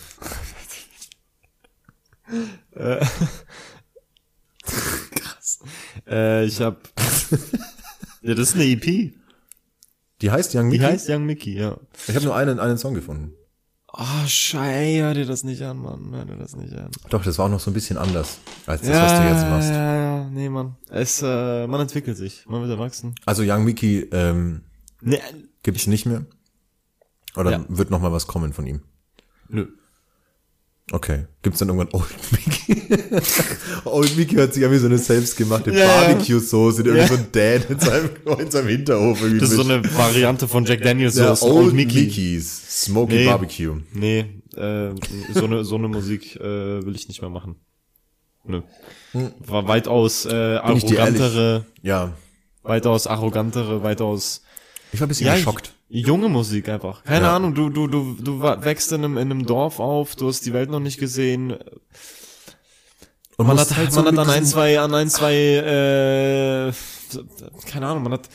Äh, 6.07 6.45
ich 6.47 6.61
hab. 6.61 6.89
ja, 8.23 8.35
das 8.35 8.51
ist 8.51 8.55
eine 8.55 8.65
EP. 8.65 9.13
Die 10.21 10.31
heißt 10.31 10.55
Young 10.55 10.71
Die 10.71 10.79
Mickey? 10.79 10.93
heißt 10.93 11.09
Young 11.11 11.25
Mickey, 11.27 11.59
ja. 11.59 11.77
ich 12.07 12.15
habe 12.15 12.25
nur 12.25 12.37
einen, 12.37 12.61
einen 12.61 12.79
Song 12.79 12.95
gefunden. 12.95 13.35
Oh, 13.95 14.27
scheiße, 14.27 15.03
hör 15.03 15.13
dir 15.15 15.27
das 15.27 15.45
nicht 15.45 15.61
an, 15.63 15.79
Mann. 15.79 16.11
Hör 16.13 16.25
dir 16.25 16.37
das 16.37 16.57
nicht 16.57 16.73
an. 16.75 16.91
Doch, 17.11 17.23
das 17.23 17.37
war 17.39 17.45
auch 17.47 17.51
noch 17.51 17.61
so 17.61 17.71
ein 17.71 17.75
bisschen 17.75 17.99
anders 17.99 18.39
als 18.65 18.81
das, 18.83 18.91
was 18.91 19.19
du 19.21 19.25
jetzt 19.29 19.51
machst. 19.51 19.69
Ja, 19.71 19.97
ja, 19.97 20.25
nee, 20.31 20.49
Mann. 20.49 20.77
Es, 20.89 21.21
äh, 21.23 21.67
man 21.67 21.81
entwickelt 21.81 22.17
sich. 22.17 22.47
Man 22.47 22.63
wird 22.63 22.71
erwachsen. 22.71 23.15
Also 23.27 23.43
Young 23.45 23.65
Mickey 23.65 24.09
ähm, 24.13 24.63
Nee, 25.03 25.21
gibt's 25.63 25.87
nicht 25.87 26.07
mehr? 26.07 26.25
Oder 27.37 27.51
Ja. 27.51 27.65
wird 27.69 27.91
noch 27.91 28.01
mal 28.01 28.13
was 28.13 28.27
kommen 28.27 28.53
von 28.55 28.67
ihm? 28.67 28.81
nö. 29.49 29.67
Okay. 30.91 31.27
Gibt's 31.43 31.61
dann 31.61 31.69
irgendwann 31.69 31.89
Old 31.93 32.11
Mickey? 32.33 32.83
Old 33.85 34.17
Mickey 34.17 34.35
hört 34.35 34.53
sich 34.53 34.65
an 34.65 34.73
wie 34.73 34.79
so 34.79 34.87
eine 34.87 34.99
selbstgemachte 34.99 35.71
Ja. 35.73 35.87
Barbecue-Soße, 35.87 36.83
der 36.83 36.95
Ja. 36.97 37.03
irgendwie 37.05 37.17
so 37.17 37.23
ein 37.23 37.33
Dad 37.33 37.71
in 37.71 37.79
seinem, 37.81 38.11
in 38.41 38.51
seinem 38.51 38.69
Hinterhof 38.69 39.21
irgendwie 39.21 39.41
Das 39.41 39.51
ist 39.51 39.57
so 39.57 39.63
eine 39.63 39.83
Variante 39.97 40.49
von 40.49 40.65
Jack 40.65 40.83
Daniels 40.83 41.17
ja, 41.17 41.35
Sauce. 41.35 41.43
Old, 41.51 41.73
Mickeys. 41.75 42.83
Smoky 42.85 43.15
Nee. 43.15 43.25
Barbecue. 43.27 43.77
Nee, 43.95 44.19
äh, 44.57 44.91
so 45.33 45.45
eine 45.45 45.65
so 45.65 45.77
eine 45.77 45.89
Musik 45.89 46.37
äh, 46.37 46.85
will 46.85 46.95
ich 46.97 47.09
nicht 47.09 47.21
mehr 47.23 47.31
machen. 47.31 47.57
Nö. 48.45 48.63
War 49.39 49.69
weitaus 49.69 50.27
äh, 50.27 50.57
arrogantere, 50.57 51.65
Ja. 51.81 52.13
weitaus 52.65 53.07
arrogantere, 53.07 53.83
weitaus 53.85 54.43
Ich 54.93 55.01
war 55.01 55.07
ein 55.07 55.09
bisschen 55.09 55.27
ja, 55.29 55.37
geschockt. 55.37 55.73
Junge 56.01 56.29
Musik 56.29 56.69
einfach. 56.69 57.05
Keine 57.05 57.27
Ja. 57.27 57.37
Ahnung, 57.37 57.55
du 57.55 57.69
du 57.69 57.87
du 57.87 58.17
du 58.21 58.41
wächst 58.43 58.93
in 58.93 59.05
einem 59.05 59.19
in 59.19 59.31
einem 59.31 59.47
Dorf 59.47 59.79
auf, 59.79 60.17
du 60.17 60.29
hast 60.29 60.45
die 60.47 60.53
Welt 60.53 60.71
noch 60.71 60.81
nicht 60.81 60.99
gesehen. 60.99 61.55
Und 63.37 63.47
Man 63.47 63.59
hat 63.59 63.75
halt 63.77 63.87
man 63.87 63.93
so 63.93 64.05
hat 64.05 64.11
mit 64.13 64.19
an 64.21 64.31
ein 64.31 64.45
zwei 64.45 64.79
an 64.81 64.95
ein 64.95 65.09
zwei 65.09 65.35
äh, 65.35 66.73
keine 67.71 67.87
Ahnung, 67.87 68.05
man 68.05 68.13
hat 68.13 68.29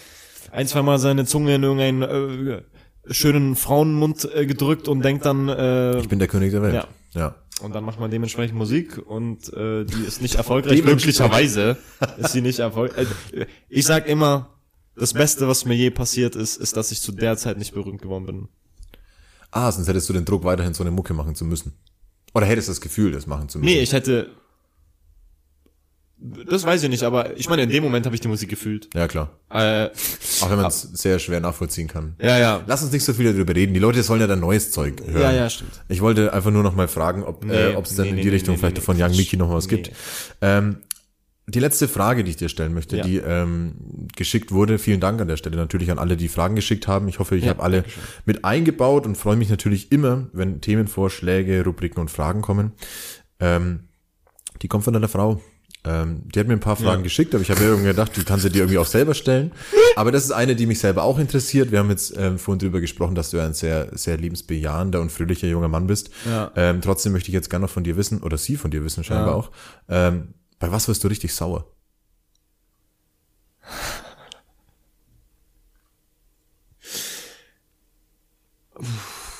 ein 0.51 0.67
zwei 0.67 0.81
Mal 0.81 0.99
seine 0.99 1.25
Zunge 1.25 1.55
in 1.55 1.63
irgendeinen 1.63 2.01
äh, 2.01 2.61
schönen 3.09 3.55
Frauenmund 3.55 4.27
äh, 4.34 4.45
gedrückt 4.45 4.88
und 4.88 5.03
denkt 5.03 5.25
dann 5.25 5.49
äh, 5.49 5.99
Ich 5.99 6.09
bin 6.09 6.19
der 6.19 6.27
König 6.27 6.51
der 6.51 6.61
Welt. 6.61 6.73
Ja. 6.73 6.88
ja. 7.13 7.35
Und 7.61 7.73
dann 7.73 7.84
macht 7.85 7.99
man 7.99 8.11
dementsprechend 8.11 8.55
Musik 8.57 8.97
und 9.03 9.51
äh, 9.53 9.84
die 9.85 10.03
ist 10.05 10.21
nicht 10.21 10.35
erfolgreich. 10.43 10.81
Glücklicherweise 10.84 11.77
ist 12.17 12.34
sie 12.34 12.41
nicht 12.41 12.59
erfolgreich. 12.59 13.07
Äh, 13.31 13.45
ich 13.69 13.85
sag 13.85 14.07
immer, 14.07 14.56
das 14.97 15.13
Beste, 15.13 15.47
was 15.47 15.65
mir 15.65 15.75
je 15.75 15.89
passiert 15.89 16.35
ist, 16.35 16.57
ist, 16.57 16.75
dass 16.77 16.91
ich 16.91 17.01
zu 17.01 17.11
der 17.11 17.37
Zeit 17.37 17.57
nicht 17.57 17.73
berühmt 17.73 18.01
geworden 18.01 18.25
bin. 18.25 18.47
Ah, 19.51 19.71
sonst 19.71 19.87
hättest 19.87 20.09
du 20.09 20.13
den 20.13 20.25
Druck, 20.25 20.43
weiterhin 20.43 20.73
so 20.73 20.83
eine 20.83 20.91
Mucke 20.91 21.13
machen 21.13 21.35
zu 21.35 21.45
müssen. 21.45 21.73
Oder 22.33 22.45
hättest 22.45 22.67
du 22.67 22.71
das 22.71 22.81
Gefühl, 22.81 23.11
das 23.11 23.27
machen 23.27 23.49
zu 23.49 23.59
müssen. 23.59 23.73
Nee, 23.73 23.81
ich 23.81 23.93
hätte. 23.93 24.29
Das 26.49 26.63
weiß 26.65 26.81
ich 26.81 26.89
nicht, 26.89 27.03
aber 27.03 27.37
ich 27.37 27.47
meine, 27.47 27.61
in 27.61 27.69
dem 27.69 27.83
Moment 27.83 28.07
habe 28.07 28.15
ich 28.15 28.21
die 28.21 28.27
Musik 28.27 28.49
gefühlt. 28.49 28.89
Ja, 28.95 29.07
klar. 29.07 29.37
Äh, 29.51 29.89
Auch 30.41 30.49
wenn 30.49 30.57
man 30.57 30.65
es 30.65 30.81
sehr 30.93 31.19
schwer 31.19 31.39
nachvollziehen 31.39 31.87
kann. 31.87 32.15
ja, 32.19 32.39
ja. 32.39 32.63
Lass 32.65 32.81
uns 32.81 32.91
nicht 32.91 33.03
so 33.03 33.13
viel 33.13 33.31
darüber 33.31 33.53
reden. 33.55 33.75
Die 33.75 33.79
Leute 33.79 34.01
sollen 34.01 34.21
ja 34.21 34.25
dann 34.25 34.39
neues 34.39 34.71
Zeug 34.71 34.99
hören. 35.05 35.21
Ja, 35.21 35.31
ja, 35.31 35.47
stimmt. 35.47 35.83
Ich 35.89 36.01
wollte 36.01 36.33
einfach 36.33 36.49
nur 36.49 36.63
noch 36.63 36.73
mal 36.75 36.87
fragen, 36.87 37.23
ob 37.23 37.45
Nee, 37.45 37.53
äh, 37.73 37.75
ob 37.75 37.85
es 37.85 37.95
dann 37.95 38.05
nee, 38.05 38.09
in 38.11 38.15
die 38.17 38.23
nee, 38.23 38.29
Richtung 38.31 38.57
vielleicht 38.57 38.79
von 38.79 38.99
Young. 38.99 39.11
Mickey 39.15 39.37
noch 39.37 39.51
was 39.51 39.67
gibt. 39.67 39.91
Ähm, 40.41 40.77
die 41.49 41.59
letzte 41.59 41.87
Frage, 41.87 42.23
die 42.25 42.31
ich 42.31 42.37
dir 42.37 42.49
stellen 42.49 42.73
möchte, 42.73 42.97
Ja. 42.97 43.03
die 43.03 43.17
ähm, 43.17 43.75
geschickt 44.15 44.51
wurde, 44.51 44.77
vielen 44.79 44.99
Dank 44.99 45.21
an 45.21 45.27
der 45.29 45.37
Stelle 45.37 45.55
natürlich 45.55 45.89
an 45.91 45.97
alle, 45.97 46.17
die 46.17 46.27
Fragen 46.27 46.55
geschickt 46.55 46.87
haben. 46.87 47.07
Ich 47.07 47.19
hoffe, 47.19 47.37
ich 47.37 47.45
Ja, 47.45 47.51
habe 47.51 47.63
alle 47.63 47.85
mit 48.25 48.43
eingebaut 48.43 49.05
und 49.05 49.17
freue 49.17 49.37
mich 49.37 49.49
natürlich 49.49 49.91
immer, 49.91 50.27
wenn 50.33 50.59
Themenvorschläge, 50.59 51.63
Rubriken 51.63 52.01
und 52.01 52.11
Fragen 52.11 52.41
kommen. 52.41 52.73
Ähm, 53.39 53.87
die 54.61 54.67
kommt 54.67 54.83
von 54.83 54.95
einer 54.95 55.07
Frau. 55.07 55.41
Ähm, 55.85 56.23
die 56.33 56.39
hat 56.41 56.47
mir 56.47 56.53
ein 56.53 56.59
paar 56.59 56.75
Fragen 56.75 56.99
Ja. 56.99 57.03
geschickt, 57.03 57.33
aber 57.33 57.41
ich 57.43 57.49
habe 57.49 57.61
mir 57.61 57.67
irgendwie 57.67 57.87
gedacht, 57.87 58.11
die 58.17 58.23
kann 58.23 58.41
sie 58.41 58.49
dir 58.49 58.59
irgendwie 58.63 58.79
auch 58.79 58.85
selber 58.85 59.13
stellen. 59.13 59.51
Aber 59.95 60.11
das 60.11 60.25
ist 60.25 60.31
eine, 60.31 60.55
die 60.55 60.65
mich 60.65 60.79
selber 60.79 61.03
auch 61.03 61.17
interessiert. 61.17 61.71
Wir 61.71 61.79
haben 61.79 61.89
jetzt 61.89 62.13
ähm, 62.17 62.37
vorhin 62.37 62.59
drüber 62.59 62.81
gesprochen, 62.81 63.15
dass 63.15 63.29
du 63.31 63.39
ein 63.39 63.53
sehr, 63.53 63.87
sehr 63.97 64.17
liebensbejahender 64.17 64.99
und 65.01 65.11
fröhlicher 65.11 65.47
junger 65.47 65.69
Mann 65.69 65.87
bist. 65.87 66.09
Ja. 66.25 66.51
Ähm, 66.55 66.81
trotzdem 66.81 67.13
möchte 67.13 67.29
ich 67.29 67.33
jetzt 67.33 67.49
gerne 67.49 67.63
noch 67.65 67.71
von 67.71 67.83
dir 67.83 67.95
wissen, 67.95 68.21
oder 68.21 68.37
sie 68.37 68.57
von 68.57 68.69
dir 68.69 68.83
wissen 68.83 69.03
scheinbar 69.05 69.27
Ja. 69.29 69.33
auch. 69.33 69.51
Ähm, 69.87 70.33
bei 70.59 70.71
was 70.71 70.88
wirst 70.88 71.03
du 71.03 71.07
richtig 71.07 71.34
sauer? 71.34 71.71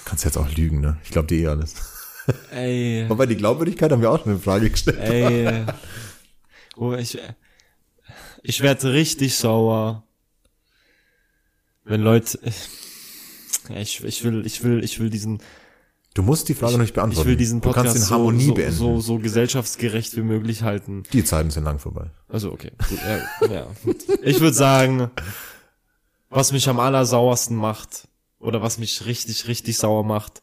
Kannst 0.06 0.26
jetzt 0.26 0.38
auch 0.38 0.50
lügen, 0.56 0.80
ne? 0.82 0.98
Ich 1.04 1.12
glaube 1.12 1.28
dir 1.28 1.40
eh 1.40 1.48
alles. 1.48 1.76
Ey. 2.52 3.06
Aber 3.10 3.28
die 3.28 3.36
Glaubwürdigkeit 3.36 3.92
haben 3.92 4.02
wir 4.02 4.12
auch 4.12 4.24
schon 4.24 4.34
in 4.34 4.42
Frage 4.42 4.70
gestellt. 4.70 5.00
Ey. 5.00 5.66
Oh, 6.76 6.94
ich, 6.94 7.18
ich 8.44 8.62
werde 8.62 8.94
richtig 8.94 9.36
sauer. 9.36 10.04
Wenn 11.84 12.02
Leute, 12.02 12.40
ich, 13.70 14.04
ich 14.04 14.24
will, 14.24 14.46
ich 14.46 14.64
will, 14.64 14.84
ich 14.84 15.00
will 15.00 15.10
diesen, 15.10 15.42
Du 16.18 16.24
musst 16.24 16.50
die 16.50 16.56
Frage 16.56 16.72
noch 16.72 16.80
nicht 16.80 16.90
ich 16.90 16.96
beantworten. 16.96 17.30
will 17.30 17.36
diesen 17.36 17.62
Podcast 17.62 17.96
in 17.96 18.10
Harmonie 18.10 18.46
so, 18.46 18.48
so, 18.48 18.54
beenden. 18.56 18.76
so, 18.76 19.00
so 19.02 19.20
gesellschaftsgerecht 19.20 20.18
wie 20.18 20.22
möglich 20.22 20.64
halten. 20.64 21.04
Die 21.14 21.24
Zeiten 21.24 21.52
sind 21.52 21.64
lang 21.64 21.78
vorbei. 21.78 22.10
Also 22.28 22.52
okay, 22.52 22.72
gut, 22.90 22.98
ja, 23.04 23.54
ja. 23.54 23.68
Ich 24.24 24.40
würde 24.40 24.56
sagen, 24.56 25.12
was 26.32 26.52
mich 26.52 26.68
am 26.70 26.80
allersauersten 26.80 27.56
macht 27.56 28.08
oder 28.40 28.64
was 28.64 28.80
mich 28.80 29.06
richtig, 29.06 29.48
richtig 29.48 29.78
sauer 29.78 30.04
macht, 30.04 30.42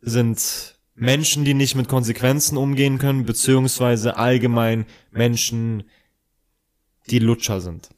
sind 0.00 0.76
Menschen, 0.96 1.44
die 1.44 1.54
nicht 1.54 1.76
mit 1.76 1.86
Konsequenzen 1.86 2.56
umgehen 2.56 2.98
können, 2.98 3.24
beziehungsweise 3.24 4.16
allgemein 4.16 4.86
Menschen, 5.12 5.84
die 7.10 7.18
Lutscher 7.18 7.60
sind. 7.60 7.88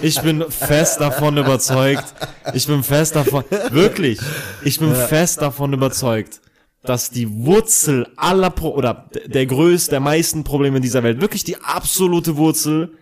Ich 0.00 0.20
bin 0.22 0.44
fest 0.50 1.00
davon 1.00 1.36
überzeugt, 1.36 2.14
ich 2.54 2.66
bin 2.66 2.82
fest 2.82 3.16
davon, 3.16 3.44
wirklich, 3.70 4.20
ich 4.62 4.78
bin 4.78 4.94
fest 4.94 5.40
davon 5.40 5.72
überzeugt, 5.72 6.40
dass 6.82 7.10
die 7.10 7.28
Wurzel 7.44 8.06
aller 8.16 8.50
Pro 8.50 8.70
oder 8.70 9.08
der 9.26 9.46
größte, 9.46 9.90
der 9.90 10.00
meisten 10.00 10.44
Probleme 10.44 10.80
dieser 10.80 11.02
Welt, 11.02 11.20
wirklich 11.20 11.44
die 11.44 11.56
absolute 11.56 12.36
Wurzel, 12.36 12.92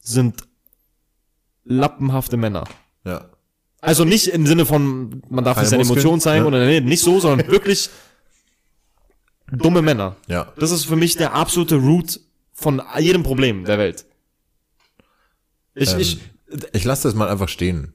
sind 0.00 0.42
lappenhafte 1.64 2.36
Männer. 2.36 2.64
Ja. 3.04 3.26
Also 3.80 4.04
nicht 4.04 4.28
im 4.28 4.46
Sinne 4.46 4.66
von, 4.66 5.22
man 5.28 5.44
darf 5.44 5.56
Keine 5.56 5.64
nicht 5.64 5.70
seine 5.70 5.80
Muskeln, 5.80 5.98
Emotionen 5.98 6.20
zeigen 6.20 6.44
ja. 6.44 6.48
oder 6.48 6.66
nee, 6.66 6.80
nicht 6.80 7.02
so, 7.02 7.18
sondern 7.18 7.48
wirklich 7.50 7.90
dumme 9.50 9.82
Männer. 9.82 10.16
Ja. 10.28 10.52
Das 10.58 10.70
ist 10.70 10.84
für 10.84 10.96
mich 10.96 11.16
der 11.16 11.34
absolute 11.34 11.76
Root 11.76 12.20
von 12.52 12.82
jedem 12.98 13.22
Problem 13.22 13.64
der 13.64 13.78
Welt. 13.78 14.04
Ich, 15.74 15.92
Ähm, 15.92 16.00
ich, 16.00 16.20
Ich 16.72 16.84
lasse 16.84 17.08
das 17.08 17.14
mal 17.14 17.28
einfach 17.28 17.48
stehen. 17.48 17.94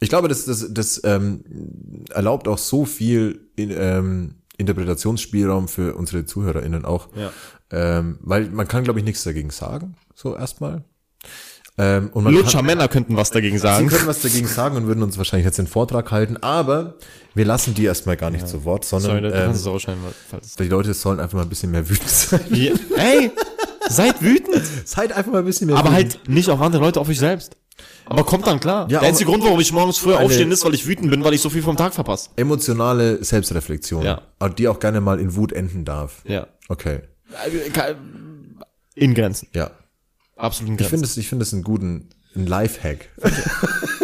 Ich 0.00 0.08
glaube, 0.08 0.28
das, 0.28 0.44
das, 0.44 0.66
das 0.70 1.00
ähm, 1.04 1.44
erlaubt 2.10 2.46
auch 2.48 2.58
so 2.58 2.84
viel 2.84 3.48
in, 3.56 3.70
ähm, 3.76 4.34
Interpretationsspielraum 4.56 5.68
für 5.68 5.94
unsere 5.96 6.24
ZuhörerInnen 6.24 6.84
auch. 6.84 7.08
Ja. 7.16 7.32
Ähm, 7.70 8.18
weil 8.22 8.48
man 8.50 8.66
kann, 8.68 8.84
glaube 8.84 9.00
ich, 9.00 9.04
nichts 9.04 9.24
dagegen 9.24 9.50
sagen, 9.50 9.96
so 10.14 10.36
erstmal. 10.36 10.84
Ähm, 11.80 12.10
und 12.12 12.24
man 12.24 12.32
Lutscher 12.32 12.58
kann, 12.58 12.66
Männer 12.66 12.88
könnten 12.88 13.16
was 13.16 13.30
dagegen 13.30 13.56
Sie 13.56 13.62
sagen. 13.62 13.86
können 13.88 14.06
was 14.08 14.20
dagegen 14.20 14.48
sagen 14.48 14.76
und 14.76 14.86
würden 14.86 15.02
uns 15.02 15.16
wahrscheinlich 15.16 15.44
jetzt 15.44 15.58
den 15.58 15.68
Vortrag 15.68 16.10
halten, 16.10 16.36
aber 16.38 16.96
wir 17.34 17.44
lassen 17.44 17.74
die 17.74 17.84
erstmal 17.84 18.16
gar 18.16 18.30
nicht 18.30 18.48
zu 18.48 18.64
Wort, 18.64 18.84
Sorry, 18.84 19.02
sondern 19.02 19.22
du 19.24 19.32
ähm, 19.32 20.02
die 20.58 20.68
Leute 20.68 20.92
sollen 20.94 21.20
einfach 21.20 21.36
mal 21.36 21.42
ein 21.42 21.48
bisschen 21.48 21.70
mehr 21.70 21.88
wütend 21.88 22.08
sein. 22.08 22.40
Ja. 22.50 22.72
Ey, 22.96 23.30
seid 23.88 24.22
wütend, 24.22 24.62
Seid 24.84 25.12
einfach 25.12 25.32
mal 25.32 25.38
ein 25.40 25.44
bisschen 25.44 25.66
mehr 25.68 25.76
aber 25.76 25.90
wütend. 25.90 26.14
halt 26.18 26.28
nicht 26.28 26.48
auf 26.50 26.60
andere 26.60 26.82
Leute, 26.82 27.00
auf 27.00 27.08
euch 27.08 27.18
selbst. 27.18 27.56
Aber 28.06 28.24
kommt 28.24 28.46
dann 28.46 28.58
klar. 28.58 28.82
Ja, 28.90 29.00
der 29.00 29.08
einzige 29.08 29.30
Grund, 29.30 29.44
warum 29.44 29.60
ich 29.60 29.72
morgens 29.72 29.98
früher 29.98 30.18
aufstehen 30.20 30.50
ist, 30.50 30.64
weil 30.64 30.74
ich 30.74 30.86
wütend 30.86 31.10
bin, 31.10 31.22
weil 31.24 31.34
ich 31.34 31.40
so 31.40 31.50
viel 31.50 31.62
vom 31.62 31.76
Tag 31.76 31.94
verpasse. 31.94 32.30
Emotionale 32.36 33.22
Selbstreflexion, 33.22 34.02
Ja. 34.04 34.22
die 34.58 34.66
auch 34.68 34.80
gerne 34.80 35.00
mal 35.00 35.20
in 35.20 35.36
Wut 35.36 35.52
enden 35.52 35.84
darf. 35.84 36.22
Ja. 36.26 36.46
Okay, 36.68 37.00
In 38.94 39.14
Grenzen. 39.14 39.48
ja. 39.54 39.70
Absolut 40.36 40.68
in 40.68 40.74
Ich 40.74 40.78
Grenzen. 40.78 40.90
finde 40.90 41.04
es, 41.06 41.16
ich 41.16 41.28
finde 41.28 41.42
es 41.44 41.52
einen 41.52 41.62
guten, 41.64 42.08
einen 42.34 42.46
Lifehack. 42.46 43.08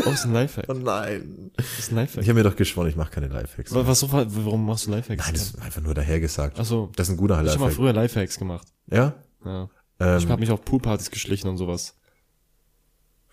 Oh, 0.05 0.11
ist 0.11 0.25
ein 0.25 0.33
Lifehack. 0.33 0.67
Oh 0.69 0.73
nein. 0.75 1.51
Das 1.57 1.67
ist 1.79 1.93
ein 1.93 1.95
Lifehack. 1.97 2.23
Ich 2.23 2.29
habe 2.29 2.39
mir 2.39 2.43
doch 2.45 2.57
geschworen, 2.57 2.89
ich 2.89 2.97
mache 2.97 3.11
keine 3.13 3.29
Lifehacks. 3.29 3.73
Was, 3.73 4.03
was 4.03 4.13
warum 4.13 4.67
machst 4.67 4.87
du 4.87 4.91
Lifehacks? 4.91 5.25
Nein, 5.25 5.35
das 5.35 5.43
ist 5.45 5.63
einfach 5.63 5.81
nur 5.81 5.95
dahergesagt. 5.95 6.57
Ach 6.61 6.65
so. 6.65 6.91
Das 6.97 7.09
ist 7.09 7.15
ein 7.15 7.17
guter 7.17 7.35
Ich 7.35 7.39
habe 7.51 7.59
mal 7.59 7.67
Lifehack. 7.67 7.73
früher 7.77 7.93
Lifehacks 7.93 8.39
gemacht. 8.39 8.67
Ja? 8.91 9.15
Ja. 9.45 9.69
Ähm, 10.01 10.19
Ich 10.19 10.29
habe 10.29 10.41
mich 10.41 10.51
auf 10.51 10.65
Poolpartys 10.65 11.11
geschlichen 11.11 11.49
und 11.49 11.57
sowas. 11.57 11.95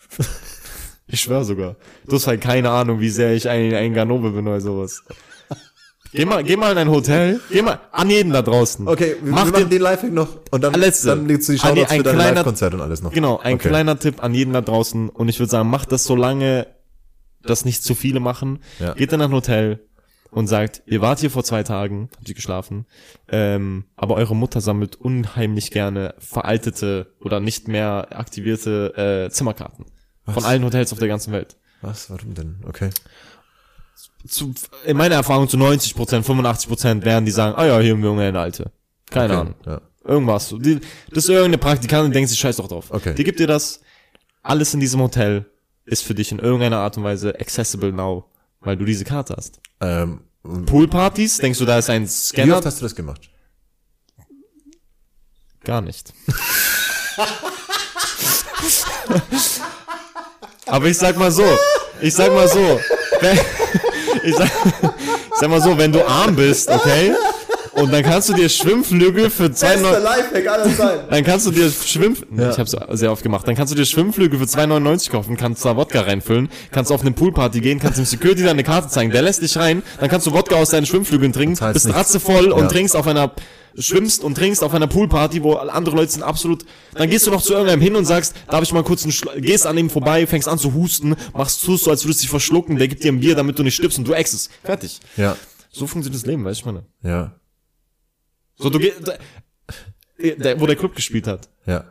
Ich 1.13 1.19
schwör 1.19 1.43
sogar. 1.43 1.75
Du 2.07 2.15
hast 2.15 2.27
halt 2.27 2.39
keine 2.39 2.69
Ahnung, 2.69 3.01
wie 3.01 3.09
sehr 3.09 3.33
ich 3.33 3.49
ein, 3.49 3.73
ein 3.73 3.93
Ganove 3.93 4.31
bin 4.31 4.47
oder 4.47 4.61
sowas. 4.61 5.03
Geh 6.13 6.23
mal, 6.23 6.41
geh 6.41 6.55
mal 6.55 6.71
in 6.71 6.77
ein 6.77 6.89
Hotel. 6.89 7.41
Geh 7.51 7.61
mal 7.61 7.79
an 7.91 8.09
jeden 8.09 8.31
da 8.31 8.41
draußen. 8.41 8.87
okay, 8.87 9.17
wir, 9.21 9.31
Mach 9.33 9.45
wir 9.45 9.51
machen 9.51 9.63
den, 9.63 9.69
den 9.71 9.81
Lifehack 9.81 10.13
noch 10.13 10.39
und 10.51 10.63
dann, 10.63 10.73
Letzte. 10.73 11.07
dann 11.09 11.27
legst 11.27 11.49
du 11.49 11.53
die 11.53 11.59
Shoutouts 11.59 11.91
ein 11.91 11.97
für 11.97 12.03
dein 12.03 12.15
kleiner- 12.15 12.35
Live-Konzert 12.35 12.73
und 12.75 12.81
alles 12.81 13.01
noch. 13.01 13.11
genau, 13.11 13.39
ein 13.39 13.55
Okay. 13.55 13.67
kleiner 13.67 13.99
Tipp 13.99 14.23
an 14.23 14.33
jeden 14.33 14.53
da 14.53 14.61
draußen. 14.61 15.09
Und 15.09 15.27
ich 15.27 15.37
würde 15.39 15.49
sagen, 15.51 15.69
macht 15.69 15.91
das 15.91 16.05
so 16.05 16.15
lange, 16.15 16.67
dass 17.41 17.65
nicht 17.65 17.83
zu 17.83 17.93
viele 17.93 18.21
machen. 18.21 18.59
Ja. 18.79 18.93
Geht 18.93 19.11
dann 19.11 19.19
nach 19.19 19.27
ein 19.27 19.33
Hotel 19.33 19.85
und 20.31 20.47
sagt, 20.47 20.81
ihr 20.85 21.01
wart 21.01 21.19
hier 21.19 21.29
vor 21.29 21.43
zwei 21.43 21.61
Tagen, 21.61 22.09
habt 22.15 22.27
ihr 22.27 22.35
geschlafen, 22.35 22.85
ähm, 23.29 23.85
aber 23.95 24.15
eure 24.15 24.35
Mutter 24.35 24.61
sammelt 24.61 24.95
unheimlich 24.95 25.71
gerne 25.71 26.15
veraltete 26.19 27.13
oder 27.19 27.39
nicht 27.39 27.67
mehr 27.67 28.07
aktivierte 28.11 29.27
äh, 29.27 29.29
Zimmerkarten. 29.29 29.85
Von 30.25 30.45
allen 30.45 30.63
Hotels 30.63 30.93
auf 30.93 30.99
der 30.99 31.09
ganzen 31.09 31.33
Welt. 31.33 31.57
Was? 31.81 32.09
Warum 32.09 32.33
denn? 32.33 32.63
Okay. 32.67 32.89
Zu, 34.25 34.53
in 34.85 34.97
meiner 34.97 35.15
Erfahrung 35.15 35.49
zu 35.49 35.57
90 35.57 35.95
Prozent, 35.95 36.25
85 36.25 36.69
Prozent 36.69 37.05
werden 37.05 37.25
die 37.25 37.31
sagen, 37.31 37.55
ah 37.57 37.65
ja, 37.65 37.79
hier 37.79 37.93
haben 37.93 38.03
wir 38.03 38.11
eine 38.11 38.39
alte. 38.39 38.71
Keine 39.09 39.33
okay. 39.33 39.41
Ahnung. 39.41 39.55
Ja. 39.65 39.81
Irgendwas. 40.05 40.55
Die, 40.59 40.79
das 41.09 41.25
ist 41.25 41.29
irgendeine 41.29 41.57
Praktikantin, 41.57 42.11
denkt 42.11 42.29
sich, 42.29 42.39
scheiß 42.39 42.57
doch 42.57 42.67
drauf. 42.67 42.87
Okay. 42.89 43.13
Die 43.15 43.23
gibt 43.23 43.39
dir 43.39 43.47
das. 43.47 43.81
Alles 44.43 44.73
in 44.73 44.79
diesem 44.79 45.01
Hotel 45.01 45.45
ist 45.85 46.03
für 46.03 46.15
dich 46.15 46.31
in 46.31 46.39
irgendeiner 46.39 46.77
Art 46.77 46.97
und 46.97 47.03
Weise 47.03 47.39
accessible 47.39 47.91
now, 47.91 48.25
weil 48.61 48.77
du 48.77 48.85
diese 48.85 49.03
Karte 49.03 49.35
hast. 49.37 49.59
Ähm, 49.79 50.21
Poolpartys, 50.65 51.37
denkst 51.37 51.59
du, 51.59 51.65
da 51.65 51.77
ist 51.77 51.89
ein 51.89 52.03
wie 52.03 52.07
Scanner? 52.07 52.57
oft 52.57 52.65
hast 52.65 52.79
du 52.79 52.85
das 52.85 52.95
gemacht? 52.95 53.29
Gar 55.63 55.81
nicht. 55.81 56.13
Aber 60.65 60.85
ich 60.87 60.97
sag 60.97 61.17
mal 61.17 61.31
so, 61.31 61.45
ich 61.99 62.13
sag 62.13 62.31
mal 62.33 62.47
so, 62.47 62.79
wenn, 63.19 63.37
ich, 64.23 64.35
sag, 64.35 64.47
ich 64.47 65.39
sag 65.39 65.49
mal 65.49 65.61
so, 65.61 65.77
wenn 65.77 65.91
du 65.91 66.07
arm 66.07 66.35
bist, 66.35 66.69
okay, 66.69 67.13
und 67.73 67.91
dann 67.93 68.03
kannst 68.03 68.29
du 68.29 68.33
dir 68.33 68.49
Schwimmflügel 68.49 69.29
für 69.29 69.51
zwei 69.51 69.75
Neu- 69.77 69.97
Lifehack 69.99 70.47
aller 70.47 70.75
Zeiten. 70.75 71.09
dann 71.09 71.23
kannst 71.23 71.45
du 71.47 71.51
dir 71.51 71.69
Schwimm, 71.71 72.15
ich 72.37 72.57
hab's 72.59 72.75
sehr 72.91 73.11
oft 73.11 73.23
gemacht, 73.23 73.47
dann 73.47 73.55
kannst 73.55 73.71
du 73.73 73.77
dir 73.77 73.85
Schwimmflügel 73.85 74.39
für 74.39 74.45
2,99 74.45 75.09
kaufen, 75.09 75.37
kannst 75.37 75.63
da 75.65 75.75
Wodka 75.77 76.01
reinfüllen, 76.01 76.49
kannst 76.71 76.91
auf 76.91 77.01
eine 77.01 77.11
Poolparty 77.11 77.61
gehen, 77.61 77.79
kannst 77.79 77.97
dem 77.97 78.05
Security 78.05 78.43
deine 78.43 78.63
Karte 78.63 78.89
zeigen, 78.89 79.11
der 79.11 79.21
lässt 79.21 79.41
dich 79.41 79.57
rein, 79.57 79.83
dann 79.99 80.09
kannst 80.09 80.27
du 80.27 80.33
Wodka 80.33 80.55
aus 80.55 80.69
deinen 80.69 80.85
Schwimmflügeln 80.85 81.33
trinken, 81.33 81.55
zahlst 81.55 81.73
bist 81.75 81.85
nichts. 81.85 81.99
ratzevoll 81.99 82.49
Ja. 82.49 82.55
und 82.55 82.69
trinkst 82.69 82.95
auf 82.95 83.07
einer, 83.07 83.31
schwimmst 83.77 84.23
und 84.23 84.35
trinkst 84.35 84.63
auf 84.63 84.73
einer 84.73 84.87
Poolparty, 84.87 85.41
wo 85.43 85.53
andere 85.53 85.95
Leute 85.95 86.11
sind 86.11 86.23
absolut, 86.23 86.65
dann 86.93 87.09
gehst 87.09 87.25
du 87.25 87.31
noch 87.31 87.41
zu 87.41 87.53
irgendeinem 87.53 87.81
hin 87.81 87.95
und 87.95 88.03
sagst, 88.05 88.35
darf 88.49 88.63
ich 88.63 88.73
mal 88.73 88.83
kurz 88.83 89.03
einen 89.03 89.13
Schla 89.13 89.31
gehst 89.37 89.65
an 89.65 89.77
ihm 89.77 89.89
vorbei, 89.89 90.27
fängst 90.27 90.49
an 90.49 90.57
zu 90.59 90.73
husten, 90.73 91.15
machst 91.33 91.61
zu, 91.61 91.77
so 91.77 91.89
als 91.89 92.03
würdest 92.03 92.19
du 92.19 92.23
dich 92.23 92.29
verschlucken, 92.29 92.77
der 92.77 92.89
gibt 92.89 93.03
dir 93.03 93.13
ein 93.13 93.21
Bier, 93.21 93.33
damit 93.35 93.57
du 93.57 93.63
nicht 93.63 93.75
stirbst 93.75 93.97
und 93.97 94.05
du 94.07 94.11
exest. 94.13 94.49
Fertig. 94.63 94.99
Ja. 95.15 95.37
So 95.71 95.87
funktioniert 95.87 96.21
das 96.21 96.27
Leben, 96.27 96.43
weißt 96.43 96.59
du, 96.65 96.69
ich 96.69 96.73
meine. 96.73 96.83
Ja. 97.01 97.31
So, 98.61 98.69
du 98.69 98.79
gehst, 98.79 99.01
wo 100.57 100.65
der 100.67 100.75
Club 100.75 100.95
gespielt 100.95 101.27
hat. 101.27 101.49
Ja. 101.65 101.85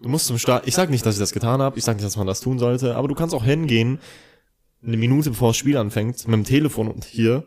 Du 0.00 0.08
musst 0.08 0.26
zum 0.26 0.38
Start. 0.38 0.66
Ich 0.66 0.74
sag 0.74 0.88
nicht, 0.90 1.04
dass 1.04 1.14
ich 1.16 1.20
das 1.20 1.32
getan 1.32 1.60
habe. 1.60 1.78
Ich 1.78 1.84
sag 1.84 1.96
nicht, 1.96 2.06
dass 2.06 2.16
man 2.16 2.26
das 2.26 2.40
tun 2.40 2.58
sollte. 2.58 2.96
Aber 2.96 3.08
du 3.08 3.14
kannst 3.14 3.34
auch 3.34 3.44
hingehen, 3.44 3.98
eine 4.86 4.96
Minute 4.96 5.30
bevor 5.30 5.50
das 5.50 5.58
Spiel 5.58 5.76
anfängt, 5.76 6.26
mit 6.26 6.34
dem 6.34 6.44
Telefon 6.44 6.88
und 6.88 7.04
hier 7.04 7.44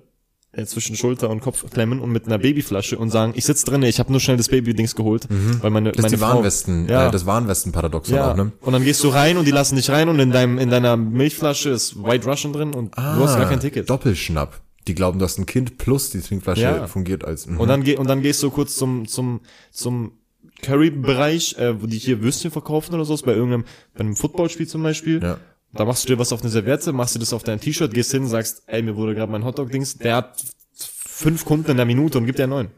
äh, 0.52 0.65
zwischen 0.65 0.95
Schulter 0.95 1.31
und 1.31 1.40
Kopf 1.41 1.68
klemmen 1.72 1.99
und 1.99 2.11
mit 2.11 2.27
einer 2.27 2.38
Babyflasche 2.38 2.99
und 2.99 3.10
sagen, 3.10 3.34
ich 3.35 3.45
sitz 3.45 3.64
drinne, 3.64 3.88
ich 3.88 3.98
habe 3.98 4.11
nur 4.11 4.19
schnell 4.19 4.38
das 4.38 4.49
Baby-Dings 4.49 4.94
geholt, 4.95 5.27
weil 5.61 5.72
meine 5.72 5.91
Das 5.91 5.98
ist 5.98 6.03
meine 6.03 6.15
die 6.15 6.22
Frau, 6.22 6.27
Warnwesten, 6.35 6.88
Ja. 6.88 7.07
äh, 7.07 7.11
das 7.11 7.26
Warnwesten-Paradoxon 7.26 8.15
ja. 8.15 8.31
auch, 8.31 8.35
ne? 8.35 8.52
Und 8.61 8.73
dann 8.73 8.84
gehst 8.84 9.03
du 9.03 9.07
rein 9.10 9.38
und 9.38 9.45
die 9.45 9.52
lassen 9.52 9.77
dich 9.77 9.90
rein 9.90 10.10
und 10.10 10.19
in 10.19 10.30
deinem 10.31 10.60
in 10.60 10.69
deiner 10.69 10.95
Milchflasche 10.95 11.72
ist 11.72 12.03
White 12.03 12.27
Russian 12.30 12.53
drin 12.53 12.76
und 12.76 12.95
du 12.95 13.02
hast 13.02 13.35
gar 13.35 13.49
kein 13.49 13.61
Ticket. 13.61 13.85
Ah, 13.90 13.94
Doppelschnapp. 13.94 14.61
Die 14.88 14.96
glauben, 14.96 15.20
du 15.20 15.26
hast 15.26 15.38
ein 15.38 15.46
Kind 15.46 15.78
plus 15.78 16.10
die 16.10 16.22
Trinkflasche 16.22 16.62
Ja. 16.62 16.88
fungiert 16.88 17.24
als. 17.24 17.48
mhm. 17.48 17.60
Und 17.60 17.68
dann 17.70 17.84
geh, 17.84 17.96
und 17.98 18.08
dann 18.10 18.22
gehst 18.22 18.44
du 18.44 18.50
kurz 18.52 18.76
zum 18.76 19.08
zum 19.08 19.42
zum 19.72 20.14
Curry-Bereich, 20.62 21.58
äh, 21.58 21.82
wo 21.82 21.88
die 21.88 21.98
hier 21.98 22.22
Würstchen 22.22 22.52
verkaufen 22.52 22.94
oder 22.96 23.06
so, 23.06 23.16
bei 23.26 23.34
irgendeinem 23.34 23.66
bei 23.94 24.02
einem 24.02 24.16
Footballspiel 24.16 24.68
zum 24.68 24.84
Beispiel. 24.84 25.22
Ja. 25.22 25.38
Da 25.74 25.86
machst 25.86 26.04
du 26.04 26.08
dir 26.10 26.20
was 26.20 26.32
auf 26.32 26.42
eine 26.42 26.52
Serviette, 26.52 26.94
machst 26.94 27.16
du 27.16 27.20
das 27.20 27.34
auf 27.34 27.44
dein 27.44 27.60
T-Shirt, 27.60 27.94
gehst 27.94 28.12
hin, 28.12 28.28
sagst, 28.28 28.64
ey, 28.68 28.82
mir 28.84 28.96
wurde 28.96 29.16
gerade 29.16 29.32
mein 29.32 29.44
Hotdog-Dings, 29.44 29.98
der 29.98 30.18
hat 30.18 30.44
fünf 30.76 31.46
Kunden 31.46 31.72
in 31.72 31.78
der 31.78 31.86
Minute 31.86 32.18
und 32.20 32.26
gibt 32.26 32.38
dir 32.38 32.48
neun. 32.48 32.70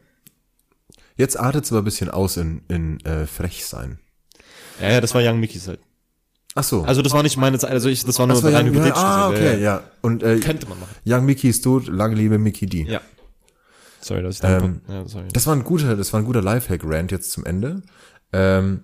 Jetzt 1.17 1.37
artet 1.39 1.65
es 1.65 1.71
aber 1.71 1.81
ein 1.81 1.85
bisschen 1.85 2.09
aus 2.09 2.37
in, 2.37 2.61
in 2.67 2.99
äh, 3.05 3.25
frech 3.25 3.65
sein. 3.65 3.99
Ja, 4.81 4.91
ja, 4.91 5.01
das 5.01 5.13
war 5.13 5.21
Young 5.21 5.39
Mickey's 5.39 5.67
halt. 5.67 5.79
Ach 6.57 6.63
so. 6.63 6.83
Also 6.83 7.01
das 7.01 7.11
war 7.13 7.21
nicht 7.21 7.35
meine 7.37 7.59
Zeit, 7.59 7.71
also 7.71 7.89
ich, 7.89 8.05
das 8.05 8.17
war 8.17 8.27
nur 8.27 8.35
das 8.35 8.43
war 8.43 8.53
rein 8.53 8.65
hypothetisch. 8.65 8.97
Ah, 8.97 9.29
okay, 9.29 9.61
ja. 9.61 9.83
Und 10.01 10.23
äh, 10.23 10.39
Könnte 10.39 10.67
man 10.67 10.79
machen. 10.79 10.95
Young 11.05 11.25
Mickey 11.25 11.49
ist 11.49 11.63
tot, 11.63 11.87
lange 11.87 12.15
lebe 12.15 12.37
Mickey 12.37 12.65
D. 12.65 12.83
Ja. 12.83 13.01
Sorry, 13.99 14.23
dass 14.23 14.35
ich 14.35 14.41
da 14.41 14.59
Ähm, 14.59 14.81
ja, 14.87 15.05
sorry. 15.07 15.27
Das 15.33 15.47
war 15.47 15.55
ein 15.55 15.63
guter, 15.63 15.95
das 15.97 16.13
war 16.13 16.21
ein 16.21 16.25
guter 16.25 16.41
Lifehack-Rant 16.41 17.11
jetzt 17.11 17.31
zum 17.31 17.45
Ende. 17.45 17.81
Ähm, 18.31 18.83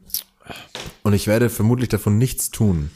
und 1.03 1.14
ich 1.14 1.27
werde 1.27 1.49
vermutlich 1.49 1.88
davon 1.89 2.18
nichts 2.18 2.49
tun. 2.52 2.91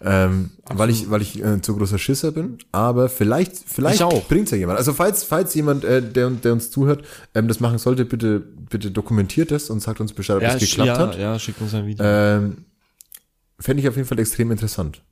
Ähm, 0.00 0.50
weil 0.66 0.90
ich, 0.90 1.10
weil 1.10 1.22
ich 1.22 1.42
äh, 1.42 1.62
zu 1.62 1.74
großer 1.76 1.98
Schisser 1.98 2.30
bin, 2.30 2.58
aber 2.72 3.08
vielleicht, 3.08 3.56
vielleicht 3.66 4.06
bringt's 4.28 4.50
ja 4.50 4.58
jemand. 4.58 4.78
Also 4.78 4.92
falls, 4.92 5.24
falls 5.24 5.54
jemand, 5.54 5.82
äh, 5.82 6.02
der, 6.02 6.28
der 6.30 6.52
uns 6.52 6.70
zuhört, 6.70 7.04
ähm, 7.34 7.48
das 7.48 7.58
machen 7.58 7.78
sollte, 7.78 8.04
bitte, 8.04 8.40
bitte 8.40 8.90
dokumentiert 8.90 9.50
es 9.50 9.70
und 9.70 9.80
sagt 9.80 10.00
uns 10.00 10.12
Bescheid, 10.12 10.36
ob 10.36 10.42
Ja, 10.42 10.52
das 10.52 10.60
geklappt 10.60 10.86
ja, 10.88 10.98
hat. 10.98 11.18
ja, 11.18 11.38
schickt 11.38 11.60
uns 11.62 11.72
ein 11.74 11.86
Video. 11.86 12.04
Ähm, 12.06 12.66
Fände 13.60 13.82
ich 13.82 13.88
auf 13.88 13.96
jeden 13.96 14.08
Fall 14.08 14.18
extrem 14.18 14.50
interessant. 14.50 15.02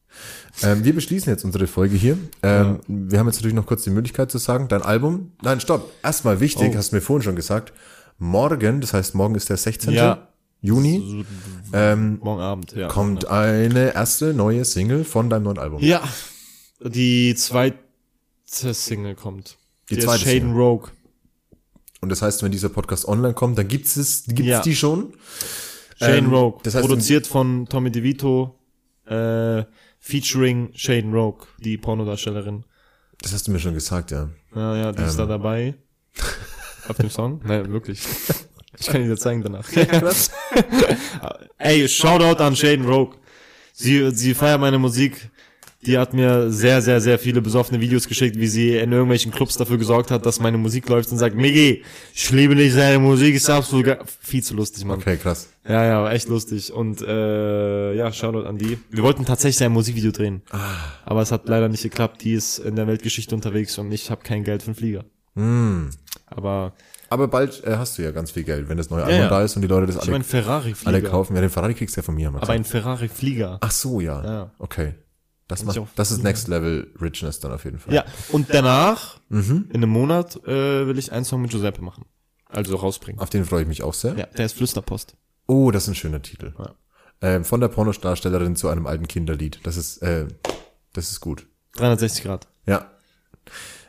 Ähm, 0.63 0.85
wir 0.85 0.95
beschließen 0.95 1.31
jetzt 1.33 1.45
unsere 1.45 1.67
Folge 1.67 1.97
hier. 1.97 2.19
Ähm, 2.43 2.81
Wir 2.87 3.19
haben 3.19 3.27
jetzt 3.29 3.37
natürlich 3.37 3.55
noch 3.55 3.67
kurz 3.67 3.83
die 3.85 3.91
Möglichkeit 3.91 4.31
zu 4.31 4.39
sagen, 4.39 4.69
dein 4.69 4.83
Album, 4.83 5.33
nein, 5.43 5.61
stopp, 5.61 5.91
erstmal 6.03 6.41
wichtig, 6.41 6.73
Oh. 6.73 6.77
hast 6.77 6.93
du 6.93 6.97
mir 6.97 7.01
vorhin 7.03 7.23
schon 7.23 7.37
gesagt, 7.37 7.73
morgen, 8.19 8.81
das 8.81 8.93
heißt 8.93 9.15
morgen 9.15 9.35
ist 9.37 9.49
der 9.49 9.57
16. 9.57 9.93
Ja. 9.95 10.29
Juni, 10.61 11.25
ähm, 11.73 12.19
Morgen 12.23 12.41
Abend, 12.41 12.73
ja. 12.73 12.87
kommt 12.89 13.27
eine 13.27 13.95
erste 13.95 14.33
neue 14.33 14.65
Single 14.65 15.05
von 15.05 15.29
deinem 15.29 15.43
neuen 15.45 15.59
Album. 15.59 15.83
Ja. 15.83 16.03
Die 16.81 17.35
zweite 17.35 17.79
Single 18.73 19.15
kommt. 19.17 19.57
Die 19.91 19.97
ist 19.97 20.05
zweite 20.05 20.21
Shaden 20.25 20.41
Single. 20.51 20.57
Rogue. 20.57 20.91
Und 22.01 22.11
das 22.11 22.23
heißt, 22.23 22.43
wenn 22.43 22.53
dieser 22.53 22.69
Podcast 22.69 23.09
online 23.09 23.35
kommt, 23.35 23.59
dann 23.59 23.67
gibt's 23.67 23.97
es, 23.97 24.25
gibt's 24.27 24.43
Ja. 24.45 24.61
die 24.61 24.77
schon. 24.77 25.15
Shaden 26.03 26.27
Ähm, 26.27 26.33
Rogue. 26.35 26.61
das 26.63 26.75
heißt, 26.75 26.87
produziert 26.87 27.27
von 27.27 27.67
Tommy 27.69 27.91
DeVito, 27.91 28.59
äh, 29.07 29.65
featuring 30.01 30.71
Shaden 30.75 31.13
Rogue, 31.15 31.47
die 31.59 31.77
Pornodarstellerin. 31.79 32.65
Das 33.21 33.33
hast 33.33 33.47
du 33.47 33.53
mir 33.53 33.59
schon 33.61 33.75
gesagt, 33.75 34.11
ja. 34.11 34.29
Ja, 34.55 34.77
ja, 34.77 34.93
die 34.93 35.03
ist 35.03 35.13
Ähm. 35.13 35.19
da 35.19 35.27
dabei. 35.27 35.75
Auf 36.89 36.97
dem 36.97 37.11
Song? 37.11 37.41
Nein, 37.45 37.73
wirklich. 37.73 38.01
Ich 38.81 38.87
kann 38.87 39.03
dir 39.03 39.11
das 39.11 39.21
zeigen 39.21 39.43
danach. 39.43 39.69
Ey, 41.59 41.87
Shoutout 41.89 42.43
an 42.43 42.57
Shaden 42.57 42.87
Rogue. 42.87 43.17
Sie, 43.75 44.11
sie 44.13 44.35
feiert 44.35 44.61
meine 44.61 44.79
Musik. 44.79 45.31
Die 45.85 45.99
hat 45.99 46.15
mir 46.15 46.51
sehr, 46.51 46.81
sehr, 46.81 47.01
sehr 47.01 47.19
viele 47.19 47.43
besoffene 47.43 47.81
Videos 47.81 48.09
geschickt, 48.09 48.37
wie 48.39 48.47
sie 48.47 48.77
in 48.77 48.91
irgendwelchen 48.93 49.31
Clubs 49.31 49.57
dafür 49.57 49.77
gesorgt 49.79 50.11
hat, 50.11 50.25
dass 50.25 50.41
meine 50.41 50.57
Musik 50.57 50.89
läuft 50.89 51.13
und 51.13 51.19
sagt, 51.19 51.37
Miggi, 51.37 51.83
ich 52.15 52.31
liebe 52.31 52.55
dich, 52.55 52.73
deine 52.75 52.99
Musik 52.99 53.35
ist 53.35 53.51
absolut 53.51 53.85
ge-" 53.85 53.99
viel 54.21 54.43
zu 54.43 54.55
lustig, 54.55 54.85
Mann. 54.85 55.01
Okay, 55.01 55.17
krass. 55.17 55.49
Ja, 55.67 55.85
ja, 55.85 56.03
war 56.03 56.13
echt 56.13 56.29
lustig. 56.29 56.73
Und 56.73 57.03
äh, 57.03 57.95
ja, 57.95 58.13
Shoutout 58.13 58.47
an 58.49 58.59
die. 58.59 58.79
Wir 58.91 59.03
wollten 59.05 59.25
tatsächlich 59.25 59.65
ein 59.65 59.73
Musikvideo 59.73 60.11
drehen. 60.11 60.43
Aber 61.05 61.23
es 61.23 61.31
hat 61.31 61.49
leider 61.49 61.69
nicht 61.69 61.83
geklappt. 61.85 62.23
Die 62.25 62.33
ist 62.35 62.59
in 62.59 62.75
der 62.77 62.87
Weltgeschichte 62.89 63.35
unterwegs 63.35 63.79
und 63.79 63.93
ich 63.93 64.11
habe 64.11 64.23
kein 64.25 64.43
Geld 64.45 64.63
für 64.63 64.69
einen 64.69 64.75
Flieger. 64.75 65.05
Aber 66.27 66.73
Aber 67.11 67.29
bald 67.29 67.63
äh, 67.65 67.77
hast 67.77 67.97
du 67.99 68.03
ja 68.03 68.11
ganz 68.11 68.31
viel 68.31 68.43
Geld, 68.45 68.69
wenn 68.69 68.77
das 68.77 68.91
neue 68.91 69.01
Ja, 69.01 69.07
Album 69.07 69.21
ja. 69.21 69.29
da 69.29 69.43
ist 69.43 69.55
und 69.57 69.63
die 69.63 69.69
Leute 69.69 69.87
das 69.87 69.97
ich 69.97 70.03
alle, 70.03 70.19
habe 70.19 70.25
einen 70.25 70.85
alle 70.85 71.03
kaufen. 71.03 71.35
Ja, 71.35 71.41
den 71.41 71.51
Ferrari 71.51 71.75
kriegst 71.75 71.97
du 71.97 72.01
ja 72.01 72.03
von 72.05 72.15
mir. 72.15 72.31
wir 72.33 72.43
Aber 72.43 72.53
ein 72.53 72.65
Ferrari-Flieger. 72.65 73.59
Ach 73.61 73.71
so, 73.71 74.01
ja. 74.01 74.25
Ja. 74.25 74.53
Okay. 74.59 74.95
Das, 75.49 75.65
macht, 75.65 75.81
das 75.97 76.11
ist 76.11 76.23
Next 76.23 76.49
Level 76.49 76.91
Richness 77.01 77.41
dann 77.41 77.53
auf 77.53 77.65
jeden 77.65 77.79
Fall. 77.79 77.93
Ja, 77.93 78.05
und 78.31 78.49
danach, 78.53 79.21
Mhm. 79.29 79.67
in 79.69 79.77
einem 79.77 79.91
Monat, 79.91 80.37
äh, 80.47 80.87
will 80.87 80.99
ich 80.99 81.13
einen 81.13 81.25
Song 81.27 81.43
mit 81.43 81.51
Giuseppe 81.51 81.83
machen. 81.83 82.05
Also 82.49 82.77
rausbringen. 82.77 83.21
Auf 83.21 83.31
den 83.31 83.45
freue 83.45 83.63
ich 83.63 83.69
mich 83.69 83.83
auch 83.83 83.95
sehr. 83.95 84.15
Ja, 84.17 84.27
der 84.27 84.47
ist 84.47 84.57
Flüsterpost. 84.57 85.15
Oh, 85.53 85.71
das 85.71 85.85
ist 85.85 85.89
ein 85.91 85.95
schöner 85.95 86.23
Titel. 86.23 86.53
Ja. 86.59 86.75
Ähm, 87.21 87.45
von 87.45 87.61
der 87.61 87.69
Pornodarstellerin 87.69 88.57
zu 88.57 88.69
einem 88.69 88.87
alten 88.87 89.07
Kinderlied. 89.07 89.61
Das 89.65 89.77
ist, 89.77 89.99
äh, 89.99 90.27
das 90.93 91.11
ist 91.11 91.21
gut. 91.21 91.47
360 91.77 92.25
Grad. 92.25 92.49
Ja. 92.67 92.91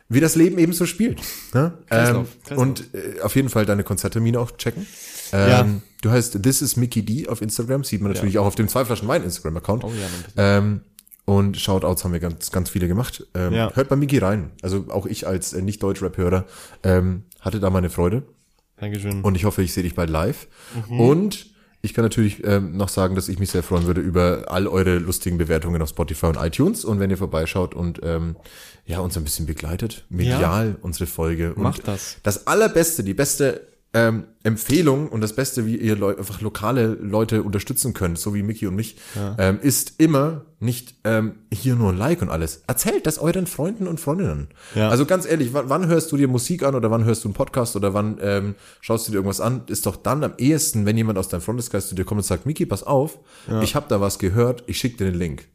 Wie 0.10 0.20
das 0.20 0.36
Leben 0.36 0.60
eben 0.60 0.74
so 0.74 0.86
spielt. 0.86 1.22
Ne? 1.54 1.74
Ähm, 1.80 1.86
Kreislauf, 1.90 2.28
Kreislauf. 2.44 2.58
und 2.60 2.94
äh, 2.94 3.22
auf 3.22 3.36
jeden 3.36 3.50
Fall 3.50 3.66
deine 3.66 3.84
Konzerttermine 3.84 4.40
auch 4.40 4.52
checken. 4.58 4.86
Ähm, 5.32 5.50
Ja. 5.50 5.68
Du 6.02 6.12
heißt 6.12 6.44
This 6.44 6.62
is 6.62 6.76
Mickey 6.76 7.04
D 7.04 7.28
auf 7.30 7.42
Instagram, 7.42 7.84
sieht 7.86 8.02
man 8.02 8.12
natürlich 8.12 8.38
auch 8.38 8.46
auf 8.46 8.56
dem 8.56 8.68
zwei 8.68 8.84
Flaschen 8.86 9.08
Wein 9.08 9.24
Instagram-Account. 9.24 9.84
Oh 9.86 9.92
ja. 9.92 10.58
Ähm, 10.58 10.82
und 11.26 11.58
Shoutouts 11.58 12.04
haben 12.04 12.12
wir 12.12 12.20
ganz, 12.20 12.52
ganz 12.52 12.70
viele 12.70 12.88
gemacht. 12.90 13.26
Ähm, 13.34 13.54
Ja. 13.54 13.72
Hört 13.74 13.88
bei 13.90 13.96
Miki 13.96 14.18
rein. 14.18 14.52
Also 14.62 14.86
auch 14.90 15.06
ich 15.06 15.26
als 15.26 15.54
äh, 15.54 15.62
Nicht-Deutsch-Rap-Hörer 15.62 16.46
ähm, 16.84 17.24
hatte 17.40 17.62
da 17.62 17.70
meine 17.70 17.90
Freude. 17.90 18.24
Dankeschön. 18.78 19.22
Und 19.22 19.36
ich 19.36 19.46
hoffe, 19.46 19.64
ich 19.64 19.74
sehe 19.74 19.84
dich 19.84 19.96
bald 19.96 20.10
live. 20.10 20.48
Mhm. 20.90 21.00
Und 21.00 21.53
ich 21.86 21.94
kann 21.94 22.06
natürlich 22.06 22.46
ähm, 22.46 22.78
noch 22.78 22.88
sagen, 22.88 23.14
dass 23.14 23.28
ich 23.28 23.40
mich 23.40 23.52
sehr 23.52 23.62
freuen 23.62 23.86
würde 23.86 24.00
über 24.00 24.46
all 24.48 24.68
eure 24.68 25.00
lustigen 25.00 25.38
Bewertungen 25.38 25.82
auf 25.82 25.90
Spotify 25.90 26.28
und 26.28 26.38
iTunes. 26.38 26.86
Und 26.86 27.02
wenn 27.02 27.10
ihr 27.10 27.18
vorbeischaut 27.18 27.76
und 27.76 28.00
ähm, 28.04 28.38
ja 28.86 29.00
uns 29.00 29.18
ein 29.18 29.26
bisschen 29.26 29.46
begleitet, 29.46 30.06
medial 30.10 30.78
unsere 30.82 31.08
Folge. 31.08 31.54
Und 31.54 31.62
Macht 31.64 31.86
das. 31.86 32.16
Das 32.24 32.48
allerbeste, 32.48 33.04
die 33.04 33.14
beste 33.14 33.68
ähm, 33.94 34.26
Empfehlung 34.44 35.08
und 35.08 35.22
das 35.22 35.34
Beste, 35.34 35.66
wie 35.66 35.78
ihr 35.78 35.96
Leu 35.96 36.16
einfach 36.18 36.42
lokale 36.42 36.88
Leute 36.88 37.44
unterstützen 37.44 37.94
könnt, 37.94 38.18
so 38.18 38.34
wie 38.34 38.44
Mickey 38.44 38.68
und 38.68 38.76
mich, 38.76 38.98
ähm, 39.38 39.60
ist 39.62 40.00
immer 40.00 40.46
nicht 40.60 40.96
ähm, 41.04 41.36
hier 41.52 41.76
nur 41.76 41.92
ein 41.92 41.98
Like 41.98 42.22
und 42.22 42.30
alles. 42.30 42.64
Erzählt 42.68 43.06
das 43.06 43.20
euren 43.20 43.46
Freunden 43.46 43.88
und 43.88 44.00
Freundinnen. 44.00 44.48
Ja. 44.76 44.90
Also 44.90 45.06
ganz 45.06 45.26
ehrlich, 45.26 45.54
wann, 45.54 45.88
hörst 45.88 46.12
du 46.12 46.18
dir 46.18 46.28
Musik 46.28 46.64
an 46.64 46.76
oder 46.76 46.90
wann 46.90 47.06
hörst 47.06 47.24
du 47.24 47.28
einen 47.28 47.36
Podcast 47.36 47.76
oder 47.76 47.94
wann 47.94 48.18
ähm, 48.22 48.56
schaust 48.82 49.08
du 49.08 49.12
dir 49.12 49.18
irgendwas 49.18 49.40
an? 49.40 49.62
Ist 49.68 49.86
doch 49.86 49.96
dann 49.96 50.24
am 50.24 50.34
ehesten, 50.38 50.86
wenn 50.86 50.98
jemand 50.98 51.20
aus 51.20 51.30
deinem 51.30 51.42
Freundeskreis 51.42 51.88
zu 51.88 51.96
dir 51.96 52.04
kommt 52.04 52.20
und 52.20 52.26
sagt, 52.26 52.46
Mickey, 52.46 52.66
pass 52.66 52.84
auf, 52.84 53.20
ich 53.62 53.76
habe 53.76 53.86
da 53.90 54.02
was 54.02 54.20
gehört, 54.20 54.64
ich 54.68 54.78
schicke 54.78 54.98
dir 54.98 55.12
den 55.12 55.20
Link. 55.20 55.48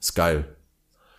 Ist 0.00 0.14
geil. 0.14 0.44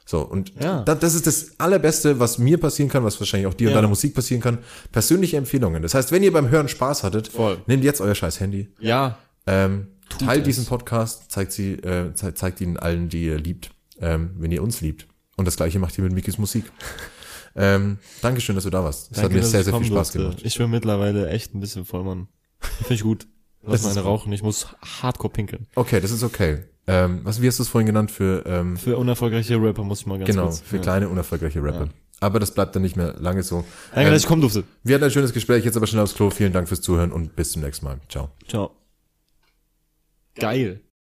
So, 0.06 0.22
und 0.22 0.52
Ja. 0.62 0.82
da, 0.84 0.96
das 0.96 1.14
ist 1.14 1.28
das 1.28 1.60
Allerbeste, 1.60 2.20
was 2.20 2.38
mir 2.38 2.58
passieren 2.60 2.90
kann, 2.90 3.04
was 3.04 3.20
wahrscheinlich 3.20 3.48
auch 3.48 3.54
dir 3.54 3.68
und 3.68 3.72
Ja. 3.72 3.78
deiner 3.78 3.88
Musik 3.88 4.14
passieren 4.14 4.42
kann. 4.42 4.58
Persönliche 4.92 5.38
Empfehlungen. 5.38 5.82
Das 5.82 5.94
heißt, 5.94 6.12
wenn 6.12 6.24
ihr 6.24 6.34
beim 6.34 6.50
Hören 6.50 6.68
Spaß 6.68 7.04
hattet, 7.04 7.30
Voll. 7.30 7.62
nehmt 7.68 7.84
jetzt 7.84 8.02
euer 8.02 8.16
scheiß 8.16 8.40
Handy, 8.40 8.70
Ja, 8.80 9.18
ähm, 9.48 9.88
teilt 10.20 10.42
es. 10.42 10.46
diesen 10.46 10.66
Podcast, 10.66 11.32
zeigt 11.32 11.52
sie, 11.54 11.74
äh, 11.74 12.14
zeigt, 12.16 12.38
zeigt 12.38 12.62
ihn 12.62 12.78
allen, 12.78 13.08
die 13.10 13.26
ihr 13.26 13.38
liebt, 13.38 13.72
ähm, 14.02 14.32
wenn 14.38 14.52
ihr 14.52 14.64
uns 14.64 14.82
liebt. 14.82 15.08
Und 15.38 15.46
das 15.46 15.56
gleiche 15.56 15.80
macht 15.80 15.98
ihr 15.98 16.04
mit 16.04 16.14
Mikis 16.14 16.38
Musik. 16.38 16.66
ähm, 17.56 17.98
Dankeschön, 18.22 18.56
dass 18.56 18.64
du 18.66 18.70
da 18.70 18.84
warst. 18.84 19.12
Das 19.12 19.18
Danke, 19.22 19.36
hat 19.36 19.42
mir 19.44 19.48
sehr, 19.48 19.64
sehr 19.64 19.74
viel 19.76 19.86
Spaß 19.86 20.12
durfte. 20.12 20.18
gemacht. 20.18 20.40
Ich 20.44 20.58
bin 20.58 20.70
mittlerweile 20.70 21.30
echt 21.30 21.54
ein 21.56 21.60
bisschen 21.60 21.86
voll, 21.86 22.04
Mann. 22.04 22.28
Finde 22.60 22.94
ich 22.96 23.02
gut. 23.04 23.28
Lass 23.64 23.84
Das 23.84 23.96
gut. 23.96 24.04
rauchen. 24.06 24.34
Ich 24.34 24.42
muss 24.44 24.68
hardcore 25.02 25.32
pinkeln. 25.32 25.68
Okay, 25.76 26.00
das 26.02 26.12
ist 26.12 26.24
okay. 26.24 26.64
Ähm, 26.88 27.22
was, 27.24 27.42
wie 27.42 27.48
hast 27.48 27.60
du 27.60 27.64
es 27.64 27.70
vorhin 27.70 27.86
genannt? 27.86 28.12
Für, 28.12 28.44
ähm, 28.46 28.76
Für 28.78 28.98
unerfolgreiche 28.98 29.56
Rapper 29.62 29.84
muss 29.84 30.02
ich 30.02 30.06
mal 30.08 30.18
ganz 30.18 30.30
genau, 30.30 30.46
kurz. 30.46 30.62
für 30.62 30.78
ja. 30.78 30.82
kleine, 30.82 31.10
unerfolgreiche 31.10 31.64
Rapper. 31.64 31.90
Aber 32.20 32.40
das 32.40 32.54
bleibt 32.54 32.76
dann 32.76 32.82
nicht 32.84 32.96
mehr 32.96 33.16
lange 33.20 33.44
so. 33.44 33.64
Danke, 33.92 34.08
Ähm, 34.08 34.14
dass 34.14 34.22
ich 34.24 34.28
kommen 34.28 34.42
durfte. 34.42 34.64
wir 34.84 34.96
hatten 34.96 35.04
ein 35.04 35.12
schönes 35.12 35.34
Gespräch, 35.34 35.66
jetzt 35.66 35.78
aber 35.78 35.88
schnell 35.88 36.04
aufs 36.04 36.16
Klo. 36.16 36.30
Vielen 36.30 36.54
Dank 36.54 36.68
fürs 36.68 36.82
Zuhören 36.82 37.12
und 37.12 37.36
bis 37.36 37.52
zum 37.52 37.62
nächsten 37.64 37.86
Mal. 37.86 38.00
Ciao. 38.10 38.30
Ciao. 38.48 38.72
Geil. 40.36 40.82